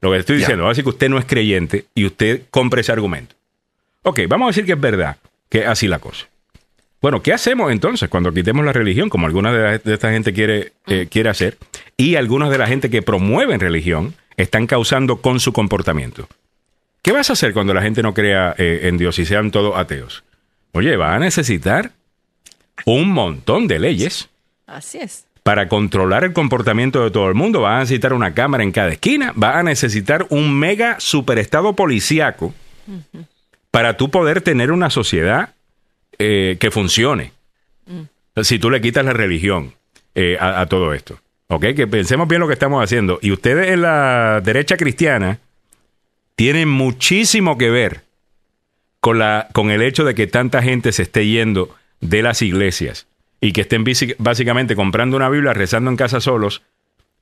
Lo 0.00 0.10
que 0.10 0.18
estoy 0.18 0.38
diciendo, 0.38 0.64
va 0.64 0.70
a 0.70 0.72
decir 0.72 0.82
que 0.82 0.90
usted 0.90 1.08
no 1.08 1.18
es 1.18 1.26
creyente 1.26 1.84
y 1.94 2.06
usted 2.06 2.42
compre 2.50 2.80
ese 2.80 2.90
argumento. 2.90 3.36
Ok, 4.02 4.20
vamos 4.28 4.46
a 4.46 4.50
decir 4.50 4.64
que 4.64 4.72
es 4.72 4.80
verdad, 4.80 5.16
que 5.50 5.66
así 5.66 5.86
la 5.86 5.98
cosa. 5.98 6.26
Bueno, 7.02 7.22
¿qué 7.22 7.32
hacemos 7.32 7.72
entonces 7.72 8.08
cuando 8.08 8.32
quitemos 8.32 8.64
la 8.64 8.72
religión, 8.72 9.08
como 9.08 9.26
alguna 9.26 9.52
de, 9.52 9.80
esta 9.84 10.10
gente 10.10 10.32
quiere, 10.32 10.72
eh, 10.86 11.08
quiere 11.10 11.30
hacer? 11.30 11.58
Y 11.96 12.16
algunas 12.16 12.50
de 12.50 12.58
la 12.58 12.66
gente 12.66 12.90
que 12.90 13.02
promueven 13.02 13.60
religión 13.60 14.14
están 14.36 14.66
causando 14.66 15.20
con 15.20 15.40
su 15.40 15.52
comportamiento. 15.52 16.28
¿Qué 17.02 17.12
vas 17.12 17.30
a 17.30 17.32
hacer 17.32 17.54
cuando 17.54 17.72
la 17.72 17.82
gente 17.82 18.02
no 18.02 18.12
crea 18.12 18.54
eh, 18.58 18.80
en 18.84 18.98
Dios 18.98 19.18
y 19.18 19.24
sean 19.24 19.50
todos 19.50 19.76
ateos? 19.76 20.24
Oye, 20.72 20.96
va 20.96 21.14
a 21.14 21.18
necesitar 21.18 21.92
un 22.84 23.08
montón 23.10 23.66
de 23.66 23.78
leyes. 23.78 24.28
Así 24.66 24.98
es. 24.98 25.24
Para 25.42 25.68
controlar 25.68 26.24
el 26.24 26.34
comportamiento 26.34 27.02
de 27.02 27.10
todo 27.10 27.28
el 27.28 27.34
mundo, 27.34 27.62
va 27.62 27.78
a 27.78 27.80
necesitar 27.80 28.12
una 28.12 28.34
cámara 28.34 28.62
en 28.62 28.72
cada 28.72 28.90
esquina, 28.90 29.32
va 29.32 29.58
a 29.58 29.62
necesitar 29.62 30.26
un 30.28 30.54
mega 30.58 31.00
superestado 31.00 31.74
policíaco 31.74 32.54
para 33.70 33.96
tú 33.96 34.10
poder 34.10 34.40
tener 34.40 34.72
una 34.72 34.90
sociedad 34.90 35.54
eh, 36.18 36.56
que 36.60 36.70
funcione. 36.70 37.32
Mm. 37.86 38.42
Si 38.42 38.58
tú 38.58 38.70
le 38.70 38.80
quitas 38.80 39.04
la 39.04 39.12
religión 39.12 39.74
eh, 40.14 40.36
a, 40.40 40.66
todo 40.66 40.92
esto. 40.92 41.20
¿Ok? 41.48 41.66
Que 41.76 41.86
pensemos 41.86 42.26
bien 42.28 42.40
lo 42.40 42.46
que 42.46 42.54
estamos 42.54 42.82
haciendo. 42.82 43.18
Y 43.22 43.32
ustedes 43.32 43.70
en 43.70 43.82
la 43.82 44.40
derecha 44.42 44.76
cristiana 44.76 45.38
tienen 46.34 46.68
muchísimo 46.68 47.58
que 47.58 47.70
ver 47.70 48.02
con, 49.00 49.18
la, 49.18 49.48
con 49.52 49.70
el 49.70 49.82
hecho 49.82 50.04
de 50.04 50.14
que 50.14 50.26
tanta 50.26 50.62
gente 50.62 50.92
se 50.92 51.02
esté 51.02 51.26
yendo 51.26 51.74
de 52.00 52.22
las 52.22 52.42
iglesias 52.42 53.06
y 53.40 53.52
que 53.52 53.62
estén 53.62 53.84
básicamente 54.18 54.76
comprando 54.76 55.16
una 55.16 55.28
Biblia, 55.28 55.54
rezando 55.54 55.90
en 55.90 55.96
casa 55.96 56.20
solos, 56.20 56.62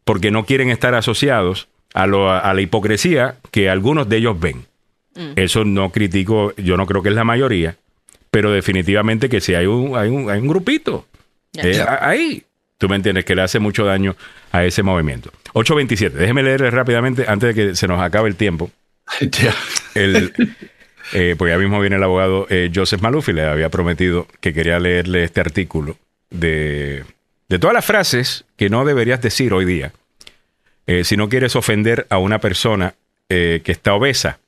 porque 0.05 0.31
no 0.31 0.45
quieren 0.45 0.71
estar 0.71 0.95
asociados 0.95 1.69
a, 1.95 2.05
a 2.05 2.55
la 2.55 2.61
hipocresía 2.61 3.37
que 3.51 3.69
algunos 3.69 4.09
de 4.09 4.17
ellos 4.17 4.41
ven. 4.41 4.68
Mm. 5.19 5.33
Eso 5.37 5.65
no 5.65 5.91
critico, 5.91 6.55
yo 6.57 6.77
no 6.77 6.87
creo 6.87 7.03
que 7.03 7.09
es 7.09 7.15
la 7.15 7.25
mayoría, 7.25 7.77
pero 8.31 8.53
definitivamente 8.53 9.29
que 9.29 9.41
si 9.41 9.55
hay 9.55 9.67
un, 9.67 9.97
hay 9.97 10.09
un, 10.09 10.31
hay 10.31 10.41
un 10.41 10.49
grupito 10.49 11.07
eh, 11.57 11.85
ahí, 12.01 12.45
tú 12.77 12.89
me 12.89 12.97
entiendes, 12.97 13.25
que 13.25 13.35
le 13.35 13.43
hace 13.43 13.59
mucho 13.59 13.85
daño 13.85 14.17
a 14.53 14.65
ese 14.65 14.83
movimiento. 14.83 15.33
827, 15.55 16.17
déjeme 16.17 16.43
leerle 16.43 16.71
rápidamente 16.71 17.25
antes 17.27 17.55
de 17.55 17.55
que 17.55 17.75
se 17.75 17.89
nos 17.89 18.01
acabe 18.01 18.29
el 18.29 18.37
tiempo. 18.37 18.71
el, 19.95 20.33
eh, 21.13 21.35
pues 21.37 21.51
ya 21.51 21.59
mismo 21.59 21.81
viene 21.81 21.97
el 21.97 22.03
abogado 22.03 22.47
eh, 22.51 22.71
Joseph 22.73 23.01
Maluf 23.01 23.29
y 23.31 23.33
le 23.33 23.45
había 23.45 23.71
prometido 23.71 24.27
que 24.41 24.53
quería 24.53 24.79
leerle 24.79 25.25
este 25.25 25.41
artículo 25.41 25.97
de, 26.31 27.05
de 27.49 27.59
todas 27.59 27.75
las 27.75 27.85
frases 27.85 28.45
que 28.57 28.69
no 28.69 28.85
deberías 28.85 29.21
decir 29.21 29.53
hoy 29.53 29.65
día. 29.65 29.93
si 31.05 31.17
no 31.17 31.29
quieres 31.29 31.57
ofender 31.57 32.07
a 32.11 32.19
una 32.19 32.39
persona 32.39 32.95
que 33.29 33.63
está 33.67 33.93
obesa, 33.95 34.39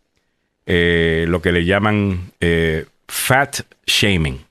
lo 0.66 1.42
que 1.42 1.52
le 1.52 1.64
llaman 1.64 2.32
fat 3.08 3.60
shaming. 3.86 4.44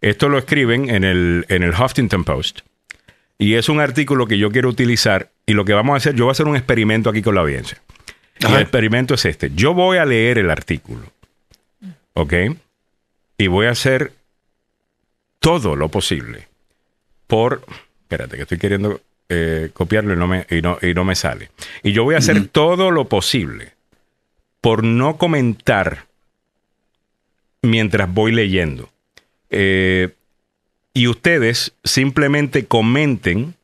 Esto 0.00 0.28
lo 0.28 0.38
escriben 0.38 0.90
en 0.90 1.04
el, 1.04 1.46
en 1.48 1.62
el 1.62 1.70
Huffington 1.70 2.24
Post. 2.24 2.60
Y 3.38 3.54
es 3.54 3.68
un 3.68 3.80
artículo 3.80 4.26
que 4.26 4.38
yo 4.38 4.50
quiero 4.50 4.68
utilizar. 4.68 5.30
Y 5.46 5.52
lo 5.52 5.64
que 5.64 5.72
vamos 5.72 5.94
a 5.94 5.96
hacer, 5.96 6.14
yo 6.14 6.24
voy 6.24 6.30
a 6.30 6.32
hacer 6.32 6.46
un 6.46 6.56
experimento 6.56 7.10
aquí 7.10 7.22
con 7.22 7.34
la 7.34 7.42
audiencia. 7.42 7.78
el 8.38 8.56
experimento 8.56 9.14
es 9.14 9.24
este. 9.24 9.50
Yo 9.54 9.74
voy 9.74 9.98
a 9.98 10.04
leer 10.04 10.38
el 10.38 10.50
artículo. 10.50 11.02
¿Ok? 12.14 12.34
Y 13.38 13.46
voy 13.48 13.66
a 13.66 13.70
hacer 13.70 14.12
todo 15.40 15.76
lo 15.76 15.88
posible 15.88 16.48
por... 17.26 17.64
Espérate, 18.02 18.36
que 18.36 18.42
estoy 18.42 18.58
queriendo 18.58 19.00
eh, 19.28 19.70
copiarlo 19.72 20.14
y 20.14 20.16
no, 20.16 20.26
me, 20.26 20.46
y, 20.50 20.62
no, 20.62 20.78
y 20.80 20.94
no 20.94 21.04
me 21.04 21.14
sale. 21.14 21.50
Y 21.82 21.92
yo 21.92 22.04
voy 22.04 22.14
a 22.14 22.18
hacer 22.18 22.48
todo 22.48 22.90
lo 22.90 23.08
posible 23.08 23.73
por 24.64 24.82
no 24.82 25.18
comentar 25.18 26.06
mientras 27.60 28.10
voy 28.10 28.32
leyendo. 28.32 28.88
Eh, 29.50 30.14
y 30.94 31.06
ustedes 31.06 31.74
simplemente 31.84 32.64
comenten 32.64 33.56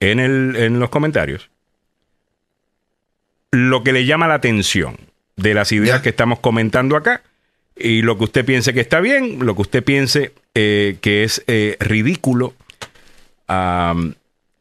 en, 0.00 0.20
el, 0.20 0.56
en 0.56 0.80
los 0.80 0.88
comentarios 0.88 1.50
lo 3.50 3.84
que 3.84 3.92
le 3.92 4.06
llama 4.06 4.26
la 4.26 4.32
atención 4.32 4.96
de 5.36 5.52
las 5.52 5.70
ideas 5.70 6.00
que 6.00 6.08
estamos 6.08 6.38
comentando 6.38 6.96
acá 6.96 7.22
y 7.76 8.00
lo 8.00 8.16
que 8.16 8.24
usted 8.24 8.46
piense 8.46 8.72
que 8.72 8.80
está 8.80 9.00
bien, 9.00 9.44
lo 9.44 9.54
que 9.54 9.60
usted 9.60 9.84
piense 9.84 10.32
eh, 10.54 10.96
que 11.02 11.24
es 11.24 11.44
eh, 11.46 11.76
ridículo. 11.78 12.54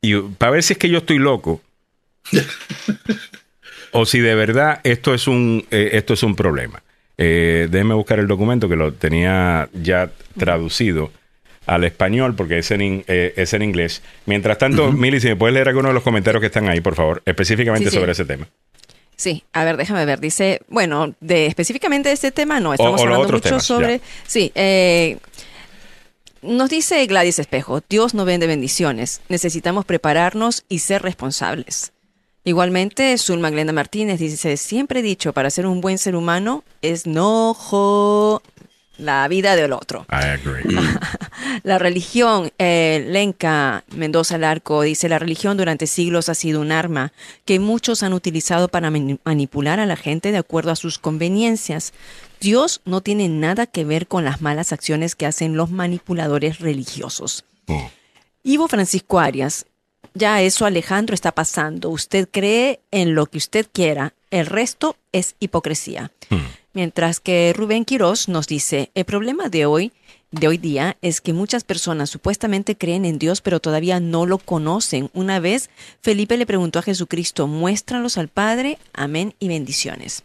y 0.02 0.16
para 0.38 0.52
ver 0.52 0.64
si 0.64 0.74
es 0.74 0.80
que 0.80 0.90
yo 0.90 0.98
estoy 0.98 1.18
loco 1.18 1.62
o 3.92 4.06
si 4.06 4.20
de 4.20 4.36
verdad 4.36 4.80
esto 4.84 5.14
es 5.14 5.28
un, 5.28 5.66
esto 5.70 6.14
es 6.14 6.24
un 6.24 6.36
problema. 6.36 6.84
Eh, 7.24 7.68
déjeme 7.70 7.94
buscar 7.94 8.18
el 8.18 8.28
documento 8.28 8.68
que 8.68 8.76
lo 8.76 8.94
tenía 8.94 9.70
ya 9.74 10.10
traducido 10.40 11.12
al 11.68 11.84
español 11.84 12.36
porque 12.36 12.58
es 12.58 12.72
en, 12.72 13.04
eh, 13.08 13.34
es 13.36 13.54
en 13.54 13.62
inglés. 13.62 14.02
Mientras 14.26 14.58
tanto, 14.58 14.92
Mili, 14.92 15.20
si 15.20 15.28
me 15.28 15.36
puedes 15.36 15.54
leer 15.54 15.70
algunos 15.70 15.92
de 15.92 15.94
los 15.94 16.04
comentarios 16.04 16.42
que 16.42 16.48
están 16.48 16.68
ahí, 16.68 16.82
por 16.82 16.96
favor, 16.96 17.22
específicamente 17.26 17.92
sobre 17.92 18.14
ese 18.14 18.26
tema. 18.26 18.48
Sí, 19.16 19.44
a 19.54 19.64
ver, 19.64 19.78
déjame 19.78 20.04
ver. 20.06 20.20
Dice, 20.20 20.62
bueno, 20.68 21.14
de 21.20 21.46
específicamente 21.46 22.10
de 22.10 22.16
este 22.16 22.32
tema 22.32 22.60
no, 22.60 22.74
estamos 22.74 23.00
hablando 23.00 23.28
mucho 23.28 23.60
sobre... 23.60 24.02
Sí, 24.26 24.52
eh, 24.56 25.18
nos 26.42 26.72
dice 26.72 27.06
Gladys 27.06 27.38
Espejo, 27.38 27.84
Dios 27.88 28.16
no 28.16 28.26
vende 28.26 28.48
bendiciones, 28.48 29.22
necesitamos 29.30 29.86
prepararnos 29.86 30.66
y 30.70 30.80
ser 30.80 31.04
responsables. 31.04 31.92
Igualmente, 32.44 33.18
Zulma 33.18 33.52
Glenda 33.52 33.72
Martínez 33.72 34.20
dice, 34.20 34.58
siempre 34.58 35.02
he 35.02 35.04
dicho, 35.04 35.32
para 35.32 35.52
ser 35.52 35.68
un 35.68 35.80
buen 35.80 35.98
ser 35.98 36.16
humano 36.16 36.64
es 36.82 37.06
no 37.06 37.54
la 38.98 39.28
vida 39.28 39.56
del 39.56 39.74
otro. 39.74 40.06
I 40.10 40.26
agree. 40.26 40.64
la 41.64 41.78
religión, 41.78 42.52
eh, 42.58 43.06
Lenca 43.08 43.84
Mendoza 43.96 44.38
Larco 44.38 44.82
dice, 44.82 45.10
la 45.10 45.20
religión 45.20 45.58
durante 45.58 45.88
siglos 45.88 46.30
ha 46.30 46.36
sido 46.36 46.62
un 46.62 46.72
arma 46.72 47.12
que 47.46 47.60
muchos 47.60 48.04
han 48.04 48.14
utilizado 48.14 48.68
para 48.68 48.92
manipular 48.92 49.80
a 49.80 49.86
la 49.86 49.96
gente 49.96 50.32
de 50.32 50.38
acuerdo 50.38 50.72
a 50.72 50.76
sus 50.76 51.00
conveniencias. 51.00 51.94
Dios 52.40 52.82
no 52.86 53.02
tiene 53.02 53.28
nada 53.30 53.68
que 53.68 53.86
ver 53.86 54.08
con 54.08 54.24
las 54.24 54.42
malas 54.42 54.72
acciones 54.72 55.16
que 55.16 55.26
hacen 55.26 55.56
los 55.56 55.70
manipuladores 55.72 56.60
religiosos. 56.60 57.44
Oh. 57.68 57.90
Ivo 58.44 58.68
Francisco 58.68 59.20
Arias, 59.20 59.68
ya 60.14 60.42
eso 60.42 60.66
Alejandro 60.66 61.14
está 61.14 61.32
pasando. 61.32 61.90
Usted 61.90 62.28
cree 62.30 62.80
en 62.92 63.16
lo 63.16 63.26
que 63.26 63.38
usted 63.38 63.68
quiera, 63.72 64.14
el 64.30 64.46
resto 64.46 64.96
es 65.12 65.36
hipocresía. 65.40 66.12
Hmm. 66.30 66.46
Mientras 66.74 67.20
que 67.20 67.54
Rubén 67.56 67.86
Quirós 67.86 68.30
nos 68.30 68.48
dice, 68.48 68.92
el 68.96 69.06
problema 69.06 69.50
de 69.50 69.66
hoy, 69.66 69.92
de 70.32 70.48
hoy 70.48 70.58
día, 70.58 70.96
es 71.02 71.20
que 71.20 71.34
muchas 71.34 71.66
personas 71.66 72.10
supuestamente 72.10 72.78
creen 72.78 73.04
en 73.04 73.20
Dios, 73.20 73.42
pero 73.42 73.60
todavía 73.60 74.00
no 74.00 74.26
lo 74.26 74.38
conocen. 74.38 75.10
Una 75.14 75.40
vez 75.40 75.70
Felipe 76.02 76.38
le 76.38 76.46
preguntó 76.46 76.80
a 76.80 76.84
Jesucristo, 76.84 77.48
muéstralos 77.48 78.18
al 78.18 78.30
Padre, 78.30 78.78
amén 78.94 79.36
y 79.40 79.50
bendiciones. 79.50 80.24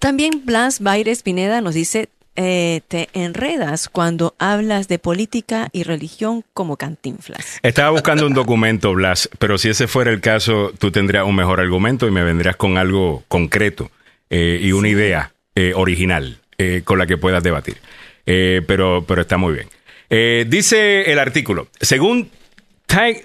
También 0.00 0.44
Blas 0.44 0.80
Baires 0.80 1.22
Pineda 1.22 1.60
nos 1.60 1.74
dice, 1.74 2.08
eh, 2.36 2.80
te 2.88 3.08
enredas 3.12 3.88
cuando 3.88 4.34
hablas 4.38 4.88
de 4.88 4.98
política 4.98 5.68
y 5.72 5.82
religión 5.82 6.44
como 6.54 6.76
cantinflas. 6.76 7.58
Estaba 7.62 7.90
buscando 7.90 8.26
un 8.26 8.34
documento, 8.34 8.92
Blas, 8.94 9.28
pero 9.38 9.58
si 9.58 9.68
ese 9.68 9.86
fuera 9.88 10.10
el 10.10 10.20
caso, 10.20 10.72
tú 10.78 10.90
tendrías 10.90 11.24
un 11.24 11.34
mejor 11.34 11.60
argumento 11.60 12.06
y 12.06 12.10
me 12.10 12.22
vendrías 12.22 12.56
con 12.56 12.78
algo 12.78 13.24
concreto 13.28 13.90
eh, 14.30 14.60
y 14.62 14.72
una 14.72 14.88
idea 14.88 15.32
eh, 15.54 15.72
original 15.74 16.38
con 16.84 16.96
la 16.96 17.08
que 17.08 17.16
puedas 17.16 17.42
debatir. 17.42 17.78
pero, 18.24 19.04
pero 19.04 19.22
está 19.22 19.36
muy 19.36 19.52
bien. 19.52 20.48
dice 20.48 21.10
el 21.10 21.18
artículo, 21.18 21.66
según 21.80 22.30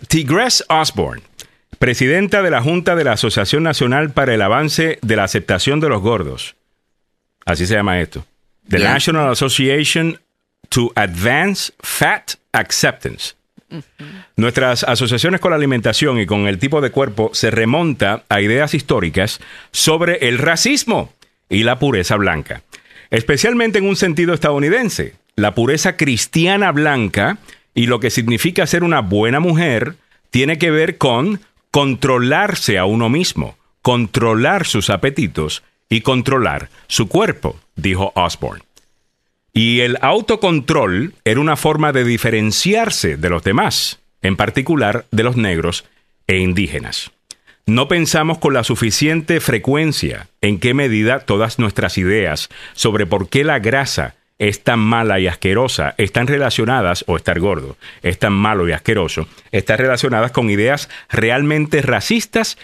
Tigress 0.08 0.66
Osborne, 0.70 1.22
presidenta 1.78 2.42
de 2.42 2.50
la 2.50 2.64
Junta 2.64 2.96
de 2.96 3.04
la 3.04 3.12
Asociación 3.12 3.62
Nacional 3.62 4.10
para 4.10 4.34
el 4.34 4.42
Avance 4.42 4.98
de 5.04 5.16
la 5.16 5.26
Aceptación 5.26 5.80
de 5.80 5.90
los 5.90 6.02
Gordos, 6.02 6.56
Así 7.48 7.66
se 7.66 7.76
llama 7.76 8.02
esto. 8.02 8.26
The 8.70 8.80
National 8.80 9.32
Association 9.32 10.20
to 10.70 10.92
Advance 10.96 11.72
Fat 11.80 12.34
Acceptance. 12.52 13.36
Nuestras 14.36 14.84
asociaciones 14.84 15.42
con 15.42 15.52
la 15.52 15.58
alimentación 15.58 16.20
y 16.20 16.26
con 16.26 16.48
el 16.48 16.58
tipo 16.58 16.82
de 16.82 16.92
cuerpo 16.92 17.32
se 17.34 17.52
remonta 17.52 18.24
a 18.30 18.42
ideas 18.42 18.74
históricas 18.74 19.40
sobre 19.72 20.28
el 20.28 20.38
racismo 20.38 21.14
y 21.50 21.64
la 21.64 21.80
pureza 21.80 22.16
blanca, 22.16 22.62
especialmente 23.10 23.80
en 23.80 23.86
un 23.86 23.96
sentido 23.96 24.34
estadounidense. 24.34 25.16
La 25.36 25.54
pureza 25.54 25.98
cristiana 25.98 26.72
blanca 26.72 27.38
y 27.74 27.88
lo 27.88 28.00
que 28.00 28.10
significa 28.10 28.66
ser 28.68 28.84
una 28.84 29.02
buena 29.02 29.40
mujer 29.40 29.96
tiene 30.30 30.58
que 30.58 30.72
ver 30.72 30.98
con 30.98 31.42
controlarse 31.72 32.78
a 32.78 32.86
uno 32.86 33.10
mismo, 33.10 33.58
controlar 33.82 34.66
sus 34.66 34.90
apetitos 34.90 35.64
y 35.90 36.02
controlar 36.02 36.70
su 36.88 37.08
cuerpo, 37.08 37.60
dijo 37.76 38.12
Osborne. 38.16 38.64
Y 39.54 39.80
el 39.80 39.98
autocontrol 40.02 41.14
era 41.26 41.40
una 41.40 41.56
forma 41.56 41.92
de 41.92 42.04
diferenciarse 42.04 43.18
de 43.18 43.30
los 43.30 43.44
demás, 43.44 44.00
en 44.22 44.36
particular 44.36 45.06
de 45.12 45.24
los 45.24 45.36
negros 45.36 45.86
e 46.28 46.38
indígenas. 46.38 47.12
No 47.66 47.88
pensamos 47.88 48.38
con 48.38 48.54
la 48.54 48.64
suficiente 48.64 49.40
frecuencia 49.42 50.28
en 50.42 50.60
qué 50.60 50.74
medida 50.74 51.20
todas 51.20 51.60
nuestras 51.60 51.98
ideas 51.98 52.50
sobre 52.74 53.06
por 53.06 53.30
qué 53.30 53.44
la 53.44 53.60
grasa 53.60 54.16
es 54.40 54.64
tan 54.64 54.80
mala 54.80 55.20
y 55.20 55.28
asquerosa, 55.28 55.96
están 55.98 56.28
relacionadas, 56.28 57.04
o 57.08 57.18
estar 57.18 57.40
gordo, 57.40 57.76
es 58.04 58.20
tan 58.20 58.34
malo 58.34 58.68
y 58.70 58.72
asqueroso, 58.72 59.28
están 59.52 59.80
relacionadas 59.80 60.32
con 60.32 60.50
ideas 60.50 60.90
realmente 61.10 61.82
racistas 61.82 62.58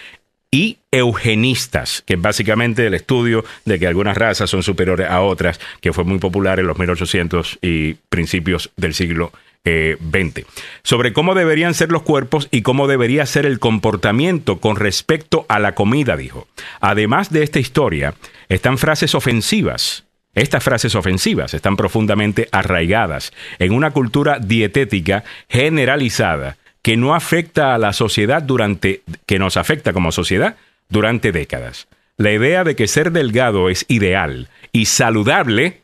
y 0.54 0.78
eugenistas, 0.92 2.04
que 2.06 2.14
es 2.14 2.22
básicamente 2.22 2.86
el 2.86 2.94
estudio 2.94 3.44
de 3.66 3.80
que 3.80 3.88
algunas 3.88 4.16
razas 4.16 4.52
son 4.52 4.62
superiores 4.62 5.10
a 5.10 5.22
otras, 5.22 5.60
que 5.82 5.92
fue 5.94 6.04
muy 6.04 6.20
popular 6.20 6.60
en 6.60 6.68
los 6.68 6.78
1800 6.78 7.58
y 7.64 7.96
principios 8.10 8.70
del 8.78 8.94
siglo 8.94 9.32
XX, 9.66 10.38
eh, 10.38 10.46
sobre 10.84 11.12
cómo 11.12 11.34
deberían 11.34 11.74
ser 11.74 11.92
los 11.92 12.04
cuerpos 12.04 12.50
y 12.52 12.62
cómo 12.62 12.86
debería 12.86 13.26
ser 13.26 13.48
el 13.48 13.58
comportamiento 13.58 14.60
con 14.60 14.76
respecto 14.76 15.48
a 15.50 15.58
la 15.58 15.74
comida, 15.74 16.16
dijo. 16.18 16.48
Además 16.82 17.32
de 17.32 17.42
esta 17.42 17.60
historia, 17.60 18.14
están 18.48 18.78
frases 18.78 19.16
ofensivas. 19.16 20.04
Estas 20.36 20.64
frases 20.64 20.94
ofensivas 20.94 21.56
están 21.56 21.76
profundamente 21.76 22.48
arraigadas 22.52 23.34
en 23.58 23.74
una 23.74 23.90
cultura 23.90 24.38
dietética 24.38 25.24
generalizada 25.50 26.58
que 26.84 26.97
no 26.97 27.15
afecta 27.15 27.73
a 27.73 27.80
la 27.80 27.93
sociedad 27.93 28.43
durante, 28.43 29.01
que 29.26 29.39
nos 29.39 29.57
afecta 29.57 29.93
como 29.93 30.11
sociedad 30.11 30.57
durante 30.89 31.31
décadas. 31.31 31.88
La 32.18 32.31
idea 32.31 32.64
de 32.64 32.76
que 32.76 32.88
ser 32.88 33.11
delgado 33.11 33.69
es 33.69 33.85
ideal 33.88 34.49
y 34.72 34.85
saludable 34.85 35.81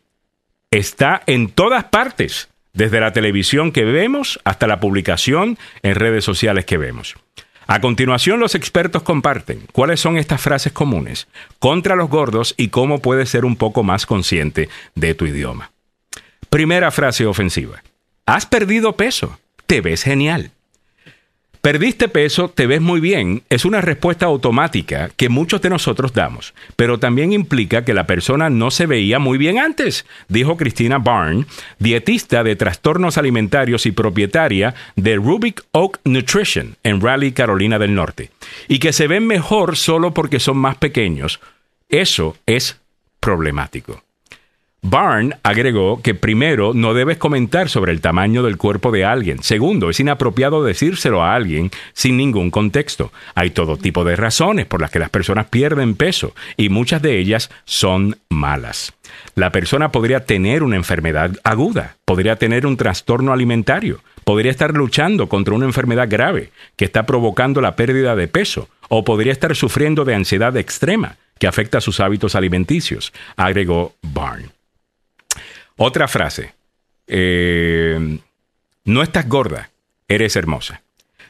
está 0.70 1.24
en 1.26 1.50
todas 1.50 1.86
partes, 1.86 2.50
desde 2.74 3.00
la 3.00 3.14
televisión 3.14 3.72
que 3.72 3.84
vemos 3.84 4.40
hasta 4.44 4.68
la 4.68 4.80
publicación 4.80 5.58
en 5.82 5.96
redes 5.96 6.24
sociales 6.24 6.66
que 6.66 6.78
vemos. 6.78 7.16
A 7.66 7.82
continuación, 7.82 8.40
los 8.40 8.56
expertos 8.56 9.04
comparten 9.04 9.62
cuáles 9.72 10.00
son 10.00 10.18
estas 10.18 10.42
frases 10.42 10.74
comunes 10.74 11.28
contra 11.60 11.96
los 11.96 12.10
gordos 12.10 12.56
y 12.58 12.70
cómo 12.70 13.00
puedes 13.00 13.30
ser 13.30 13.46
un 13.46 13.56
poco 13.56 13.84
más 13.84 14.06
consciente 14.06 14.70
de 14.96 15.14
tu 15.16 15.26
idioma. 15.26 15.72
Primera 16.50 16.92
frase 16.92 17.26
ofensiva. 17.26 17.84
Has 18.26 18.46
perdido 18.46 18.96
peso. 18.96 19.40
Te 19.68 19.82
ves 19.82 20.04
genial. 20.04 20.52
Perdiste 21.62 22.08
peso, 22.08 22.50
te 22.50 22.68
ves 22.68 22.80
muy 22.80 23.02
bien, 23.02 23.44
es 23.50 23.66
una 23.66 23.82
respuesta 23.82 24.26
automática 24.26 25.10
que 25.18 25.28
muchos 25.28 25.62
de 25.62 25.70
nosotros 25.70 26.14
damos, 26.14 26.54
pero 26.78 27.00
también 27.00 27.34
implica 27.34 27.84
que 27.84 27.94
la 27.94 28.08
persona 28.08 28.50
no 28.50 28.72
se 28.72 28.86
veía 28.86 29.20
muy 29.20 29.38
bien 29.38 29.60
antes, 29.60 30.06
dijo 30.30 30.56
Cristina 30.56 31.00
Barn, 31.00 31.48
dietista 31.78 32.46
de 32.46 32.56
trastornos 32.56 33.18
alimentarios 33.18 33.86
y 33.86 33.92
propietaria 33.92 34.74
de 34.96 35.18
Rubik 35.18 35.66
Oak 35.74 36.00
Nutrition 36.06 36.78
en 36.84 37.02
Raleigh, 37.02 37.34
Carolina 37.34 37.78
del 37.78 37.94
Norte, 37.94 38.32
y 38.70 38.80
que 38.80 38.94
se 38.94 39.08
ven 39.08 39.28
mejor 39.28 39.76
solo 39.76 40.14
porque 40.14 40.40
son 40.40 40.56
más 40.56 40.78
pequeños. 40.78 41.42
Eso 41.90 42.38
es 42.46 42.80
problemático. 43.20 44.02
Barn 44.82 45.36
agregó 45.44 46.02
que 46.02 46.16
primero 46.16 46.74
no 46.74 46.94
debes 46.94 47.18
comentar 47.18 47.70
sobre 47.70 47.92
el 47.92 48.02
tamaño 48.02 48.44
del 48.44 48.58
cuerpo 48.58 48.92
de 48.92 49.04
alguien. 49.04 49.44
Segundo, 49.44 49.90
es 49.90 50.00
inapropiado 50.00 50.64
decírselo 50.64 51.22
a 51.22 51.36
alguien 51.36 51.70
sin 51.94 52.18
ningún 52.18 52.50
contexto. 52.50 53.12
Hay 53.36 53.50
todo 53.50 53.78
tipo 53.78 54.04
de 54.04 54.16
razones 54.16 54.66
por 54.66 54.82
las 54.82 54.90
que 54.90 55.00
las 55.00 55.10
personas 55.10 55.48
pierden 55.48 55.96
peso 55.96 56.34
y 56.56 56.70
muchas 56.70 57.02
de 57.02 57.20
ellas 57.20 57.50
son 57.66 58.18
malas. 58.30 58.94
La 59.36 59.52
persona 59.52 59.92
podría 59.92 60.26
tener 60.26 60.64
una 60.64 60.78
enfermedad 60.78 61.32
aguda, 61.44 61.98
podría 62.06 62.38
tener 62.38 62.66
un 62.66 62.78
trastorno 62.78 63.34
alimentario, 63.34 64.00
podría 64.24 64.52
estar 64.52 64.74
luchando 64.74 65.28
contra 65.28 65.56
una 65.56 65.66
enfermedad 65.66 66.08
grave 66.10 66.52
que 66.78 66.86
está 66.86 67.06
provocando 67.06 67.60
la 67.60 67.76
pérdida 67.76 68.16
de 68.16 68.28
peso 68.28 68.70
o 68.88 69.04
podría 69.04 69.34
estar 69.34 69.56
sufriendo 69.56 70.06
de 70.06 70.16
ansiedad 70.16 70.56
extrema 70.56 71.18
que 71.38 71.48
afecta 71.48 71.82
sus 71.82 72.00
hábitos 72.00 72.36
alimenticios, 72.36 73.14
agregó 73.36 73.94
Barn. 74.02 74.59
Otra 75.82 76.10
frase. 76.10 76.54
Eh, 77.08 78.20
no 78.84 79.02
estás 79.02 79.30
gorda, 79.30 79.72
eres 80.10 80.36
hermosa. 80.36 80.82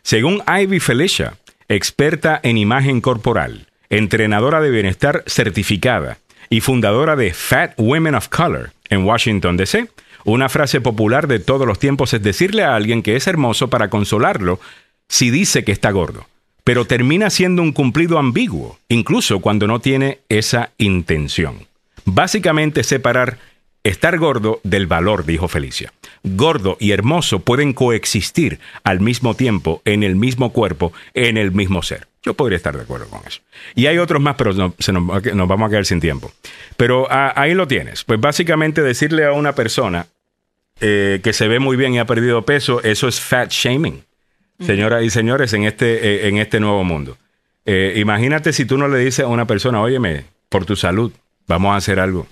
Según 0.02 0.42
Ivy 0.48 0.80
Felicia, 0.80 1.38
experta 1.68 2.40
en 2.42 2.58
imagen 2.58 3.00
corporal, 3.00 3.68
entrenadora 3.92 4.60
de 4.60 4.72
bienestar 4.72 5.24
certificada 5.28 6.18
y 6.50 6.62
fundadora 6.62 7.16
de 7.16 7.32
Fat 7.32 7.74
Women 7.78 8.16
of 8.16 8.30
Color 8.30 8.72
en 8.90 9.04
Washington, 9.04 9.56
D.C., 9.56 9.88
una 10.26 10.50
frase 10.50 10.82
popular 10.82 11.28
de 11.28 11.38
todos 11.38 11.68
los 11.68 11.78
tiempos 11.78 12.16
es 12.16 12.24
decirle 12.24 12.64
a 12.64 12.76
alguien 12.76 13.04
que 13.04 13.16
es 13.16 13.28
hermoso 13.28 13.70
para 13.70 13.92
consolarlo 13.92 14.60
si 15.08 15.30
dice 15.30 15.64
que 15.64 15.72
está 15.72 15.92
gordo, 15.92 16.26
pero 16.64 16.86
termina 16.86 17.30
siendo 17.30 17.62
un 17.62 17.72
cumplido 17.72 18.18
ambiguo, 18.18 18.80
incluso 18.90 19.42
cuando 19.42 19.68
no 19.68 19.80
tiene 19.80 20.22
esa 20.28 20.72
intención. 20.80 21.68
Básicamente 22.06 22.84
separar 22.84 23.38
estar 23.84 24.18
gordo 24.18 24.60
del 24.64 24.88
valor, 24.88 25.26
dijo 25.26 25.48
Felicia. 25.48 25.94
Gordo 26.24 26.78
y 26.80 26.92
hermoso 26.92 27.40
pueden 27.40 27.74
coexistir 27.74 28.60
al 28.84 29.00
mismo 29.00 29.36
tiempo, 29.36 29.82
en 29.86 30.04
el 30.04 30.16
mismo 30.16 30.52
cuerpo, 30.52 30.94
en 31.14 31.38
el 31.38 31.52
mismo 31.52 31.82
ser. 31.82 32.08
Yo 32.22 32.34
podría 32.34 32.58
estar 32.58 32.76
de 32.76 32.84
acuerdo 32.84 33.08
con 33.08 33.22
eso. 33.26 33.42
Y 33.76 33.86
hay 33.88 33.98
otros 33.98 34.22
más, 34.22 34.36
pero 34.36 34.52
no, 34.54 34.76
se 34.78 34.92
nos, 34.92 35.06
vamos 35.08 35.68
a 35.68 35.70
quedar 35.70 35.86
sin 35.86 36.02
tiempo. 36.02 36.32
Pero 36.76 37.08
ah, 37.10 37.34
ahí 37.36 37.54
lo 37.54 37.68
tienes. 37.68 38.04
Pues 38.04 38.20
básicamente 38.20 38.82
decirle 38.82 39.26
a 39.26 39.32
una 39.32 39.56
persona 39.56 40.08
eh, 40.82 41.22
que 41.24 41.34
se 41.34 41.48
ve 41.48 41.60
muy 41.60 41.78
bien 41.78 41.94
y 41.94 42.00
ha 42.00 42.06
perdido 42.06 42.44
peso, 42.44 42.84
eso 42.84 43.08
es 43.08 43.20
fat 43.22 43.52
shaming. 43.52 44.04
Señoras 44.60 45.04
y 45.04 45.10
señores, 45.10 45.54
en 45.54 45.64
este, 45.64 46.26
eh, 46.26 46.28
en 46.28 46.38
este 46.38 46.60
nuevo 46.60 46.84
mundo. 46.84 47.18
Eh, 47.66 47.94
imagínate 47.96 48.52
si 48.52 48.66
tú 48.66 48.78
no 48.78 48.90
le 48.90 49.00
dices 49.00 49.24
a 49.24 49.28
una 49.28 49.46
persona, 49.46 49.82
óyeme, 49.82 50.26
por 50.50 50.66
tu 50.66 50.76
salud, 50.76 51.14
vamos 51.48 51.74
a 51.74 51.78
hacer 51.78 52.00
algo, 52.00 52.28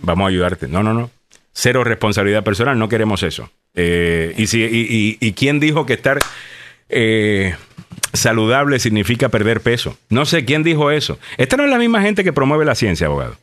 vamos 0.00 0.26
a 0.26 0.28
ayudarte. 0.28 0.68
No, 0.68 0.82
no, 0.82 0.94
no. 0.94 1.10
Cero 1.52 1.82
responsabilidad 1.84 2.44
personal, 2.44 2.78
no 2.78 2.88
queremos 2.88 3.22
eso. 3.22 3.50
y, 3.74 4.46
si, 4.46 4.62
y, 4.62 5.18
y, 5.20 5.32
quién 5.32 5.60
dijo 5.60 5.86
que 5.86 5.94
estar 5.94 6.18
saludable 8.12 8.78
significa 8.78 9.28
perder 9.28 9.60
peso? 9.60 9.98
No 10.08 10.24
sé 10.24 10.44
quién 10.44 10.62
dijo 10.62 10.90
eso. 10.90 11.18
Esta 11.36 11.56
no 11.56 11.64
es 11.64 11.70
la 11.70 11.78
misma 11.78 12.02
gente 12.02 12.24
que 12.24 12.32
promueve 12.32 12.64
la 12.64 12.74
ciencia, 12.74 13.06
abogado. 13.06 13.36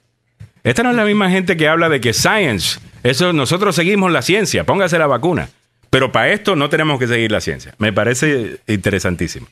Esta 0.63 0.81
no 0.81 0.89
es 0.89 0.95
la 0.95 1.05
misma 1.05 1.29
gente 1.29 1.57
que 1.57 1.67
habla 1.67 1.89
de 1.89 2.01
que 2.01 2.11
science, 2.11 2.79
eso 3.03 3.33
nosotros 3.33 3.75
seguimos 3.75 4.11
la 4.11 4.23
ciencia, 4.23 4.63
póngase 4.63 4.97
la 4.97 5.05
vacuna. 5.05 5.49
Pero 5.91 6.11
para 6.11 6.31
esto 6.31 6.55
no 6.55 6.69
tenemos 6.69 6.99
que 6.99 7.07
seguir 7.07 7.31
la 7.31 7.39
ciencia. 7.39 7.75
Me 7.77 7.93
parece 7.93 8.57
interesantísimo. 8.65 9.47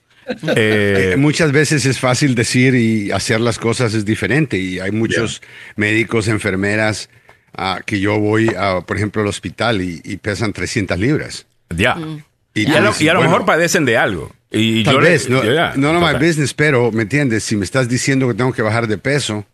Eh, 0.56 1.14
eh, 1.14 1.16
muchas 1.18 1.52
veces 1.52 1.86
es 1.86 2.00
fácil 2.00 2.36
decir 2.36 2.76
y 2.76 3.12
hacer 3.12 3.42
las 3.42 3.60
cosas 3.60 3.94
es 3.94 4.06
diferente 4.06 4.58
y 4.58 4.80
hay 4.80 4.92
muchos 4.92 5.42
médicos, 5.76 6.28
enfermeras 6.28 7.10
ah, 7.56 7.82
que 7.86 8.00
yo 8.00 8.20
voy, 8.20 8.50
a, 8.58 8.82
por 8.82 8.98
ejemplo, 8.98 9.22
al 9.22 9.28
hospital 9.28 9.82
y, 9.82 10.18
pesan 10.18 10.54
300 10.54 11.00
libras. 11.00 11.46
Ya. 11.70 11.96
Mm. 11.96 12.24
Y, 12.56 12.72
a 12.72 12.82
lo, 12.82 13.22
mejor 13.22 13.46
padecen 13.46 13.84
de 13.86 13.98
algo. 13.98 14.32
Y 14.52 14.84
tal 14.84 15.00
vez, 15.00 15.28
no, 15.30 15.44
no, 15.44 15.94
no, 15.94 16.00
my 16.00 16.14
business, 16.14 16.54
pero, 16.54 16.92
¿me 16.92 17.04
entiendes? 17.04 17.44
Si 17.44 17.56
me 17.56 17.66
estás 17.66 17.90
diciendo 17.90 18.28
que 18.28 18.36
tengo 18.36 18.54
que 18.54 18.62
bajar 18.62 18.88
de 18.88 19.00
peso, 19.00 19.46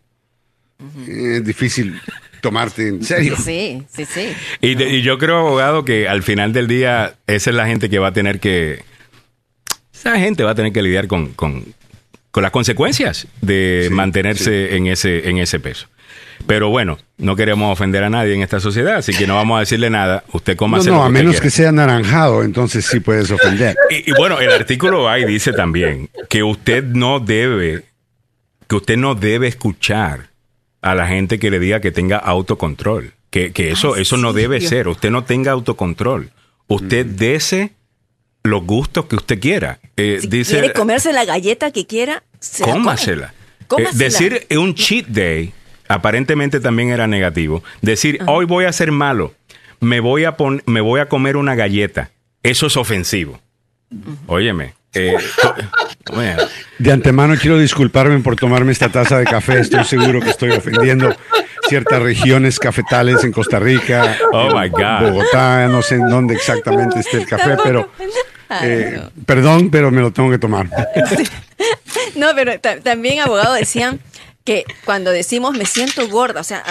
es 1.08 1.44
difícil 1.44 1.98
tomarte 2.40 2.88
en 2.88 3.04
serio. 3.04 3.36
Sí, 3.36 3.82
sí, 3.88 4.04
sí. 4.04 4.32
Y, 4.60 5.02
yo 5.02 5.18
creo, 5.18 5.38
abogado, 5.38 5.84
que 5.84 6.08
al 6.08 6.22
final 6.22 6.52
del 6.52 6.66
día 6.66 7.14
esa 7.26 7.50
es 7.50 7.56
la 7.56 7.66
gente 7.66 7.88
que 7.88 7.98
va 7.98 8.08
a 8.08 8.12
tener 8.12 8.40
que... 8.40 8.82
Esa 10.00 10.18
gente 10.18 10.44
va 10.44 10.52
a 10.52 10.54
tener 10.54 10.72
que 10.72 10.82
lidiar 10.82 11.06
con, 11.06 11.28
con, 11.34 11.74
las 12.34 12.50
consecuencias 12.50 13.26
de 13.42 13.88
mantenerse 13.92 14.76
En, 14.76 14.86
ese, 14.86 15.28
en 15.28 15.38
ese 15.38 15.60
peso. 15.60 15.88
Pero 16.46 16.70
bueno, 16.70 16.98
no 17.18 17.36
queremos 17.36 17.70
ofender 17.70 18.02
a 18.02 18.08
nadie 18.08 18.34
en 18.34 18.40
esta 18.40 18.60
sociedad, 18.60 18.96
así 18.96 19.12
que 19.12 19.26
no 19.26 19.34
vamos 19.34 19.58
a 19.58 19.60
decirle 19.60 19.90
nada. 19.90 20.24
Usted 20.32 20.56
coma 20.56 20.78
No, 20.78 20.84
no, 20.84 21.04
a 21.04 21.10
menos 21.10 21.38
que 21.38 21.50
sea 21.50 21.70
naranjado, 21.70 22.42
entonces 22.42 22.86
sí 22.86 23.00
puedes 23.00 23.30
ofender. 23.30 23.76
Y, 23.90 24.10
y, 24.10 24.14
bueno, 24.14 24.40
el 24.40 24.50
artículo 24.50 25.06
ahí 25.06 25.26
dice 25.26 25.52
también 25.52 26.08
que 26.30 26.42
usted 26.42 26.82
no 26.82 27.20
debe, 27.20 27.84
que 28.66 28.76
usted 28.76 28.96
no 28.96 29.14
debe 29.14 29.48
escuchar 29.48 30.30
a 30.80 30.94
la 30.94 31.06
gente 31.06 31.38
que 31.38 31.50
le 31.50 31.58
diga 31.58 31.80
que 31.80 31.90
tenga 31.90 32.16
autocontrol. 32.16 33.12
Que, 33.30 33.52
eso, 33.70 33.96
eso 33.96 34.16
no 34.16 34.32
debe 34.32 34.60
ser. 34.60 34.88
Usted 34.88 35.10
no 35.10 35.22
tenga 35.22 35.52
autocontrol. 35.52 36.30
Usted 36.66 37.06
mm. 37.06 37.16
dese 37.16 37.72
los 38.42 38.64
gustos 38.64 39.06
que 39.06 39.16
usted 39.16 39.40
quiera. 39.40 39.80
Eh, 39.96 40.18
si 40.20 40.28
dice, 40.28 40.58
quiere 40.58 40.72
comerse 40.72 41.12
la 41.12 41.24
galleta 41.24 41.70
que 41.70 41.86
quiera, 41.86 42.22
se 42.38 42.64
cómasela. 42.64 43.34
Eh, 43.78 43.86
decir 43.92 44.46
un 44.56 44.74
cheat 44.74 45.06
day 45.06 45.52
aparentemente 45.88 46.60
también 46.60 46.90
era 46.90 47.06
negativo. 47.06 47.62
Decir, 47.82 48.20
hoy 48.26 48.44
voy 48.46 48.64
a 48.64 48.72
ser 48.72 48.92
malo, 48.92 49.34
me 49.80 50.00
voy 50.00 50.24
a, 50.24 50.36
me 50.66 50.80
voy 50.80 51.00
a 51.00 51.08
comer 51.08 51.36
una 51.36 51.54
galleta. 51.54 52.10
Eso 52.42 52.66
es 52.66 52.76
ofensivo. 52.76 53.40
Óyeme, 54.26 54.74
eh, 54.94 55.14
de 56.78 56.92
antemano 56.92 57.34
quiero 57.36 57.58
disculparme 57.58 58.18
por 58.20 58.36
tomarme 58.36 58.72
esta 58.72 58.88
taza 58.88 59.18
de 59.18 59.24
café. 59.24 59.60
Estoy 59.60 59.84
seguro 59.84 60.20
que 60.20 60.30
estoy 60.30 60.50
ofendiendo 60.50 61.14
ciertas 61.70 62.02
regiones 62.02 62.58
cafetales 62.58 63.22
en 63.22 63.30
Costa 63.30 63.60
Rica, 63.60 64.18
oh 64.32 64.50
Bogotá, 64.52 65.68
no 65.68 65.82
sé 65.82 65.94
en 65.94 66.10
dónde 66.10 66.34
exactamente 66.34 66.98
esté 66.98 67.18
el 67.18 67.26
café, 67.26 67.56
pero 67.62 67.88
eh, 68.62 69.00
perdón, 69.24 69.70
pero 69.70 69.92
me 69.92 70.00
lo 70.00 70.12
tengo 70.12 70.30
que 70.30 70.38
tomar. 70.38 70.68
No, 72.16 72.28
pero 72.34 72.58
también 72.58 73.20
abogado 73.20 73.54
decían 73.54 74.00
que 74.44 74.64
cuando 74.84 75.10
decimos 75.10 75.56
me 75.56 75.64
siento 75.64 76.08
gorda, 76.08 76.40
o 76.40 76.44
sea, 76.44 76.64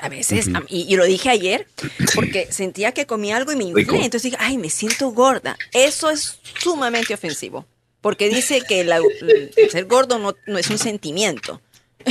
a, 0.00 0.08
veces, 0.08 0.48
y, 0.68 0.94
lo 0.96 1.04
dije 1.04 1.28
ayer, 1.28 1.66
porque 2.14 2.46
sentía 2.52 2.92
que 2.92 3.06
comí 3.06 3.32
algo 3.32 3.52
y 3.52 3.56
me 3.56 3.64
inflé, 3.64 4.04
entonces 4.04 4.22
dije, 4.22 4.36
ay, 4.38 4.58
me 4.58 4.70
siento 4.70 5.10
gorda. 5.10 5.56
Eso 5.72 6.10
es 6.10 6.38
sumamente 6.60 7.14
ofensivo, 7.14 7.66
porque 8.00 8.28
dice 8.28 8.62
que 8.66 8.82
el 8.82 9.70
ser 9.70 9.86
gordo 9.86 10.18
no, 10.46 10.58
es 10.58 10.70
un 10.70 10.78
sentimiento. 10.78 11.60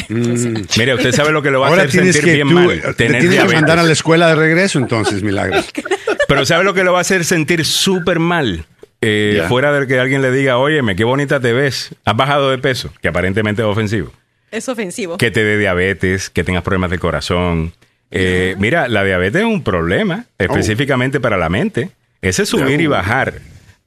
Mm. 0.07 0.61
Mire, 0.77 0.93
usted 0.95 1.11
sabe 1.11 1.31
lo 1.31 1.41
que 1.41 1.51
lo 1.51 1.59
va 1.59 1.67
a 1.67 1.73
hacer 1.73 1.91
sentir 1.91 2.23
bien 2.23 2.53
mal. 2.53 2.95
Tener 2.95 3.21
tienes 3.21 3.43
que 3.43 3.53
mandar 3.55 3.79
a 3.79 3.83
la 3.83 3.91
escuela 3.91 4.27
de 4.27 4.35
regreso 4.35 4.79
entonces, 4.79 5.23
Milagros. 5.23 5.69
Pero 6.27 6.45
sabe 6.45 6.63
lo 6.63 6.73
que 6.73 6.83
lo 6.83 6.93
va 6.93 6.99
a 6.99 7.01
hacer 7.01 7.25
sentir 7.25 7.65
súper 7.65 8.19
mal. 8.19 8.65
Eh, 9.01 9.43
fuera 9.47 9.71
de 9.71 9.87
que 9.87 9.97
alguien 9.99 10.21
le 10.21 10.31
diga, 10.31 10.57
óyeme, 10.57 10.95
qué 10.95 11.05
bonita 11.05 11.39
te 11.39 11.53
ves, 11.53 11.95
has 12.03 12.17
bajado 12.17 12.51
de 12.51 12.57
peso, 12.57 12.91
que 13.01 13.07
aparentemente 13.07 13.61
es 13.61 13.67
ofensivo. 13.67 14.11
Es 14.51 14.67
ofensivo. 14.67 15.17
Que 15.17 15.31
te 15.31 15.43
dé 15.43 15.57
diabetes, 15.57 16.29
que 16.29 16.43
tengas 16.43 16.63
problemas 16.63 16.91
de 16.91 16.99
corazón. 16.99 17.73
Eh, 18.11 18.55
mira, 18.57 18.87
la 18.87 19.03
diabetes 19.03 19.41
es 19.41 19.47
un 19.47 19.63
problema 19.63 20.25
específicamente 20.37 21.19
para 21.19 21.37
la 21.37 21.49
mente. 21.49 21.91
Ese 22.21 22.45
subir 22.45 22.81
y 22.81 22.87
bajar 22.87 23.35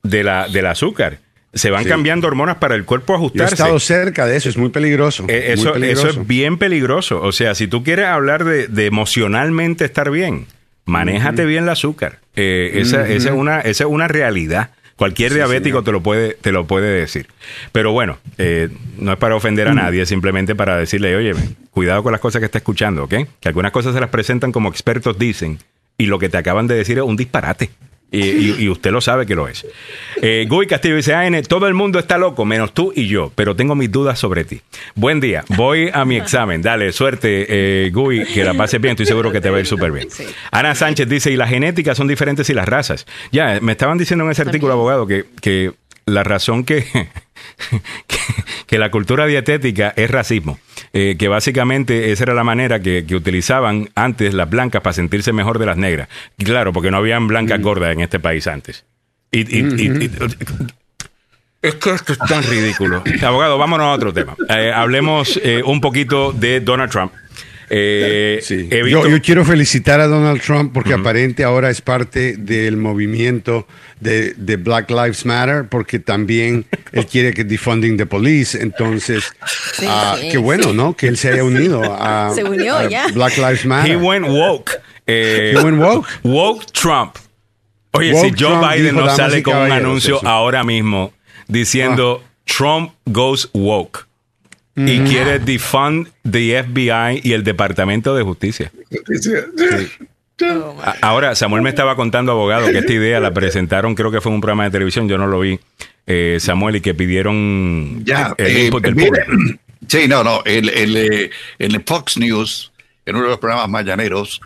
de 0.02 0.24
la, 0.24 0.48
del 0.48 0.66
azúcar. 0.66 1.18
Se 1.54 1.70
van 1.70 1.84
cambiando 1.84 2.26
hormonas 2.28 2.56
para 2.56 2.74
el 2.74 2.84
cuerpo 2.84 3.14
ajustarse. 3.14 3.52
he 3.52 3.56
estado 3.56 3.78
cerca 3.78 4.26
de 4.26 4.36
eso, 4.36 4.48
es 4.48 4.56
muy 4.56 4.70
peligroso. 4.70 5.26
Eh, 5.28 5.52
eso, 5.52 5.74
eso 5.76 6.08
es 6.08 6.26
bien 6.26 6.56
peligroso. 6.56 7.20
O 7.20 7.32
sea, 7.32 7.54
si 7.54 7.66
tú 7.66 7.84
quieres 7.84 8.06
hablar 8.06 8.44
de, 8.44 8.86
emocionalmente 8.86 9.84
estar 9.84 10.10
bien, 10.10 10.46
manéjate 10.86 11.44
bien 11.44 11.64
el 11.64 11.68
azúcar. 11.68 12.20
Eh, 12.36 12.72
esa, 12.76 13.06
esa, 13.06 13.30
es 13.30 13.34
una, 13.34 13.60
esa 13.60 13.84
es 13.84 13.90
una 13.90 14.08
realidad. 14.08 14.70
Cualquier 14.96 15.34
diabético 15.34 15.82
te 15.82 15.90
lo 15.90 16.02
puede, 16.02 16.34
te 16.34 16.52
lo 16.52 16.66
puede 16.66 16.88
decir. 16.88 17.26
Pero 17.72 17.92
bueno, 17.92 18.18
eh, 18.38 18.68
no 18.98 19.12
es 19.12 19.18
para 19.18 19.34
ofender 19.34 19.68
a 19.68 19.74
nadie, 19.74 20.06
simplemente 20.06 20.54
para 20.54 20.76
decirle, 20.76 21.16
oye, 21.16 21.34
cuidado 21.70 22.02
con 22.02 22.12
las 22.12 22.20
cosas 22.20 22.40
que 22.40 22.46
está 22.46 22.58
escuchando, 22.58 23.04
¿ok? 23.04 23.14
Que 23.40 23.48
algunas 23.48 23.72
cosas 23.72 23.94
se 23.94 24.00
las 24.00 24.10
presentan 24.10 24.52
como 24.52 24.68
expertos 24.68 25.18
dicen 25.18 25.58
y 25.98 26.06
lo 26.06 26.18
que 26.18 26.28
te 26.28 26.36
acaban 26.36 26.66
de 26.66 26.74
decir 26.74 26.98
es 26.98 27.04
un 27.04 27.16
disparate. 27.16 27.70
Y, 28.12 28.68
usted 28.68 28.90
lo 28.90 29.00
sabe 29.00 29.24
que 29.24 29.34
lo 29.34 29.48
es. 29.48 29.66
Eh, 30.20 30.44
Guy 30.46 30.66
Castillo 30.66 30.96
dice, 30.96 31.14
AN, 31.14 31.42
todo 31.44 31.66
el 31.66 31.72
mundo 31.72 31.98
está 31.98 32.18
loco, 32.18 32.44
menos 32.44 32.74
tú 32.74 32.92
y 32.94 33.08
yo, 33.08 33.32
pero 33.34 33.56
tengo 33.56 33.74
mis 33.74 33.90
dudas 33.90 34.18
sobre 34.18 34.44
ti. 34.44 34.60
Buen 34.94 35.18
día, 35.18 35.44
voy 35.56 35.88
a 35.92 36.04
mi 36.04 36.16
examen. 36.16 36.60
Dale, 36.60 36.92
suerte, 36.92 37.46
eh, 37.48 37.90
Guy, 37.90 38.26
que 38.26 38.44
la 38.44 38.52
pases 38.52 38.80
bien, 38.80 38.92
estoy 38.92 39.06
seguro 39.06 39.32
que 39.32 39.40
te 39.40 39.48
va 39.48 39.56
a 39.56 39.60
ir 39.60 39.66
súper 39.66 39.92
bien. 39.92 40.08
Ana 40.50 40.74
Sánchez 40.74 41.08
dice, 41.08 41.32
y 41.32 41.36
las 41.36 41.48
genéticas 41.48 41.96
son 41.96 42.06
diferentes 42.06 42.48
y 42.50 42.54
las 42.54 42.68
razas. 42.68 43.06
Ya, 43.30 43.58
me 43.62 43.72
estaban 43.72 43.96
diciendo 43.96 44.24
en 44.26 44.30
ese 44.30 44.42
artículo, 44.42 44.74
abogado, 44.74 45.06
que, 45.06 45.24
que 45.40 45.72
la 46.04 46.22
razón 46.22 46.64
que, 46.64 46.84
que, 48.66 48.78
la 48.78 48.90
cultura 48.90 49.26
dietética 49.26 49.92
es 49.96 50.10
racismo. 50.10 50.58
Eh, 50.94 51.16
que 51.18 51.28
básicamente 51.28 52.12
esa 52.12 52.24
era 52.24 52.34
la 52.34 52.44
manera 52.44 52.80
que, 52.80 53.06
utilizaban 53.14 53.88
antes 53.94 54.34
las 54.34 54.50
blancas 54.50 54.82
para 54.82 54.92
sentirse 54.92 55.32
mejor 55.32 55.58
de 55.58 55.66
las 55.66 55.76
negras. 55.76 56.08
Claro, 56.38 56.72
porque 56.72 56.90
no 56.90 56.98
habían 56.98 57.28
blancas 57.28 57.60
mm. 57.60 57.62
gordas 57.62 57.92
en 57.92 58.00
este 58.00 58.20
país 58.20 58.46
antes. 58.46 58.84
Y, 59.30 59.44
mm-hmm. 59.44 60.72
es 61.62 61.74
que 61.76 61.90
esto 61.90 62.12
es 62.12 62.18
tan 62.18 62.42
ridículo. 62.42 63.02
Abogado, 63.22 63.56
vámonos 63.56 63.86
a 63.86 63.92
otro 63.92 64.12
tema. 64.12 64.36
Eh, 64.48 64.72
hablemos 64.74 65.40
eh, 65.42 65.62
un 65.64 65.80
poquito 65.80 66.32
de 66.32 66.60
Donald 66.60 66.90
Trump. 66.90 67.12
Yo, 67.72 69.22
quiero 69.22 69.44
felicitar 69.44 70.00
a 70.00 70.06
Donald 70.06 70.42
Trump 70.42 70.72
porque 70.74 70.92
aparente 70.92 71.42
ahora 71.42 71.70
es 71.70 71.80
parte 71.80 72.36
del 72.36 72.76
movimiento 72.76 73.66
de, 74.00 74.56
Black 74.56 74.90
Lives 74.90 75.24
Matter, 75.24 75.66
porque 75.68 75.98
también 75.98 76.66
él 76.92 77.06
quiere 77.06 77.32
que 77.32 77.44
defunding 77.44 77.96
the 77.96 78.06
police. 78.06 78.60
Entonces, 78.60 79.24
ah, 79.86 80.16
qué 80.30 80.38
bueno, 80.38 80.72
¿no? 80.72 80.94
Que 80.94 81.08
él 81.08 81.16
se 81.16 81.30
haya 81.30 81.44
unido 81.44 81.82
a, 81.82 82.34
Black 83.14 83.38
Lives 83.38 83.64
Matter. 83.64 83.92
He 83.92 83.96
went 83.96 84.26
woke. 84.28 84.72
Eh, 85.06 85.54
He 85.54 85.64
went 85.64 85.78
woke. 85.78 86.06
Woke 86.22 86.66
Trump. 86.72 87.16
Oye, 87.92 88.14
si 88.14 88.32
Joe 88.38 88.58
Biden 88.58 88.96
no 88.96 89.14
sale 89.14 89.42
con 89.42 89.56
un 89.56 89.72
anuncio 89.72 90.20
ahora 90.26 90.64
mismo 90.64 91.12
diciendo 91.48 92.22
ah. 92.24 92.28
Trump 92.44 92.92
goes 93.06 93.48
woke 93.52 94.11
y 94.74 95.00
quiere 95.00 95.38
defund 95.38 96.08
the 96.28 96.62
FBI 96.62 97.20
y 97.22 97.32
el 97.32 97.44
Departamento 97.44 98.14
de 98.14 98.22
Justicia. 98.22 98.72
Justicia. 98.90 99.44
Ahora, 101.02 101.34
Samuel 101.34 101.62
me 101.62 101.70
estaba 101.70 101.94
contando, 101.94 102.32
abogado, 102.32 102.70
que 102.70 102.78
esta 102.78 102.92
idea 102.92 103.20
la 103.20 103.32
presentaron, 103.32 103.94
creo 103.94 104.10
que 104.10 104.20
fue 104.20 104.30
en 104.30 104.36
un 104.36 104.40
programa 104.40 104.64
de 104.64 104.70
televisión, 104.70 105.08
yo 105.08 105.18
no 105.18 105.26
lo 105.26 105.40
vi, 105.40 105.60
eh, 106.06 106.38
Samuel, 106.40 106.76
y 106.76 106.80
que 106.80 106.94
pidieron 106.94 108.02
ya, 108.04 108.34
el, 108.38 108.46
eh, 108.46 108.70
Sí, 109.88 110.08
no, 110.08 110.24
no, 110.24 110.42
el, 110.44 110.68
el, 110.70 110.96
eh, 110.96 111.30
en 111.58 111.84
Fox 111.84 112.16
News 112.16 112.72
en 113.04 113.16
uno 113.16 113.24
de 113.24 113.30
los 113.30 113.38
programas 113.38 113.68
mañaneros, 113.68 114.40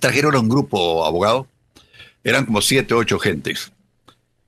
trajeron 0.00 0.34
a 0.34 0.40
un 0.40 0.48
grupo 0.48 1.06
abogado, 1.06 1.46
eran 2.24 2.44
como 2.44 2.60
siete, 2.60 2.94
ocho 2.94 3.18
gentes. 3.18 3.72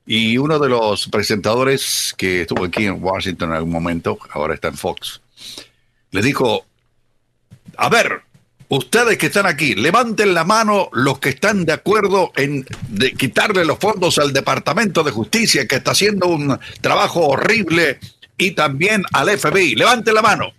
Y 0.05 0.37
uno 0.37 0.59
de 0.59 0.69
los 0.69 1.07
presentadores 1.07 2.13
que 2.17 2.41
estuvo 2.41 2.65
aquí 2.65 2.85
en 2.85 3.03
Washington 3.03 3.49
en 3.49 3.55
algún 3.55 3.71
momento, 3.71 4.19
ahora 4.31 4.53
está 4.53 4.67
en 4.67 4.77
Fox, 4.77 5.21
le 6.11 6.21
dijo, 6.21 6.65
a 7.77 7.89
ver, 7.89 8.21
ustedes 8.69 9.17
que 9.17 9.27
están 9.27 9.47
aquí, 9.47 9.73
levanten 9.73 10.33
la 10.33 10.43
mano 10.43 10.89
los 10.93 11.19
que 11.19 11.29
están 11.29 11.65
de 11.65 11.73
acuerdo 11.73 12.31
en 12.35 12.65
quitarle 13.17 13.65
los 13.65 13.79
fondos 13.79 14.19
al 14.19 14.31
Departamento 14.31 15.03
de 15.03 15.11
Justicia, 15.11 15.67
que 15.67 15.77
está 15.77 15.91
haciendo 15.91 16.27
un 16.27 16.59
trabajo 16.81 17.27
horrible, 17.27 17.99
y 18.37 18.51
también 18.51 19.03
al 19.13 19.29
FBI. 19.29 19.75
Levanten 19.75 20.13
la 20.13 20.21
mano 20.21 20.53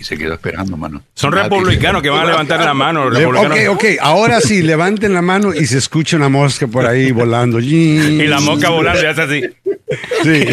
y 0.00 0.04
se 0.04 0.16
quedó 0.16 0.32
esperando, 0.32 0.78
mano. 0.78 1.02
Son 1.14 1.30
republicanos 1.30 2.00
que 2.00 2.08
van 2.08 2.22
a 2.22 2.30
levantar 2.30 2.64
la 2.64 2.72
mano. 2.72 3.04
Ok, 3.06 3.56
ok, 3.68 3.84
ahora 4.00 4.40
sí, 4.40 4.62
levanten 4.62 5.12
la 5.12 5.20
mano 5.20 5.52
y 5.54 5.66
se 5.66 5.76
escucha 5.76 6.16
una 6.16 6.30
mosca 6.30 6.66
por 6.66 6.86
ahí 6.86 7.12
volando. 7.12 7.60
y 7.60 8.26
la 8.26 8.40
mosca 8.40 8.70
volando 8.70 9.02
ya 9.02 9.10
hace 9.10 9.22
así. 9.22 9.42
Sí, 10.22 10.44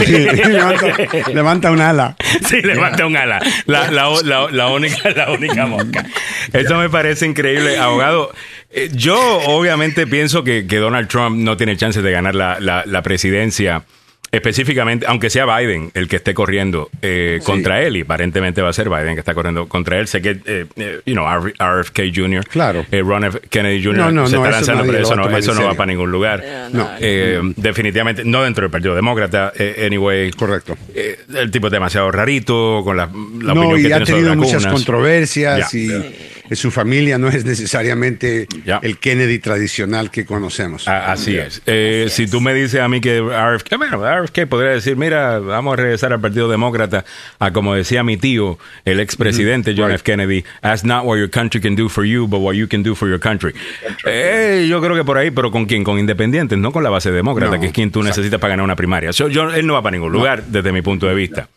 levanta, 1.32 1.70
un 1.70 1.80
ala. 1.80 2.16
Sí, 2.48 2.60
levanta 2.64 3.06
un 3.06 3.16
ala. 3.16 3.40
La, 3.68 3.92
la, 3.92 4.10
única, 4.70 5.12
la 5.12 5.32
única 5.32 5.68
mosca. 5.68 6.08
Eso 6.52 6.76
me 6.78 6.90
parece 6.90 7.28
increíble. 7.28 7.78
Abogado, 7.78 8.34
eh, 8.72 8.90
yo 8.92 9.16
obviamente 9.46 10.08
pienso 10.08 10.44
que, 10.44 10.66
que 10.66 10.78
Donald 10.78 11.08
Trump 11.08 11.38
no 11.38 11.56
tiene 11.56 11.78
chance 11.78 12.02
de 12.02 12.12
ganar 12.12 12.34
la, 12.34 12.58
la 12.60 13.02
presidencia 13.04 13.84
específicamente, 14.32 15.06
aunque 15.08 15.30
sea 15.30 15.46
Biden 15.46 15.92
el 15.94 16.08
que 16.08 16.18
esté 16.18 16.34
corriendo 16.34 16.90
eh, 17.02 17.40
contra 17.44 17.82
él, 17.82 17.98
y 17.98 18.02
aparentemente 18.02 18.62
va 18.62 18.70
a 18.70 18.74
ser 18.74 18.90
Biden 18.90 19.14
que 19.14 19.20
está 19.20 19.34
corriendo 19.34 19.68
contra 19.68 20.00
él, 20.00 20.08
sé 20.08 20.22
que, 20.22 20.40
eh, 20.46 20.66
eh, 20.76 21.02
you 21.06 21.14
know, 21.14 21.26
RFK 21.28 22.02
Jr., 22.14 22.46
claro. 22.46 22.86
Ron 22.92 23.26
F. 23.26 23.40
Kennedy 23.50 23.84
Jr. 23.84 24.28
se 24.28 24.36
está 24.36 24.52
lanzando, 24.52 24.86
pero 24.86 25.00
eso, 25.00 25.16
no, 25.16 25.38
eso 25.38 25.54
no 25.54 25.64
va 25.64 25.74
para 25.74 25.88
ningún 25.88 26.12
lugar. 26.12 26.44
No. 26.72 26.90
definitivamente, 27.56 28.24
no 28.26 28.44
dentro 28.44 28.64
del 28.64 28.72
Partido 28.72 28.96
Demócrata, 28.96 29.54
anyway. 29.86 30.32
Correcto. 30.32 30.78
el 30.94 31.52
tipo 31.52 31.68
es 31.68 31.74
demasiado 31.74 32.12
rarito, 32.12 32.82
con 32.84 32.98
la, 32.98 33.06
la 33.06 33.54
no, 33.54 33.70
opinión 33.70 33.92
y 33.92 33.94
ha 33.94 34.04
tenido 34.04 34.36
muchas 34.36 34.66
controversias 34.68 35.74
y 35.74 35.90
su 36.52 36.72
familia 36.72 37.18
no 37.18 37.28
es 37.28 37.46
necesariamente 37.46 38.48
el 38.82 38.98
Kennedy 38.98 39.40
tradicional 39.40 40.12
que 40.12 40.26
conocemos. 40.26 40.88
así 40.88 41.38
es. 41.38 41.62
si 42.12 42.28
tú 42.28 42.42
me 42.42 42.54
dices 42.54 42.82
a 42.82 42.90
mí 42.90 43.00
que 43.00 43.22
RFK, 43.22 43.78
bueno, 43.78 43.98
RFK 44.22 44.48
podría 44.48 44.72
decir, 44.72 44.96
mira, 44.96 45.40
vamos 45.40 45.74
a 45.74 45.76
regresar 45.76 46.14
al 46.14 46.22
Partido 46.22 46.50
Demócrata, 46.50 47.06
a 47.40 47.52
como 47.52 47.76
decía 47.76 48.04
mi 48.04 48.18
tío, 48.18 48.58
el 48.86 49.00
expresidente 49.00 49.74
John 49.78 49.92
F. 49.92 50.04
Kennedy, 50.04 50.44
ask 50.62 50.84
not 50.86 51.06
what 51.06 51.18
your 51.18 51.30
country 51.30 51.62
can 51.62 51.76
do 51.76 51.90
for 51.90 52.06
you, 52.06 52.28
but 52.28 52.40
what 52.40 52.54
you 52.54 52.68
can 52.68 52.84
do 52.84 52.96
for 52.96 53.08
your 53.08 53.20
country. 53.20 53.54
Eh, 54.06 54.68
yo 54.70 54.82
creo 54.82 54.96
que 54.96 55.04
por 55.04 55.18
ahí, 55.18 55.32
pero 55.32 55.52
¿con 55.52 55.66
quién? 55.66 55.84
Con 55.84 56.00
independientes, 56.00 56.58
no 56.58 56.72
con 56.72 56.84
la 56.84 56.90
base 56.90 57.12
demócrata, 57.12 57.60
que 57.60 57.68
es 57.68 57.74
quien 57.74 57.92
tú 57.92 58.04
necesitas 58.04 58.40
para 58.40 58.52
ganar 58.52 58.64
una 58.64 58.76
primaria. 58.76 59.10
él 59.10 59.68
no 59.68 59.74
va 59.74 59.82
para 59.82 59.96
ningún 59.96 60.12
lugar, 60.12 60.44
desde 60.44 60.72
mi 60.72 60.82
punto 60.82 61.08
de 61.08 61.16
vista. 61.16 61.50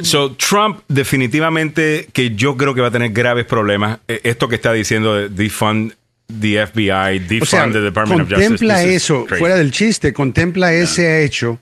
So, 0.00 0.32
Trump 0.32 0.80
definitivamente 0.88 2.08
que 2.12 2.34
yo 2.34 2.56
creo 2.56 2.74
que 2.74 2.80
va 2.80 2.88
a 2.88 2.90
tener 2.90 3.12
graves 3.12 3.46
problemas. 3.46 3.98
Eh, 4.08 4.20
esto 4.24 4.48
que 4.48 4.56
está 4.56 4.72
diciendo 4.72 5.14
de 5.14 5.28
defund 5.28 5.92
the 6.28 6.66
FBI, 6.66 7.20
defund 7.20 7.72
the 7.72 7.80
Department 7.80 8.22
of 8.22 8.28
Justice. 8.28 8.48
Contempla 8.48 8.82
eso, 8.84 9.26
fuera 9.26 9.56
del 9.56 9.70
chiste, 9.70 10.12
contempla 10.12 10.72
ese 10.72 11.24
hecho 11.24 11.58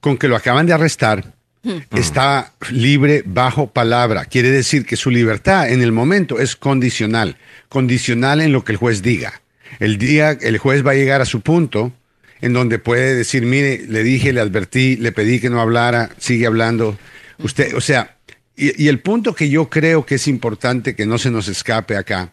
con 0.00 0.16
que 0.16 0.28
lo 0.28 0.36
acaban 0.36 0.66
de 0.66 0.72
arrestar. 0.72 1.34
Hmm. 1.62 1.78
Está 1.94 2.52
libre 2.70 3.22
bajo 3.26 3.70
palabra. 3.70 4.24
Quiere 4.24 4.50
decir 4.50 4.86
que 4.86 4.96
su 4.96 5.10
libertad 5.10 5.70
en 5.70 5.82
el 5.82 5.92
momento 5.92 6.40
es 6.40 6.56
condicional. 6.56 7.36
Condicional 7.68 8.40
en 8.40 8.52
lo 8.52 8.64
que 8.64 8.72
el 8.72 8.78
juez 8.78 9.02
diga. 9.02 9.42
El 9.78 9.98
día 9.98 10.30
el 10.30 10.58
juez 10.58 10.84
va 10.84 10.92
a 10.92 10.94
llegar 10.94 11.20
a 11.20 11.26
su 11.26 11.42
punto 11.42 11.92
en 12.40 12.54
donde 12.54 12.78
puede 12.78 13.14
decir, 13.14 13.44
mire, 13.44 13.84
le 13.86 14.02
dije, 14.02 14.32
le 14.32 14.40
advertí, 14.40 14.96
le 14.96 15.12
pedí 15.12 15.40
que 15.40 15.50
no 15.50 15.60
hablara, 15.60 16.08
sigue 16.18 16.46
hablando 16.46 16.96
Usted, 17.42 17.74
o 17.74 17.80
sea, 17.80 18.16
y, 18.56 18.88
el 18.88 19.00
punto 19.00 19.34
que 19.34 19.48
yo 19.48 19.70
creo 19.70 20.04
que 20.04 20.16
es 20.16 20.28
importante 20.28 20.94
que 20.94 21.06
no 21.06 21.16
se 21.16 21.30
nos 21.30 21.48
escape 21.48 21.96
acá 21.96 22.32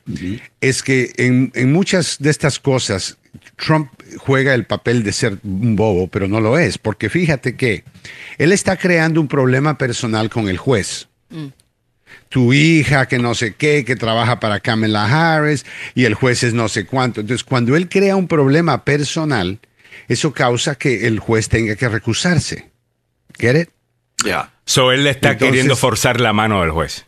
es 0.59 0.83
que 0.83 1.13
en, 1.15 1.71
muchas 1.71 2.17
de 2.19 2.29
estas 2.29 2.59
cosas 2.59 3.17
Trump 3.55 3.89
juega 4.17 4.53
el 4.53 4.65
papel 4.65 5.03
de 5.03 5.11
ser 5.11 5.37
un 5.43 5.75
bobo, 5.75 6.07
pero 6.07 6.27
no 6.27 6.39
lo 6.39 6.57
es, 6.57 6.77
porque 6.77 7.09
fíjate 7.09 7.55
que 7.55 7.83
él 8.37 8.51
está 8.51 8.77
creando 8.77 9.19
un 9.19 9.27
problema 9.27 9.77
personal 9.77 10.29
con 10.29 10.49
el 10.49 10.57
juez. 10.57 11.07
Mm. 11.29 11.47
Tu 12.29 12.53
hija, 12.53 13.07
que 13.07 13.19
no 13.19 13.35
sé 13.35 13.55
qué, 13.55 13.85
que 13.85 13.95
trabaja 13.95 14.39
para 14.39 14.59
Kamala 14.59 15.05
Harris 15.05 15.65
y 15.95 16.05
el 16.05 16.13
juez 16.13 16.43
es 16.43 16.53
no 16.53 16.67
sé 16.67 16.85
cuánto. 16.85 17.21
Entonces, 17.21 17.43
cuando 17.43 17.75
él 17.75 17.87
crea 17.89 18.15
un 18.15 18.27
problema 18.27 18.83
personal, 18.83 19.59
eso 20.07 20.33
causa 20.33 20.75
que 20.75 21.07
el 21.07 21.19
juez 21.19 21.49
tenga 21.49 21.75
que 21.75 21.87
recusarse. 21.87 22.69
¿Get 23.37 23.61
it? 23.61 23.69
Ya. 24.25 24.51
So 24.65 24.91
él 24.91 25.03
le 25.03 25.11
está 25.11 25.37
queriendo 25.37 25.75
forzar 25.75 26.19
la 26.19 26.33
mano 26.33 26.61
del 26.61 26.71
juez. 26.71 27.05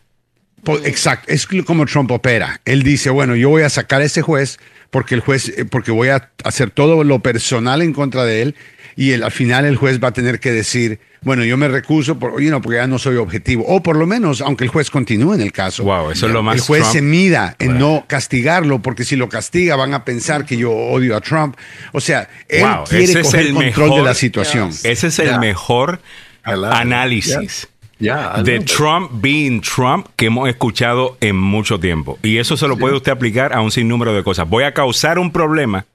Exacto, 0.84 1.32
es 1.32 1.46
como 1.46 1.86
Trump 1.86 2.10
opera. 2.10 2.60
Él 2.64 2.82
dice, 2.82 3.10
bueno, 3.10 3.34
yo 3.34 3.48
voy 3.48 3.62
a 3.62 3.70
sacar 3.70 4.02
a 4.02 4.04
ese 4.04 4.22
juez 4.22 4.58
porque 4.90 5.14
el 5.14 5.20
juez, 5.20 5.48
eh, 5.48 5.64
porque 5.64 5.90
voy 5.90 6.08
a 6.08 6.30
hacer 6.44 6.70
todo 6.70 7.04
lo 7.04 7.20
personal 7.20 7.82
en 7.82 7.92
contra 7.92 8.24
de 8.24 8.42
él 8.42 8.54
y 8.96 9.12
al 9.12 9.30
final 9.30 9.64
el 9.64 9.76
juez 9.76 10.02
va 10.02 10.08
a 10.08 10.12
tener 10.12 10.40
que 10.40 10.52
decir, 10.52 11.00
bueno, 11.22 11.44
yo 11.44 11.56
me 11.56 11.68
recuso 11.68 12.18
por, 12.18 12.32
porque 12.32 12.76
ya 12.76 12.86
no 12.86 12.98
soy 12.98 13.16
objetivo. 13.16 13.64
O 13.66 13.82
por 13.82 13.96
lo 13.96 14.06
menos, 14.06 14.40
aunque 14.40 14.64
el 14.64 14.70
juez 14.70 14.90
continúe 14.90 15.34
en 15.34 15.40
el 15.42 15.52
caso. 15.52 15.84
Wow, 15.84 16.10
eso 16.10 16.26
es 16.26 16.32
lo 16.32 16.42
más. 16.42 16.56
El 16.56 16.60
juez 16.62 16.86
se 16.86 17.02
mida 17.02 17.56
en 17.58 17.78
no 17.78 18.04
castigarlo, 18.06 18.82
porque 18.82 19.04
si 19.04 19.16
lo 19.16 19.28
castiga 19.28 19.76
van 19.76 19.94
a 19.94 20.04
pensar 20.04 20.44
que 20.44 20.56
yo 20.56 20.72
odio 20.72 21.16
a 21.16 21.20
Trump. 21.20 21.56
O 21.92 22.00
sea, 22.00 22.28
él 22.48 22.66
quiere 22.88 23.22
coger 23.22 23.46
el 23.46 23.54
control 23.54 23.96
de 23.96 24.02
la 24.02 24.14
situación. 24.14 24.70
Ese 24.82 25.06
es 25.06 25.18
el 25.18 25.38
mejor 25.38 26.00
análisis. 26.42 27.68
De 28.00 28.60
Trump 28.60 29.10
being 29.20 29.60
Trump 29.60 30.06
que 30.16 30.26
hemos 30.26 30.48
escuchado 30.48 31.16
en 31.20 31.36
mucho 31.36 31.78
tiempo. 31.78 32.18
Y 32.22 32.38
eso 32.38 32.56
se 32.56 32.66
lo 32.66 32.76
puede 32.76 32.96
usted 32.96 33.12
aplicar 33.12 33.52
a 33.52 33.60
un 33.60 33.70
sinnúmero 33.70 34.14
de 34.14 34.22
cosas. 34.22 34.48
Voy 34.48 34.64
a 34.64 34.72
causar 34.72 35.18
un 35.18 35.30
problema 35.32 35.86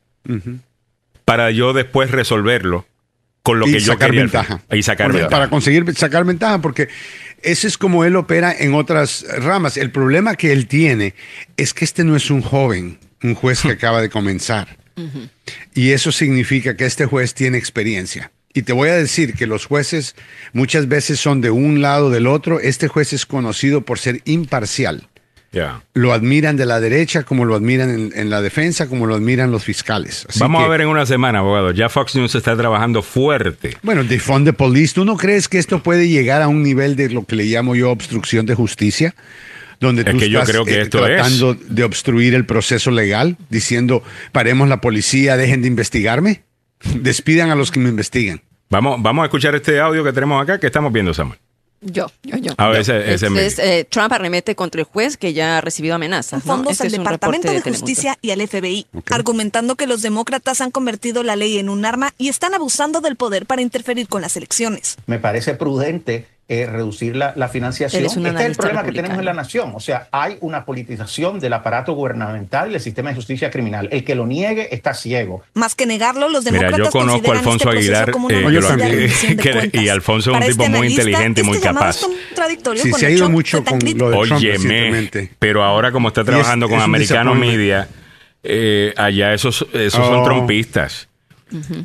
para 1.25 1.51
yo 1.51 1.73
después 1.73 2.11
resolverlo 2.11 2.85
con 3.41 3.59
lo 3.59 3.65
que 3.65 3.79
yo 3.79 3.93
sacar 3.93 4.11
ventaja. 4.11 4.61
Y 4.71 4.81
sacar 4.81 5.11
ventaja. 5.11 5.29
Para 5.29 5.49
conseguir 5.49 5.93
sacar 5.95 6.25
ventaja, 6.25 6.61
porque 6.61 6.89
ese 7.41 7.67
es 7.67 7.77
como 7.77 8.03
él 8.03 8.15
opera 8.15 8.55
en 8.57 8.73
otras 8.73 9.25
ramas. 9.37 9.77
El 9.77 9.91
problema 9.91 10.35
que 10.35 10.51
él 10.51 10.67
tiene 10.67 11.13
es 11.57 11.73
que 11.73 11.85
este 11.85 12.03
no 12.03 12.15
es 12.15 12.31
un 12.31 12.41
joven, 12.41 12.97
un 13.21 13.35
juez 13.35 13.61
que 13.61 13.69
acaba 13.71 14.01
de 14.01 14.09
comenzar. 14.09 14.77
Y 15.73 15.91
eso 15.91 16.11
significa 16.11 16.75
que 16.75 16.85
este 16.85 17.05
juez 17.05 17.33
tiene 17.33 17.57
experiencia. 17.57 18.31
Y 18.55 18.63
te 18.63 18.73
voy 18.73 18.89
a 18.89 18.95
decir 18.95 19.35
que 19.35 19.45
los 19.45 19.65
jueces 19.65 20.15
muchas 20.53 20.87
veces 20.87 21.19
son 21.19 21.41
de 21.41 21.51
un 21.51 21.81
lado 21.81 22.09
del 22.09 22.25
otro. 22.25 22.61
Este 22.61 22.87
juez 22.87 23.11
es 23.11 23.25
conocido 23.25 23.81
por 23.81 23.99
ser 23.99 24.21
imparcial. 24.23 25.09
Lo 25.93 26.13
admiran 26.13 26.57
de 26.57 26.65
la 26.65 26.79
derecha, 26.79 27.23
como 27.23 27.45
lo 27.45 27.55
admiran 27.55 28.11
en, 28.13 28.29
la 28.29 28.41
defensa, 28.41 28.87
como 28.87 29.05
lo 29.05 29.15
admiran 29.15 29.51
los 29.51 29.63
fiscales. 29.63 30.27
Vamos 30.39 30.63
a 30.63 30.67
ver 30.67 30.81
en 30.81 30.87
una 30.87 31.05
semana, 31.05 31.39
abogado. 31.39 31.71
Ya 31.71 31.89
Fox 31.89 32.15
News 32.15 32.35
está 32.35 32.55
trabajando 32.57 33.01
fuerte. 33.01 33.77
Bueno, 33.81 34.03
defund 34.03 34.45
the 34.45 34.53
police. 34.53 34.93
¿Tú 34.93 35.05
no 35.05 35.17
crees 35.17 35.47
que 35.47 35.57
esto 35.57 35.81
puede 35.81 36.07
llegar 36.09 36.41
a 36.41 36.47
un 36.47 36.63
nivel 36.63 36.95
de 36.95 37.09
lo 37.09 37.25
que 37.25 37.35
le 37.35 37.45
llamo 37.45 37.75
yo 37.75 37.91
obstrucción 37.91 38.45
de 38.45 38.55
justicia? 38.55 39.15
Donde 39.79 40.03
tú 40.03 40.17
que 40.17 40.25
estás 40.25 40.47
yo 40.47 40.51
creo 40.51 40.65
que 40.65 40.75
eh, 40.75 40.81
esto 40.81 41.03
tratando 41.03 41.53
de 41.53 41.83
obstruir 41.83 42.33
el 42.33 42.45
proceso 42.45 42.91
legal, 42.91 43.37
diciendo, 43.49 44.03
paremos 44.31 44.69
la 44.69 44.81
policía, 44.81 45.37
dejen 45.37 45.61
de 45.61 45.67
investigarme. 45.67 46.44
Despidan 46.93 47.49
a 47.49 47.55
los 47.55 47.71
que 47.71 47.79
me 47.79 47.89
investigan. 47.89 48.41
Vamos, 48.69 49.01
vamos 49.01 49.23
a 49.23 49.25
escuchar 49.25 49.55
este 49.55 49.79
audio 49.79 50.03
que 50.03 50.13
tenemos 50.13 50.41
acá 50.41 50.59
que 50.59 50.67
estamos 50.67 50.91
viendo, 50.91 51.13
Samuel. 51.13 51.39
Yo, 51.81 52.07
yo, 52.23 52.37
yo. 52.37 52.53
A 52.57 52.69
ver, 52.69 52.81
ese, 52.81 53.13
ese 53.13 53.27
eh, 53.59 53.83
Trump 53.85 54.11
arremete 54.11 54.55
contra 54.55 54.81
el 54.81 54.85
juez 54.85 55.17
que 55.17 55.33
ya 55.33 55.59
ha 55.59 55.61
recibido 55.61 55.93
amenazas. 55.93 56.41
Fondos 56.41 56.71
este 56.73 56.87
al 56.87 56.91
Departamento 56.91 57.51
de, 57.51 57.61
Justicia 57.61 58.17
y 58.21 58.31
al 58.31 58.45
FBI, 58.47 58.87
argumentando 59.11 59.75
que 59.75 59.85
los 59.85 60.01
demócratas 60.01 60.61
han 60.61 60.71
convertido 60.71 61.21
la 61.21 61.35
ley 61.35 61.59
en 61.59 61.69
un 61.69 61.85
arma 61.85 62.13
y 62.17 62.29
están 62.29 62.55
abusando 62.55 63.01
del 63.01 63.17
poder 63.17 63.45
para 63.45 63.61
interferir 63.61 64.07
con 64.07 64.21
las 64.21 64.35
elecciones. 64.35 64.97
Me 65.05 65.19
parece 65.19 65.53
prudente 65.53 66.25
eh, 66.47 66.67
reducir 66.67 67.15
la, 67.15 67.33
financiación. 67.47 68.05
este 68.05 68.19
es 68.19 68.35
el 68.41 68.55
problema 68.55 68.83
que 68.83 68.91
tenemos 68.91 69.17
en 69.17 69.25
la 69.25 69.33
nación. 69.33 69.71
O 69.73 69.79
sea, 69.79 70.07
hay 70.11 70.37
una 70.41 70.63
politización 70.63 71.39
del 71.39 71.53
aparato 71.53 71.93
gubernamental 71.93 72.69
y 72.69 72.73
del 72.73 72.81
sistema 72.81 73.09
de 73.09 73.15
justicia 73.15 73.49
criminal. 73.49 73.89
El 73.91 74.03
que 74.03 74.13
lo 74.13 74.27
niegue 74.27 74.67
está 74.71 74.93
ciego. 74.93 75.43
Más 75.55 75.73
que 75.73 75.87
negarlo, 75.87 76.29
los 76.29 76.43
demócratas 76.43 76.77
Mira, 76.77 76.85
yo 76.85 76.91
conozco 76.91 77.31
a 77.31 77.37
Alfonso 77.39 77.71
este 77.71 77.95
Aguilar 77.95 78.11
eh, 78.29 79.69
y 79.73 79.89
Alfonso 79.89 80.31
es 80.31 80.35
un 80.35 80.41
tipo 80.43 80.63
este 80.63 80.77
muy 80.77 80.87
inteligente 80.89 81.41
y 81.41 81.43
muy 81.43 81.57
este 81.57 81.67
capaz. 81.67 82.01
Sí, 82.75 82.93
se 82.93 83.05
ha 83.07 83.09
ido 83.09 83.27
mucho 83.27 83.63
con 83.63 83.79
lo 83.79 84.11
de 84.11 84.17
Óyeme, 84.17 85.09
pero 85.39 85.63
ahora 85.63 85.91
como 85.91 86.09
está 86.09 86.23
trabajando 86.23 86.69
con 86.69 86.79
Americano 86.79 87.33
Media, 87.33 87.87
eh, 88.43 88.93
allá 88.97 89.33
esos, 89.33 89.65
esos 89.73 90.05
son 90.05 90.23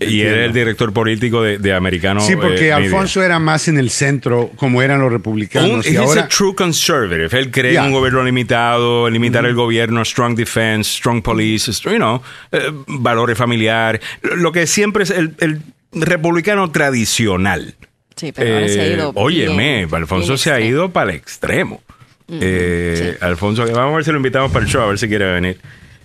Y 0.01 0.23
era 0.23 0.47
el 0.47 0.53
director 0.53 0.93
político 0.93 1.43
de, 1.43 1.59
de 1.59 1.75
Americano. 1.75 2.21
Sí, 2.21 2.35
porque 2.35 2.69
eh, 2.69 2.73
Alfonso 2.73 3.23
era 3.23 3.39
más 3.39 3.69
en 3.69 3.79
el 3.79 3.91
centro, 3.91 4.51
como 4.57 4.81
eran 4.81 5.01
los 5.01 5.13
republicanos. 5.13 5.87
Un, 5.87 5.93
y 5.93 5.97
ahora... 5.97 6.29
true 6.29 6.55
conservative. 6.55 7.29
Él 7.39 7.51
cree 7.51 7.77
en 7.77 7.85
un 7.85 7.93
gobierno 7.93 8.25
limitado, 8.25 9.11
limitar 9.11 9.45
el 9.45 9.55
gobierno, 9.55 10.03
strong 10.05 10.35
defense, 10.35 10.91
strong 10.91 11.23
police, 11.23 11.71
you 11.85 11.97
know, 11.97 12.23
eh, 12.53 12.73
valores 12.87 13.37
familiares. 13.37 14.01
Lo 14.23 14.51
que 14.51 14.67
siempre 14.67 15.05
es 15.05 15.11
el, 15.11 15.35
el 15.41 15.61
republicano 15.93 16.71
tradicional. 16.71 17.75
Sí, 18.17 18.33
pero 18.33 18.55
ahora 18.55 18.69
se 18.69 18.81
ha 18.81 18.87
ido. 18.87 19.11
Eh, 19.11 19.13
óyeme, 19.15 19.89
Alfonso 19.93 20.37
se 20.39 20.53
ha 20.53 20.61
ido 20.61 20.91
para 20.91 21.11
el 21.11 21.17
extremo. 21.17 21.83
eh, 22.29 23.17
Alfonso, 23.21 23.65
vamos 23.65 23.93
a 23.93 23.97
ver 23.97 24.05
si 24.05 24.11
lo 24.11 24.17
invitamos 24.17 24.53
para 24.53 24.65
el 24.65 24.71
show, 24.71 24.83
a 24.83 24.87
ver 24.87 24.99
si 24.99 25.09
quiere 25.09 25.33
venir. 25.33 25.59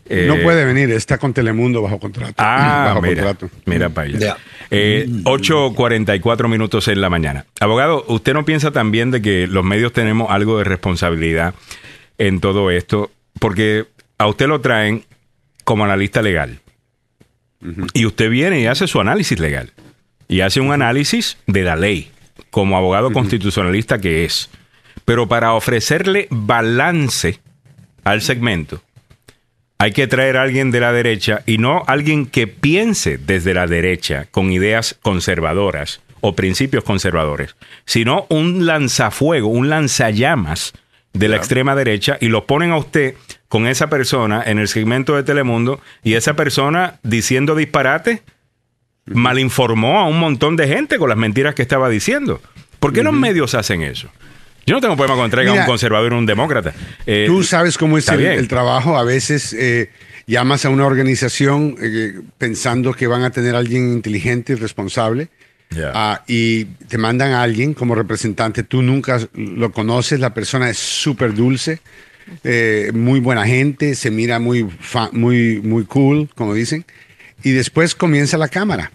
No 0.09 0.37
puede 0.41 0.65
venir, 0.65 0.91
está 0.91 1.17
con 1.17 1.33
Telemundo 1.33 1.81
bajo 1.81 1.99
contrato. 1.99 2.35
Ah, 2.37 2.85
bajo 2.89 3.01
mira, 3.01 3.23
contrato. 3.23 3.49
mira 3.65 3.89
para 3.89 4.07
allá. 4.07 4.37
8.44 4.69 6.47
minutos 6.47 6.87
en 6.87 7.01
la 7.01 7.09
mañana. 7.09 7.45
Abogado, 7.59 8.05
¿usted 8.07 8.33
no 8.33 8.45
piensa 8.45 8.71
también 8.71 9.11
de 9.11 9.21
que 9.21 9.47
los 9.47 9.63
medios 9.63 9.93
tenemos 9.93 10.29
algo 10.29 10.57
de 10.57 10.63
responsabilidad 10.63 11.53
en 12.17 12.39
todo 12.39 12.71
esto? 12.71 13.11
Porque 13.39 13.85
a 14.17 14.27
usted 14.27 14.47
lo 14.47 14.61
traen 14.61 15.03
como 15.63 15.83
analista 15.83 16.21
legal. 16.21 16.59
Y 17.93 18.05
usted 18.05 18.29
viene 18.29 18.61
y 18.61 18.67
hace 18.67 18.87
su 18.87 19.01
análisis 19.01 19.39
legal. 19.39 19.73
Y 20.27 20.41
hace 20.41 20.59
un 20.59 20.71
análisis 20.71 21.37
de 21.47 21.63
la 21.63 21.75
ley, 21.75 22.11
como 22.51 22.77
abogado 22.77 23.11
constitucionalista 23.11 23.99
que 23.99 24.25
es. 24.25 24.49
Pero 25.03 25.27
para 25.27 25.53
ofrecerle 25.53 26.27
balance 26.29 27.39
al 28.03 28.21
segmento, 28.21 28.81
hay 29.77 29.91
que 29.91 30.07
traer 30.07 30.37
a 30.37 30.43
alguien 30.43 30.71
de 30.71 30.79
la 30.79 30.93
derecha 30.93 31.43
y 31.45 31.57
no 31.57 31.83
alguien 31.87 32.25
que 32.25 32.47
piense 32.47 33.17
desde 33.17 33.53
la 33.53 33.67
derecha 33.67 34.27
con 34.31 34.51
ideas 34.51 34.97
conservadoras 35.01 36.01
o 36.21 36.35
principios 36.35 36.83
conservadores, 36.83 37.55
sino 37.85 38.25
un 38.29 38.65
lanzafuego, 38.65 39.47
un 39.47 39.69
lanzallamas 39.69 40.73
de 41.13 41.29
la 41.29 41.37
extrema 41.37 41.75
derecha 41.75 42.17
y 42.19 42.27
lo 42.27 42.45
ponen 42.45 42.71
a 42.71 42.77
usted 42.77 43.15
con 43.47 43.67
esa 43.67 43.89
persona 43.89 44.43
en 44.45 44.59
el 44.59 44.67
segmento 44.67 45.15
de 45.15 45.23
Telemundo 45.23 45.79
y 46.03 46.15
esa 46.15 46.35
persona 46.35 46.99
diciendo 47.03 47.55
disparate 47.55 48.23
malinformó 49.05 49.99
a 49.99 50.07
un 50.07 50.19
montón 50.19 50.55
de 50.55 50.67
gente 50.67 50.97
con 50.97 51.09
las 51.09 51.17
mentiras 51.17 51.55
que 51.55 51.61
estaba 51.61 51.89
diciendo. 51.89 52.41
¿Por 52.79 52.91
qué 52.91 53.03
los 53.03 53.13
medios 53.13 53.55
hacen 53.55 53.81
eso? 53.81 54.09
Yo 54.65 54.73
no 54.73 54.81
tengo 54.81 54.95
problema 54.95 55.21
con 55.21 55.29
traiga 55.29 55.51
a 55.51 55.53
un 55.53 55.65
conservador 55.65 56.13
o 56.13 56.17
un 56.17 56.25
demócrata. 56.25 56.73
Eh, 57.05 57.25
tú 57.27 57.43
sabes 57.43 57.77
cómo 57.77 57.97
es 57.97 58.07
el, 58.09 58.47
trabajo. 58.47 58.97
A 58.97 59.03
veces 59.03 59.53
eh, 59.53 59.91
llamas 60.25 60.65
a 60.65 60.69
una 60.69 60.85
organización 60.85 61.75
eh, 61.79 62.19
pensando 62.37 62.93
que 62.93 63.05
van 63.05 63.23
a 63.23 63.29
tener 63.29 63.55
a 63.55 63.59
alguien 63.59 63.91
inteligente 63.91 64.53
y 64.53 64.55
responsable. 64.55 65.29
Ah, 65.93 66.23
y 66.25 66.65
te 66.65 66.97
mandan 66.97 67.33
a 67.33 67.41
alguien 67.41 67.73
como 67.73 67.95
representante, 67.95 68.63
tú 68.63 68.81
nunca 68.81 69.19
lo 69.33 69.73
conoces, 69.73 70.21
la 70.21 70.33
persona 70.33 70.69
es 70.69 70.77
súper 70.77 71.33
dulce, 71.33 71.81
muy 72.93 73.19
buena 73.19 73.45
gente, 73.45 73.95
se 73.95 74.09
mira 74.09 74.39
muy, 74.39 74.65
muy, 75.11 75.59
muy 75.61 75.83
cool, 75.83 76.29
como 76.33 76.53
dicen, 76.53 76.85
y 77.43 77.51
después 77.51 77.93
comienza 77.93 78.37
la 78.37 78.47
cámara 78.47 78.91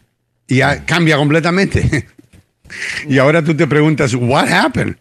y 0.47 0.57
ya 0.59 0.87
cambia 0.87 1.19
completamente. 1.19 2.07
y 3.09 3.19
ahora 3.19 3.45
tú 3.45 3.55
te 3.55 3.67
preguntas, 3.67 4.15
¿what 4.15 4.49
happened? 4.49 4.97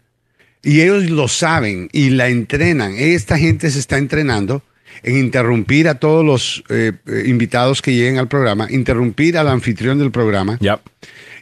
Y 0.64 0.81
ellos 0.81 1.10
lo 1.10 1.27
saben 1.27 1.90
y 1.91 2.10
la 2.10 2.27
entrenan. 2.27 2.94
Esta 2.98 3.38
gente 3.38 3.69
se 3.72 3.80
está 3.80 3.98
entrenando 3.98 4.61
en 5.03 5.18
interrumpir 5.18 5.88
a 5.88 5.95
todos 5.95 6.26
los 6.26 6.64
eh, 6.69 6.94
eh, 7.06 7.23
invitados 7.27 7.81
que 7.81 7.94
lleguen 7.94 8.18
al 8.18 8.27
programa, 8.27 8.68
interrumpir 8.69 9.38
al 9.38 9.48
anfitrión 9.48 9.98
del 9.98 10.11
programa 10.11 10.60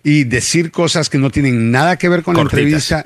y 0.03 0.23
decir 0.25 0.71
cosas 0.71 1.09
que 1.09 1.17
no 1.17 1.31
tienen 1.31 1.71
nada 1.71 1.97
que 1.97 2.09
ver 2.09 2.23
con 2.23 2.35
la 2.35 2.43
entrevista. 2.43 3.05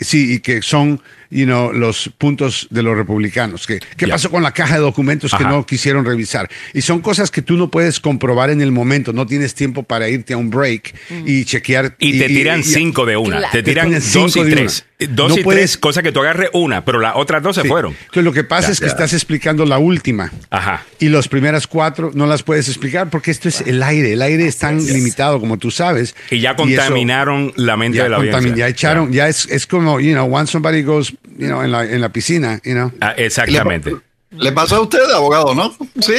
sí, 0.00 0.34
y 0.34 0.40
que 0.40 0.62
son 0.62 1.00
you 1.32 1.46
know, 1.46 1.72
los 1.72 2.10
puntos 2.18 2.68
de 2.70 2.82
los 2.82 2.96
republicanos. 2.96 3.66
¿Qué, 3.66 3.80
qué 3.96 4.06
pasó 4.06 4.30
con 4.30 4.42
la 4.42 4.52
caja 4.52 4.74
de 4.74 4.80
documentos 4.80 5.32
que 5.34 5.44
no 5.44 5.64
quisieron 5.64 6.04
revisar? 6.04 6.48
Y 6.74 6.82
son 6.82 7.00
cosas 7.00 7.30
que 7.30 7.42
tú 7.42 7.56
no 7.56 7.70
puedes 7.70 8.00
comprobar 8.00 8.50
en 8.50 8.60
el 8.60 8.70
momento. 8.70 9.12
No 9.12 9.26
tienes 9.26 9.54
tiempo 9.54 9.82
para 9.82 10.08
irte 10.08 10.34
a 10.34 10.36
un 10.36 10.50
break 10.50 10.94
mm. 11.08 11.22
y 11.26 11.44
chequear. 11.44 11.96
Y, 11.98 12.18
te 12.18 12.28
tiran 12.28 12.62
cinco 12.62 13.06
de 13.06 13.16
una. 13.16 13.50
Te 13.50 13.62
tiran 13.62 13.90
dos 13.90 14.36
y 14.36 14.44
tres. 14.44 14.84
Dos 15.10 15.36
y 15.36 15.42
tres, 15.42 15.78
cosa 15.78 16.02
que 16.02 16.12
tú 16.12 16.20
agarres 16.20 16.50
una, 16.52 16.84
pero 16.84 17.00
las 17.00 17.16
otras 17.16 17.42
dos 17.42 17.56
se 17.56 17.64
fueron. 17.64 17.92
Entonces 17.92 18.22
lo 18.22 18.32
que 18.32 18.44
pasa 18.44 18.70
es 18.70 18.78
que 18.78 18.86
estás 18.86 19.12
explicando 19.12 19.64
la 19.64 19.78
última. 19.78 20.30
Ajá. 20.50 20.84
Y 21.00 21.08
las 21.08 21.26
primeras 21.26 21.66
cuatro 21.66 22.12
no 22.14 22.26
las 22.26 22.42
puedes 22.44 22.68
explicar 22.68 23.10
porque 23.10 23.30
esto 23.30 23.48
es 23.48 23.62
el 23.62 23.82
aire. 23.82 24.12
El 24.12 24.22
aire 24.22 24.46
es 24.46 24.58
tan 24.58 24.84
limitado 24.84 25.40
como 25.40 25.58
tú 25.58 25.70
sabes. 25.70 26.14
Y 26.30 26.40
ya 26.40 26.54
contaminaron 26.54 27.52
la 27.56 27.76
mente 27.76 28.02
de 28.02 28.08
la 28.08 28.18
audiencia. 28.18 28.54
Ya 28.54 28.68
echaron, 28.68 29.12
ya 29.12 29.28
es, 29.28 29.46
es 29.46 29.66
como, 29.66 29.98
you 29.98 30.12
know, 30.12 30.32
once 30.32 30.52
somebody 30.52 30.82
goes 30.82 31.12
you 31.36 31.46
know, 31.46 31.62
en, 31.62 31.70
la, 31.72 31.84
en 31.84 32.00
la 32.00 32.10
piscina, 32.10 32.60
you 32.64 32.72
know. 32.72 32.92
Ah, 33.00 33.14
exactamente. 33.16 33.92
Le, 34.30 34.52
pasó 34.52 34.76
a 34.76 34.80
usted, 34.80 34.98
abogado, 35.14 35.54
¿no? 35.54 35.74
Sí. 36.00 36.14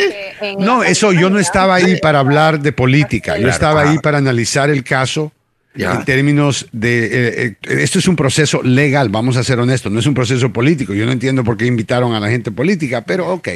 No, 0.60 0.84
eso 0.84 1.14
yo 1.14 1.30
no 1.30 1.40
estaba 1.40 1.76
ahí 1.76 2.00
para 2.00 2.20
hablar 2.20 2.60
de 2.60 2.72
política. 2.72 3.38
Yo 3.38 3.50
estaba 3.50 3.82
ahí 3.82 3.98
para 4.00 4.20
analizar 4.20 4.70
el 4.70 4.84
caso 4.84 5.32
en 5.76 6.06
términos 6.06 6.68
de... 6.72 7.06
Eh, 7.06 7.46
eh, 7.64 7.76
esto 7.82 7.98
es 7.98 8.08
un 8.08 8.16
proceso 8.16 8.62
legal, 8.62 9.10
vamos 9.10 9.38
a 9.38 9.44
ser 9.44 9.60
honestos, 9.60 9.92
no 9.92 10.00
es 10.00 10.06
un 10.06 10.14
proceso 10.14 10.54
político. 10.54 10.94
Yo 10.94 11.06
no 11.06 11.12
entiendo 11.12 11.44
por 11.44 11.58
qué 11.58 11.66
invitaron 11.66 12.14
a 12.14 12.20
la 12.20 12.30
gente 12.30 12.52
política, 12.52 13.02
pero 13.02 13.30
ok. 13.30 13.50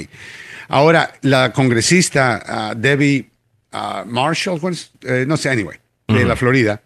Ahora, 0.69 1.13
la 1.21 1.53
congresista 1.53 2.43
ah, 2.45 2.73
Debbie 2.75 3.29
ah, 3.71 4.03
Marshall, 4.07 4.59
eh, 5.03 5.25
no 5.27 5.37
sé, 5.37 5.49
anyway, 5.49 5.77
de 6.07 6.25
la 6.25 6.35
Florida, 6.35 6.81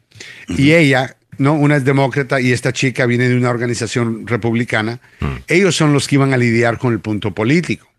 y 0.50 0.74
ella 0.74 1.16
¿no? 1.42 1.54
Una 1.54 1.76
es 1.76 1.84
demócrata 1.84 2.40
y 2.40 2.52
esta 2.52 2.72
chica 2.72 3.06
viene 3.06 3.28
de 3.28 3.36
una 3.36 3.50
organización 3.50 4.28
republicana. 4.28 5.00
Mm. 5.20 5.26
Ellos 5.48 5.76
son 5.76 5.92
los 5.92 6.08
que 6.08 6.16
iban 6.16 6.34
a 6.34 6.38
lidiar 6.38 6.78
con 6.78 6.94
el 6.94 7.00
punto 7.00 7.34
político. 7.34 7.91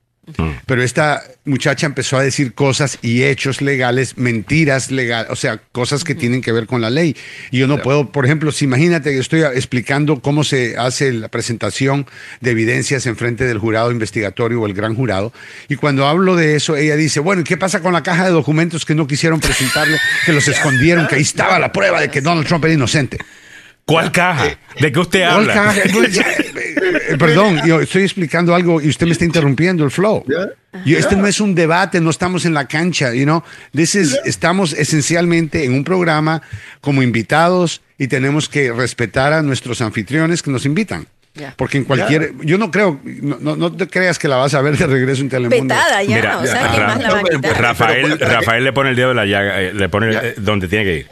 Pero 0.66 0.84
esta 0.84 1.20
muchacha 1.44 1.84
empezó 1.84 2.16
a 2.16 2.22
decir 2.22 2.54
cosas 2.54 2.96
y 3.02 3.24
hechos 3.24 3.60
legales, 3.60 4.16
mentiras 4.16 4.92
legales, 4.92 5.32
o 5.32 5.36
sea, 5.36 5.60
cosas 5.72 6.04
que 6.04 6.14
tienen 6.14 6.42
que 6.42 6.52
ver 6.52 6.66
con 6.66 6.80
la 6.80 6.90
ley. 6.90 7.16
Y 7.50 7.58
yo 7.58 7.66
no 7.66 7.82
puedo, 7.82 8.12
por 8.12 8.24
ejemplo, 8.24 8.52
si 8.52 8.66
imagínate 8.66 9.10
que 9.10 9.18
estoy 9.18 9.40
explicando 9.40 10.20
cómo 10.20 10.44
se 10.44 10.76
hace 10.76 11.12
la 11.12 11.28
presentación 11.28 12.06
de 12.40 12.52
evidencias 12.52 13.04
en 13.06 13.16
frente 13.16 13.44
del 13.44 13.58
jurado 13.58 13.90
investigatorio 13.90 14.60
o 14.60 14.66
el 14.66 14.74
gran 14.74 14.94
jurado, 14.94 15.32
y 15.68 15.74
cuando 15.74 16.06
hablo 16.06 16.36
de 16.36 16.54
eso, 16.54 16.76
ella 16.76 16.94
dice, 16.94 17.18
bueno, 17.18 17.42
¿qué 17.42 17.56
pasa 17.56 17.80
con 17.80 17.92
la 17.92 18.04
caja 18.04 18.24
de 18.24 18.30
documentos 18.30 18.84
que 18.84 18.94
no 18.94 19.08
quisieron 19.08 19.40
presentarle, 19.40 19.98
que 20.24 20.32
los 20.32 20.46
escondieron, 20.48 21.08
que 21.08 21.16
ahí 21.16 21.22
estaba 21.22 21.58
la 21.58 21.72
prueba 21.72 22.00
de 22.00 22.10
que 22.10 22.20
Donald 22.20 22.46
Trump 22.46 22.64
era 22.64 22.74
inocente? 22.74 23.18
¿Cuál 23.84 24.06
eh, 24.06 24.12
caja? 24.12 24.46
Eh, 24.46 24.56
¿De 24.80 24.92
qué 24.92 25.00
usted 25.00 25.22
habla? 25.22 25.74
Eh, 26.84 27.16
perdón, 27.16 27.60
yo 27.64 27.80
estoy 27.80 28.02
explicando 28.02 28.54
algo 28.54 28.80
y 28.80 28.88
usted 28.88 29.06
me 29.06 29.12
está 29.12 29.24
interrumpiendo 29.24 29.84
el 29.84 29.90
flow. 29.90 30.24
este 30.84 31.16
no 31.16 31.26
es 31.26 31.40
un 31.40 31.54
debate, 31.54 32.00
no 32.00 32.10
estamos 32.10 32.44
en 32.44 32.54
la 32.54 32.66
cancha, 32.66 33.14
you 33.14 33.22
know. 33.24 33.42
This 33.72 33.94
estamos 34.24 34.72
esencialmente 34.72 35.64
en 35.64 35.74
un 35.74 35.84
programa 35.84 36.42
como 36.80 37.02
invitados 37.02 37.82
y 37.98 38.08
tenemos 38.08 38.48
que 38.48 38.72
respetar 38.72 39.32
a 39.32 39.42
nuestros 39.42 39.80
anfitriones 39.80 40.42
que 40.42 40.50
nos 40.50 40.66
invitan. 40.66 41.06
Porque 41.56 41.78
en 41.78 41.84
cualquier. 41.84 42.32
Yo 42.42 42.58
no 42.58 42.70
creo. 42.70 43.00
No, 43.04 43.56
no, 43.56 43.72
te 43.72 43.88
creas 43.88 44.18
que 44.18 44.28
la 44.28 44.36
vas 44.36 44.52
a 44.54 44.60
ver 44.60 44.76
de 44.76 44.86
regreso 44.86 45.22
en 45.22 45.30
Telemundo. 45.30 45.74
ya. 46.06 46.38
o 46.38 46.46
sea, 46.46 46.98
Rafael, 47.54 48.18
Rafael 48.18 48.64
le 48.64 48.72
pone 48.72 48.90
el 48.90 48.96
dedo 48.96 49.08
de 49.10 49.14
la 49.14 49.24
llaga, 49.24 49.60
le 49.60 49.88
pone 49.88 50.34
donde 50.36 50.68
tiene 50.68 50.84
que 50.84 50.96
ir. 50.98 51.06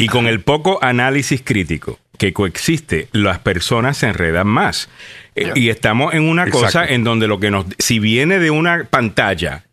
Y 0.00 0.06
con 0.06 0.28
el 0.28 0.40
poco 0.40 0.78
análisis 0.80 1.42
crítico 1.44 1.98
que 2.18 2.32
coexiste, 2.32 3.08
las 3.12 3.40
personas 3.40 3.96
se 3.96 4.06
enredan 4.06 4.46
más. 4.46 4.88
Eh, 5.34 5.50
y 5.56 5.70
estamos 5.70 6.14
en 6.14 6.22
una 6.22 6.48
cosa 6.50 6.84
en 6.84 7.02
donde 7.02 7.26
lo 7.26 7.40
que 7.40 7.50
nos... 7.50 7.66
Si 7.78 7.98
viene 7.98 8.38
de 8.38 8.50
una 8.50 8.84
pantalla, 8.84 9.64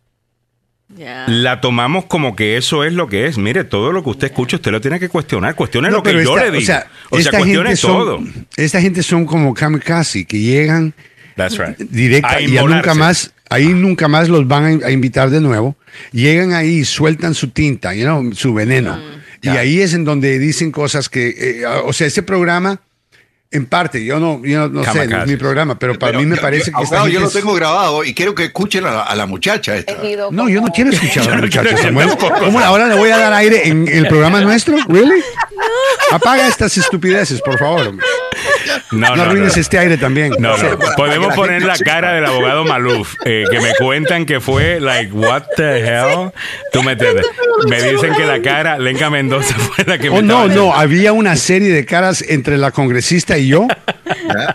la 1.28 1.60
tomamos 1.60 2.06
como 2.06 2.34
que 2.34 2.56
eso 2.56 2.82
es 2.82 2.92
lo 2.92 3.08
que 3.08 3.26
es. 3.26 3.38
Mire, 3.38 3.62
todo 3.62 3.92
lo 3.92 4.02
que 4.02 4.10
usted 4.10 4.26
escucha, 4.26 4.56
usted 4.56 4.72
lo 4.72 4.80
tiene 4.80 4.98
que 4.98 5.08
cuestionar. 5.08 5.54
Cuestione 5.54 5.90
lo 5.90 6.02
que 6.02 6.12
yo 6.12 6.36
le 6.36 6.50
digo. 6.50 6.58
O 6.58 6.66
sea, 6.66 6.86
o 7.10 7.20
sea 7.20 7.30
cuestione 7.30 7.76
todo. 7.76 8.20
esta 8.56 8.80
gente 8.80 9.04
son 9.04 9.26
como 9.26 9.54
kamikaze, 9.54 10.24
que 10.24 10.40
llegan 10.40 10.92
That's 11.36 11.56
right. 11.56 11.78
directa 11.78 12.40
y 12.40 12.48
nunca 12.48 12.94
más... 12.94 13.32
Ahí 13.48 13.68
nunca 13.68 14.08
más 14.08 14.28
los 14.28 14.48
van 14.48 14.82
a, 14.82 14.90
invitar 14.90 15.30
de 15.30 15.40
nuevo. 15.40 15.76
Llegan 16.10 16.52
ahí, 16.52 16.84
sueltan 16.84 17.32
su 17.32 17.50
tinta, 17.50 17.94
you 17.94 18.32
su 18.34 18.52
veneno. 18.52 18.96
Mm. 18.96 19.25
Y 19.54 19.56
ahí 19.56 19.80
es 19.80 19.94
en 19.94 20.04
donde 20.04 20.38
dicen 20.38 20.70
cosas 20.70 21.08
que, 21.08 21.60
eh, 21.60 21.66
o 21.66 21.92
sea, 21.92 22.06
ese 22.06 22.22
programa, 22.22 22.80
en 23.50 23.66
parte, 23.66 24.04
yo 24.04 24.18
no, 24.18 24.44
yo 24.44 24.68
no, 24.68 24.84
sé, 24.92 25.06
no 25.06 25.22
es 25.22 25.28
mi 25.28 25.36
programa, 25.36 25.78
pero 25.78 25.98
para 25.98 26.18
mí 26.18 26.26
me 26.26 26.36
parece 26.36 26.72
que... 26.72 26.82
Está 26.82 27.08
yo 27.08 27.20
lo 27.20 27.30
tengo 27.30 27.54
grabado 27.54 28.04
y 28.04 28.12
quiero 28.12 28.34
que 28.34 28.44
escuchen 28.44 28.84
a, 28.84 29.14
la 29.14 29.26
muchacha 29.26 29.76
esta. 29.76 29.94
No, 30.30 30.48
yo 30.48 30.60
no 30.60 30.68
quiero 30.68 30.90
escuchar 30.90 31.28
a 31.28 31.36
la 31.36 31.42
muchacha, 31.42 31.76
Samuel. 31.76 32.10
¿Cómo 32.18 32.60
ahora 32.60 32.88
le 32.88 32.96
voy 32.96 33.10
a 33.10 33.18
dar 33.18 33.32
aire 33.32 33.68
en 33.68 33.88
el 33.88 34.08
programa 34.08 34.40
nuestro? 34.42 34.76
¿Really? 34.88 35.22
Apaga 36.10 36.46
estas 36.46 36.76
estupideces, 36.76 37.40
por 37.40 37.58
favor. 37.58 37.94
No, 38.90 39.16
no, 39.16 39.22
arruines 39.22 39.56
este 39.56 39.78
aire 39.78 39.96
también. 39.96 40.32
No, 40.38 40.56
no. 40.56 40.78
Podemos 40.96 41.34
poner 41.34 41.62
la 41.62 41.76
cara 41.76 42.12
del 42.12 42.24
abogado 42.24 42.64
Maluf, 42.64 43.14
eh, 43.24 43.44
que 43.50 43.60
me 43.60 43.74
cuentan 43.74 44.26
que 44.26 44.40
fue, 44.40 44.80
like, 44.80 45.12
what 45.12 45.44
the 45.56 45.80
hell? 45.80 46.30
Tú 46.72 46.82
me. 46.82 46.96
Me 47.68 47.82
dicen 47.82 48.14
que 48.14 48.24
la 48.24 48.40
cara, 48.40 48.78
Lenca 48.78 49.10
Mendoza 49.10 49.54
fue 49.58 49.84
la 49.84 49.98
que 49.98 50.10
me. 50.10 50.18
Oh, 50.18 50.22
no, 50.22 50.48
no. 50.48 50.74
Había 50.74 51.12
una 51.12 51.36
serie 51.36 51.72
de 51.72 51.84
caras 51.84 52.24
entre 52.26 52.56
la 52.58 52.70
congresista 52.70 53.38
y 53.38 53.48
yo, 53.48 53.66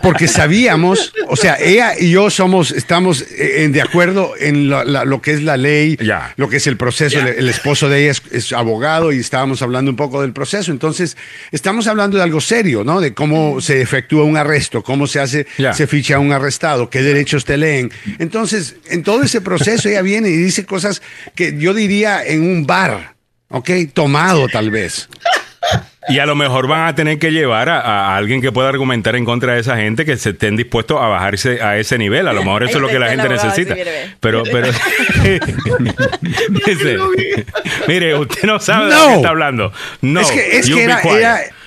porque 0.02 0.28
sabíamos, 0.28 1.12
o 1.28 1.36
sea, 1.36 1.56
ella 1.60 1.92
y 1.98 2.10
yo 2.10 2.30
somos, 2.30 2.70
estamos 2.70 3.24
eh, 3.30 3.68
de 3.70 3.82
acuerdo 3.82 4.34
en 4.38 4.68
lo, 4.68 5.22
que 5.22 5.32
es 5.32 5.42
la 5.42 5.56
ley, 5.56 5.96
lo 6.36 6.48
que 6.48 6.56
es 6.56 6.66
el 6.66 6.76
proceso. 6.76 7.18
El, 7.18 7.48
esposo 7.48 7.88
de 7.88 8.04
ella 8.04 8.18
es, 8.30 8.52
abogado 8.52 9.12
y 9.12 9.18
estábamos 9.18 9.62
hablando 9.62 9.90
un 9.90 9.96
poco 9.96 10.22
del 10.22 10.32
proceso. 10.32 10.72
Entonces, 10.72 11.16
estamos 11.50 11.86
hablando 11.86 12.16
de 12.16 12.22
algo 12.24 12.40
serio, 12.40 12.84
¿no? 12.84 13.00
De 13.00 13.14
cómo 13.14 13.60
se 13.60 13.80
efectúa 13.80 14.01
un 14.10 14.36
arresto, 14.36 14.82
cómo 14.82 15.06
se 15.06 15.20
hace, 15.20 15.46
se 15.72 15.86
ficha 15.86 16.18
un 16.18 16.32
arrestado, 16.32 16.90
qué 16.90 17.02
derechos 17.02 17.44
te 17.44 17.56
leen. 17.56 17.90
Entonces, 18.18 18.76
en 18.90 19.02
todo 19.02 19.22
ese 19.22 19.40
proceso 19.40 19.88
ella 19.88 20.02
viene 20.02 20.28
y 20.28 20.36
dice 20.36 20.66
cosas 20.66 21.02
que 21.34 21.56
yo 21.58 21.74
diría 21.74 22.24
en 22.24 22.42
un 22.42 22.66
bar, 22.66 23.14
¿ok? 23.48 23.70
Tomado 23.92 24.48
tal 24.48 24.70
vez. 24.70 25.08
Y 26.08 26.18
a 26.18 26.26
lo 26.26 26.34
mejor 26.34 26.66
van 26.66 26.88
a 26.88 26.96
tener 26.96 27.20
que 27.20 27.30
llevar 27.30 27.68
a, 27.68 28.16
alguien 28.16 28.42
que 28.42 28.50
pueda 28.50 28.68
argumentar 28.68 29.14
en 29.14 29.24
contra 29.24 29.54
de 29.54 29.60
esa 29.60 29.76
gente 29.76 30.04
que 30.04 30.16
se 30.16 30.30
estén 30.30 30.56
dispuestos 30.56 31.00
a 31.00 31.06
bajarse 31.06 31.62
a 31.62 31.78
ese 31.78 31.96
nivel. 31.96 32.26
A 32.26 32.32
lo 32.32 32.42
mejor 32.42 32.64
eso 32.64 32.78
es 32.78 32.82
lo 32.82 32.88
que 32.88 32.98
la 32.98 33.10
gente 33.10 33.28
necesita. 33.28 33.76
Pero, 34.18 34.42
pero. 34.42 34.66
mire, 37.88 38.16
usted 38.16 38.42
no 38.44 38.58
sabe 38.58 38.92
de 38.92 39.00
qué 39.00 39.14
está 39.14 39.28
hablando. 39.28 39.72
No. 40.00 40.20
Es 40.20 40.32
que, 40.32 40.58
es 40.58 40.68
que 40.68 40.82
era, 40.82 41.00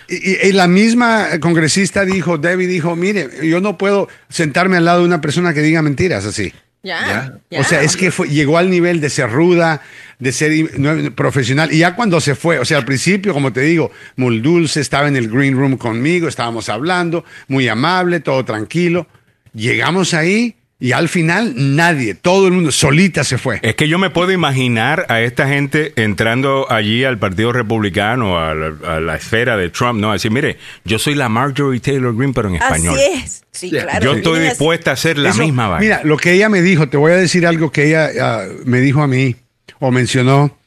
y, 0.08 0.52
la 0.52 0.68
misma 0.68 1.40
congresista 1.40 2.06
dijo, 2.06 2.38
Debbie 2.38 2.68
dijo, 2.68 2.96
mire, 2.96 3.30
yo 3.44 3.62
no 3.62 3.78
puedo 3.78 4.08
sentarme 4.30 4.78
al 4.78 4.86
lado 4.86 5.00
de 5.00 5.06
una 5.06 5.22
persona 5.22 5.54
que 5.54 5.62
diga 5.62 5.82
mentiras 5.82 6.26
así. 6.26 6.54
Ya. 6.84 7.40
O 7.58 7.64
sea, 7.64 7.82
es 7.82 7.98
que 7.98 8.12
llegó 8.30 8.60
al 8.60 8.70
nivel 8.70 9.02
de 9.02 9.10
ser 9.10 9.32
ruda, 9.32 9.82
de 10.20 10.32
ser 10.32 11.14
profesional. 11.16 11.74
Y 11.74 11.80
ya 11.80 11.96
cuando 11.96 12.22
se 12.22 12.36
fue, 12.36 12.60
o 12.60 12.66
sea, 12.66 12.78
al 12.78 12.86
principio, 12.86 13.34
como 13.34 13.52
te 13.52 13.62
digo, 13.62 13.92
muy 14.16 14.40
dulce, 14.40 14.82
estaba 14.82 15.08
en 15.08 15.16
el 15.16 15.28
green 15.28 15.58
room 15.58 15.78
conmigo, 15.78 16.28
estábamos 16.28 16.70
hablando, 16.70 17.26
muy 17.48 17.68
amable, 17.68 18.20
todo 18.20 18.46
tranquilo. 18.46 19.08
Llegamos 19.54 20.14
ahí 20.14 20.56
y 20.78 20.92
al 20.92 21.08
final 21.08 21.54
nadie, 21.56 22.16
todo 22.16 22.48
el 22.48 22.54
mundo 22.54 22.72
solita 22.72 23.24
se 23.24 23.38
fue. 23.38 23.60
Es 23.62 23.76
que 23.76 23.88
yo 23.88 23.98
me 23.98 24.10
puedo 24.10 24.34
imaginar 24.34 25.06
a 25.08 25.22
esta 25.22 25.48
gente 25.48 25.94
entrando 25.96 26.70
allí 26.70 27.06
al 27.06 27.18
Partido 27.18 27.54
Republicano, 27.54 28.38
a 28.38 28.54
la, 28.54 29.16
esfera 29.16 29.56
de 29.56 29.70
Trump, 29.70 30.02
¿no? 30.02 30.10
A 30.10 30.14
decir, 30.14 30.32
mire, 30.32 30.58
yo 30.84 31.00
soy 31.00 31.16
la 31.16 31.30
Marjorie 31.30 31.80
Taylor 31.80 32.14
Greene, 32.14 32.34
pero 32.34 32.50
en 32.50 32.56
español. 32.56 32.96
Así 32.96 33.24
es. 33.24 33.44
Sí, 33.52 33.70
claro. 33.70 34.04
Yo 34.04 34.14
estoy 34.16 34.42
dispuesta 34.42 34.92
a 34.92 34.96
hacer 34.96 35.18
la 35.18 35.34
misma 35.34 35.70
vaina. 35.70 35.80
Mira, 35.80 36.02
lo 36.04 36.18
que 36.18 36.34
ella 36.34 36.50
me 36.50 36.62
dijo, 36.62 36.90
te 36.90 36.98
voy 36.98 37.14
a 37.14 37.16
decir 37.16 37.48
algo 37.48 37.72
que 37.72 37.88
ella 37.88 38.10
ah, 38.22 38.44
me 38.66 38.82
dijo 38.82 39.02
a 39.02 39.08
mí, 39.08 39.38
o 39.80 39.92
mencionó, 39.92 40.58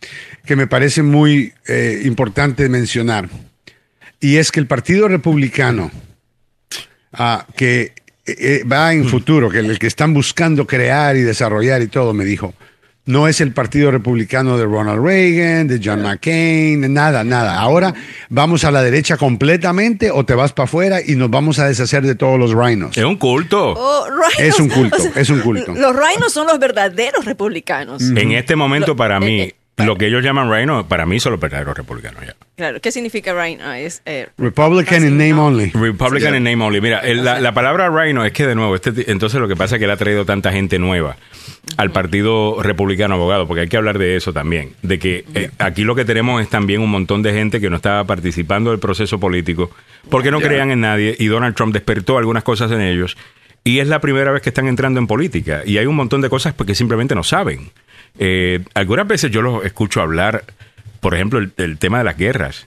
que 0.47 0.57
me 0.57 0.67
parece 0.67 1.03
muy 1.03 1.53
eh, 1.67 2.01
importante 2.05 2.67
mencionar. 2.71 3.29
Y 4.21 4.37
es 4.37 4.53
que 4.53 4.61
el 4.61 4.67
Partido 4.67 5.07
Republicano, 5.07 5.91
ah, 7.13 7.47
que 7.57 7.93
eh, 8.39 8.65
va 8.65 8.93
en 8.93 9.03
mm. 9.03 9.09
futuro, 9.09 9.51
que 9.51 9.59
el 9.59 9.79
que 9.79 9.87
están 9.87 10.13
buscando 10.13 10.67
crear 10.67 11.17
y 11.17 11.23
desarrollar 11.23 11.83
y 11.83 11.89
todo, 11.89 12.13
me 12.15 12.25
dijo, 12.25 12.55
no 13.09 13.27
es 13.27 13.41
el 13.41 13.53
Partido 13.53 13.91
Republicano 13.91 14.59
de 14.59 14.67
Ronald 14.67 15.03
Reagan, 15.03 15.67
de 15.67 15.81
John 15.83 16.03
McCain, 16.03 16.93
nada, 16.93 17.25
nada. 17.25 17.59
Ahora 17.59 17.95
vamos 18.29 18.65
a 18.65 18.71
la 18.71 18.83
derecha 18.83 19.17
completamente 19.17 20.11
o 20.11 20.27
te 20.27 20.35
vas 20.35 20.53
para 20.53 20.65
afuera 20.65 21.01
y 21.05 21.17
nos 21.17 21.31
vamos 21.31 21.59
a 21.59 21.67
deshacer 21.67 22.03
de 22.03 22.15
todos 22.17 22.39
los 22.39 22.53
rhinos. 22.53 22.95
Es 22.99 23.05
un 23.05 23.17
culto. 23.17 23.73
Oh, 23.75 24.07
es 24.39 24.61
un 24.61 24.69
culto, 24.69 24.99
es 25.17 25.31
un 25.31 25.41
culto. 25.41 25.73
Los 25.73 25.97
rhinos 25.97 26.35
son 26.35 26.47
los 26.47 26.59
verdaderos 26.59 27.25
republicanos. 27.25 28.03
En 28.03 28.33
este 28.33 28.57
momento, 28.57 28.95
para 28.95 29.19
mí, 29.21 29.41
eh, 29.41 29.45
eh, 29.45 29.58
lo 29.79 29.97
que 29.97 30.07
ellos 30.07 30.23
llaman 30.23 30.51
rhino, 30.51 30.87
para 30.89 31.07
mí 31.07 31.21
son 31.21 31.33
los 31.33 31.41
verdaderos 31.41 31.77
republicanos. 31.77 32.25
Ya. 32.27 32.35
Claro, 32.57 32.81
¿qué 32.81 32.91
significa 32.91 33.33
rhino? 33.33 33.73
Es, 33.73 34.03
eh, 34.05 34.29
Republican 34.37 35.05
in 35.05 35.17
name 35.17 35.35
only. 35.35 35.71
Republican 35.71 36.35
in 36.35 36.45
name 36.45 36.65
only. 36.65 36.81
Mira, 36.81 37.03
la, 37.15 37.53
palabra 37.53 37.89
rhino 37.89 38.25
es 38.25 38.33
que 38.33 38.47
de 38.47 38.55
nuevo, 38.55 38.75
este, 38.75 39.11
entonces 39.11 39.41
lo 39.41 39.49
que 39.49 39.57
pasa 39.57 39.77
es 39.77 39.81
que 39.81 39.87
le 39.87 39.93
ha 39.93 39.97
traído 39.97 40.25
tanta 40.25 40.53
gente 40.53 40.79
nueva 40.79 41.17
al 41.77 41.91
Partido 41.91 42.63
Republicano 42.63 43.15
Abogado, 43.15 43.47
porque 43.47 43.63
hay 43.63 43.69
que 43.69 43.77
hablar 43.77 43.99
de 43.99 44.17
eso 44.17 44.33
también, 44.33 44.73
de 44.83 44.99
que 44.99 45.25
eh, 45.35 45.51
aquí 45.59 45.85
lo 45.85 45.95
que 45.95 46.05
tenemos 46.05 46.43
es 46.43 46.49
también 46.49 46.81
un 46.81 46.91
montón 46.91 47.23
de 47.23 47.33
gente 47.33 47.61
que 47.61 47.71
no 47.71 47.77
estaba 47.77 48.05
participando 48.05 48.71
del 48.71 48.81
proceso 48.81 49.21
político 49.21 49.71
porque 50.09 50.31
no 50.31 50.41
creían 50.41 50.71
en 50.71 50.81
nadie 50.81 51.15
y 51.19 51.27
Donald 51.27 51.55
Trump 51.55 51.73
despertó 51.73 52.19
algunas 52.19 52.43
cosas 52.43 52.71
en 52.73 52.81
ellos 52.81 53.17
y 53.65 53.81
es 53.81 53.89
la 53.89 54.01
primera 54.01 54.33
vez 54.33 54.43
que 54.43 54.49
están 54.49 54.67
entrando 54.67 54.99
en 54.99 55.07
política 55.07 55.63
y 55.65 55.79
hay 55.79 55.87
un 55.87 55.97
montón 55.97 56.21
de 56.21 56.31
cosas 56.31 56.55
porque 56.55 56.75
simplemente 56.75 57.15
no 57.15 57.23
saben. 57.23 57.71
Eh, 58.19 58.61
algunas 58.75 59.07
veces 59.07 59.31
yo 59.31 59.43
los 59.43 59.65
escucho 59.65 60.01
hablar 60.01 60.45
por 61.01 61.15
ejemplo, 61.15 61.41
el, 61.57 61.79
tema 61.79 61.99
de 61.99 62.05
las 62.05 62.17
guerras. 62.17 62.67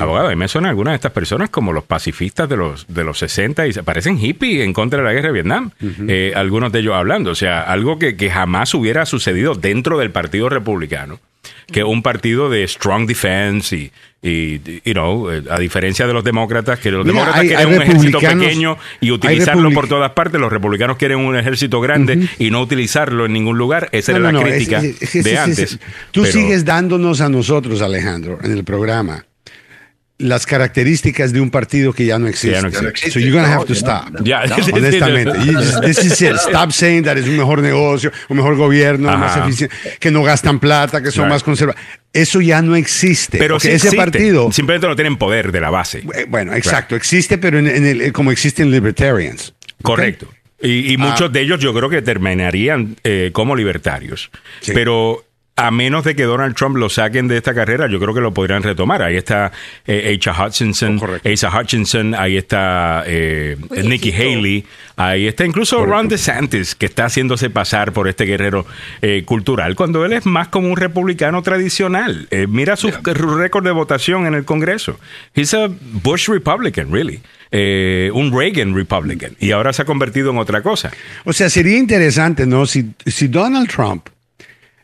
Abogado, 0.00 0.28
a 0.28 0.30
mí 0.30 0.36
me 0.36 0.48
suenan 0.48 0.70
algunas 0.70 0.92
de 0.92 0.96
estas 0.96 1.12
personas 1.12 1.50
como 1.50 1.72
los 1.72 1.84
pacifistas 1.84 2.48
de 2.48 2.56
los, 2.56 2.86
de 2.88 3.04
los 3.04 3.18
60 3.18 3.66
y 3.66 3.72
se 3.74 3.82
parecen 3.82 4.18
hippies 4.18 4.64
en 4.64 4.72
contra 4.72 5.00
de 5.00 5.04
la 5.04 5.12
guerra 5.12 5.28
de 5.28 5.32
Vietnam. 5.34 5.70
Eh, 6.08 6.32
algunos 6.34 6.72
de 6.72 6.78
ellos 6.80 6.94
hablando. 6.94 7.30
O 7.30 7.34
sea, 7.34 7.60
algo 7.62 7.98
que, 7.98 8.16
que 8.16 8.30
jamás 8.30 8.72
hubiera 8.72 9.04
sucedido 9.04 9.54
dentro 9.54 9.98
del 9.98 10.10
Partido 10.10 10.48
Republicano 10.48 11.20
que 11.66 11.84
un 11.84 12.02
partido 12.02 12.50
de 12.50 12.66
strong 12.66 13.06
defense 13.06 13.76
y, 13.76 13.92
y 14.22 14.60
you 14.84 14.92
know, 14.92 15.28
a 15.28 15.58
diferencia 15.58 16.06
de 16.06 16.12
los 16.12 16.24
demócratas, 16.24 16.78
que 16.78 16.90
los 16.90 17.06
demócratas 17.06 17.42
quieren 17.42 17.68
un 17.68 17.82
ejército 17.82 18.20
pequeño 18.20 18.78
y 19.00 19.10
utilizarlo 19.10 19.70
por 19.70 19.88
todas 19.88 20.12
partes, 20.12 20.40
los 20.40 20.52
republicanos 20.52 20.96
quieren 20.96 21.18
un 21.18 21.36
ejército 21.36 21.80
grande 21.80 22.28
y 22.38 22.50
no 22.50 22.62
utilizarlo 22.62 23.26
en 23.26 23.32
ningún 23.32 23.58
lugar. 23.58 23.88
Esa 23.92 24.12
era 24.12 24.32
la 24.32 24.42
crítica 24.42 24.80
de 24.80 25.38
antes. 25.38 25.78
Tú 26.10 26.24
sigues 26.24 26.64
dándonos 26.64 27.20
a 27.20 27.28
nosotros, 27.28 27.82
Alejandro, 27.82 28.38
en 28.42 28.52
el 28.52 28.64
programa 28.64 29.24
las 30.18 30.46
características 30.46 31.32
de 31.32 31.40
un 31.40 31.50
partido 31.50 31.92
que 31.92 32.06
ya 32.06 32.18
no 32.18 32.28
existe. 32.28 32.52
Ya 32.52 32.62
no 32.62 32.68
existe. 32.68 33.10
So 33.10 33.18
you're 33.18 33.32
going 33.32 33.44
to 33.44 33.50
have 33.50 33.66
to 33.66 33.74
stop. 33.74 34.14
Honestamente. 34.72 35.32
this 35.82 35.98
is 36.04 36.20
it. 36.22 36.36
Stop 36.36 36.70
saying 36.70 37.04
that 37.04 37.18
es 37.18 37.26
un 37.26 37.36
mejor 37.36 37.60
negocio, 37.60 38.12
un 38.28 38.36
mejor 38.36 38.56
gobierno, 38.56 39.16
más 39.16 39.36
eficiente, 39.36 39.74
que 39.98 40.10
no 40.10 40.22
gastan 40.22 40.60
plata, 40.60 41.02
que 41.02 41.10
son 41.10 41.28
más 41.28 41.42
conservadores. 41.42 41.84
Eso 42.12 42.40
ya 42.40 42.62
no 42.62 42.76
existe. 42.76 43.38
Pero 43.38 43.56
ese 43.56 43.92
partido. 43.96 44.52
Simplemente 44.52 44.86
no 44.86 44.94
tienen 44.94 45.16
poder 45.16 45.50
de 45.50 45.60
la 45.60 45.70
base. 45.70 46.04
Eh, 46.14 46.26
bueno, 46.28 46.54
exacto. 46.54 46.94
Existe, 46.94 47.38
pero 47.38 47.58
en, 47.58 47.66
el, 47.66 48.12
como 48.12 48.30
existen 48.30 48.70
libertarians. 48.70 49.52
Correcto. 49.82 50.28
Y, 50.62 50.96
muchos 50.96 51.28
ah. 51.28 51.28
de 51.28 51.40
ellos 51.40 51.60
yo 51.60 51.74
creo 51.74 51.90
que 51.90 52.00
terminarían 52.00 52.96
eh, 53.02 53.30
como 53.32 53.54
libertarios. 53.56 54.30
Pero 54.72 55.24
a 55.56 55.70
menos 55.70 56.02
de 56.04 56.16
que 56.16 56.24
Donald 56.24 56.56
Trump 56.56 56.76
lo 56.76 56.88
saquen 56.88 57.28
de 57.28 57.36
esta 57.36 57.54
carrera, 57.54 57.88
yo 57.88 58.00
creo 58.00 58.12
que 58.12 58.20
lo 58.20 58.34
podrían 58.34 58.62
retomar. 58.62 59.02
Ahí 59.02 59.16
está 59.16 59.52
eh, 59.86 60.18
Asa 60.20 60.46
Hutchinson, 60.46 61.00
Asa 61.24 61.50
Hutchinson, 61.56 62.14
ahí 62.14 62.36
está 62.36 63.04
eh, 63.06 63.56
Nikki 63.70 64.12
Haley, 64.12 64.64
ahí 64.96 65.28
está 65.28 65.44
incluso 65.44 65.86
Ron 65.86 66.08
DeSantis, 66.08 66.74
que 66.74 66.86
está 66.86 67.04
haciéndose 67.04 67.50
pasar 67.50 67.92
por 67.92 68.08
este 68.08 68.24
guerrero 68.24 68.66
eh, 69.00 69.22
cultural, 69.24 69.76
cuando 69.76 70.04
él 70.04 70.12
es 70.14 70.26
más 70.26 70.48
como 70.48 70.68
un 70.68 70.76
republicano 70.76 71.40
tradicional. 71.42 72.26
Eh, 72.32 72.46
mira 72.48 72.74
su 72.74 72.90
récord 72.90 73.64
de 73.64 73.70
votación 73.70 74.26
en 74.26 74.34
el 74.34 74.44
Congreso. 74.44 74.98
He's 75.34 75.54
a 75.54 75.68
Bush 76.02 76.28
Republican, 76.28 76.90
really. 76.90 77.20
un 78.12 78.36
Reagan 78.36 78.74
Republican. 78.74 79.36
Y 79.38 79.52
ahora 79.52 79.72
se 79.72 79.82
ha 79.82 79.84
convertido 79.84 80.32
en 80.32 80.38
otra 80.38 80.62
cosa. 80.62 80.90
O 81.24 81.32
sea, 81.32 81.48
sería 81.48 81.78
interesante, 81.78 82.44
¿no? 82.44 82.66
Si, 82.66 82.90
si 83.06 83.28
Donald 83.28 83.68
Trump 83.68 84.08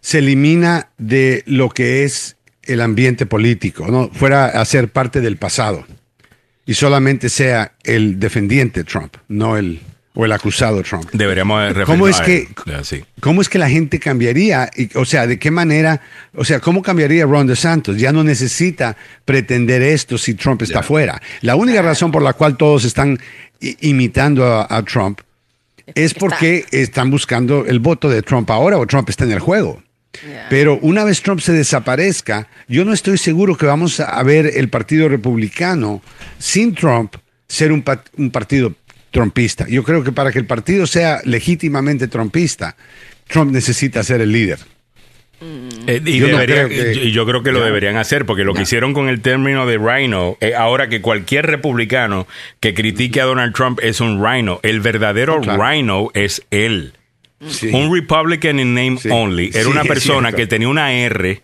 se 0.00 0.18
elimina 0.18 0.88
de 0.98 1.42
lo 1.46 1.68
que 1.70 2.04
es 2.04 2.36
el 2.62 2.80
ambiente 2.80 3.26
político, 3.26 3.88
¿no? 3.88 4.10
fuera 4.12 4.46
a 4.46 4.64
ser 4.64 4.88
parte 4.88 5.20
del 5.20 5.36
pasado 5.36 5.84
y 6.66 6.74
solamente 6.74 7.28
sea 7.28 7.72
el 7.82 8.20
defendiente 8.20 8.84
Trump, 8.84 9.16
no 9.28 9.56
el 9.56 9.80
o 10.14 10.24
el 10.24 10.32
acusado 10.32 10.82
Trump. 10.82 11.08
Deberíamos 11.12 11.72
¿Cómo 11.86 12.08
es 12.08 12.20
que 12.20 12.48
cómo 13.20 13.40
es 13.40 13.48
que 13.48 13.58
la 13.58 13.68
gente 13.68 13.98
cambiaría? 14.00 14.70
o 14.94 15.04
sea, 15.04 15.26
¿de 15.26 15.38
qué 15.38 15.50
manera? 15.50 16.00
O 16.34 16.44
sea, 16.44 16.60
¿cómo 16.60 16.82
cambiaría 16.82 17.24
Ron 17.24 17.46
DeSantos? 17.46 17.96
Ya 17.96 18.12
no 18.12 18.24
necesita 18.24 18.96
pretender 19.24 19.82
esto 19.82 20.18
si 20.18 20.34
Trump 20.34 20.62
está 20.62 20.82
fuera. 20.82 21.20
La 21.42 21.54
única 21.54 21.80
razón 21.80 22.10
por 22.10 22.22
la 22.22 22.32
cual 22.32 22.56
todos 22.56 22.84
están 22.84 23.18
imitando 23.80 24.66
a 24.68 24.82
Trump 24.84 25.20
es 25.94 26.14
porque 26.14 26.66
están 26.70 27.10
buscando 27.10 27.64
el 27.66 27.78
voto 27.78 28.08
de 28.08 28.22
Trump 28.22 28.50
ahora 28.50 28.78
o 28.78 28.86
Trump 28.86 29.08
está 29.08 29.24
en 29.24 29.32
el 29.32 29.40
juego. 29.40 29.82
Pero 30.48 30.78
una 30.82 31.04
vez 31.04 31.22
Trump 31.22 31.40
se 31.40 31.52
desaparezca, 31.52 32.48
yo 32.68 32.84
no 32.84 32.92
estoy 32.92 33.16
seguro 33.16 33.56
que 33.56 33.66
vamos 33.66 34.00
a 34.00 34.22
ver 34.22 34.52
el 34.56 34.68
Partido 34.68 35.08
Republicano 35.08 36.02
sin 36.38 36.74
Trump 36.74 37.14
ser 37.46 37.72
un, 37.72 37.82
partido 37.82 38.74
trumpista. 39.10 39.66
Yo 39.68 39.82
creo 39.82 40.04
que 40.04 40.12
para 40.12 40.30
que 40.30 40.38
el 40.38 40.46
partido 40.46 40.86
sea 40.86 41.20
legítimamente 41.24 42.06
trumpista, 42.08 42.76
Trump 43.26 43.52
necesita 43.52 44.02
ser 44.02 44.20
el 44.20 44.32
líder. 44.32 44.58
Eh, 45.86 46.02
y, 46.04 46.18
yo 47.12 47.26
creo 47.26 47.42
que 47.42 47.50
lo 47.50 47.64
deberían 47.64 47.96
hacer, 47.96 48.26
porque 48.26 48.44
lo 48.44 48.52
que 48.52 48.62
hicieron 48.62 48.92
con 48.92 49.08
el 49.08 49.22
término 49.22 49.66
de 49.66 49.78
rhino, 49.78 50.36
eh, 50.40 50.54
ahora 50.54 50.88
que 50.88 51.00
cualquier 51.00 51.46
republicano 51.46 52.26
que 52.60 52.74
critique 52.74 53.20
a 53.20 53.24
Donald 53.24 53.54
Trump 53.54 53.80
es 53.82 54.00
un 54.00 54.22
rhino, 54.22 54.60
el 54.62 54.80
verdadero 54.80 55.40
rhino 55.40 56.10
es 56.14 56.42
él. 56.50 56.92
Un 57.72 57.94
Republican 57.94 58.60
in 58.60 58.74
name 58.74 58.98
only 59.10 59.50
era 59.54 59.68
una 59.68 59.84
persona 59.84 60.32
que 60.32 60.46
tenía 60.46 60.68
una 60.68 60.92
R, 60.92 61.42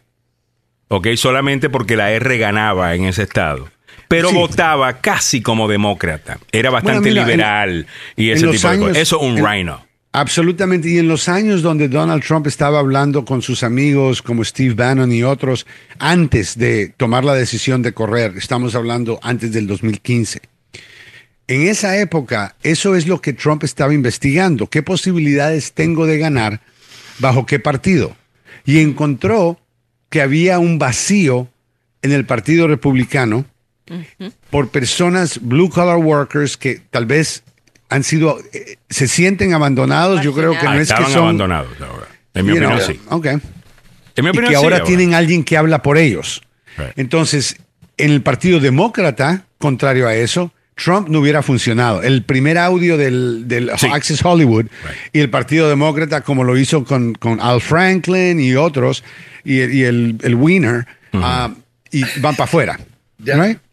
ok, 0.89 1.09
solamente 1.17 1.71
porque 1.71 1.97
la 1.97 2.13
R 2.13 2.39
ganaba 2.39 2.95
en 2.95 3.05
ese 3.05 3.23
estado 3.23 3.71
pero 4.09 4.33
votaba 4.33 5.01
casi 5.01 5.43
como 5.43 5.69
demócrata. 5.69 6.39
Era 6.53 6.71
bastante 6.71 7.11
liberal 7.11 7.87
y 8.17 8.31
ese 8.31 8.47
tipo 8.49 8.69
de 8.69 8.79
cosas. 8.79 8.97
Eso 8.97 9.19
un 9.19 9.45
rhino. 9.45 9.85
Absolutamente. 10.13 10.89
Y 10.89 10.99
en 10.99 11.09
los 11.09 11.29
años 11.29 11.61
donde 11.63 11.89
Donald 11.89 12.25
Trump 12.25 12.47
estaba 12.47 12.79
hablando 12.79 13.25
con 13.25 13.43
sus 13.43 13.63
amigos 13.63 14.23
como 14.23 14.45
Steve 14.45 14.75
Bannon 14.75 15.13
y 15.13 15.23
otros, 15.23 15.67
antes 15.99 16.57
de 16.57 16.89
tomar 16.97 17.25
la 17.25 17.35
decisión 17.35 17.83
de 17.83 17.93
correr, 17.93 18.33
estamos 18.37 18.75
hablando 18.75 19.19
antes 19.23 19.53
del 19.53 19.67
2015. 19.67 20.41
En 21.49 21.69
esa 21.69 21.97
época, 21.99 22.57
eso 22.63 22.97
es 22.97 23.07
lo 23.07 23.21
que 23.21 23.33
Trump 23.33 23.63
estaba 23.63 23.95
investigando. 23.95 24.67
¿Qué 24.67 24.83
posibilidades 24.83 25.73
tengo 25.73 26.07
de 26.07 26.19
ganar? 26.19 26.61
¿Bajo 27.19 27.47
qué 27.47 27.61
partido? 27.61 28.17
Y 28.65 28.81
encontró 28.81 29.61
que 30.11 30.23
había 30.23 30.59
un 30.59 30.79
vacío 30.79 31.49
en 32.03 32.13
el 32.13 32.25
Partido 32.25 32.67
Republicano 32.67 33.45
por 34.51 34.71
personas, 34.71 35.41
blue 35.41 35.71
collar 35.71 35.99
workers, 35.99 36.57
que 36.57 36.81
tal 36.91 37.07
vez 37.07 37.45
han 37.89 38.03
sido, 38.03 38.41
eh, 38.53 38.79
se 38.91 39.07
sienten 39.07 39.55
abandonados. 39.55 40.23
Yo 40.23 40.35
creo 40.35 40.59
que 40.59 40.65
no 40.65 40.75
es 40.75 40.93
que 40.93 41.05
son 41.05 41.23
abandonados. 41.23 41.69
En 42.35 42.47
mi 42.47 42.53
opinión, 42.53 42.81
sí. 42.81 43.01
En 44.17 44.25
mi 44.25 44.31
opinión, 44.31 44.47
y 44.47 44.49
que 44.49 44.57
ahora 44.57 44.83
tienen 44.83 45.15
alguien 45.15 45.45
que 45.45 45.57
habla 45.57 45.83
por 45.83 45.99
ellos. 45.99 46.43
Entonces, 46.97 47.57
en 47.97 48.11
el 48.11 48.23
Partido 48.23 48.61
Demócrata, 48.61 49.47
contrario 49.59 50.09
a 50.09 50.15
eso, 50.15 50.53
Trump 50.77 51.09
no 51.09 51.21
hubiera 51.21 51.43
funcionado. 51.43 52.03
El 52.03 52.23
primer 52.23 52.59
audio 52.59 52.97
del, 52.97 53.71
Access 53.93 54.25
Hollywood 54.25 54.67
y 55.13 55.21
el 55.21 55.31
Partido 55.31 55.69
Demócrata, 55.69 56.21
como 56.21 56.45
lo 56.45 56.57
hizo 56.57 56.85
con, 56.85 57.15
con 57.15 57.41
Al 57.41 57.61
Franklin 57.61 58.39
y 58.39 58.55
otros, 58.55 59.03
y, 59.43 59.61
el, 59.61 60.17
el 60.23 60.35
Wiener, 60.35 60.87
ah, 61.15 61.51
y 61.91 62.03
van 62.21 62.37
para 62.37 62.45
afuera. 62.45 62.79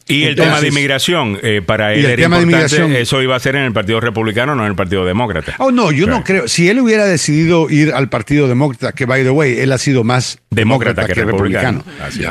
Y 0.07 0.23
el 0.23 0.35
tema 0.35 0.59
de 0.59 0.67
inmigración, 0.67 1.39
eh, 1.41 1.61
para 1.65 1.93
él 1.93 2.05
era 2.05 2.23
importante, 2.23 3.01
eso 3.01 3.21
iba 3.21 3.35
a 3.35 3.39
ser 3.39 3.55
en 3.55 3.63
el 3.63 3.73
Partido 3.73 3.99
Republicano, 3.99 4.53
no 4.53 4.63
en 4.63 4.69
el 4.69 4.75
Partido 4.75 5.05
Demócrata. 5.05 5.55
Oh, 5.59 5.71
no, 5.71 5.91
yo 5.91 6.07
no 6.07 6.23
creo. 6.23 6.47
Si 6.47 6.67
él 6.67 6.79
hubiera 6.79 7.05
decidido 7.05 7.69
ir 7.69 7.93
al 7.93 8.09
Partido 8.09 8.47
Demócrata, 8.47 8.91
que 8.91 9.05
by 9.05 9.23
the 9.23 9.29
way, 9.29 9.59
él 9.59 9.71
ha 9.71 9.77
sido 9.77 10.03
más 10.03 10.39
demócrata, 10.49 11.07
que, 11.07 11.13
republicano. 11.13 11.83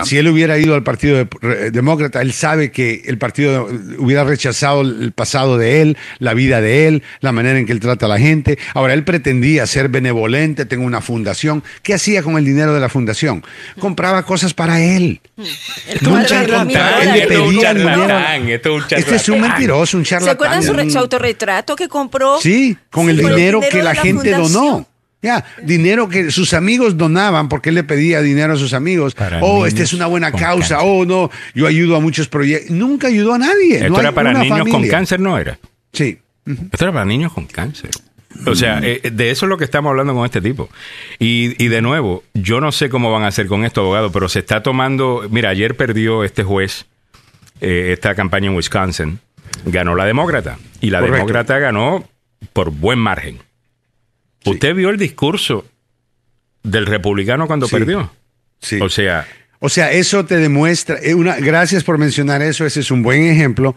Si 0.04 0.18
él 0.18 0.28
hubiera 0.28 0.58
ido 0.58 0.74
al 0.74 0.82
Partido 0.82 1.26
Demócrata, 1.72 2.20
él 2.20 2.32
sabe 2.32 2.70
que 2.70 3.02
el 3.06 3.18
partido 3.18 3.68
hubiera 3.98 4.24
rechazado 4.24 4.82
el 4.82 5.12
pasado 5.12 5.56
de 5.58 5.82
él, 5.82 5.96
la 6.18 6.34
vida 6.34 6.60
de 6.60 6.88
él, 6.88 7.02
la 7.20 7.32
manera 7.32 7.58
en 7.58 7.66
que 7.66 7.72
él 7.72 7.80
trata 7.80 8.06
a 8.06 8.08
la 8.08 8.18
gente. 8.18 8.58
Ahora, 8.74 8.94
él 8.94 9.04
pretendía 9.04 9.66
ser 9.66 9.88
benevolente, 9.88 10.66
tengo 10.66 10.84
una 10.84 11.00
fundación. 11.00 11.64
¿Qué 11.82 11.94
hacía 11.94 12.22
con 12.22 12.36
el 12.36 12.44
dinero 12.44 12.74
de 12.74 12.80
la 12.80 12.88
fundación? 12.88 13.42
Compraba 13.78 14.24
cosas 14.24 14.54
para 14.54 14.80
él. 14.80 15.20
Mm. 15.36 15.42
él 17.02 17.12
le 17.14 17.26
pedía 17.26 17.61
este 17.62 19.14
es 19.16 19.28
un 19.28 19.40
mentiroso, 19.40 19.96
un 19.96 20.04
charlatán. 20.04 20.62
¿Se 20.62 20.68
acuerdan 20.70 20.90
su, 20.90 20.98
autorretrato 20.98 21.76
que 21.76 21.88
compró? 21.88 22.38
Sí, 22.40 22.76
con 22.90 23.08
el 23.08 23.16
dinero, 23.16 23.60
que 23.60 23.82
la, 23.82 23.94
gente 23.94 24.30
donó. 24.32 24.86
Ya, 25.22 25.44
dinero 25.62 26.08
que 26.08 26.32
sus 26.32 26.52
amigos 26.52 26.96
donaban 26.96 27.48
porque 27.48 27.68
él 27.68 27.76
le 27.76 27.84
pedía 27.84 28.20
dinero 28.20 28.54
a 28.54 28.56
sus 28.56 28.74
amigos. 28.74 29.14
oh, 29.40 29.66
esta 29.66 29.84
es 29.84 29.92
una 29.92 30.06
buena 30.06 30.32
causa. 30.32 30.82
Oh, 30.82 31.04
no, 31.04 31.30
yo 31.54 31.68
ayudo 31.68 31.94
a 31.94 32.00
muchos 32.00 32.26
proyectos. 32.28 32.70
Nunca 32.70 33.06
ayudó 33.06 33.34
a 33.34 33.38
nadie. 33.38 33.86
Esto 33.86 34.00
era 34.00 34.10
para 34.10 34.32
niños 34.32 34.68
con 34.68 34.86
cáncer, 34.88 35.20
¿no 35.20 35.38
era? 35.38 35.58
Sí. 35.92 36.18
Esto 36.44 36.84
era 36.84 36.92
para 36.92 37.04
niños 37.04 37.32
con 37.32 37.46
cáncer. 37.46 37.90
O 38.46 38.54
sea, 38.56 38.80
eh, 38.82 39.10
de 39.12 39.30
eso 39.30 39.46
es 39.46 39.50
lo 39.50 39.58
que 39.58 39.64
estamos 39.64 39.90
hablando 39.90 40.14
con 40.14 40.24
este 40.24 40.40
tipo. 40.40 40.68
Y, 41.20 41.62
y, 41.62 41.68
de 41.68 41.82
nuevo, 41.82 42.24
yo 42.34 42.60
no 42.60 42.72
sé 42.72 42.88
cómo 42.88 43.12
van 43.12 43.22
a 43.22 43.28
hacer 43.28 43.46
con 43.46 43.64
esto, 43.64 43.82
abogado, 43.82 44.10
pero 44.10 44.28
se 44.28 44.40
está 44.40 44.62
tomando. 44.62 45.28
Mira, 45.30 45.50
ayer 45.50 45.76
perdió 45.76 46.24
este 46.24 46.42
juez 46.42 46.86
eh, 47.62 47.92
esta 47.92 48.16
campaña 48.16 48.48
en 48.48 48.56
Wisconsin, 48.56 49.20
ganó 49.64 49.94
la 49.94 50.04
demócrata. 50.04 50.58
Y 50.80 50.90
la 50.90 51.00
demócrata 51.00 51.60
ganó 51.60 52.04
por 52.52 52.72
buen 52.72 52.98
margen. 52.98 53.38
¿Usted 54.44 54.74
vio 54.74 54.90
el 54.90 54.98
discurso 54.98 55.64
del 56.64 56.86
republicano 56.86 57.46
cuando 57.46 57.68
perdió? 57.68 58.10
Sí. 58.60 58.80
O 58.80 58.88
sea. 58.88 59.28
O 59.60 59.68
sea, 59.68 59.92
eso 59.92 60.24
te 60.24 60.38
demuestra, 60.38 60.98
eh, 61.00 61.14
una, 61.14 61.36
gracias 61.36 61.84
por 61.84 61.96
mencionar 61.96 62.42
eso, 62.42 62.66
ese 62.66 62.80
es 62.80 62.90
un 62.90 63.04
buen 63.04 63.22
ejemplo 63.22 63.76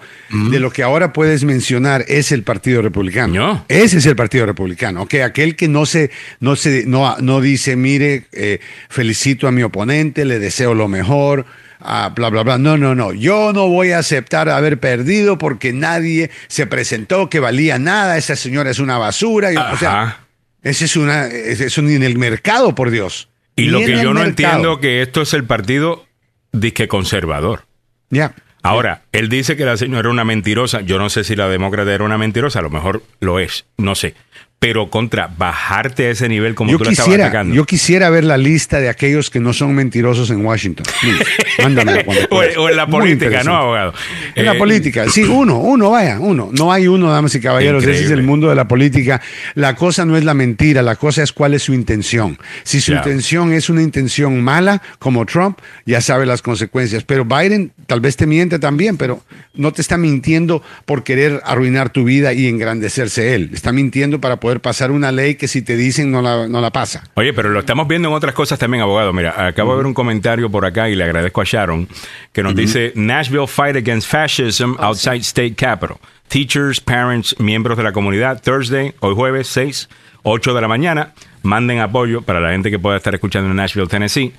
de 0.50 0.60
lo 0.60 0.72
que 0.72 0.82
ahora 0.82 1.14
puedes 1.14 1.44
mencionar 1.44 2.04
es 2.08 2.32
el 2.32 2.42
Partido 2.42 2.82
Republicano. 2.82 3.64
Ese 3.68 4.00
es 4.00 4.08
el 4.08 4.16
Partido 4.16 4.48
Republicano, 4.48 5.04
ok, 5.04 5.14
aquel 5.24 5.56
que 5.56 5.68
no 5.68 5.86
se, 5.86 6.10
no 6.40 6.56
se, 6.56 6.88
no, 6.88 7.16
no 7.20 7.40
dice, 7.40 7.76
mire, 7.76 8.24
eh, 8.32 8.62
felicito 8.90 9.48
a 9.48 9.52
mi 9.52 9.62
oponente, 9.62 10.26
le 10.26 10.40
deseo 10.40 10.74
lo 10.74 10.88
mejor, 10.88 11.46
Ah, 11.86 12.12
bla, 12.16 12.30
bla, 12.30 12.44
bla. 12.44 12.58
No, 12.58 12.78
no, 12.78 12.96
no. 12.96 13.14
Yo 13.14 13.54
no 13.54 13.68
voy 13.68 13.92
a 13.92 14.00
aceptar 14.00 14.50
haber 14.50 14.80
perdido 14.80 15.38
porque 15.38 15.74
nadie 15.74 16.32
se 16.48 16.68
presentó 16.68 17.30
que 17.30 17.40
valía 17.40 17.78
nada. 17.80 18.18
Esa 18.18 18.36
señora 18.36 18.72
es 18.72 18.80
una 18.80 18.98
basura. 18.98 19.50
O 19.72 19.78
sea, 19.78 20.26
ese 20.64 20.86
es 20.86 20.96
una, 20.96 21.28
eso 21.28 21.82
ni 21.82 21.94
en 21.94 22.04
el 22.04 22.18
mercado, 22.18 22.76
por 22.76 22.90
Dios. 22.90 23.30
Y 23.56 23.66
lo 23.66 23.80
que 23.80 24.02
yo 24.02 24.14
no 24.14 24.24
entiendo 24.24 24.80
que 24.80 25.02
esto 25.02 25.22
es 25.22 25.34
el 25.34 25.46
partido 25.46 26.06
disque 26.52 26.88
conservador. 26.88 27.66
Ya. 28.10 28.34
Ahora, 28.64 29.04
él 29.12 29.30
dice 29.30 29.56
que 29.56 29.64
la 29.64 29.78
señora 29.78 30.00
era 30.00 30.10
una 30.10 30.26
mentirosa. 30.26 30.82
Yo 30.82 30.98
no 30.98 31.10
sé 31.10 31.24
si 31.24 31.36
la 31.36 31.48
demócrata 31.48 31.94
era 31.94 32.04
una 32.04 32.18
mentirosa, 32.18 32.60
a 32.60 32.64
lo 32.64 32.72
mejor 32.72 33.04
lo 33.20 33.40
es, 33.40 33.66
no 33.78 33.94
sé 33.94 34.16
pero 34.66 34.90
contra 34.90 35.28
bajarte 35.28 36.08
a 36.08 36.10
ese 36.10 36.28
nivel 36.28 36.56
como 36.56 36.72
tú 36.72 36.80
quisiera, 36.80 37.02
estabas 37.02 37.20
atacando. 37.20 37.54
Yo 37.54 37.66
quisiera 37.66 38.10
ver 38.10 38.24
la 38.24 38.36
lista 38.36 38.80
de 38.80 38.90
aquellos 38.90 39.30
que 39.30 39.40
no 39.40 39.54
son 39.54 39.76
mentirosos 39.76 40.32
en 40.32 40.44
Washington. 40.44 40.88
Mándame 41.62 42.04
o, 42.32 42.68
en 42.68 42.76
la 42.76 42.88
política, 42.88 43.44
¿no, 43.44 43.56
abogado? 43.56 43.94
En 44.34 44.44
la 44.44 44.54
eh, 44.54 44.58
política, 44.58 45.08
sí, 45.08 45.22
uno, 45.22 45.60
uno, 45.60 45.92
vaya, 45.92 46.20
uno. 46.20 46.50
No 46.52 46.72
hay 46.72 46.88
uno, 46.88 47.12
damas 47.12 47.36
y 47.36 47.42
caballeros. 47.42 47.84
Ese 47.84 48.06
es 48.06 48.10
el 48.10 48.24
mundo 48.24 48.50
de 48.50 48.56
la 48.56 48.68
política. 48.68 49.22
La 49.54 49.76
cosa 49.76 50.04
no 50.04 50.18
es 50.18 50.24
la 50.24 50.34
mentira, 50.34 50.82
la 50.82 50.96
cosa 50.96 51.22
es 51.22 51.32
cuál 51.32 51.54
es 51.54 51.62
su 51.62 51.76
intención. 51.76 52.40
Si 52.64 52.82
su 52.82 52.92
intención 52.92 53.54
es 53.54 53.70
una 53.70 53.84
intención 53.84 54.42
mala, 54.42 54.82
como 54.98 55.28
Trump, 55.28 55.60
ya 55.86 56.02
sabe 56.02 56.26
las 56.26 56.42
consecuencias. 56.42 57.04
Pero 57.04 57.24
Biden 57.24 57.72
tal 57.86 58.02
vez 58.02 58.18
te 58.18 58.26
miente 58.26 58.58
también, 58.58 58.98
pero 58.98 59.22
no 59.54 59.74
te 59.74 59.84
está 59.84 59.98
mintiendo 59.98 60.64
por 60.86 61.04
querer 61.04 61.42
arruinar 61.46 61.92
tu 61.92 62.04
vida 62.04 62.34
y 62.34 62.48
engrandecerse 62.48 63.36
él. 63.36 63.52
Está 63.54 63.72
mintiendo 63.72 64.20
para 64.20 64.40
poder 64.40 64.55
pasar 64.60 64.92
una 64.92 65.12
ley 65.12 65.36
que 65.36 65.48
si 65.48 65.62
te 65.62 65.76
dicen 65.76 66.12
no 66.12 66.22
la, 66.22 66.48
no 66.48 66.62
la 66.62 66.72
pasa. 66.72 67.04
Oye, 67.16 67.34
pero 67.34 67.50
lo 67.50 67.60
estamos 67.60 67.88
viendo 67.88 68.10
en 68.10 68.14
otras 68.14 68.34
cosas 68.34 68.60
también, 68.60 68.82
abogado. 68.82 69.14
Mira, 69.14 69.48
acabo 69.48 69.72
de 69.72 69.78
ver 69.78 69.86
un 69.86 69.94
comentario 69.94 70.50
por 70.50 70.66
acá 70.66 70.90
y 70.90 70.96
le 70.96 71.04
agradezco 71.04 71.42
a 71.42 71.44
Sharon 71.46 71.88
que 72.32 72.44
nos 72.44 72.56
dice 72.56 72.92
Nashville 72.96 73.48
fight 73.48 73.76
against 73.76 74.10
fascism 74.10 74.76
oh, 74.80 74.86
outside 74.86 75.22
state 75.22 75.56
capital. 75.56 75.98
Teachers, 76.28 76.80
parents, 76.80 77.36
miembros 77.40 77.78
de 77.78 77.84
la 77.84 77.92
comunidad, 77.92 78.42
Thursday, 78.42 78.94
hoy 79.00 79.14
jueves, 79.14 79.48
6, 79.48 79.90
8 80.24 80.54
de 80.54 80.62
la 80.62 80.68
mañana. 80.68 81.14
Manden 81.44 81.80
apoyo 81.80 82.24
para 82.24 82.40
la 82.40 82.50
gente 82.52 82.72
que 82.72 82.80
pueda 82.80 82.98
estar 82.98 83.14
escuchando 83.14 83.50
en 83.50 83.58
Nashville, 83.58 83.88
Tennessee. 83.88 84.34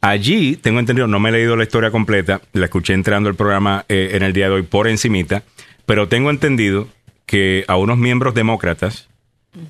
Allí, 0.00 0.56
tengo 0.56 0.78
entendido, 0.78 1.08
no 1.08 1.18
me 1.18 1.30
he 1.30 1.32
leído 1.32 1.56
la 1.56 1.64
historia 1.64 1.90
completa, 1.90 2.40
la 2.52 2.66
escuché 2.66 2.92
entrando 2.92 3.28
el 3.28 3.34
programa 3.34 3.84
eh, 3.88 4.10
en 4.12 4.22
el 4.22 4.32
día 4.32 4.46
de 4.46 4.54
hoy 4.54 4.62
por 4.62 4.86
encimita, 4.86 5.42
pero 5.84 6.06
tengo 6.06 6.30
entendido 6.30 6.88
que 7.26 7.64
a 7.66 7.76
unos 7.76 7.98
miembros 7.98 8.34
demócratas 8.34 9.08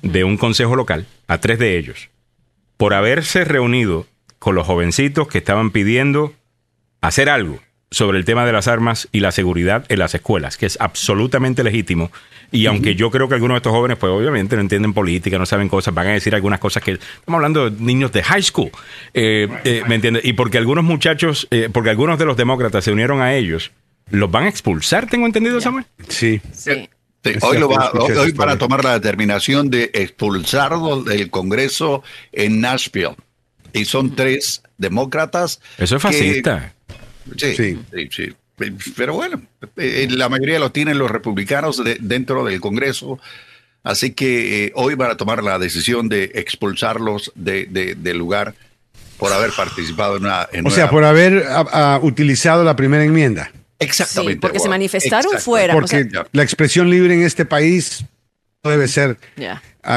de 0.01 0.23
un 0.23 0.37
consejo 0.37 0.75
local, 0.75 1.05
a 1.27 1.39
tres 1.39 1.59
de 1.59 1.77
ellos, 1.77 2.09
por 2.77 2.93
haberse 2.93 3.43
reunido 3.43 4.05
con 4.39 4.55
los 4.55 4.67
jovencitos 4.67 5.27
que 5.27 5.39
estaban 5.39 5.71
pidiendo 5.71 6.33
hacer 7.01 7.29
algo 7.29 7.59
sobre 7.89 8.17
el 8.17 8.25
tema 8.25 8.45
de 8.45 8.51
las 8.51 8.67
armas 8.67 9.07
y 9.11 9.21
la 9.21 9.31
seguridad 9.31 9.85
en 9.87 9.99
las 9.99 10.13
escuelas, 10.13 10.57
que 10.57 10.65
es 10.65 10.77
absolutamente 10.81 11.63
legítimo. 11.63 12.11
Y 12.51 12.65
aunque 12.65 12.95
yo 12.95 13.11
creo 13.11 13.27
que 13.27 13.35
algunos 13.35 13.55
de 13.55 13.59
estos 13.59 13.71
jóvenes, 13.71 13.97
pues 13.97 14.11
obviamente 14.11 14.55
no 14.55 14.61
entienden 14.61 14.93
política, 14.93 15.37
no 15.37 15.45
saben 15.45 15.69
cosas, 15.69 15.93
van 15.93 16.07
a 16.07 16.11
decir 16.11 16.35
algunas 16.35 16.59
cosas 16.59 16.83
que 16.83 16.91
estamos 16.91 17.37
hablando 17.37 17.69
de 17.69 17.81
niños 17.81 18.11
de 18.11 18.23
high 18.23 18.43
school, 18.43 18.71
eh, 19.13 19.47
eh, 19.63 19.83
¿me 19.87 19.95
entiendes? 19.95 20.25
Y 20.25 20.33
porque 20.33 20.57
algunos 20.57 20.83
muchachos, 20.83 21.47
eh, 21.51 21.69
porque 21.71 21.89
algunos 21.89 22.19
de 22.19 22.25
los 22.25 22.37
demócratas 22.37 22.83
se 22.83 22.91
unieron 22.91 23.21
a 23.21 23.35
ellos, 23.35 23.71
los 24.09 24.29
van 24.31 24.45
a 24.45 24.49
expulsar, 24.49 25.09
tengo 25.09 25.25
entendido, 25.25 25.59
Samuel. 25.59 25.85
Sí. 26.07 26.41
Sí 26.51 26.89
hoy, 27.41 27.57
lo 27.57 27.69
va, 27.69 27.91
hoy 27.91 28.31
van 28.31 28.49
a 28.49 28.57
tomar 28.57 28.83
la 28.83 28.93
determinación 28.93 29.69
de 29.69 29.91
expulsarlo 29.93 31.03
del 31.03 31.29
Congreso 31.29 32.03
en 32.31 32.61
Nashville. 32.61 33.15
Y 33.73 33.85
son 33.85 34.15
tres 34.15 34.63
demócratas. 34.77 35.59
Eso 35.77 35.97
es 35.97 36.01
fascista. 36.01 36.73
sí, 37.35 37.55
sí, 37.55 37.79
sí, 38.11 38.33
Pero 38.95 39.13
bueno, 39.13 39.41
eh, 39.75 40.07
la 40.09 40.29
mayoría 40.29 40.59
lo 40.59 40.71
tienen 40.71 40.97
los 40.97 41.11
republicanos 41.11 41.81
dentro 41.99 42.45
del 42.45 42.61
Congreso. 42.61 43.19
Así 43.83 44.11
que 44.11 44.65
eh, 44.65 44.71
hoy 44.75 44.95
van 44.95 45.11
a 45.11 45.17
tomar 45.17 45.43
la 45.43 45.59
decisión 45.59 46.09
de 46.09 46.31
expulsarlos 46.35 47.31
del 47.35 48.17
lugar. 48.17 48.55
por 49.17 49.31
haber 49.31 49.51
participado 49.51 50.17
en 50.17 50.25
una... 50.25 50.47
o 50.65 50.69
sea, 50.69 50.89
por 50.89 51.03
haber 51.03 51.45
utilizado 52.01 52.63
la 52.63 52.75
primera 52.75 53.03
enmienda. 53.03 53.51
Exactamente. 53.79 54.39
porque 54.39 54.59
se 54.59 54.69
manifestaron 54.69 55.39
fuera. 55.39 55.73
Porque 55.73 56.07
la 56.31 56.43
expresión 56.43 56.89
libre 56.89 57.13
en 57.13 57.23
este 57.23 57.45
país 57.45 58.05
debe 58.63 58.87
ser 58.87 59.17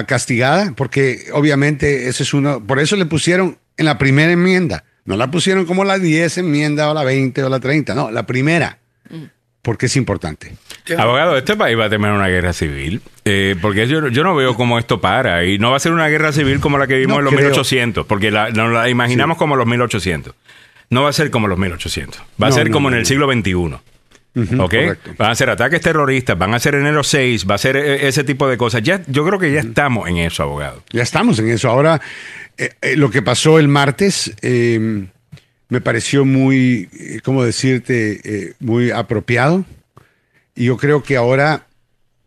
castigada, 0.06 0.72
porque 0.76 1.26
obviamente 1.32 2.08
ese 2.08 2.22
es 2.22 2.34
uno, 2.34 2.64
por 2.64 2.78
eso 2.78 2.96
le 2.96 3.06
pusieron 3.06 3.58
en 3.76 3.86
la 3.86 3.98
primera 3.98 4.32
enmienda, 4.32 4.84
no 5.04 5.16
la 5.16 5.30
pusieron 5.30 5.64
como 5.66 5.84
la 5.84 5.98
10 5.98 6.38
enmienda 6.38 6.90
o 6.90 6.94
la 6.94 7.02
20 7.02 7.42
o 7.42 7.48
la 7.48 7.60
30, 7.60 7.94
no, 7.94 8.10
la 8.10 8.26
primera, 8.26 8.78
mm. 9.08 9.24
porque 9.62 9.86
es 9.86 9.96
importante. 9.96 10.52
Abogado, 10.96 11.36
este 11.36 11.56
país 11.56 11.78
va 11.78 11.86
a 11.86 11.90
tener 11.90 12.12
una 12.12 12.28
guerra 12.28 12.52
civil, 12.52 13.02
eh, 13.24 13.56
porque 13.60 13.88
yo, 13.88 14.08
yo, 14.08 14.22
no 14.22 14.34
veo 14.34 14.54
cómo 14.54 14.78
esto 14.78 15.00
para, 15.00 15.44
y 15.44 15.58
no 15.58 15.70
va 15.70 15.76
a 15.76 15.80
ser 15.80 15.92
una 15.92 16.08
guerra 16.08 16.32
civil 16.32 16.60
como 16.60 16.78
la 16.78 16.86
que 16.86 16.96
vimos 16.96 17.18
en 17.18 17.24
los 17.24 17.32
1800, 17.32 18.06
porque 18.06 18.30
la, 18.30 18.50
nos 18.50 18.72
la 18.72 18.88
imaginamos 18.88 19.36
como 19.36 19.56
los 19.56 19.66
1800. 19.66 20.34
No 20.90 21.04
va 21.04 21.10
a 21.10 21.12
ser 21.12 21.30
como 21.30 21.48
los 21.48 21.58
1800, 21.58 22.20
va 22.42 22.48
a 22.48 22.52
ser 22.52 22.70
como 22.70 22.88
en 22.88 22.94
el 22.94 23.06
siglo 23.06 23.30
XXI. 23.32 23.78
¿Ok? 24.58 24.74
Van 25.16 25.30
a 25.30 25.34
ser 25.34 25.50
ataques 25.50 25.80
terroristas, 25.80 26.38
van 26.38 26.54
a 26.54 26.60
ser 26.60 26.76
enero 26.76 27.02
6, 27.02 27.48
va 27.50 27.56
a 27.56 27.58
ser 27.58 27.76
eh, 27.76 28.08
ese 28.08 28.22
tipo 28.22 28.48
de 28.48 28.56
cosas. 28.56 28.82
Ya, 28.82 29.02
yo 29.06 29.26
creo 29.26 29.38
que 29.38 29.52
ya 29.52 29.60
estamos 29.60 30.08
en 30.08 30.18
eso, 30.18 30.44
abogado. 30.44 30.82
Ya 30.92 31.02
estamos 31.02 31.38
en 31.40 31.48
eso. 31.48 31.68
Ahora, 31.68 32.00
eh, 32.56 32.70
eh, 32.80 32.96
lo 32.96 33.10
que 33.10 33.22
pasó 33.22 33.58
el 33.58 33.66
martes 33.66 34.32
em, 34.42 35.08
me 35.68 35.80
pareció 35.80 36.24
muy, 36.24 36.88
¿cómo 37.24 37.44
decirte? 37.44 38.54
muy 38.60 38.90
apropiado. 38.90 39.64
Y 40.54 40.66
yo 40.66 40.76
creo 40.76 41.02
que 41.02 41.16
ahora, 41.16 41.66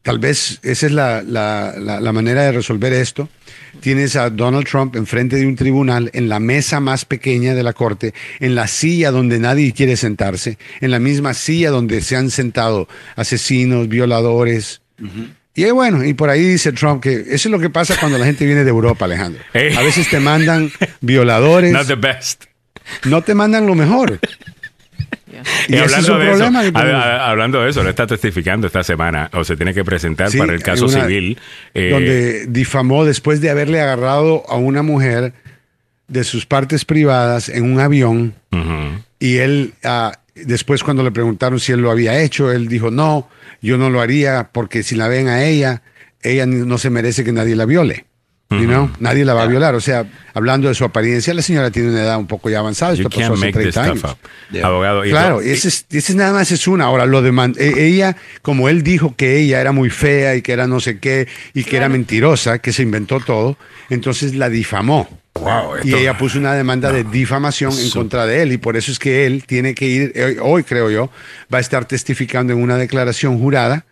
tal 0.04 0.20
vez 0.20 0.60
esa 0.62 0.86
es 0.86 0.92
la, 0.92 1.24
la 1.24 2.12
manera 2.14 2.44
de 2.44 2.52
resolver 2.52 2.94
esto 2.94 3.28
tienes 3.80 4.16
a 4.16 4.30
Donald 4.30 4.66
Trump 4.66 4.96
enfrente 4.96 5.36
de 5.36 5.46
un 5.46 5.56
tribunal, 5.56 6.10
en 6.14 6.30
la 6.30 6.40
mesa 6.40 6.80
más 6.80 7.06
pequeña 7.06 7.54
de 7.54 7.64
la 7.64 7.74
corte, 7.74 8.14
en 8.40 8.56
la 8.56 8.68
silla 8.68 9.12
donde 9.12 9.40
nadie 9.40 9.74
quiere 9.74 9.98
sentarse, 9.98 10.58
en 10.82 10.92
la 10.92 11.00
misma 11.00 11.34
silla 11.34 11.70
donde 11.70 12.02
se 12.02 12.16
han 12.16 12.30
sentado 12.30 12.88
asesinos, 13.16 13.88
violadores. 13.88 14.82
Y 15.56 15.70
bueno, 15.72 16.04
y 16.04 16.14
por 16.14 16.30
ahí 16.30 16.44
dice 16.44 16.72
Trump 16.72 17.02
que 17.04 17.14
eso 17.14 17.34
es 17.34 17.46
lo 17.52 17.60
que 17.60 17.70
pasa 17.70 17.96
cuando 18.00 18.18
la 18.18 18.26
gente 18.26 18.46
viene 18.46 18.64
de 18.64 18.70
Europa, 18.70 19.06
Alejandro. 19.06 19.44
A 19.54 19.82
veces 19.84 20.10
te 20.10 20.20
mandan 20.20 20.72
violadores. 21.02 21.72
Not 21.72 21.88
the 21.88 21.96
best. 21.96 22.46
No 23.06 23.22
te 23.22 23.34
mandan 23.36 23.68
lo 23.68 23.76
mejor. 23.76 24.20
Y, 25.68 25.78
hablando, 25.78 26.18
de 26.18 26.32
eso, 26.32 26.46
hablando 26.46 27.62
de 27.62 27.70
eso, 27.70 27.88
está 27.88 28.08
testificando 28.08 28.68
esta 28.68 28.84
semana, 28.84 29.30
o 29.34 29.44
se 29.44 29.56
tiene 29.56 29.74
que 29.74 29.84
presentar 29.84 30.30
para 30.38 30.54
el 30.54 30.62
caso 30.62 30.88
civil. 30.88 31.38
Eh, 31.74 31.90
donde 31.90 32.46
difamó 32.48 33.06
después 33.06 33.42
de 33.42 33.50
haberle 33.50 33.82
agarrado 33.82 34.44
a 34.48 34.56
una 34.56 34.84
mujer 34.84 35.34
de 36.08 36.24
sus 36.24 36.46
partes 36.46 36.86
privadas 36.86 37.50
en 37.50 37.64
un 37.72 37.80
avión. 37.80 38.36
Y 39.20 39.38
él, 39.38 39.74
ah, 39.84 40.20
después 40.36 40.84
cuando 40.84 41.04
le 41.04 41.12
preguntaron 41.12 41.60
si 41.60 41.72
él 41.72 41.82
lo 41.82 41.92
había 41.92 42.22
hecho, 42.22 42.52
él 42.52 42.68
dijo, 42.68 42.92
no, 42.92 43.30
yo 43.62 43.78
no 43.78 43.90
lo 43.90 44.02
haría 44.02 44.50
porque 44.52 44.84
si 44.84 44.96
la 44.96 45.08
ven 45.08 45.28
a 45.28 45.46
ella, 45.46 45.82
ella 46.22 46.46
no 46.46 46.78
se 46.78 46.90
merece 46.90 47.24
que 47.24 47.32
nadie 47.32 47.56
la 47.56 47.66
viole. 47.66 48.06
Nadie 49.00 49.26
la 49.26 49.34
va 49.34 49.44
a 49.44 49.48
violar. 49.48 49.76
O 49.76 49.82
sea, 49.82 50.06
hablando 50.34 50.68
de 50.68 50.74
su 50.74 50.84
apariencia, 50.84 51.34
la 51.34 51.42
señora 51.42 51.72
tiene 51.72 51.90
una 51.90 52.02
edad 52.02 52.18
un 52.18 52.28
poco 52.28 52.50
ya 52.50 52.60
avanzada. 52.60 52.94
Esto 52.94 53.10
pasó 53.10 53.34
hace 53.34 53.52
30 53.52 53.84
años. 53.84 54.04
Abogado. 54.64 55.04
Claro, 55.04 55.42
ese, 55.42 55.68
es, 55.68 56.16
nada 56.16 56.34
más 56.34 56.52
es 56.52 56.68
una. 56.68 56.86
Ahora, 56.86 57.06
lo 57.06 57.22
de 57.22 57.32
e, 57.58 57.88
ella, 57.88 58.16
como 58.42 58.70
él 58.70 58.84
dijo 58.84 59.16
que 59.16 59.40
ella 59.40 59.62
era 59.62 59.72
muy 59.72 59.90
fea 59.90 60.36
y 60.36 60.42
que 60.42 60.52
era 60.52 60.68
no 60.68 60.80
sé 60.80 61.00
qué 61.00 61.28
y 61.54 61.64
que 61.64 61.78
era 61.78 61.90
mentirosa, 61.90 62.60
que 62.60 62.74
se 62.74 62.84
inventó 62.84 63.20
todo, 63.20 63.58
entonces 63.90 64.36
la 64.36 64.50
difamó. 64.50 65.08
y 65.84 65.94
ella 65.96 66.18
puso 66.18 66.38
una 66.38 66.54
demanda 66.54 66.92
de 66.92 67.04
difamación 67.04 67.74
en 67.78 67.90
contra 67.90 68.26
de 68.26 68.44
él 68.44 68.52
y 68.52 68.58
por 68.58 68.78
eso 68.78 68.92
es 68.92 69.00
que 69.00 69.26
él 69.26 69.46
tiene 69.46 69.74
que 69.74 69.88
ir, 69.88 70.12
eh, 70.16 70.38
hoy 70.40 70.64
creo 70.64 70.92
yo, 70.92 71.10
va 71.52 71.58
a 71.58 71.62
estar 71.62 71.86
testificando 71.86 72.54
en 72.54 72.62
una 72.62 72.78
declaración 72.78 73.40
jurada 73.40 73.86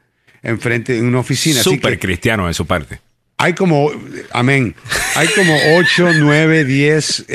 enfrente 0.44 0.94
de 0.94 1.02
una 1.02 1.20
oficina. 1.20 1.62
Súper 1.62 2.00
cristiano 2.00 2.48
de 2.48 2.54
su 2.54 2.66
parte 2.66 3.00
hay 3.42 3.54
como, 3.54 3.92
amén, 4.34 4.76
hay 5.16 5.28
como 5.30 5.58
8, 5.78 6.10
9, 6.20 6.64
10 6.64 7.26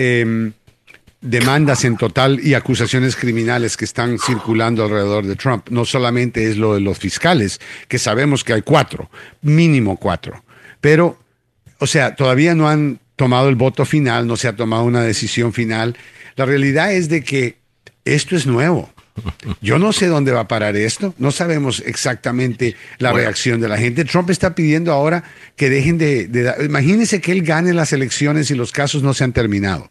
demandas 1.21 1.85
en 1.85 1.97
total 1.97 2.39
y 2.41 2.55
acusaciones 2.55 3.17
criminales 3.17 3.77
que 3.77 3.85
están 3.85 4.17
circulando 4.21 4.85
alrededor 4.85 5.27
de 5.27 5.35
Trump. 5.35 5.69
No 5.71 5.85
solamente 5.85 6.49
es 6.49 6.59
lo 6.59 6.75
de 6.75 6.81
los 6.81 7.01
fiscales, 7.01 7.61
que 7.89 7.99
sabemos 7.99 8.45
que 8.45 8.53
hay 8.53 8.63
cuatro, 8.63 9.11
mínimo 9.43 9.97
cuatro. 9.97 10.45
Pero, 10.81 11.19
o 11.79 11.89
sea, 11.89 12.15
todavía 12.15 12.55
no 12.55 12.69
han 12.69 13.01
tomado 13.17 13.49
el 13.49 13.57
voto 13.57 13.85
final, 13.85 14.29
no 14.29 14.37
se 14.37 14.47
ha 14.47 14.55
tomado 14.55 14.85
una 14.85 15.03
decisión 15.03 15.53
final. 15.53 15.97
La 16.37 16.47
realidad 16.47 16.93
es 16.93 17.09
de 17.09 17.25
que 17.25 17.57
esto 18.05 18.37
es 18.37 18.47
nuevo. 18.47 18.93
Yo 19.61 19.79
no 19.79 19.93
sé 19.93 20.07
dónde 20.07 20.33
va 20.33 20.41
a 20.41 20.49
parar 20.49 20.77
esto, 20.77 21.15
no 21.19 21.31
sabemos 21.31 21.83
exactamente 21.87 22.77
la 22.99 23.13
reacción 23.13 23.61
de 23.61 23.69
la 23.69 23.79
gente. 23.79 24.05
Trump 24.05 24.31
está 24.31 24.55
pidiendo 24.55 24.93
ahora 24.93 25.25
que 25.57 25.71
dejen 25.71 25.99
de, 25.99 26.29
de, 26.29 26.65
Imagínense 26.65 27.21
que 27.21 27.33
él 27.33 27.43
gane 27.43 27.73
las 27.73 27.93
elecciones 27.93 28.51
y 28.51 28.55
los 28.55 28.73
casos 28.73 29.03
no 29.03 29.15
se 29.15 29.25
han 29.25 29.33
terminado. 29.33 29.91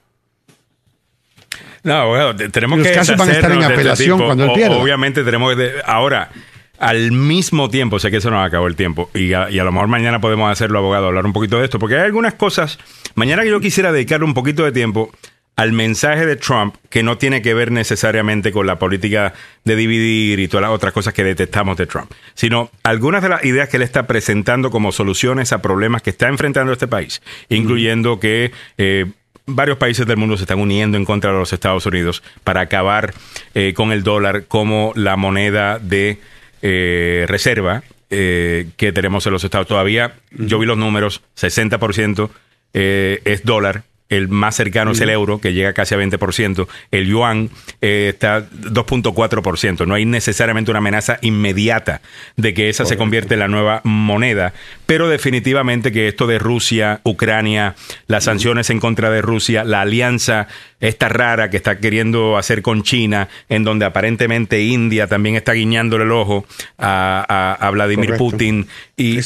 No, 1.84 2.08
bueno, 2.08 2.36
tenemos 2.36 2.80
los 2.80 2.88
que... 2.88 2.96
Los 2.96 3.00
casos 3.00 3.18
van 3.18 3.30
a 3.30 3.34
estar 3.34 3.52
en 3.52 3.62
este 3.62 3.74
apelación 3.74 4.20
cuando 4.20 4.46
él 4.46 4.52
pierda. 4.56 4.76
Obviamente 4.76 5.24
tenemos 5.24 5.56
que... 5.56 5.72
Ahora, 5.86 6.32
al 6.80 7.12
mismo 7.12 7.70
tiempo, 7.70 8.00
sé 8.00 8.12
que 8.12 8.18
eso 8.18 8.32
nos 8.32 8.46
acabó 8.46 8.68
el 8.68 8.76
tiempo, 8.76 9.10
y 9.14 9.34
a, 9.34 9.50
y 9.50 9.60
a, 9.60 9.64
lo 9.64 9.72
mejor 9.72 9.88
mañana 9.88 10.20
podemos 10.20 10.52
hacerlo, 10.52 10.80
abogado, 10.80 11.08
hablar 11.08 11.26
un 11.26 11.34
poquito 11.34 11.60
de 11.60 11.66
esto, 11.66 11.80
porque 11.80 11.96
hay 11.96 12.04
algunas 12.04 12.34
cosas, 12.34 12.80
mañana 13.14 13.44
que 13.44 13.50
yo 13.50 13.60
quisiera 13.60 13.92
dedicarle 13.92 14.26
un 14.26 14.34
poquito 14.34 14.64
de 14.64 14.72
tiempo 14.72 15.12
al 15.56 15.72
mensaje 15.72 16.26
de 16.26 16.36
Trump 16.36 16.76
que 16.90 17.04
no 17.04 17.18
tiene 17.18 17.42
que 17.42 17.54
ver 17.54 17.72
necesariamente 17.72 18.52
con 18.52 18.68
la 18.68 18.78
política 18.78 19.34
de 19.64 19.76
dividir 19.76 20.40
y 20.40 20.48
todas 20.48 20.64
las 20.64 20.72
otras 20.72 20.94
cosas 20.94 21.14
que 21.14 21.24
detestamos 21.24 21.78
de 21.78 21.88
Trump, 21.88 22.12
sino 22.34 22.70
algunas 22.84 23.24
de 23.24 23.30
las 23.30 23.46
ideas 23.46 23.70
que 23.70 23.78
él 23.78 23.84
está 23.84 24.06
presentando 24.06 24.70
como 24.70 24.92
soluciones 24.92 25.54
a 25.54 25.62
problemas 25.62 26.02
que 26.02 26.10
está 26.10 26.28
enfrentando 26.28 26.74
este 26.74 26.88
país, 26.88 27.22
incluyendo 27.50 28.20
que 28.20 28.52
eh, 28.78 29.06
varios 29.46 29.78
países 29.78 30.06
del 30.06 30.18
mundo 30.18 30.36
se 30.36 30.44
están 30.44 30.60
uniendo 30.60 30.98
en 30.98 31.06
contra 31.06 31.32
de 31.32 31.40
los 31.40 31.54
Estados 31.54 31.86
Unidos 31.86 32.22
para 32.44 32.62
acabar 32.62 33.14
eh, 33.54 33.74
con 33.74 33.92
el 33.92 34.04
dólar 34.04 34.46
como 34.48 34.92
la 34.96 35.16
moneda 35.16 35.80
de 35.80 36.20
eh, 36.62 37.26
reserva 37.28 37.84
que 38.08 38.92
tenemos 38.94 39.26
en 39.26 39.34
los 39.34 39.44
Estados. 39.44 39.68
Todavía, 39.68 40.14
yo 40.32 40.58
vi 40.58 40.66
los 40.66 40.78
números, 40.78 41.22
60% 41.36 42.30
es 42.72 43.44
dólar 43.44 43.84
el 44.18 44.28
más 44.28 44.56
cercano 44.56 44.92
es 44.92 45.02
el 45.02 45.10
euro, 45.10 45.40
que 45.40 45.54
llega 45.54 45.74
casi 45.74 45.96
a 45.96 45.98
20%. 45.98 46.68
El 46.92 47.08
yuan 47.08 47.50
eh, 47.82 48.12
está 48.14 48.50
2.4%. 48.50 49.86
No 49.86 49.94
hay 49.94 50.06
necesariamente 50.06 50.72
una 50.72 50.80
amenaza 50.80 51.18
inmediata 51.22 52.02
de 52.36 52.54
que 52.54 52.70
esa 52.70 52.86
se 52.86 52.98
convierta 52.98 53.34
en 53.34 53.40
la 53.40 53.48
nueva 53.48 53.82
moneda, 53.84 54.54
pero 54.86 55.10
definitivamente 55.10 55.92
que 55.92 56.08
esto 56.08 56.28
de 56.28 56.40
Rusia, 56.40 57.02
Ucrania, 57.04 57.76
las 58.08 58.26
sanciones 58.26 58.70
en 58.70 58.80
contra 58.80 59.10
de 59.10 59.22
Rusia, 59.22 59.64
la 59.64 59.82
alianza 59.82 60.48
esta 60.80 61.10
rara 61.10 61.50
que 61.50 61.58
está 61.58 61.80
queriendo 61.80 62.38
hacer 62.38 62.62
con 62.62 62.84
China, 62.84 63.30
en 63.50 63.64
donde 63.64 63.86
aparentemente 63.86 64.62
India 64.62 65.08
también 65.08 65.36
está 65.36 65.54
guiñándole 65.54 66.04
el 66.04 66.12
ojo 66.12 66.46
a, 66.78 67.70
Vladimir 67.74 68.16
Putin 68.18 68.68
y, 68.96 69.20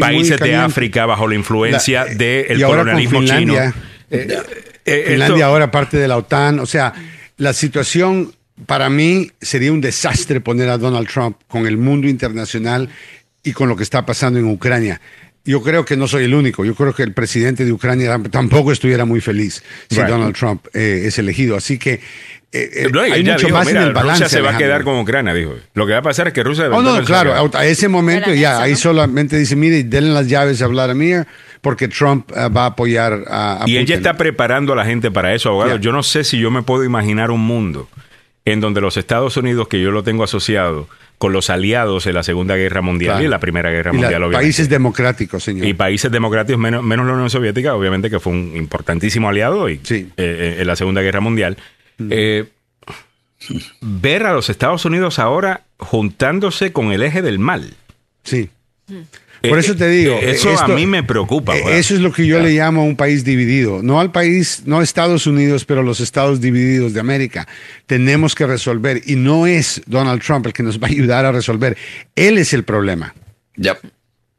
países 0.00 0.40
de 0.40 0.56
África 0.56 1.06
bajo 1.06 1.28
la 1.28 1.34
influencia 1.34 2.04
del 2.04 2.62
colonialismo 2.62 3.22
chino 3.24 3.54
eh, 4.10 4.42
eh, 4.84 5.04
Finlandia 5.08 5.46
ahora 5.46 5.70
parte 5.70 5.96
de 5.96 6.08
la 6.08 6.16
OTAN. 6.16 6.60
O 6.60 6.66
sea, 6.66 6.92
la 7.36 7.52
situación 7.52 8.32
para 8.66 8.88
mí 8.88 9.30
sería 9.40 9.72
un 9.72 9.80
desastre 9.80 10.40
poner 10.40 10.68
a 10.68 10.78
Donald 10.78 11.08
Trump 11.08 11.36
con 11.48 11.66
el 11.66 11.76
mundo 11.76 12.08
internacional 12.08 12.88
y 13.42 13.52
con 13.52 13.68
lo 13.68 13.76
que 13.76 13.82
está 13.82 14.06
pasando 14.06 14.38
en 14.38 14.46
Ucrania. 14.46 15.00
Yo 15.44 15.62
creo 15.62 15.84
que 15.84 15.96
no 15.96 16.08
soy 16.08 16.24
el 16.24 16.34
único. 16.34 16.64
Yo 16.64 16.74
creo 16.74 16.92
que 16.92 17.04
el 17.04 17.12
presidente 17.12 17.64
de 17.64 17.70
Ucrania 17.70 18.18
tampoco 18.30 18.72
estuviera 18.72 19.04
muy 19.04 19.20
feliz 19.20 19.62
si 19.88 19.96
Donald 19.96 20.34
Trump 20.34 20.66
eh, 20.74 21.04
es 21.06 21.18
elegido. 21.20 21.56
Así 21.56 21.78
que 21.78 22.00
hay 22.52 23.22
mucho 23.22 23.48
más 23.50 23.68
en 23.68 23.76
el 23.76 23.92
balance. 23.92 24.24
Rusia 24.24 24.38
se 24.38 24.40
va 24.40 24.54
a 24.54 24.58
quedar 24.58 24.82
con 24.82 24.98
Ucrania, 24.98 25.32
dijo. 25.34 25.54
Lo 25.74 25.86
que 25.86 25.92
va 25.92 25.98
a 25.98 26.02
pasar 26.02 26.28
es 26.28 26.32
que 26.32 26.42
Rusia. 26.42 26.68
Oh, 26.72 26.82
no, 26.82 27.02
claro. 27.04 27.50
A 27.54 27.66
ese 27.66 27.86
momento 27.86 28.34
ya, 28.34 28.60
ahí 28.60 28.74
solamente 28.74 29.38
dice, 29.38 29.54
mire, 29.54 29.84
denle 29.84 30.10
las 30.10 30.26
llaves 30.26 30.62
a 30.62 30.66
Vladimir 30.66 31.26
porque 31.66 31.88
Trump 31.88 32.30
eh, 32.30 32.48
va 32.48 32.62
a 32.62 32.66
apoyar 32.66 33.24
a, 33.26 33.64
Y 33.66 33.76
ella 33.76 33.96
está 33.96 34.14
preparando 34.14 34.72
a 34.72 34.76
la 34.76 34.84
gente 34.84 35.10
para 35.10 35.34
eso, 35.34 35.48
abogado. 35.48 35.78
Yo 35.78 35.90
no 35.90 36.04
sé 36.04 36.22
si 36.22 36.38
yo 36.38 36.48
me 36.52 36.62
puedo 36.62 36.84
imaginar 36.84 37.32
un 37.32 37.40
mundo 37.40 37.88
en 38.44 38.60
donde 38.60 38.80
los 38.80 38.96
Estados 38.96 39.36
Unidos, 39.36 39.66
que 39.66 39.82
yo 39.82 39.90
lo 39.90 40.04
tengo 40.04 40.22
asociado 40.22 40.88
con 41.18 41.32
los 41.32 41.50
aliados 41.50 42.06
en 42.06 42.14
la 42.14 42.22
Segunda 42.22 42.54
Guerra 42.54 42.82
Mundial 42.82 43.20
y 43.20 43.24
en 43.24 43.32
la 43.32 43.40
Primera 43.40 43.68
Guerra 43.72 43.92
Mundial, 43.92 44.22
obviamente. 44.22 44.44
Países 44.44 44.68
democráticos, 44.68 45.42
señor. 45.42 45.66
Y 45.66 45.74
países 45.74 46.08
democráticos, 46.08 46.60
menos, 46.60 46.84
menos 46.84 47.04
la 47.04 47.14
Unión 47.14 47.30
Soviética, 47.30 47.74
obviamente, 47.74 48.10
que 48.10 48.20
fue 48.20 48.32
un 48.32 48.52
importantísimo 48.54 49.28
aliado 49.28 49.68
y, 49.68 49.80
eh, 49.90 50.58
en 50.60 50.66
la 50.68 50.76
Segunda 50.76 51.02
Guerra 51.02 51.18
Mundial. 51.18 51.56
Mm. 51.98 52.08
Eh, 52.12 52.44
ver 53.80 54.22
a 54.22 54.32
los 54.32 54.50
Estados 54.50 54.84
Unidos 54.84 55.18
ahora 55.18 55.62
juntándose 55.78 56.72
con 56.72 56.92
el 56.92 57.02
eje 57.02 57.22
del 57.22 57.40
mal. 57.40 57.74
Sí. 58.22 58.50
Por 59.42 59.58
eso 59.58 59.76
te 59.76 59.88
digo. 59.88 60.18
Eso 60.20 60.58
a 60.58 60.68
mí 60.68 60.86
me 60.86 61.02
preocupa. 61.02 61.56
Eso 61.56 61.94
es 61.94 62.00
lo 62.00 62.12
que 62.12 62.26
yo 62.26 62.40
le 62.40 62.50
llamo 62.52 62.84
un 62.84 62.96
país 62.96 63.24
dividido. 63.24 63.82
No 63.82 64.00
al 64.00 64.12
país, 64.12 64.62
no 64.66 64.82
Estados 64.82 65.26
Unidos, 65.26 65.64
pero 65.64 65.82
los 65.82 66.00
estados 66.00 66.40
divididos 66.40 66.92
de 66.94 67.00
América. 67.00 67.46
Tenemos 67.86 68.34
que 68.34 68.46
resolver. 68.46 69.02
Y 69.06 69.16
no 69.16 69.46
es 69.46 69.82
Donald 69.86 70.22
Trump 70.22 70.46
el 70.46 70.52
que 70.52 70.62
nos 70.62 70.80
va 70.80 70.86
a 70.88 70.90
ayudar 70.90 71.24
a 71.24 71.32
resolver. 71.32 71.76
Él 72.14 72.38
es 72.38 72.52
el 72.52 72.64
problema. 72.64 73.14
Yep. 73.56 73.78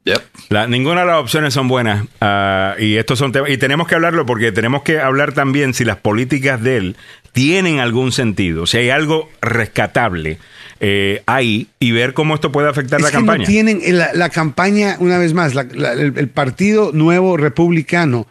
Yep. 0.04 0.68
ninguna 0.68 1.00
de 1.00 1.06
las 1.08 1.16
opciones 1.16 1.52
son 1.52 1.68
buenas 1.68 2.06
ah, 2.22 2.76
y 2.78 2.96
estos 2.96 3.18
son 3.18 3.30
y 3.46 3.58
tenemos 3.58 3.86
que 3.86 3.94
hablarlo 3.94 4.24
porque 4.24 4.52
tenemos 4.52 4.82
que 4.82 5.00
hablar 5.00 5.34
también 5.34 5.74
si 5.74 5.84
las 5.84 5.98
políticas 5.98 6.62
de 6.62 6.78
él 6.78 6.96
tienen 7.32 7.78
algún 7.78 8.12
sentido, 8.12 8.64
si 8.64 8.78
hay 8.78 8.88
algo 8.88 9.28
rescatable 9.42 10.38
eh, 10.80 11.22
ahí 11.26 11.68
y 11.80 11.92
ver 11.92 12.14
cómo 12.14 12.34
esto 12.34 12.52
puede 12.52 12.68
afectar 12.68 13.00
la 13.00 13.10
campaña. 13.10 13.44
tienen 13.44 13.80
la, 13.92 14.28
campaña, 14.30 14.96
una 15.00 15.18
vez 15.18 15.34
más, 15.34 15.54
el, 15.54 16.28
Partido 16.28 16.92
Nuevo 16.92 17.36
Republicano 17.36 18.26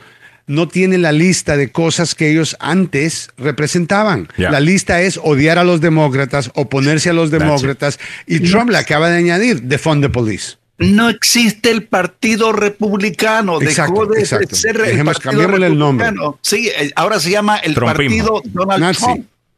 no 0.46 0.68
tiene 0.68 0.98
la 0.98 1.12
lista 1.12 1.58
de 1.58 1.72
cosas 1.72 2.16
que 2.16 2.32
ellos 2.32 2.56
antes 2.60 3.30
representaban. 3.38 4.30
La 4.38 4.62
lista 4.62 5.02
es 5.02 5.20
odiar 5.22 5.58
a 5.58 5.66
los 5.66 5.82
demócratas, 5.82 6.52
oponerse 6.56 7.10
a 7.10 7.14
los 7.14 7.32
demócratas, 7.32 8.00
y 8.26 8.40
Trump 8.40 8.70
le 8.70 8.78
acaba 8.78 9.10
de 9.10 9.18
añadir, 9.18 9.64
defund 9.64 10.02
the 10.02 10.10
police 10.10 10.56
no 10.78 11.10
existe 11.10 11.72
el 11.72 11.84
Partido 11.86 12.52
Republicano. 12.52 13.62
Exacto, 13.62 14.06
de 14.06 14.20
exacto. 14.20 14.56
ser 14.56 14.80
el 14.82 15.04
Partido 15.04 15.32
Republicano. 15.32 15.66
el 15.66 15.78
nombre. 15.78 16.14
Sí, 16.42 16.70
eh, 16.70 16.92
ahora 16.96 17.20
se 17.20 17.32
llama 17.32 17.58
el 17.58 17.74
Partido 17.74 18.42
Donald 18.46 18.96
Trump. 18.96 19.26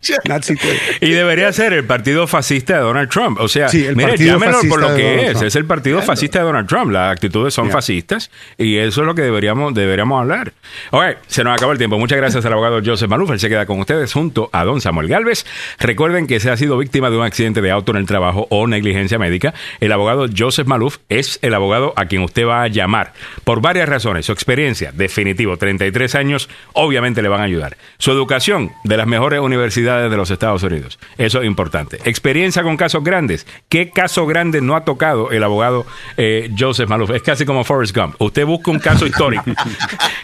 y 1.00 1.10
debería 1.10 1.52
ser 1.52 1.72
el 1.72 1.84
partido 1.84 2.26
fascista 2.26 2.74
de 2.74 2.80
Donald 2.80 3.10
Trump. 3.10 3.40
O 3.40 3.48
sea, 3.48 3.68
mire, 3.72 4.16
llámelo 4.16 4.60
por 4.68 4.80
lo 4.80 4.94
que 4.94 5.26
es. 5.26 5.42
Es 5.42 5.56
el 5.56 5.64
partido 5.64 6.00
fascista 6.02 6.38
de 6.38 6.44
Donald 6.44 6.68
Trump. 6.68 6.92
Las 6.92 7.12
actitudes 7.12 7.52
son 7.52 7.70
fascistas 7.70 8.30
y 8.56 8.76
eso 8.76 9.00
es 9.00 9.06
lo 9.06 9.14
que 9.14 9.22
deberíamos, 9.22 9.74
deberíamos 9.74 10.20
hablar. 10.20 10.52
Ok, 10.90 11.02
se 11.26 11.42
nos 11.42 11.54
acabó 11.54 11.72
el 11.72 11.78
tiempo. 11.78 11.98
Muchas 11.98 12.18
gracias 12.18 12.44
al 12.44 12.52
abogado 12.52 12.80
Joseph 12.84 13.08
Maluf. 13.08 13.30
Él 13.30 13.40
se 13.40 13.48
queda 13.48 13.66
con 13.66 13.80
ustedes 13.80 14.12
junto 14.12 14.48
a 14.52 14.64
don 14.64 14.80
Samuel 14.80 15.08
Galvez. 15.08 15.44
Recuerden 15.80 16.26
que 16.26 16.38
se 16.38 16.50
ha 16.50 16.56
sido 16.56 16.78
víctima 16.78 17.10
de 17.10 17.16
un 17.16 17.24
accidente 17.24 17.60
de 17.60 17.70
auto 17.70 17.90
en 17.92 17.98
el 17.98 18.06
trabajo 18.06 18.46
o 18.50 18.66
negligencia 18.68 19.18
médica. 19.18 19.52
El 19.80 19.90
abogado 19.90 20.26
Joseph 20.36 20.68
Maluf 20.68 20.98
es 21.08 21.40
el 21.42 21.54
abogado 21.54 21.92
a 21.96 22.06
quien 22.06 22.22
usted 22.22 22.46
va 22.46 22.62
a 22.62 22.68
llamar 22.68 23.14
por 23.42 23.60
varias 23.60 23.88
razones. 23.88 24.26
Su 24.26 24.32
experiencia, 24.32 24.92
definitivo, 24.92 25.56
33 25.56 26.14
años, 26.14 26.48
obviamente 26.72 27.20
le 27.20 27.28
van 27.28 27.40
a 27.40 27.44
ayudar. 27.44 27.76
Su 27.98 28.12
educación 28.12 28.70
de 28.84 28.96
las 28.96 29.06
mejores 29.06 29.40
universidades 29.40 29.87
de 29.96 30.16
los 30.16 30.30
Estados 30.30 30.62
Unidos. 30.62 30.98
Eso 31.16 31.40
es 31.40 31.46
importante. 31.46 31.98
Experiencia 32.04 32.62
con 32.62 32.76
casos 32.76 33.02
grandes. 33.02 33.46
¿Qué 33.68 33.90
caso 33.90 34.26
grande 34.26 34.60
no 34.60 34.76
ha 34.76 34.84
tocado 34.84 35.30
el 35.30 35.42
abogado 35.42 35.86
eh, 36.16 36.50
Joseph 36.56 36.88
Maluf? 36.88 37.10
Es 37.10 37.22
casi 37.22 37.44
como 37.44 37.64
Forrest 37.64 37.96
Gump. 37.96 38.14
Usted 38.18 38.44
busca 38.44 38.70
un 38.70 38.78
caso 38.78 39.06
histórico 39.06 39.44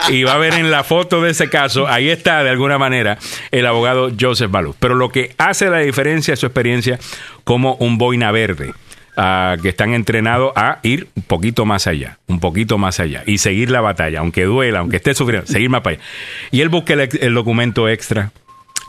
y 0.09 0.23
va 0.25 0.35
a 0.35 0.39
ver 0.39 0.55
en 0.55 0.71
la 0.71 0.85
foto 0.85 1.23
de 1.23 1.31
ese 1.31 1.49
caso, 1.49 1.89
ahí 1.89 2.09
está 2.09 2.43
de 2.45 2.51
alguna 2.51 2.79
manera 2.79 3.19
el 3.51 3.67
abogado 3.67 4.11
Joseph 4.19 4.51
Maluf. 4.51 4.77
Pero 4.79 4.95
lo 4.95 5.09
que 5.09 5.35
hace 5.39 5.71
la 5.71 5.79
diferencia 5.79 6.35
es 6.35 6.41
su 6.41 6.47
experiencia 6.47 6.99
como 7.45 7.75
un 7.77 7.99
boina 7.99 8.31
verde. 8.31 8.73
Ah, 9.17 9.57
que 9.63 9.69
están 9.69 9.95
entrenados 9.95 10.53
a 10.57 10.81
ir 10.83 11.07
un 11.15 11.23
poquito 11.23 11.65
más 11.65 11.87
allá, 11.87 12.19
un 12.27 12.41
poquito 12.41 12.79
más 12.79 12.99
allá 12.99 13.23
y 13.25 13.39
seguir 13.39 13.71
la 13.71 13.81
batalla, 13.81 14.19
aunque 14.19 14.43
duela, 14.43 14.81
aunque 14.81 14.97
esté 14.97 15.15
sufriendo, 15.15 15.47
seguir 15.47 15.71
más 15.71 15.83
para 15.83 15.97
allá. 15.97 16.05
Y 16.51 16.63
él 16.63 16.69
busca 16.69 16.95
el 16.95 17.35
documento 17.35 17.89
extra, 17.89 18.33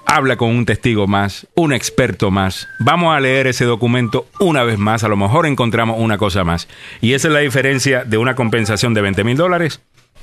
habla 0.06 0.38
con 0.38 0.50
un 0.50 0.66
testigo 0.66 1.08
más, 1.08 1.48
un 1.56 1.74
experto 1.74 2.32
más. 2.32 2.68
Vamos 2.80 3.16
a 3.16 3.20
leer 3.20 3.48
ese 3.48 3.66
documento 3.66 4.28
una 4.40 4.64
vez 4.64 4.78
más, 4.78 5.04
a 5.04 5.08
lo 5.08 5.18
mejor 5.18 5.46
encontramos 5.46 5.98
una 6.00 6.18
cosa 6.18 6.44
más. 6.44 6.68
Y 7.02 7.14
esa 7.14 7.28
es 7.28 7.34
la 7.34 7.40
diferencia 7.40 8.04
de 8.04 8.18
una 8.18 8.36
compensación 8.36 8.94
de 8.94 9.02
20 9.02 9.24
mil 9.24 9.38
dólares 9.38 9.82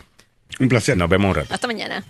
Un 0.57 0.69
placer. 0.69 0.95
Nos 0.95 1.09
vemos 1.09 1.31
un 1.31 1.35
rato. 1.35 1.53
Hasta 1.53 1.67
mañana. 1.67 2.01